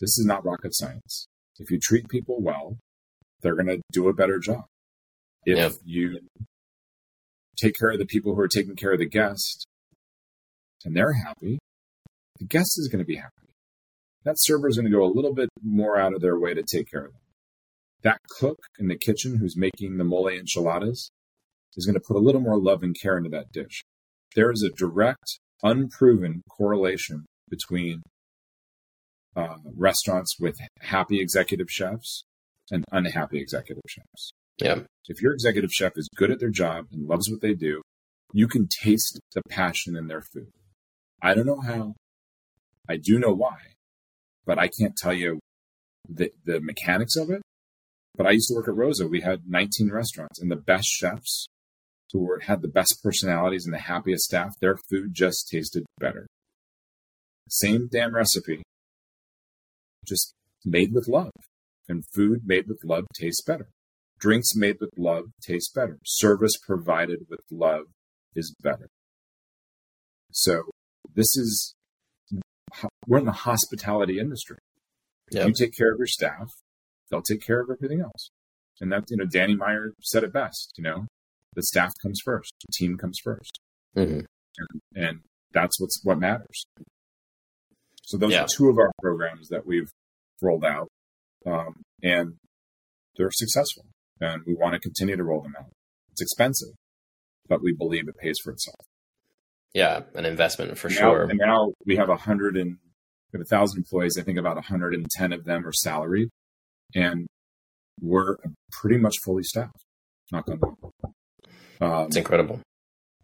This 0.00 0.18
is 0.18 0.24
not 0.24 0.44
rocket 0.44 0.74
science. 0.74 1.26
If 1.58 1.70
you 1.70 1.78
treat 1.78 2.08
people 2.08 2.40
well, 2.40 2.78
they're 3.42 3.56
going 3.56 3.66
to 3.66 3.80
do 3.92 4.08
a 4.08 4.14
better 4.14 4.38
job. 4.38 4.64
If 5.44 5.58
yep. 5.58 5.72
you 5.84 6.20
take 7.56 7.74
care 7.78 7.90
of 7.90 7.98
the 7.98 8.06
people 8.06 8.34
who 8.34 8.40
are 8.40 8.48
taking 8.48 8.76
care 8.76 8.92
of 8.92 8.98
the 8.98 9.08
guest 9.08 9.66
and 10.84 10.96
they're 10.96 11.12
happy, 11.12 11.58
the 12.38 12.46
guest 12.46 12.78
is 12.78 12.88
going 12.88 13.00
to 13.00 13.06
be 13.06 13.16
happy. 13.16 13.34
That 14.24 14.36
server 14.38 14.68
is 14.68 14.76
going 14.76 14.90
to 14.90 14.96
go 14.96 15.04
a 15.04 15.12
little 15.12 15.34
bit 15.34 15.48
more 15.62 15.98
out 15.98 16.14
of 16.14 16.20
their 16.20 16.38
way 16.38 16.54
to 16.54 16.62
take 16.62 16.90
care 16.90 17.06
of 17.06 17.12
them. 17.12 17.20
That 18.02 18.18
cook 18.38 18.58
in 18.78 18.88
the 18.88 18.96
kitchen 18.96 19.36
who's 19.36 19.56
making 19.56 19.96
the 19.96 20.04
mole 20.04 20.28
enchiladas 20.28 21.10
is 21.76 21.86
going 21.86 21.94
to 21.94 22.06
put 22.06 22.16
a 22.16 22.20
little 22.20 22.40
more 22.40 22.58
love 22.58 22.82
and 22.82 22.96
care 22.98 23.18
into 23.18 23.30
that 23.30 23.52
dish. 23.52 23.82
There 24.36 24.50
is 24.50 24.62
a 24.62 24.76
direct, 24.76 25.38
unproven 25.62 26.42
correlation 26.48 27.26
between 27.48 28.02
uh, 29.36 29.56
restaurants 29.76 30.36
with 30.38 30.56
happy 30.80 31.20
executive 31.20 31.68
chefs 31.68 32.24
and 32.70 32.84
unhappy 32.92 33.40
executive 33.40 33.82
chefs. 33.88 34.32
Yeah. 34.58 34.80
If 35.06 35.20
your 35.20 35.32
executive 35.32 35.70
chef 35.72 35.92
is 35.96 36.08
good 36.14 36.30
at 36.30 36.38
their 36.38 36.50
job 36.50 36.86
and 36.92 37.08
loves 37.08 37.28
what 37.30 37.40
they 37.40 37.54
do, 37.54 37.82
you 38.32 38.46
can 38.46 38.68
taste 38.82 39.18
the 39.34 39.42
passion 39.48 39.96
in 39.96 40.06
their 40.06 40.22
food. 40.22 40.50
I 41.22 41.34
don't 41.34 41.46
know 41.46 41.60
how. 41.60 41.94
I 42.88 42.96
do 42.96 43.18
know 43.18 43.32
why, 43.32 43.56
but 44.46 44.58
I 44.58 44.68
can't 44.68 44.96
tell 44.96 45.12
you 45.12 45.40
the, 46.08 46.30
the 46.44 46.60
mechanics 46.60 47.16
of 47.16 47.30
it. 47.30 47.42
But 48.16 48.26
I 48.26 48.30
used 48.32 48.48
to 48.48 48.54
work 48.54 48.68
at 48.68 48.74
Rosa. 48.74 49.06
We 49.06 49.20
had 49.20 49.48
19 49.48 49.90
restaurants, 49.90 50.40
and 50.40 50.50
the 50.50 50.56
best 50.56 50.88
chefs 50.88 51.46
who 52.12 52.20
were, 52.20 52.40
had 52.40 52.62
the 52.62 52.68
best 52.68 53.00
personalities 53.02 53.64
and 53.64 53.74
the 53.74 53.78
happiest 53.78 54.24
staff, 54.24 54.54
their 54.60 54.76
food 54.76 55.14
just 55.14 55.48
tasted 55.48 55.84
better. 55.98 56.26
Same 57.48 57.88
damn 57.90 58.14
recipe, 58.14 58.62
just 60.06 60.32
made 60.64 60.92
with 60.92 61.08
love. 61.08 61.32
And 61.88 62.04
food 62.14 62.42
made 62.44 62.68
with 62.68 62.84
love 62.84 63.06
tastes 63.12 63.42
better. 63.42 63.68
Drinks 64.20 64.54
made 64.54 64.76
with 64.80 64.90
love 64.96 65.24
taste 65.42 65.74
better. 65.74 65.98
Service 66.04 66.56
provided 66.56 67.26
with 67.28 67.40
love 67.50 67.86
is 68.36 68.54
better. 68.62 68.86
So 70.30 70.64
this 71.12 71.36
is, 71.36 71.74
we're 73.08 73.18
in 73.18 73.24
the 73.24 73.32
hospitality 73.32 74.20
industry. 74.20 74.58
Yep. 75.32 75.48
You 75.48 75.52
take 75.52 75.76
care 75.76 75.92
of 75.92 75.98
your 75.98 76.06
staff, 76.06 76.48
they'll 77.10 77.22
take 77.22 77.44
care 77.44 77.60
of 77.60 77.70
everything 77.70 78.00
else. 78.00 78.30
And 78.80 78.92
that, 78.92 79.10
you 79.10 79.16
know, 79.16 79.26
Danny 79.26 79.56
Meyer 79.56 79.92
said 80.00 80.22
it 80.22 80.32
best, 80.32 80.72
you 80.76 80.84
know, 80.84 81.06
the 81.54 81.62
staff 81.62 81.92
comes 82.02 82.20
first, 82.24 82.52
the 82.66 82.72
team 82.72 82.96
comes 82.96 83.18
1st 83.26 83.50
mm-hmm. 83.96 84.20
and, 84.58 84.82
and, 84.94 85.20
that's 85.52 85.80
what's 85.80 86.00
what 86.04 86.16
matters. 86.16 86.64
So 88.04 88.16
those 88.16 88.30
yeah. 88.30 88.44
are 88.44 88.46
two 88.56 88.68
of 88.68 88.78
our 88.78 88.92
programs 89.02 89.48
that 89.48 89.66
we've 89.66 89.88
rolled 90.40 90.64
out, 90.64 90.86
um, 91.44 91.82
and 92.04 92.34
they're 93.16 93.32
successful, 93.32 93.86
and 94.20 94.42
we 94.46 94.54
want 94.54 94.74
to 94.74 94.78
continue 94.78 95.16
to 95.16 95.24
roll 95.24 95.42
them 95.42 95.54
out. 95.58 95.72
It's 96.12 96.22
expensive, 96.22 96.74
but 97.48 97.62
we 97.62 97.72
believe 97.72 98.06
it 98.06 98.14
pays 98.16 98.36
for 98.44 98.52
itself. 98.52 98.86
Yeah, 99.74 100.02
an 100.14 100.24
investment 100.24 100.76
for 100.78 100.88
now, 100.88 100.94
sure. 100.94 101.24
And 101.24 101.40
now 101.42 101.72
we 101.86 101.96
have 101.96 102.08
a 102.08 102.16
hundred 102.16 102.56
and 102.56 102.78
we 103.32 103.38
have 103.38 103.42
a 103.42 103.48
thousand 103.48 103.78
employees. 103.78 104.16
I 104.18 104.22
think 104.22 104.38
about 104.38 104.56
110 104.56 105.32
of 105.32 105.44
them 105.44 105.66
are 105.66 105.72
salaried, 105.72 106.28
and 106.94 107.26
we're 108.00 108.36
pretty 108.80 108.98
much 108.98 109.16
fully 109.24 109.42
staffed. 109.42 109.84
Not 110.32 110.46
going 110.46 110.58
to. 110.58 111.10
Um, 111.80 112.06
it's 112.06 112.16
incredible. 112.16 112.60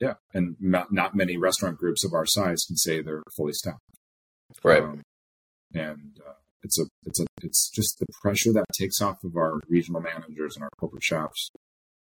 Yeah, 0.00 0.14
and 0.34 0.56
not, 0.60 0.92
not 0.92 1.14
many 1.14 1.36
restaurant 1.36 1.78
groups 1.78 2.04
of 2.04 2.12
our 2.12 2.26
size 2.26 2.64
can 2.66 2.76
say 2.76 3.00
they're 3.00 3.22
fully 3.36 3.52
staffed. 3.52 3.80
Right. 4.62 4.82
Um, 4.82 5.02
and 5.74 6.18
uh, 6.26 6.34
it's 6.62 6.78
a 6.80 6.84
it's 7.04 7.20
a 7.20 7.26
it's 7.42 7.70
just 7.70 7.98
the 7.98 8.06
pressure 8.22 8.52
that 8.52 8.64
takes 8.78 9.00
off 9.00 9.16
of 9.24 9.36
our 9.36 9.60
regional 9.68 10.00
managers 10.00 10.56
and 10.56 10.62
our 10.62 10.70
corporate 10.78 11.02
chefs 11.02 11.50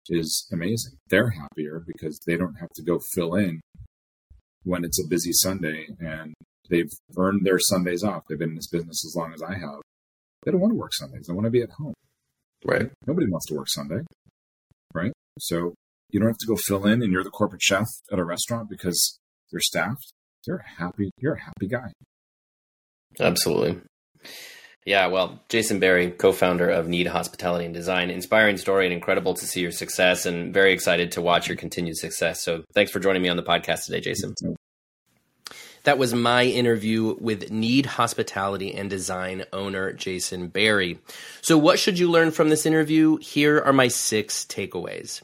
is 0.10 0.48
amazing. 0.52 0.94
They're 1.10 1.32
happier 1.32 1.84
because 1.86 2.20
they 2.26 2.38
don't 2.38 2.56
have 2.60 2.70
to 2.76 2.84
go 2.84 3.00
fill 3.14 3.36
in 3.36 3.62
when 4.64 4.84
it's 4.84 5.04
a 5.04 5.08
busy 5.08 5.32
Sunday 5.32 5.88
and 6.00 6.34
they've 6.70 6.92
earned 7.18 7.46
their 7.46 7.60
Sundays 7.60 8.04
off. 8.04 8.24
They've 8.28 8.40
been 8.40 8.50
in 8.50 8.56
this 8.56 8.70
business 8.70 9.06
as 9.06 9.16
long 9.16 9.34
as 9.34 9.42
I 9.42 9.54
have. 9.54 9.82
They 10.44 10.52
don't 10.52 10.60
want 10.60 10.72
to 10.72 10.78
work 10.78 10.94
Sundays. 10.94 11.28
They 11.28 11.34
want 11.34 11.46
to 11.46 11.52
be 11.52 11.62
at 11.62 11.72
home. 11.72 11.94
Right. 12.66 12.90
Nobody 13.08 13.30
wants 13.30 13.46
to 13.48 13.56
work 13.56 13.68
Sunday. 13.70 14.02
Right. 14.94 15.14
So 15.40 15.74
you 16.14 16.20
don't 16.20 16.30
have 16.30 16.38
to 16.38 16.48
go 16.48 16.56
fill 16.56 16.86
in 16.86 17.02
and 17.02 17.12
you're 17.12 17.24
the 17.24 17.32
corporate 17.32 17.62
chef 17.62 17.88
at 18.12 18.20
a 18.20 18.24
restaurant 18.24 18.70
because 18.70 19.20
you're 19.52 19.62
staffed. 19.62 20.14
You're 20.46 20.64
happy. 20.78 21.12
You're 21.18 21.34
a 21.34 21.42
happy 21.42 21.68
guy. 21.68 21.92
Absolutely. 23.20 23.82
Yeah, 24.86 25.08
well, 25.08 25.42
Jason 25.50 25.80
Berry, 25.80 26.12
co-founder 26.12 26.70
of 26.70 26.88
KNEAD 26.88 27.08
Hospitality 27.08 27.66
and 27.66 27.74
Design, 27.74 28.10
inspiring 28.10 28.58
story 28.58 28.86
and 28.86 28.94
incredible 28.94 29.34
to 29.34 29.46
see 29.46 29.62
your 29.62 29.72
success 29.72 30.26
and 30.26 30.54
very 30.54 30.74
excited 30.74 31.14
to 31.14 31.22
watch 31.22 31.48
your 31.48 31.56
continued 31.56 31.96
success. 31.96 32.44
So 32.44 32.64
thanks 32.74 32.92
for 32.92 33.00
joining 33.00 33.22
me 33.22 33.30
on 33.30 33.38
the 33.38 33.44
podcast 33.44 33.86
today, 33.86 34.02
Jason. 34.02 34.34
That 35.84 35.98
was 35.98 36.14
my 36.14 36.46
interview 36.46 37.16
with 37.20 37.50
KNEAD 37.50 37.86
Hospitality 37.86 38.74
and 38.74 38.90
Design 38.90 39.46
owner 39.52 39.94
Jason 39.94 40.48
Berry. 40.48 41.00
So, 41.42 41.58
what 41.58 41.78
should 41.78 42.00
you 42.00 42.10
learn 42.10 42.32
from 42.32 42.48
this 42.48 42.66
interview? 42.66 43.18
Here 43.18 43.60
are 43.60 43.74
my 43.74 43.90
six 43.90 44.46
takeaways. 44.46 45.22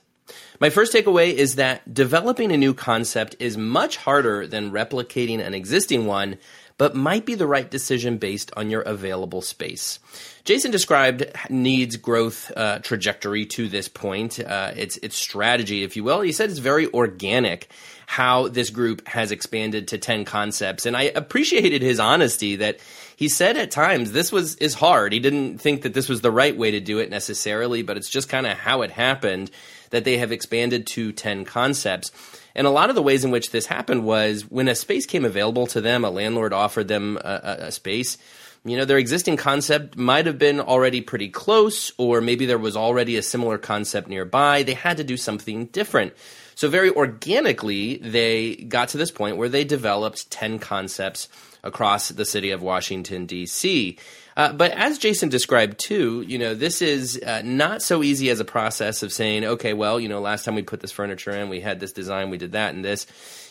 My 0.60 0.70
first 0.70 0.94
takeaway 0.94 1.34
is 1.34 1.56
that 1.56 1.94
developing 1.94 2.52
a 2.52 2.58
new 2.58 2.74
concept 2.74 3.36
is 3.40 3.58
much 3.58 3.98
harder 3.98 4.46
than 4.46 4.72
replicating 4.72 5.40
an 5.40 5.54
existing 5.54 6.06
one, 6.06 6.38
but 6.78 6.96
might 6.96 7.26
be 7.26 7.36
the 7.36 7.48
right 7.48 7.70
decision 7.70 8.18
based 8.18 8.52
on 8.58 8.70
your 8.70 8.82
available 8.82 9.42
space. 9.42 10.00
Jason 10.46 10.72
described 10.72 11.26
KNEAD's 11.50 11.98
growth 11.98 12.52
uh, 12.56 12.80
trajectory 12.80 13.46
to 13.48 13.68
this 13.68 13.88
point, 13.88 14.40
uh, 14.40 14.72
its 14.76 14.98
its 14.98 15.16
strategy, 15.16 15.84
if 15.84 15.96
you 15.96 16.04
will. 16.04 16.22
He 16.22 16.32
said 16.32 16.50
it's 16.50 16.60
very 16.60 16.92
organic 16.94 17.70
how 18.08 18.48
this 18.48 18.72
group 18.72 19.08
has 19.08 19.32
expanded 19.32 19.90
to 19.90 19.98
10 20.00 20.26
concepts. 20.26 20.88
And 20.88 20.98
I 20.98 21.04
appreciated 21.04 21.84
his 21.84 22.00
honesty 22.00 22.56
that 22.56 22.80
he 23.16 23.30
said 23.30 23.56
at 23.56 23.70
times 23.70 24.12
this 24.12 24.32
was 24.32 24.56
is 24.56 24.74
hard. 24.74 25.14
He 25.14 25.20
didn't 25.20 25.60
think 25.60 25.84
that 25.84 25.94
this 25.94 26.10
was 26.10 26.22
the 26.22 26.32
right 26.32 26.58
way 26.58 26.72
to 26.72 26.80
do 26.80 27.00
it 27.00 27.10
necessarily, 27.10 27.84
but 27.84 27.98
it's 27.98 28.10
just 28.10 28.28
kind 28.28 28.48
of 28.48 28.58
how 28.58 28.82
it 28.82 28.90
happened 28.92 29.52
that 29.90 30.06
they 30.06 30.18
have 30.18 30.32
expanded 30.32 30.88
to 30.88 31.12
10 31.12 31.46
concepts. 31.46 32.12
And 32.56 32.68
a 32.68 32.72
lot 32.72 32.90
of 32.90 32.96
the 32.96 33.02
ways 33.02 33.24
in 33.24 33.32
which 33.32 33.52
this 33.52 33.66
happened 33.66 34.04
was 34.04 34.50
when 34.50 34.68
a 34.68 34.76
space 34.76 35.06
came 35.06 35.26
available 35.26 35.68
to 35.68 35.82
them, 35.82 36.04
a 36.04 36.10
landlord 36.10 36.54
offered 36.54 36.88
them 36.88 37.18
a, 37.18 37.58
a 37.60 37.72
space 37.72 38.18
you 38.66 38.78
know, 38.78 38.86
their 38.86 38.98
existing 38.98 39.38
concept 39.38 39.98
might 39.98 40.26
have 40.26 40.38
been 40.38 40.60
already 40.60 41.02
pretty 41.02 41.30
close, 41.30 41.94
or 41.98 42.20
maybe 42.20 42.46
there 42.46 42.58
was 42.58 42.76
already 42.76 43.16
a 43.16 43.22
similar 43.22 43.58
concept 43.58 44.10
nearby. 44.10 44.64
They 44.64 44.74
had 44.74 44.98
to 44.98 45.04
do 45.04 45.16
something 45.16 45.68
different. 45.68 46.14
So, 46.56 46.68
very 46.68 46.90
organically, 46.92 47.98
they 47.98 48.56
got 48.56 48.90
to 48.90 48.98
this 48.98 49.12
point 49.12 49.38
where 49.38 49.48
they 49.48 49.64
developed 49.64 50.30
10 50.30 50.60
concepts 50.60 51.30
across 51.64 52.10
the 52.10 52.26
city 52.26 52.52
of 52.52 52.62
Washington, 52.62 53.26
D.C. 53.26 53.98
Uh, 54.40 54.54
but 54.54 54.72
as 54.72 54.98
Jason 54.98 55.28
described 55.28 55.78
too, 55.78 56.24
you 56.26 56.38
know, 56.38 56.56
this 56.56 56.82
is 56.82 57.22
uh, 57.22 57.42
not 57.44 57.82
so 57.82 58.02
easy 58.02 58.30
as 58.30 58.40
a 58.40 58.46
process 58.46 59.04
of 59.04 59.12
saying, 59.12 59.44
okay, 59.44 59.74
well, 59.74 60.00
you 60.00 60.08
know, 60.08 60.22
last 60.22 60.46
time 60.46 60.56
we 60.56 60.62
put 60.62 60.80
this 60.80 60.94
furniture 60.94 61.32
in, 61.32 61.50
we 61.50 61.60
had 61.60 61.82
this 61.82 61.92
design, 61.92 62.30
we 62.30 62.38
did 62.38 62.54
that 62.54 62.74
and 62.74 62.86
this 62.86 63.06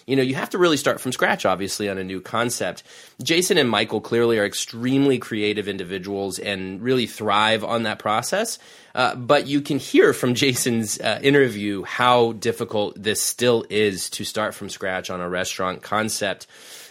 you 0.08 0.16
know, 0.16 0.22
you 0.22 0.36
have 0.36 0.48
to 0.50 0.58
really 0.58 0.78
start 0.78 1.02
from 1.02 1.12
scratch, 1.12 1.44
obviously, 1.44 1.90
on 1.90 1.98
a 1.98 2.02
new 2.02 2.22
concept. 2.22 2.82
Jason 3.22 3.58
and 3.58 3.68
Michael 3.68 4.00
clearly 4.00 4.38
are 4.38 4.46
extremely 4.46 5.18
creative 5.18 5.68
individuals 5.68 6.38
and 6.38 6.80
really 6.80 7.06
thrive 7.06 7.62
on 7.62 7.82
that 7.82 7.98
process. 7.98 8.58
Uh, 8.94 9.14
but 9.14 9.46
you 9.46 9.60
can 9.60 9.78
hear 9.78 10.14
from 10.14 10.32
Jason's 10.32 10.98
uh, 10.98 11.20
interview 11.22 11.82
how 11.82 12.32
difficult 12.32 13.00
this 13.00 13.20
still 13.20 13.66
is 13.68 14.08
to 14.08 14.24
start 14.24 14.54
from 14.54 14.70
scratch 14.70 15.10
on 15.10 15.20
a 15.20 15.28
restaurant 15.28 15.82
concept. 15.82 16.46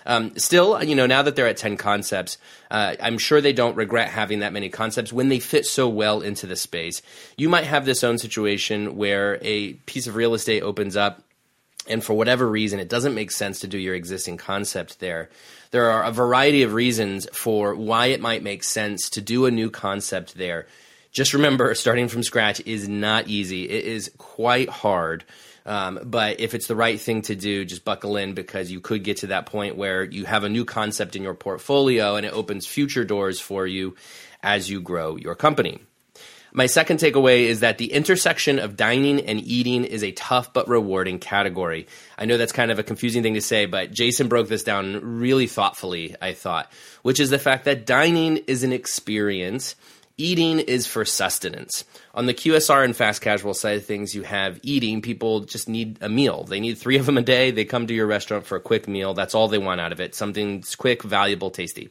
Um, 0.08 0.38
still, 0.38 0.82
you 0.82 0.96
know, 0.96 1.06
now 1.06 1.22
that 1.22 1.36
they're 1.36 1.48
at 1.48 1.58
10 1.58 1.76
concepts, 1.76 2.38
uh, 2.72 2.96
I'm 3.02 3.18
sure 3.18 3.42
they 3.42 3.52
don't 3.52 3.76
regret 3.76 4.10
having 4.10 4.40
that 4.40 4.54
many 4.54 4.70
concepts 4.70 5.12
when 5.12 5.28
they 5.28 5.40
fit 5.40 5.66
so 5.66 5.90
well 5.90 6.22
into 6.22 6.48
the 6.48 6.56
space. 6.56 7.02
You 7.36 7.50
might 7.50 7.66
have 7.66 7.86
this 7.86 8.06
own 8.06 8.18
situation 8.18 8.96
where 8.96 9.38
a 9.42 9.74
piece 9.74 10.08
of 10.08 10.16
real 10.16 10.34
estate 10.34 10.64
opens 10.64 10.96
up 10.96 11.22
and 11.90 12.04
for 12.04 12.14
whatever 12.14 12.48
reason 12.48 12.80
it 12.80 12.90
doesn't 12.90 13.16
make 13.16 13.32
sense 13.32 13.60
to 13.60 13.68
do 13.68 13.78
your 13.78 13.96
existing 13.96 14.38
concept 14.38 15.02
there. 15.02 15.30
There 15.72 15.90
are 15.90 16.06
a 16.06 16.12
variety 16.12 16.64
of 16.64 16.74
reasons 16.74 17.28
for 17.34 17.76
why 17.76 18.08
it 18.08 18.22
might 18.22 18.44
make 18.44 18.64
sense 18.64 19.10
to 19.12 19.22
do 19.22 19.46
a 19.46 19.52
new 19.52 19.70
concept 19.70 20.36
there. 20.36 20.68
Just 21.12 21.34
remember 21.34 21.76
starting 21.76 22.08
from 22.08 22.24
scratch 22.24 22.62
is 22.66 22.88
not 22.88 23.28
easy. 23.28 23.70
It 23.70 23.84
is 23.84 24.10
quite 24.18 24.70
hard 24.70 25.26
um, 25.68 26.00
but 26.04 26.40
if 26.40 26.56
it's 26.56 26.68
the 26.68 26.76
right 26.76 27.00
thing 27.00 27.22
to 27.24 27.36
do 27.36 27.66
just 27.66 27.86
buckle 27.86 28.18
in 28.18 28.34
because 28.34 28.72
you 28.72 28.80
could 28.80 29.04
get 29.04 29.18
to 29.18 29.28
that 29.28 29.46
point 29.46 29.78
where 29.78 30.04
you 30.04 30.26
have 30.26 30.44
a 30.44 30.50
new 30.50 30.66
concept 30.66 31.16
in 31.16 31.22
your 31.22 31.36
portfolio 31.36 32.16
and 32.16 32.26
it 32.26 32.34
opens 32.34 32.66
future 32.66 33.06
doors 33.06 33.40
for 33.40 33.68
you 33.68 33.96
as 34.42 34.70
you 34.70 34.82
grow 34.82 35.16
your 35.16 35.36
company 35.36 35.80
my 36.58 36.66
second 36.66 36.98
takeaway 36.98 37.42
is 37.42 37.60
that 37.60 37.78
the 37.78 37.94
intersection 37.94 38.58
of 38.58 38.76
dining 38.76 39.20
and 39.28 39.40
eating 39.40 39.84
is 39.84 40.04
a 40.04 40.12
tough 40.12 40.54
but 40.54 40.68
rewarding 40.68 41.20
category. 41.20 41.86
I 42.18 42.26
know 42.26 42.38
that's 42.38 42.52
kind 42.52 42.72
of 42.72 42.80
a 42.80 42.84
confusing 42.84 43.22
thing 43.22 43.36
to 43.36 43.42
say, 43.42 43.68
but 43.68 43.92
Jason 43.92 44.28
broke 44.28 44.48
this 44.48 44.64
down 44.64 45.20
really 45.20 45.46
thoughtfully, 45.46 46.16
I 46.20 46.34
thought, 46.34 46.72
which 47.04 47.20
is 47.20 47.30
the 47.30 47.38
fact 47.38 47.66
that 47.66 47.86
dining 47.86 48.38
is 48.38 48.64
an 48.64 48.74
experience. 48.74 49.76
Eating 50.20 50.60
is 50.60 50.88
for 50.88 51.06
sustenance. 51.06 51.86
On 52.16 52.26
the 52.26 52.34
QSR 52.34 52.84
and 52.84 52.96
fast 52.96 53.22
casual 53.22 53.54
side 53.54 53.78
of 53.78 53.86
things, 53.86 54.16
you 54.16 54.24
have 54.24 54.60
eating. 54.64 55.00
People 55.00 55.42
just 55.42 55.70
need 55.70 56.00
a 56.02 56.10
meal. 56.10 56.44
They 56.44 56.60
need 56.60 56.80
three 56.80 56.98
of 56.98 57.06
them 57.06 57.20
a 57.20 57.22
day. 57.22 57.52
They 57.52 57.66
come 57.66 57.86
to 57.86 57.94
your 57.94 58.08
restaurant 58.08 58.48
for 58.48 58.56
a 58.56 58.60
quick 58.60 58.88
meal. 58.88 59.14
That's 59.14 59.36
all 59.36 59.48
they 59.48 59.60
want 59.60 59.80
out 59.80 59.92
of 59.92 60.00
it. 60.00 60.16
Something 60.16 60.64
quick, 60.80 61.04
valuable, 61.04 61.52
tasty. 61.52 61.90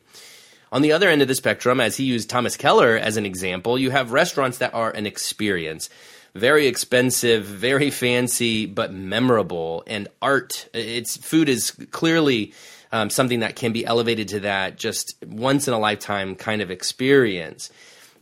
On 0.73 0.83
the 0.83 0.91
other 0.91 1.09
end 1.09 1.23
of 1.23 1.29
the 1.29 1.37
spectrum, 1.37 1.81
as 1.81 1.97
he 1.97 2.05
used 2.05 2.29
Thomas 2.29 2.57
Keller 2.57 2.97
as 2.97 3.17
an 3.17 3.25
example, 3.25 3.79
you 3.79 3.91
have 3.91 4.11
restaurants 4.11 4.59
that 4.59 4.75
are 4.75 4.91
an 4.91 5.07
experience. 5.07 5.89
Very 6.35 6.67
expensive, 6.67 7.45
very 7.45 7.91
fancy, 7.91 8.67
but 8.67 8.93
memorable. 8.93 9.85
And 9.87 10.09
art, 10.21 10.69
its 10.75 11.17
food 11.17 11.49
is 11.49 11.71
clearly 11.93 12.55
um, 12.91 13.09
something 13.09 13.41
that 13.41 13.55
can 13.55 13.73
be 13.73 13.87
elevated 13.87 14.27
to 14.29 14.41
that 14.41 14.79
just 14.79 15.15
once 15.25 15.69
in 15.69 15.75
a 15.75 15.79
lifetime 15.79 16.35
kind 16.35 16.61
of 16.61 16.73
experience. 16.73 17.71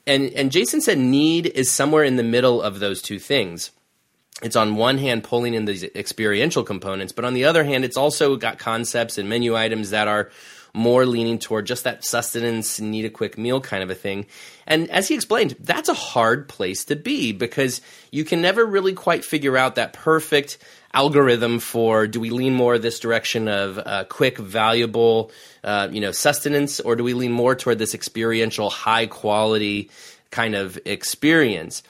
And, 0.07 0.30
and 0.34 0.52
Jason 0.52 0.80
said 0.80 0.98
KNEAD 0.98 1.46
is 1.46 1.70
somewhere 1.70 2.05
in 2.05 2.16
the 2.16 2.22
middle 2.22 2.61
of 2.61 2.78
those 2.78 3.00
two 3.00 3.18
things 3.18 3.70
it's 4.42 4.57
on 4.57 4.76
one 4.76 4.98
hand 4.98 5.22
pulling 5.22 5.55
in 5.55 5.64
these 5.64 5.84
experiential 5.84 6.64
components, 6.64 7.12
but 7.12 7.24
on 7.24 7.34
the 7.34 7.44
other 7.44 7.64
hand, 7.64 7.84
it's 7.84 7.96
also 7.96 8.36
got 8.36 8.59
concepts 8.59 9.16
and 9.16 9.28
menu 9.28 9.57
items 9.57 9.90
that 9.90 10.09
are 10.09 10.30
more 10.76 11.07
leaning 11.07 11.38
toward 11.38 11.66
just 11.66 11.84
that 11.84 12.05
sustenance, 12.05 12.80
need 12.80 13.05
a 13.05 13.11
quick 13.11 13.38
meal 13.38 13.61
kind 13.61 13.84
of 13.84 13.90
a 13.90 13.94
thing. 13.94 14.26
And 14.66 14.90
as 14.90 15.07
he 15.07 15.14
explained, 15.14 15.55
that's 15.61 15.88
a 15.88 15.94
hard 15.94 16.48
place 16.48 16.84
to 16.86 16.96
be 16.96 17.30
because 17.30 17.80
you 18.11 18.24
can 18.24 18.42
never 18.42 18.66
really 18.66 18.92
quite 18.92 19.24
figure 19.24 19.57
out 19.57 19.76
that 19.76 19.92
perfect 19.92 20.59
algorithm 20.95 21.59
for 21.59 22.07
do 22.07 22.20
we 22.20 22.30
lean 22.30 22.55
more 22.55 22.78
this 22.78 23.01
direction 23.01 23.49
of 23.49 23.78
uh, 23.78 24.05
quick, 24.05 24.38
valuable, 24.38 25.30
uh, 25.62 25.88
you 25.90 26.01
know, 26.01 26.12
sustenance, 26.12 26.80
or 26.80 26.97
do 26.97 27.05
we 27.05 27.12
lean 27.12 27.32
more 27.32 27.55
toward 27.55 27.78
this 27.78 27.95
experiential, 27.95 28.70
high 28.70 29.07
quality 29.07 29.90
kind 30.30 30.55
of 30.55 30.78
experience? 30.86 31.82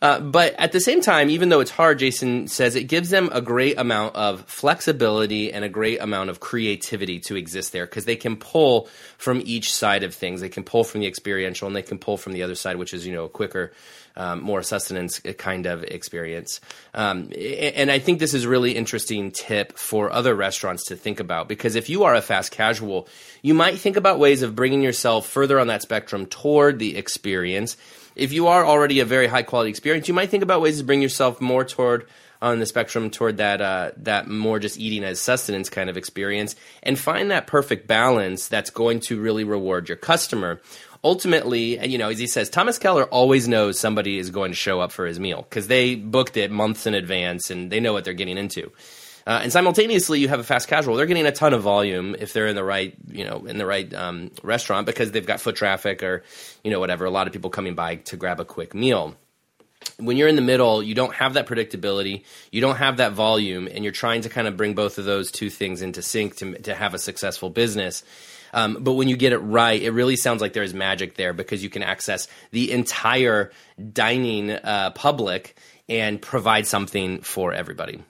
Uh, 0.00 0.20
but 0.20 0.54
at 0.54 0.70
the 0.70 0.80
same 0.80 1.00
time, 1.00 1.28
even 1.28 1.48
though 1.48 1.58
it's 1.58 1.72
hard, 1.72 1.98
Jason 1.98 2.46
says 2.46 2.76
it 2.76 2.84
gives 2.84 3.10
them 3.10 3.28
a 3.32 3.40
great 3.40 3.76
amount 3.78 4.14
of 4.14 4.42
flexibility 4.42 5.52
and 5.52 5.64
a 5.64 5.68
great 5.68 6.00
amount 6.00 6.30
of 6.30 6.38
creativity 6.38 7.18
to 7.18 7.34
exist 7.34 7.72
there 7.72 7.84
because 7.84 8.04
they 8.04 8.14
can 8.14 8.36
pull 8.36 8.88
from 9.16 9.42
each 9.44 9.74
side 9.74 10.04
of 10.04 10.14
things. 10.14 10.40
They 10.40 10.48
can 10.48 10.62
pull 10.62 10.84
from 10.84 11.00
the 11.00 11.08
experiential 11.08 11.66
and 11.66 11.74
they 11.74 11.82
can 11.82 11.98
pull 11.98 12.16
from 12.16 12.32
the 12.32 12.44
other 12.44 12.54
side, 12.54 12.76
which 12.76 12.94
is, 12.94 13.04
you 13.04 13.12
know, 13.12 13.24
a 13.24 13.28
quicker, 13.28 13.72
um, 14.14 14.40
more 14.40 14.62
sustenance 14.62 15.18
kind 15.36 15.66
of 15.66 15.82
experience. 15.82 16.60
Um, 16.94 17.32
and 17.36 17.90
I 17.90 17.98
think 17.98 18.20
this 18.20 18.34
is 18.34 18.46
really 18.46 18.76
interesting 18.76 19.32
tip 19.32 19.76
for 19.76 20.12
other 20.12 20.34
restaurants 20.34 20.86
to 20.86 20.96
think 20.96 21.18
about 21.18 21.48
because 21.48 21.74
if 21.74 21.88
you 21.88 22.04
are 22.04 22.14
a 22.14 22.22
fast 22.22 22.52
casual, 22.52 23.08
you 23.42 23.52
might 23.52 23.80
think 23.80 23.96
about 23.96 24.20
ways 24.20 24.42
of 24.42 24.54
bringing 24.54 24.82
yourself 24.82 25.26
further 25.26 25.58
on 25.58 25.66
that 25.66 25.82
spectrum 25.82 26.26
toward 26.26 26.78
the 26.78 26.96
experience 26.96 27.76
if 28.18 28.32
you 28.32 28.48
are 28.48 28.66
already 28.66 29.00
a 29.00 29.04
very 29.04 29.26
high 29.26 29.42
quality 29.42 29.70
experience, 29.70 30.08
you 30.08 30.14
might 30.14 30.28
think 30.28 30.42
about 30.42 30.60
ways 30.60 30.78
to 30.78 30.84
bring 30.84 31.00
yourself 31.00 31.40
more 31.40 31.64
toward 31.64 32.06
on 32.40 32.58
the 32.60 32.66
spectrum 32.66 33.10
toward 33.10 33.38
that 33.38 33.60
uh, 33.60 33.90
that 33.96 34.28
more 34.28 34.58
just 34.58 34.78
eating 34.78 35.04
as 35.04 35.20
sustenance 35.20 35.68
kind 35.68 35.90
of 35.90 35.96
experience, 35.96 36.54
and 36.82 36.98
find 36.98 37.30
that 37.30 37.46
perfect 37.46 37.88
balance 37.88 38.48
that's 38.48 38.70
going 38.70 39.00
to 39.00 39.20
really 39.20 39.44
reward 39.44 39.88
your 39.88 39.96
customer. 39.96 40.60
Ultimately, 41.04 41.78
and 41.78 41.92
you 41.92 41.98
know, 41.98 42.08
as 42.08 42.18
he 42.18 42.26
says, 42.26 42.50
Thomas 42.50 42.78
Keller 42.78 43.04
always 43.04 43.46
knows 43.46 43.78
somebody 43.78 44.18
is 44.18 44.30
going 44.30 44.50
to 44.50 44.56
show 44.56 44.80
up 44.80 44.92
for 44.92 45.06
his 45.06 45.20
meal 45.20 45.42
because 45.48 45.68
they 45.68 45.94
booked 45.94 46.36
it 46.36 46.50
months 46.50 46.86
in 46.86 46.94
advance 46.94 47.50
and 47.50 47.70
they 47.70 47.80
know 47.80 47.92
what 47.92 48.04
they're 48.04 48.14
getting 48.14 48.38
into. 48.38 48.72
Uh, 49.28 49.40
and 49.42 49.52
simultaneously, 49.52 50.20
you 50.20 50.28
have 50.28 50.40
a 50.40 50.42
fast 50.42 50.68
casual. 50.68 50.96
They're 50.96 51.04
getting 51.04 51.26
a 51.26 51.32
ton 51.32 51.52
of 51.52 51.60
volume 51.60 52.16
if 52.18 52.32
they're 52.32 52.46
in 52.46 52.56
the 52.56 52.64
right, 52.64 52.94
you 53.10 53.26
know, 53.26 53.44
in 53.44 53.58
the 53.58 53.66
right 53.66 53.92
um, 53.92 54.30
restaurant 54.42 54.86
because 54.86 55.10
they've 55.10 55.26
got 55.26 55.38
foot 55.38 55.54
traffic 55.54 56.02
or, 56.02 56.22
you 56.64 56.70
know, 56.70 56.80
whatever. 56.80 57.04
A 57.04 57.10
lot 57.10 57.26
of 57.26 57.34
people 57.34 57.50
coming 57.50 57.74
by 57.74 57.96
to 57.96 58.16
grab 58.16 58.40
a 58.40 58.46
quick 58.46 58.72
meal. 58.72 59.16
When 59.98 60.16
you're 60.16 60.28
in 60.28 60.36
the 60.36 60.42
middle, 60.42 60.82
you 60.82 60.94
don't 60.94 61.12
have 61.12 61.34
that 61.34 61.46
predictability, 61.46 62.24
you 62.50 62.62
don't 62.62 62.76
have 62.76 62.96
that 62.96 63.12
volume, 63.12 63.68
and 63.70 63.84
you're 63.84 63.92
trying 63.92 64.22
to 64.22 64.30
kind 64.30 64.48
of 64.48 64.56
bring 64.56 64.72
both 64.72 64.96
of 64.96 65.04
those 65.04 65.30
two 65.30 65.50
things 65.50 65.82
into 65.82 66.00
sync 66.00 66.36
to 66.36 66.54
to 66.60 66.74
have 66.74 66.94
a 66.94 66.98
successful 66.98 67.50
business. 67.50 68.04
Um, 68.54 68.78
but 68.80 68.94
when 68.94 69.08
you 69.08 69.16
get 69.18 69.34
it 69.34 69.38
right, 69.38 69.80
it 69.80 69.90
really 69.90 70.16
sounds 70.16 70.40
like 70.40 70.54
there 70.54 70.62
is 70.62 70.72
magic 70.72 71.16
there 71.16 71.34
because 71.34 71.62
you 71.62 71.68
can 71.68 71.82
access 71.82 72.28
the 72.50 72.72
entire 72.72 73.52
dining 73.92 74.52
uh, 74.52 74.92
public 74.94 75.54
and 75.86 76.20
provide 76.20 76.66
something 76.66 77.20
for 77.20 77.52
everybody. 77.52 78.02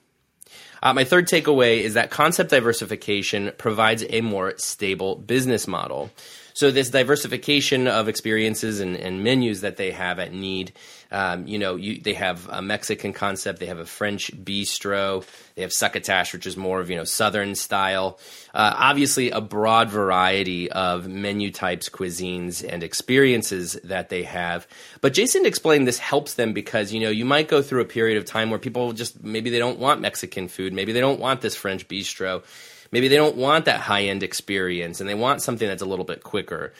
Uh, 0.82 0.92
my 0.92 1.04
third 1.04 1.26
takeaway 1.26 1.80
is 1.80 1.94
that 1.94 2.10
concept 2.10 2.50
diversification 2.50 3.52
provides 3.58 4.04
a 4.08 4.20
more 4.20 4.54
stable 4.58 5.16
business 5.16 5.66
model. 5.66 6.10
So 6.54 6.70
this 6.70 6.90
diversification 6.90 7.86
of 7.86 8.08
experiences 8.08 8.80
and, 8.80 8.96
and 8.96 9.22
menus 9.22 9.60
that 9.60 9.76
they 9.76 9.92
have 9.92 10.18
at 10.18 10.32
KNEAD, 10.32 10.72
um, 11.10 11.46
you 11.46 11.58
know, 11.58 11.76
you, 11.76 12.00
they 12.00 12.14
have 12.14 12.48
a 12.48 12.60
Mexican 12.60 13.12
concept, 13.12 13.60
they 13.60 13.66
have 13.66 13.78
a 13.78 13.86
French 13.86 14.30
bistro, 14.44 15.24
they 15.54 15.62
have 15.62 15.72
succotash, 15.72 16.32
which 16.32 16.46
is 16.46 16.56
more 16.56 16.80
of 16.80 16.90
you 16.90 16.96
know 16.96 17.04
Southern 17.04 17.54
style. 17.54 18.18
Uh, 18.52 18.74
obviously, 18.76 19.30
a 19.30 19.40
broad 19.40 19.90
variety 19.90 20.70
of 20.70 21.08
menu 21.08 21.50
types, 21.50 21.88
cuisines, 21.88 22.66
and 22.66 22.82
experiences 22.82 23.74
that 23.84 24.10
they 24.10 24.24
have. 24.24 24.66
But 25.00 25.14
Jason 25.14 25.46
explained 25.46 25.86
this 25.86 25.98
helps 25.98 26.34
them 26.34 26.52
because 26.52 26.92
you 26.92 27.00
know 27.00 27.10
you 27.10 27.24
might 27.24 27.48
go 27.48 27.62
through 27.62 27.80
a 27.80 27.86
period 27.86 28.18
of 28.18 28.24
time 28.24 28.50
where 28.50 28.58
people 28.58 28.92
just 28.92 29.22
maybe 29.22 29.50
they 29.50 29.58
don't 29.58 29.78
want 29.78 30.00
Mexican 30.00 30.48
food, 30.48 30.72
maybe 30.72 30.92
they 30.92 31.00
don't 31.00 31.20
want 31.20 31.40
this 31.40 31.54
French 31.54 31.88
bistro 31.88 32.42
Maybe 32.90 33.08
they 33.08 33.16
don't 33.16 33.36
want 33.36 33.66
that 33.66 33.80
high 33.80 34.04
end 34.04 34.22
experience 34.22 35.00
and 35.00 35.08
they 35.08 35.14
want 35.14 35.42
something 35.42 35.68
that's 35.68 35.82
a 35.82 35.86
little 35.86 36.04
bit 36.04 36.22
quicker. 36.22 36.72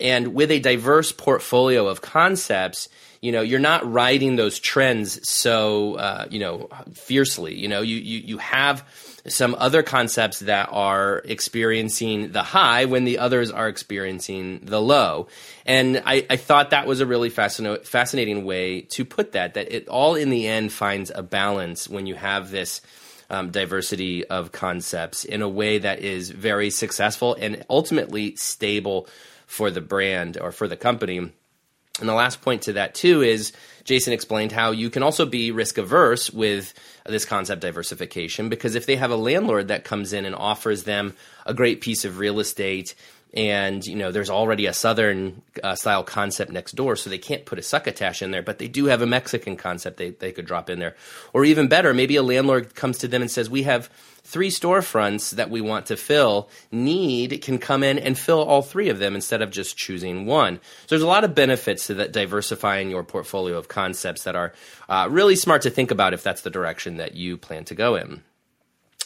And 0.00 0.34
with 0.34 0.50
a 0.50 0.58
diverse 0.58 1.12
portfolio 1.12 1.86
of 1.88 2.00
concepts, 2.00 2.88
you 3.20 3.32
know, 3.32 3.42
you're 3.42 3.58
not 3.58 3.90
riding 3.90 4.36
those 4.36 4.58
trends 4.58 5.28
so, 5.28 5.94
uh, 5.96 6.26
you 6.30 6.40
know, 6.40 6.68
fiercely. 6.92 7.54
You 7.54 7.68
know, 7.68 7.82
you, 7.82 7.96
you, 7.96 8.18
you 8.20 8.38
have 8.38 8.84
some 9.26 9.54
other 9.58 9.82
concepts 9.82 10.40
that 10.40 10.68
are 10.72 11.20
experiencing 11.26 12.32
the 12.32 12.42
high 12.42 12.86
when 12.86 13.04
the 13.04 13.18
others 13.18 13.50
are 13.50 13.68
experiencing 13.68 14.60
the 14.62 14.80
low. 14.80 15.28
And 15.66 16.02
I, 16.06 16.26
I 16.30 16.36
thought 16.36 16.70
that 16.70 16.86
was 16.86 17.00
a 17.00 17.06
really 17.06 17.28
fascinating, 17.28 18.44
way 18.44 18.82
to 18.82 19.04
put 19.04 19.32
that, 19.32 19.54
that 19.54 19.74
it 19.74 19.88
all 19.88 20.14
in 20.14 20.30
the 20.30 20.46
end 20.46 20.72
finds 20.72 21.12
a 21.14 21.22
balance 21.22 21.88
when 21.88 22.06
you 22.06 22.14
have 22.14 22.50
this 22.50 22.80
um, 23.28 23.50
diversity 23.50 24.26
of 24.26 24.52
concepts 24.52 25.24
in 25.24 25.42
a 25.42 25.48
way 25.48 25.78
that 25.78 26.00
is 26.00 26.30
very 26.30 26.70
successful 26.70 27.36
and 27.38 27.64
ultimately 27.68 28.34
stable 28.36 29.06
for 29.50 29.68
the 29.68 29.80
brand 29.80 30.38
or 30.40 30.52
for 30.52 30.68
the 30.68 30.76
company. 30.76 31.18
And 31.18 32.08
the 32.08 32.14
last 32.14 32.40
point 32.40 32.62
to 32.62 32.74
that, 32.74 32.94
too, 32.94 33.20
is 33.20 33.52
Jason 33.82 34.12
explained 34.12 34.52
how 34.52 34.70
you 34.70 34.90
can 34.90 35.02
also 35.02 35.26
be 35.26 35.50
risk 35.50 35.76
averse 35.76 36.30
with 36.30 36.72
this 37.04 37.24
concept 37.24 37.60
diversification 37.60 38.48
because 38.48 38.76
if 38.76 38.86
they 38.86 38.94
have 38.94 39.10
a 39.10 39.16
landlord 39.16 39.66
that 39.66 39.82
comes 39.82 40.12
in 40.12 40.24
and 40.24 40.36
offers 40.36 40.84
them 40.84 41.14
a 41.46 41.52
great 41.52 41.80
piece 41.80 42.04
of 42.04 42.20
real 42.20 42.38
estate 42.38 42.94
and 43.34 43.84
you 43.86 43.96
know 43.96 44.12
there's 44.12 44.30
already 44.30 44.66
a 44.66 44.72
southern 44.72 45.42
uh, 45.64 45.74
style 45.74 46.04
concept 46.04 46.52
next 46.52 46.72
door 46.72 46.94
so 46.94 47.08
they 47.08 47.18
can't 47.18 47.44
put 47.44 47.58
a 47.58 47.62
succotash 47.62 48.22
in 48.22 48.30
there 48.30 48.42
but 48.42 48.58
they 48.58 48.68
do 48.68 48.86
have 48.86 49.02
a 49.02 49.06
mexican 49.06 49.56
concept 49.56 49.96
they, 49.96 50.10
they 50.10 50.32
could 50.32 50.46
drop 50.46 50.68
in 50.68 50.78
there 50.78 50.94
or 51.32 51.44
even 51.44 51.68
better 51.68 51.94
maybe 51.94 52.16
a 52.16 52.22
landlord 52.22 52.74
comes 52.74 52.98
to 52.98 53.08
them 53.08 53.22
and 53.22 53.30
says 53.30 53.48
we 53.48 53.62
have 53.62 53.88
three 54.30 54.50
storefronts 54.50 55.32
that 55.32 55.50
we 55.50 55.60
want 55.60 55.86
to 55.86 55.96
fill 55.96 56.48
KNEAD 56.70 57.42
can 57.42 57.58
come 57.58 57.82
in 57.82 57.98
and 57.98 58.18
fill 58.18 58.42
all 58.42 58.62
three 58.62 58.88
of 58.88 58.98
them 58.98 59.14
instead 59.14 59.42
of 59.42 59.50
just 59.50 59.76
choosing 59.76 60.26
one 60.26 60.56
so 60.56 60.86
there's 60.88 61.02
a 61.02 61.06
lot 61.06 61.24
of 61.24 61.34
benefits 61.34 61.86
to 61.88 61.94
that 61.94 62.12
diversifying 62.12 62.90
your 62.90 63.04
portfolio 63.04 63.58
of 63.58 63.68
concepts 63.68 64.24
that 64.24 64.36
are 64.36 64.52
uh, 64.88 65.08
really 65.10 65.36
smart 65.36 65.62
to 65.62 65.70
think 65.70 65.90
about 65.90 66.14
if 66.14 66.22
that's 66.22 66.42
the 66.42 66.50
direction 66.50 66.96
that 66.96 67.14
you 67.14 67.36
plan 67.36 67.64
to 67.64 67.74
go 67.74 67.96
in 67.96 68.22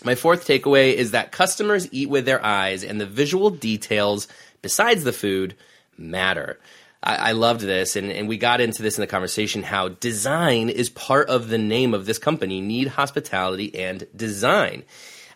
my 0.05 0.15
fourth 0.15 0.47
takeaway 0.47 0.93
is 0.93 1.13
that 1.13 1.33
customers 1.33 1.89
eat 1.91 2.11
with 2.11 2.27
their 2.27 2.45
eyes, 2.45 2.85
and 2.85 3.01
the 3.01 3.07
visual 3.07 3.49
details 3.49 4.29
besides 4.61 5.03
the 5.05 5.13
food 5.13 5.57
matter. 5.97 6.59
I, 7.07 7.33
loved 7.33 7.61
this, 7.61 7.97
and, 7.97 8.11
and 8.11 8.29
we 8.29 8.39
got 8.39 8.63
into 8.63 8.83
this 8.83 8.97
in 8.97 9.03
the 9.03 9.07
conversation 9.07 9.63
how 9.63 9.89
design 9.89 10.71
is 10.71 10.89
part 10.89 11.29
of 11.29 11.49
the 11.49 11.59
name 11.59 11.93
of 11.93 12.07
this 12.07 12.17
company 12.17 12.63
KNEAD 12.63 12.89
Hospitality 12.89 13.75
and 13.75 14.07
Design. 14.17 14.85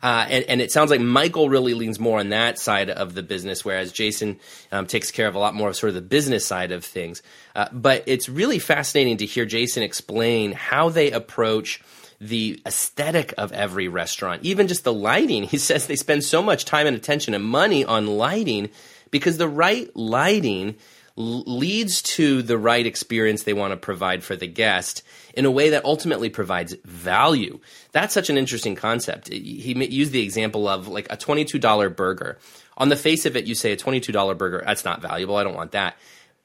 Uh, 0.02 0.26
and, 0.28 0.44
and, 0.44 0.60
it 0.60 0.70
sounds 0.70 0.90
like 0.90 1.00
Michael 1.00 1.48
really 1.48 1.74
leans 1.74 1.98
more 1.98 2.20
on 2.20 2.28
that 2.28 2.58
side 2.58 2.88
of 2.88 3.14
the 3.14 3.22
business, 3.22 3.64
whereas 3.64 3.90
Jason 3.90 4.38
um, 4.70 4.86
takes 4.86 5.10
care 5.10 5.26
of 5.26 5.34
a 5.34 5.38
lot 5.38 5.54
more 5.54 5.70
of 5.70 5.76
sort 5.76 5.88
of 5.88 5.94
the 5.94 6.00
business 6.00 6.46
side 6.46 6.70
of 6.70 6.84
things. 6.84 7.22
Uh, 7.56 7.68
but 7.72 8.04
it's 8.06 8.28
really 8.28 8.58
fascinating 8.58 9.16
to 9.16 9.26
hear 9.26 9.44
Jason 9.44 9.82
explain 9.82 10.52
how 10.52 10.88
they 10.88 11.10
approach 11.10 11.82
the 12.20 12.60
aesthetic 12.66 13.32
of 13.38 13.52
every 13.52 13.88
restaurant, 13.88 14.42
even 14.44 14.68
just 14.68 14.84
the 14.84 14.92
lighting. 14.92 15.42
He 15.48 15.58
says 15.58 15.86
they 15.86 15.96
spend 15.96 16.24
so 16.24 16.42
much 16.42 16.64
time 16.64 16.86
and 16.86 16.96
attention 16.96 17.34
and 17.34 17.44
money 17.44 17.84
on 17.84 18.06
lighting 18.06 18.70
because 19.10 19.38
the 19.38 19.48
right 19.48 19.94
lighting 19.96 20.76
leads 21.16 22.00
to 22.00 22.42
the 22.42 22.56
right 22.56 22.86
experience 22.86 23.42
they 23.42 23.52
want 23.52 23.72
to 23.72 23.76
provide 23.76 24.22
for 24.22 24.36
the 24.36 24.46
guest 24.46 25.02
in 25.38 25.44
a 25.44 25.50
way 25.50 25.70
that 25.70 25.84
ultimately 25.84 26.28
provides 26.28 26.74
value. 26.84 27.60
That's 27.92 28.12
such 28.12 28.28
an 28.28 28.36
interesting 28.36 28.74
concept. 28.74 29.28
He 29.28 29.72
used 29.86 30.12
the 30.12 30.22
example 30.22 30.68
of 30.68 30.88
like 30.88 31.06
a 31.10 31.16
$22 31.16 31.94
burger. 31.94 32.38
On 32.76 32.88
the 32.88 32.96
face 32.96 33.24
of 33.24 33.36
it, 33.36 33.46
you 33.46 33.54
say 33.54 33.72
a 33.72 33.76
$22 33.76 34.36
burger, 34.36 34.62
that's 34.66 34.84
not 34.84 35.00
valuable. 35.00 35.36
I 35.36 35.44
don't 35.44 35.54
want 35.54 35.72
that 35.72 35.96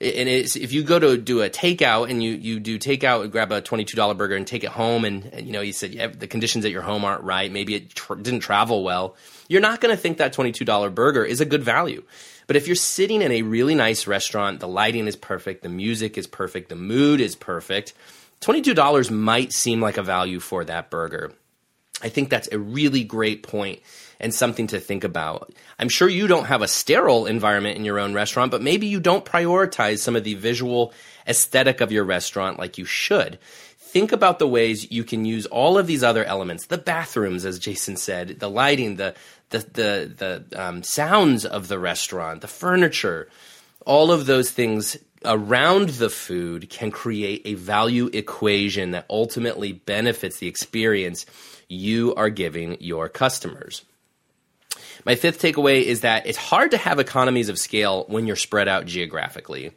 and 0.03 0.27
if 0.27 0.73
you 0.73 0.83
go 0.83 0.99
to 0.99 1.17
do 1.17 1.41
a 1.41 1.49
takeout 1.49 2.09
and 2.09 2.21
you, 2.21 2.33
you 2.33 2.59
do 2.59 2.77
takeout, 2.77 3.23
and 3.23 3.31
grab 3.31 3.51
a 3.51 3.61
twenty 3.61 3.85
two 3.85 3.95
dollar 3.95 4.13
burger 4.13 4.35
and 4.35 4.45
take 4.45 4.63
it 4.63 4.69
home, 4.69 5.05
and, 5.05 5.25
and, 5.25 5.45
you 5.45 5.53
know 5.53 5.61
you 5.61 5.71
said 5.71 5.93
yeah, 5.93 6.07
the 6.07 6.27
conditions 6.27 6.65
at 6.65 6.71
your 6.71 6.81
home 6.81 7.05
aren't 7.05 7.23
right, 7.23 7.51
maybe 7.51 7.75
it 7.75 7.95
didn't 8.21 8.41
travel 8.41 8.83
well, 8.83 9.15
you're 9.47 9.61
not 9.61 9.79
going 9.81 9.95
to 9.95 10.01
think 10.01 10.17
that 10.17 10.33
twenty 10.33 10.51
two 10.51 10.65
dollar 10.65 10.89
burger 10.89 11.23
is 11.23 11.41
a 11.41 11.45
good 11.45 11.63
value. 11.63 12.03
But 12.47 12.57
if 12.57 12.67
you're 12.67 12.75
sitting 12.75 13.21
in 13.21 13.31
a 13.31 13.43
really 13.43 13.75
nice 13.75 14.05
restaurant, 14.05 14.59
the 14.59 14.67
lighting 14.67 15.07
is 15.07 15.15
perfect, 15.15 15.63
the 15.63 15.69
music 15.69 16.17
is 16.17 16.27
perfect, 16.27 16.67
the 16.67 16.75
mood 16.75 17.21
is 17.21 17.35
perfect, 17.35 17.93
twenty 18.43 18.61
two 18.61 18.73
dollars 18.73 19.09
might 19.09 19.53
seem 19.53 19.81
like 19.81 19.97
a 19.97 20.03
value 20.03 20.39
for 20.39 20.63
that 20.65 20.89
burger. 20.89 21.31
I 22.01 22.09
think 22.09 22.29
that's 22.29 22.49
a 22.51 22.59
really 22.59 23.03
great 23.03 23.43
point 23.43 23.79
and 24.19 24.33
something 24.33 24.67
to 24.67 24.79
think 24.79 25.03
about. 25.03 25.53
I'm 25.79 25.89
sure 25.89 26.09
you 26.09 26.27
don't 26.27 26.45
have 26.45 26.61
a 26.61 26.67
sterile 26.67 27.25
environment 27.25 27.77
in 27.77 27.85
your 27.85 27.99
own 27.99 28.13
restaurant, 28.13 28.51
but 28.51 28.61
maybe 28.61 28.87
you 28.87 28.99
don't 28.99 29.25
prioritize 29.25 29.99
some 29.99 30.15
of 30.15 30.23
the 30.23 30.33
visual 30.33 30.93
aesthetic 31.27 31.81
of 31.81 31.91
your 31.91 32.03
restaurant 32.03 32.59
like 32.59 32.77
you 32.77 32.85
should. 32.85 33.39
Think 33.77 34.11
about 34.11 34.39
the 34.39 34.47
ways 34.47 34.91
you 34.91 35.03
can 35.03 35.23
use 35.23 35.45
all 35.45 35.77
of 35.77 35.87
these 35.87 36.03
other 36.03 36.25
elements, 36.25 36.65
the 36.65 36.77
bathrooms, 36.77 37.45
as 37.45 37.59
Jason 37.59 37.95
said, 37.95 38.39
the 38.39 38.49
lighting, 38.49 38.95
the 38.95 39.13
the 39.49 39.59
the, 39.59 40.43
the 40.49 40.61
um, 40.61 40.83
sounds 40.83 41.45
of 41.45 41.67
the 41.67 41.79
restaurant, 41.79 42.41
the 42.41 42.47
furniture, 42.47 43.29
all 43.85 44.11
of 44.11 44.25
those 44.25 44.49
things 44.51 44.97
around 45.25 45.89
the 45.89 46.09
food 46.09 46.69
can 46.69 46.91
create 46.91 47.41
a 47.45 47.53
value 47.55 48.09
equation 48.13 48.91
that 48.91 49.05
ultimately 49.09 49.71
benefits 49.71 50.39
the 50.39 50.47
experience 50.47 51.25
you 51.67 52.13
are 52.15 52.29
giving 52.29 52.77
your 52.79 53.09
customers. 53.09 53.83
My 55.05 55.15
fifth 55.15 55.41
takeaway 55.41 55.83
is 55.83 56.01
that 56.01 56.27
it's 56.27 56.37
hard 56.37 56.71
to 56.71 56.77
have 56.77 56.99
economies 56.99 57.49
of 57.49 57.59
scale 57.59 58.05
when 58.07 58.27
you're 58.27 58.35
spread 58.35 58.67
out 58.67 58.85
geographically. 58.85 59.71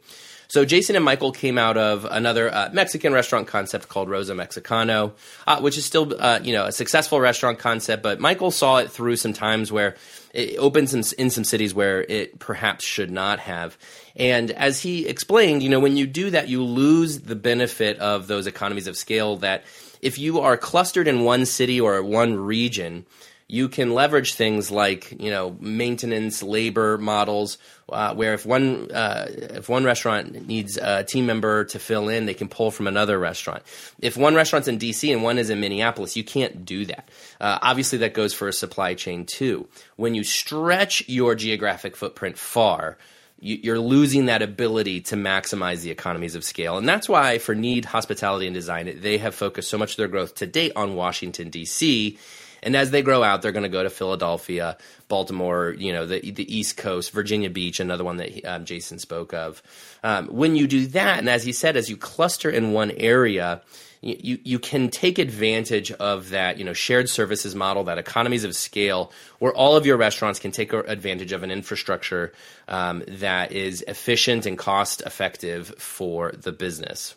So 0.49 0.63
Jason 0.63 0.95
and 0.95 1.03
Michael 1.03 1.33
came 1.33 1.57
out 1.57 1.75
of 1.75 2.05
another 2.05 2.53
uh, 2.53 2.69
Mexican 2.71 3.11
restaurant 3.11 3.47
concept 3.47 3.89
called 3.89 4.09
Rosa 4.09 4.33
Mexicano, 4.33 5.11
uh, 5.45 5.59
which 5.59 5.77
is 5.77 5.83
still 5.83 6.13
uh, 6.17 6.39
you 6.41 6.53
know 6.53 6.65
a 6.65 6.71
successful 6.71 7.19
restaurant 7.19 7.59
concept. 7.59 8.01
But 8.01 8.21
Michael 8.21 8.51
saw 8.51 8.77
it 8.77 8.89
through 8.89 9.17
some 9.17 9.33
times 9.33 9.71
where 9.71 9.95
it 10.33 10.57
opens 10.57 10.91
some, 10.91 11.03
in 11.17 11.29
some 11.29 11.43
cities 11.43 11.73
where 11.73 12.01
it 12.01 12.39
perhaps 12.39 12.85
should 12.85 13.11
not 13.11 13.39
have. 13.39 13.77
And 14.15 14.51
as 14.51 14.81
he 14.81 15.07
explained, 15.07 15.63
you 15.63 15.69
know 15.69 15.79
when 15.79 15.97
you 15.97 16.07
do 16.07 16.29
that, 16.31 16.49
you 16.49 16.63
lose 16.63 17.21
the 17.21 17.35
benefit 17.35 17.99
of 17.99 18.27
those 18.27 18.47
economies 18.47 18.87
of 18.87 18.97
scale. 18.97 19.37
That 19.37 19.63
if 20.01 20.17
you 20.17 20.39
are 20.39 20.57
clustered 20.57 21.07
in 21.07 21.23
one 21.23 21.45
city 21.45 21.79
or 21.79 22.01
one 22.03 22.35
region, 22.35 23.05
you 23.49 23.69
can 23.69 23.93
leverage 23.93 24.33
things 24.33 24.69
like 24.69 25.13
you 25.19 25.31
know 25.31 25.55
maintenance 25.59 26.43
labor 26.43 26.97
models 26.97 27.57
uh, 27.89 28.13
where 28.13 28.33
if 28.33 28.45
one 28.45 28.91
uh, 28.91 29.25
if 29.29 29.69
one 29.69 29.83
restaurant 29.83 30.47
needs 30.47 30.77
a 30.77 31.03
team 31.03 31.25
member 31.25 31.63
to 31.65 31.79
fill 31.79 32.09
in 32.09 32.25
they 32.25 32.33
can 32.33 32.49
pull 32.49 32.71
from 32.71 32.87
another 32.87 33.17
restaurant 33.17 33.63
if 34.01 34.17
one 34.17 34.35
restaurant's 34.35 34.67
in 34.67 34.77
dc 34.77 35.11
and 35.11 35.23
one 35.23 35.37
is 35.37 35.49
in 35.49 35.59
minneapolis 35.59 36.15
you 36.15 36.23
can't 36.23 36.65
do 36.65 36.85
that 36.85 37.09
uh, 37.39 37.57
obviously 37.61 37.99
that 37.99 38.13
goes 38.13 38.33
for 38.33 38.47
a 38.47 38.53
supply 38.53 38.93
chain 38.93 39.25
too 39.25 39.67
when 39.95 40.13
you 40.13 40.23
stretch 40.23 41.07
your 41.07 41.35
geographic 41.35 41.95
footprint 41.95 42.37
far 42.37 42.97
you're 43.39 43.79
losing 43.79 44.25
that 44.25 44.41
ability 44.41 44.99
to 44.99 45.15
maximize 45.15 45.81
the 45.81 45.91
economies 45.91 46.33
of 46.33 46.43
scale. 46.43 46.77
And 46.77 46.89
that's 46.89 47.07
why, 47.07 47.37
for 47.37 47.53
KNEAD 47.53 47.85
Hospitality 47.85 48.47
and 48.47 48.53
Design, 48.55 48.91
they 48.99 49.19
have 49.19 49.35
focused 49.35 49.69
so 49.69 49.77
much 49.77 49.91
of 49.91 49.97
their 49.97 50.07
growth 50.07 50.33
to 50.35 50.47
date 50.47 50.71
on 50.75 50.95
Washington, 50.95 51.51
D.C. 51.51 52.17
And 52.63 52.75
as 52.75 52.91
they 52.91 53.01
grow 53.01 53.23
out, 53.23 53.41
they're 53.41 53.51
going 53.51 53.63
to 53.63 53.69
go 53.69 53.83
to 53.83 53.89
Philadelphia, 53.89 54.77
Baltimore, 55.07 55.75
you 55.77 55.93
know, 55.93 56.05
the 56.05 56.31
the 56.31 56.55
East 56.55 56.77
Coast, 56.77 57.11
Virginia 57.11 57.49
Beach, 57.49 57.79
another 57.79 58.03
one 58.03 58.17
that 58.17 58.45
um, 58.45 58.65
Jason 58.65 58.99
spoke 58.99 59.33
of. 59.33 59.61
Um, 60.03 60.27
when 60.27 60.55
you 60.55 60.67
do 60.67 60.87
that, 60.87 61.19
and 61.19 61.29
as 61.29 61.43
he 61.43 61.51
said, 61.51 61.77
as 61.77 61.89
you 61.89 61.97
cluster 61.97 62.49
in 62.49 62.71
one 62.71 62.91
area, 62.91 63.61
you, 64.01 64.39
you 64.43 64.59
can 64.59 64.89
take 64.89 65.17
advantage 65.19 65.91
of 65.91 66.29
that 66.29 66.57
you 66.57 66.65
know 66.65 66.73
shared 66.73 67.09
services 67.09 67.55
model 67.55 67.83
that 67.85 67.97
economies 67.97 68.43
of 68.43 68.55
scale 68.55 69.11
where 69.39 69.53
all 69.53 69.75
of 69.75 69.85
your 69.85 69.97
restaurants 69.97 70.39
can 70.39 70.51
take 70.51 70.73
advantage 70.73 71.31
of 71.31 71.43
an 71.43 71.51
infrastructure 71.51 72.31
um, 72.67 73.03
that 73.07 73.51
is 73.51 73.83
efficient 73.87 74.45
and 74.45 74.57
cost 74.57 75.01
effective 75.01 75.73
for 75.77 76.31
the 76.31 76.51
business 76.51 77.15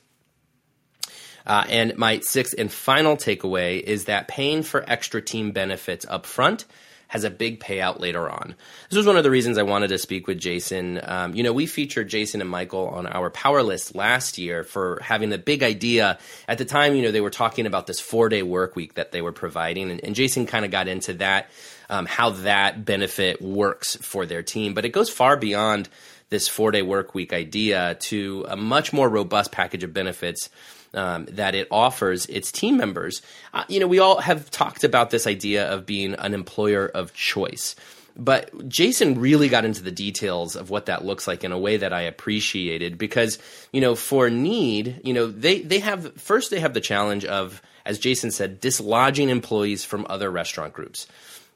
uh, 1.51 1.64
and 1.68 1.98
my 1.98 2.20
sixth 2.20 2.55
and 2.56 2.70
final 2.70 3.16
takeaway 3.16 3.82
is 3.82 4.05
that 4.05 4.28
paying 4.28 4.62
for 4.62 4.85
extra 4.89 5.20
team 5.20 5.51
benefits 5.51 6.06
up 6.09 6.24
front 6.24 6.64
has 7.09 7.24
a 7.24 7.31
big 7.31 7.59
payout 7.59 7.98
later 7.98 8.31
on. 8.31 8.55
This 8.89 8.97
was 8.97 9.05
one 9.05 9.16
of 9.16 9.24
the 9.24 9.32
reasons 9.32 9.59
I 9.59 9.64
wanted 9.64 9.89
to 9.89 9.98
speak 9.98 10.28
with 10.28 10.39
Jason. 10.39 11.01
Um, 11.02 11.35
you 11.35 11.43
know, 11.43 11.52
we 11.52 11.66
featured 11.66 12.09
Jason 12.09 12.40
and 12.40 12.48
Michael 12.48 12.86
on 12.86 13.09
our 13.09 13.31
power 13.31 13.64
list 13.64 13.97
last 13.97 14.39
year 14.39 14.62
for 14.62 15.01
having 15.02 15.31
the 15.31 15.39
big 15.39 15.64
idea. 15.64 16.20
At 16.47 16.59
the 16.59 16.64
time, 16.64 16.94
you 16.94 17.02
know, 17.02 17.10
they 17.10 17.20
were 17.20 17.31
talking 17.31 17.66
about 17.66 17.89
this 17.89 17.98
four 17.98 18.28
day 18.28 18.44
work 18.44 18.77
week 18.77 18.94
that 18.94 19.10
they 19.10 19.20
were 19.20 19.32
providing, 19.32 19.90
and, 19.90 20.05
and 20.05 20.14
Jason 20.14 20.47
kind 20.47 20.64
of 20.64 20.70
got 20.70 20.86
into 20.86 21.14
that, 21.14 21.51
um, 21.90 22.06
how 22.06 22.30
that 22.30 22.84
benefit 22.84 23.42
works 23.42 23.96
for 23.96 24.24
their 24.24 24.42
team. 24.42 24.72
But 24.72 24.86
it 24.86 24.90
goes 24.90 25.10
far 25.10 25.36
beyond 25.36 25.90
this 26.30 26.48
four 26.48 26.70
day 26.70 26.82
work 26.82 27.14
week 27.14 27.32
idea 27.32 27.96
to 28.00 28.46
a 28.48 28.56
much 28.56 28.92
more 28.92 29.08
robust 29.08 29.52
package 29.52 29.84
of 29.84 29.92
benefits 29.92 30.48
um, 30.94 31.26
that 31.26 31.54
it 31.54 31.68
offers 31.70 32.26
its 32.26 32.50
team 32.50 32.76
members. 32.76 33.20
Uh, 33.52 33.64
you 33.68 33.80
know, 33.80 33.86
we 33.86 33.98
all 33.98 34.20
have 34.20 34.50
talked 34.50 34.84
about 34.84 35.10
this 35.10 35.26
idea 35.26 35.68
of 35.68 35.84
being 35.84 36.14
an 36.14 36.32
employer 36.32 36.86
of 36.86 37.12
choice. 37.12 37.76
But 38.16 38.68
Jason 38.68 39.20
really 39.20 39.48
got 39.48 39.64
into 39.64 39.82
the 39.82 39.92
details 39.92 40.56
of 40.56 40.68
what 40.68 40.86
that 40.86 41.04
looks 41.04 41.26
like 41.26 41.44
in 41.44 41.52
a 41.52 41.58
way 41.58 41.76
that 41.76 41.92
I 41.92 42.02
appreciated 42.02 42.98
because, 42.98 43.38
you 43.72 43.80
know, 43.80 43.94
for 43.94 44.28
KNEAD, 44.28 45.00
you 45.04 45.14
know, 45.14 45.26
they, 45.26 45.60
they 45.60 45.78
have, 45.78 46.14
first 46.16 46.50
they 46.50 46.60
have 46.60 46.74
the 46.74 46.80
challenge 46.80 47.24
of, 47.24 47.62
as 47.86 47.98
Jason 47.98 48.30
said, 48.30 48.60
dislodging 48.60 49.28
employees 49.28 49.84
from 49.84 50.06
other 50.08 50.30
restaurant 50.30 50.72
groups 50.72 51.06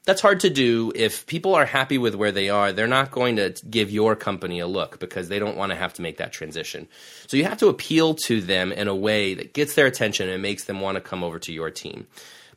that's 0.05 0.21
hard 0.21 0.41
to 0.41 0.49
do. 0.49 0.91
If 0.95 1.25
people 1.25 1.55
are 1.55 1.65
happy 1.65 1.97
with 1.97 2.15
where 2.15 2.31
they 2.31 2.49
are, 2.49 2.71
they're 2.71 2.87
not 2.87 3.11
going 3.11 3.37
to 3.37 3.55
give 3.69 3.89
your 3.91 4.15
company 4.15 4.59
a 4.59 4.67
look 4.67 4.99
because 4.99 5.29
they 5.29 5.39
don't 5.39 5.57
want 5.57 5.71
to 5.71 5.75
have 5.75 5.93
to 5.95 6.01
make 6.01 6.17
that 6.17 6.31
transition. 6.31 6.87
So 7.27 7.37
you 7.37 7.45
have 7.45 7.57
to 7.57 7.67
appeal 7.67 8.13
to 8.25 8.39
them 8.39 8.71
in 8.71 8.87
a 8.87 8.95
way 8.95 9.33
that 9.33 9.53
gets 9.53 9.73
their 9.73 9.87
attention 9.87 10.29
and 10.29 10.41
makes 10.41 10.65
them 10.65 10.79
want 10.79 10.95
to 10.95 11.01
come 11.01 11.23
over 11.23 11.39
to 11.39 11.51
your 11.51 11.71
team. 11.71 12.05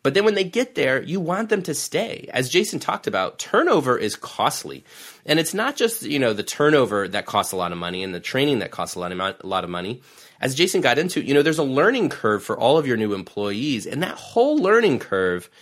But 0.03 0.15
then 0.15 0.25
when 0.25 0.35
they 0.35 0.45
get 0.45 0.75
there, 0.75 1.03
you 1.03 1.20
want 1.20 1.49
them 1.49 1.62
to 1.62 1.75
stay. 1.75 2.29
As 2.33 2.49
Jason 2.49 2.79
talked 2.79 3.07
about, 3.07 3.39
turnover 3.39 3.99
is 3.99 4.15
costly. 4.15 4.85
And 5.27 5.41
it's 5.41 5.55
not 5.55 5.75
just, 5.75 6.03
you 6.03 6.19
know, 6.19 6.33
the 6.33 6.45
turnover 6.45 7.09
that 7.09 7.27
costs 7.27 7.53
a 7.53 7.57
lot 7.57 7.73
of 7.73 7.79
money 7.79 8.05
and 8.05 8.15
the 8.15 8.20
training 8.20 8.61
that 8.61 8.70
costs 8.70 8.95
a 8.95 9.01
lot 9.01 9.11
of, 9.11 9.19
a 9.19 9.47
lot 9.47 9.65
of 9.65 9.70
money. 9.70 10.03
As 10.41 10.55
Jason 10.55 10.83
got 10.83 10.99
into, 10.99 11.20
you 11.20 11.35
know, 11.35 11.43
there's 11.43 11.59
a 11.59 11.65
learning 11.65 12.11
curve 12.11 12.45
for 12.45 12.57
all 12.57 12.79
of 12.79 12.87
your 12.87 12.97
new 12.97 13.12
employees. 13.12 13.87
And 13.87 14.03
that 14.03 14.16
whole 14.16 14.59
learning 14.59 14.99
curve– 14.99 15.49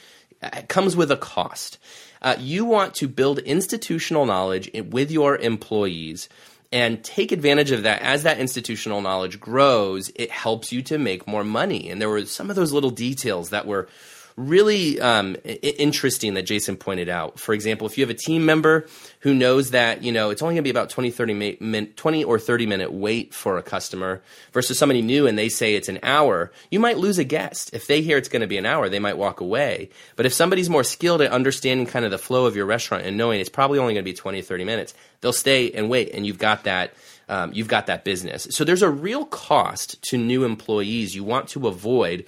comes 0.69 0.97
with 0.97 1.11
a 1.11 1.17
cost. 1.17 1.79
Uh, 2.23 2.37
you 2.39 2.65
want 2.65 2.95
to 2.95 3.09
build 3.09 3.39
institutional 3.41 4.27
knowledge 4.27 4.71
with 4.91 5.11
your 5.11 5.37
employees 5.37 6.29
and 6.73 7.03
take 7.05 7.33
advantage 7.33 7.71
of 7.71 7.85
that 7.85 8.03
as 8.03 8.25
that 8.25 8.39
institutional 8.39 9.01
knowledge 9.01 9.39
grows 9.39 10.11
it 10.17 10.31
helps 10.31 10.73
you 10.73 10.83
to 10.83 10.99
make 10.99 11.27
more 11.27 11.45
money 11.45 11.89
and 11.89 12.01
there 12.01 12.09
were 12.09 12.25
some 12.25 12.51
of 12.51 12.57
those 12.57 12.73
little 12.73 12.91
details 12.91 13.51
that 13.51 13.67
were 13.67 13.89
really 14.37 15.01
um, 15.01 15.35
interesting 15.45 16.35
that 16.35 16.43
Jason 16.43 16.77
pointed 16.77 17.09
out. 17.09 17.41
For 17.41 17.55
example, 17.55 17.87
if 17.87 17.97
you 17.97 18.05
have 18.05 18.11
a 18.11 18.19
team 18.19 18.45
member 18.45 18.87
who 19.21 19.35
knows 19.35 19.71
that 19.71 20.03
you 20.03 20.13
know 20.13 20.29
it's 20.29 20.43
only 20.43 20.55
going 20.55 20.63
to 20.63 20.67
be 20.67 20.71
about 20.71 20.91
20, 20.91 21.11
30 21.11 21.57
min, 21.61 21.87
20 21.97 22.25
or 22.25 22.39
30 22.39 22.67
minute 22.67 22.93
wait 22.93 23.33
for 23.33 23.57
a 23.57 23.63
customer 23.63 24.23
versus 24.53 24.79
somebody 24.79 25.01
new 25.01 25.27
and 25.27 25.39
they 25.39 25.49
say 25.49 25.75
it's 25.75 25.89
an 25.89 25.99
hour, 26.03 26.53
you 26.71 26.79
might 26.79 26.99
lose 26.99 27.19
a 27.19 27.25
guest. 27.25 27.73
If 27.73 27.87
they 27.87 28.03
hear 28.03 28.19
it's 28.19 28.29
going 28.29 28.43
to 28.43 28.47
be 28.47 28.59
an 28.59 28.67
hour, 28.67 28.91
they 28.91 28.99
might 28.99 29.17
walk 29.17 29.41
away. 29.41 29.89
But 30.17 30.27
if 30.27 30.35
somebody's 30.35 30.69
more 30.69 30.85
skilled 30.85 31.23
at 31.23 31.33
understanding 31.33 31.87
kind 31.87 32.05
of 32.05 32.11
the 32.11 32.19
flow 32.19 32.45
of 32.45 32.55
your 32.55 32.67
restaurant 32.67 33.07
and 33.07 33.17
knowing 33.17 33.41
it's 33.41 33.49
probably 33.49 33.79
only 33.79 33.95
going 33.95 34.05
to 34.05 34.11
be 34.11 34.15
20 34.15 34.41
or 34.41 34.43
30 34.43 34.65
minutes, 34.65 34.95
they'll 35.23 35.33
stay 35.33 35.71
and 35.71 35.89
wait 35.89 36.11
and 36.13 36.27
you've 36.27 36.39
got 36.39 36.65
that 36.65 36.93
um, 37.29 37.53
you've 37.53 37.69
got 37.69 37.87
that 37.87 38.05
business. 38.05 38.47
So 38.51 38.65
there's 38.65 38.83
a 38.83 38.91
real 38.91 39.25
cost 39.25 40.01
to 40.11 40.19
new 40.19 40.45
employees 40.45 41.17
you 41.17 41.25
want 41.25 41.49
to 41.49 41.67
avoid 41.67 42.25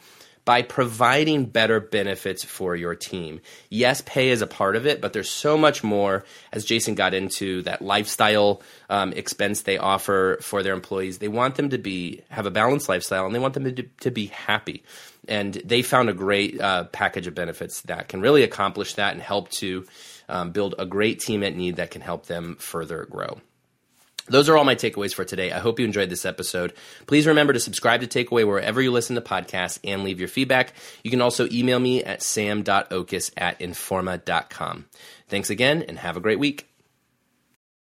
by 0.48 0.62
providing 0.62 1.44
better 1.44 1.78
benefits 1.78 2.42
for 2.42 2.74
your 2.74 2.94
team. 2.94 3.38
Yes, 3.68 4.00
pay 4.06 4.30
is 4.30 4.40
a 4.40 4.46
part 4.46 4.76
of 4.76 4.86
it, 4.86 4.98
but 4.98 5.12
there's 5.12 5.28
so 5.28 5.58
much 5.58 5.84
more, 5.84 6.24
as 6.52 6.64
Jason 6.64 6.94
got 6.94 7.12
into, 7.12 7.60
that 7.64 7.82
lifestyle 7.82 8.62
um, 8.88 9.12
expense 9.12 9.60
they 9.60 9.76
offer 9.76 10.38
for 10.40 10.62
their 10.62 10.72
employees. 10.72 11.18
They 11.18 11.28
want 11.28 11.56
them 11.56 11.68
to 11.68 11.76
be 11.76 12.22
have 12.30 12.46
a 12.46 12.50
balanced 12.50 12.88
lifestyle, 12.88 13.26
and 13.26 13.34
they 13.34 13.38
want 13.38 13.52
them 13.52 13.64
to, 13.64 13.82
to 13.82 14.10
be 14.10 14.28
happy. 14.28 14.84
And 15.28 15.52
they 15.52 15.82
found 15.82 16.08
a 16.08 16.14
great 16.14 16.58
uh, 16.58 16.84
package 16.84 17.26
of 17.26 17.34
benefits 17.34 17.82
that 17.82 18.08
can 18.08 18.22
really 18.22 18.42
accomplish 18.42 18.94
that 18.94 19.12
and 19.12 19.20
help 19.20 19.50
to 19.50 19.84
um, 20.30 20.52
build 20.52 20.74
a 20.78 20.86
great 20.86 21.20
team 21.20 21.42
at 21.42 21.54
KNEAD 21.54 21.76
that 21.76 21.90
can 21.90 22.00
help 22.00 22.24
them 22.24 22.56
further 22.56 23.04
grow. 23.04 23.38
Those 24.28 24.48
are 24.48 24.56
all 24.56 24.64
my 24.64 24.74
takeaways 24.74 25.14
for 25.14 25.24
today. 25.24 25.52
I 25.52 25.58
hope 25.58 25.78
you 25.78 25.84
enjoyed 25.84 26.10
this 26.10 26.24
episode. 26.24 26.72
Please 27.06 27.26
remember 27.26 27.52
to 27.52 27.60
subscribe 27.60 28.00
to 28.00 28.06
Take-Away 28.06 28.44
wherever 28.44 28.80
you 28.80 28.90
listen 28.90 29.16
to 29.16 29.22
podcasts 29.22 29.78
and 29.84 30.04
leave 30.04 30.18
your 30.18 30.28
feedback. 30.28 30.74
You 31.02 31.10
can 31.10 31.20
also 31.20 31.48
email 31.50 31.78
me 31.78 32.04
at 32.04 32.22
sam.oches 32.22 33.32
at 33.36 33.58
informa.com. 33.60 34.86
Thanks 35.28 35.50
again 35.50 35.82
and 35.82 35.98
have 35.98 36.16
a 36.16 36.20
great 36.20 36.38
week. 36.38 36.67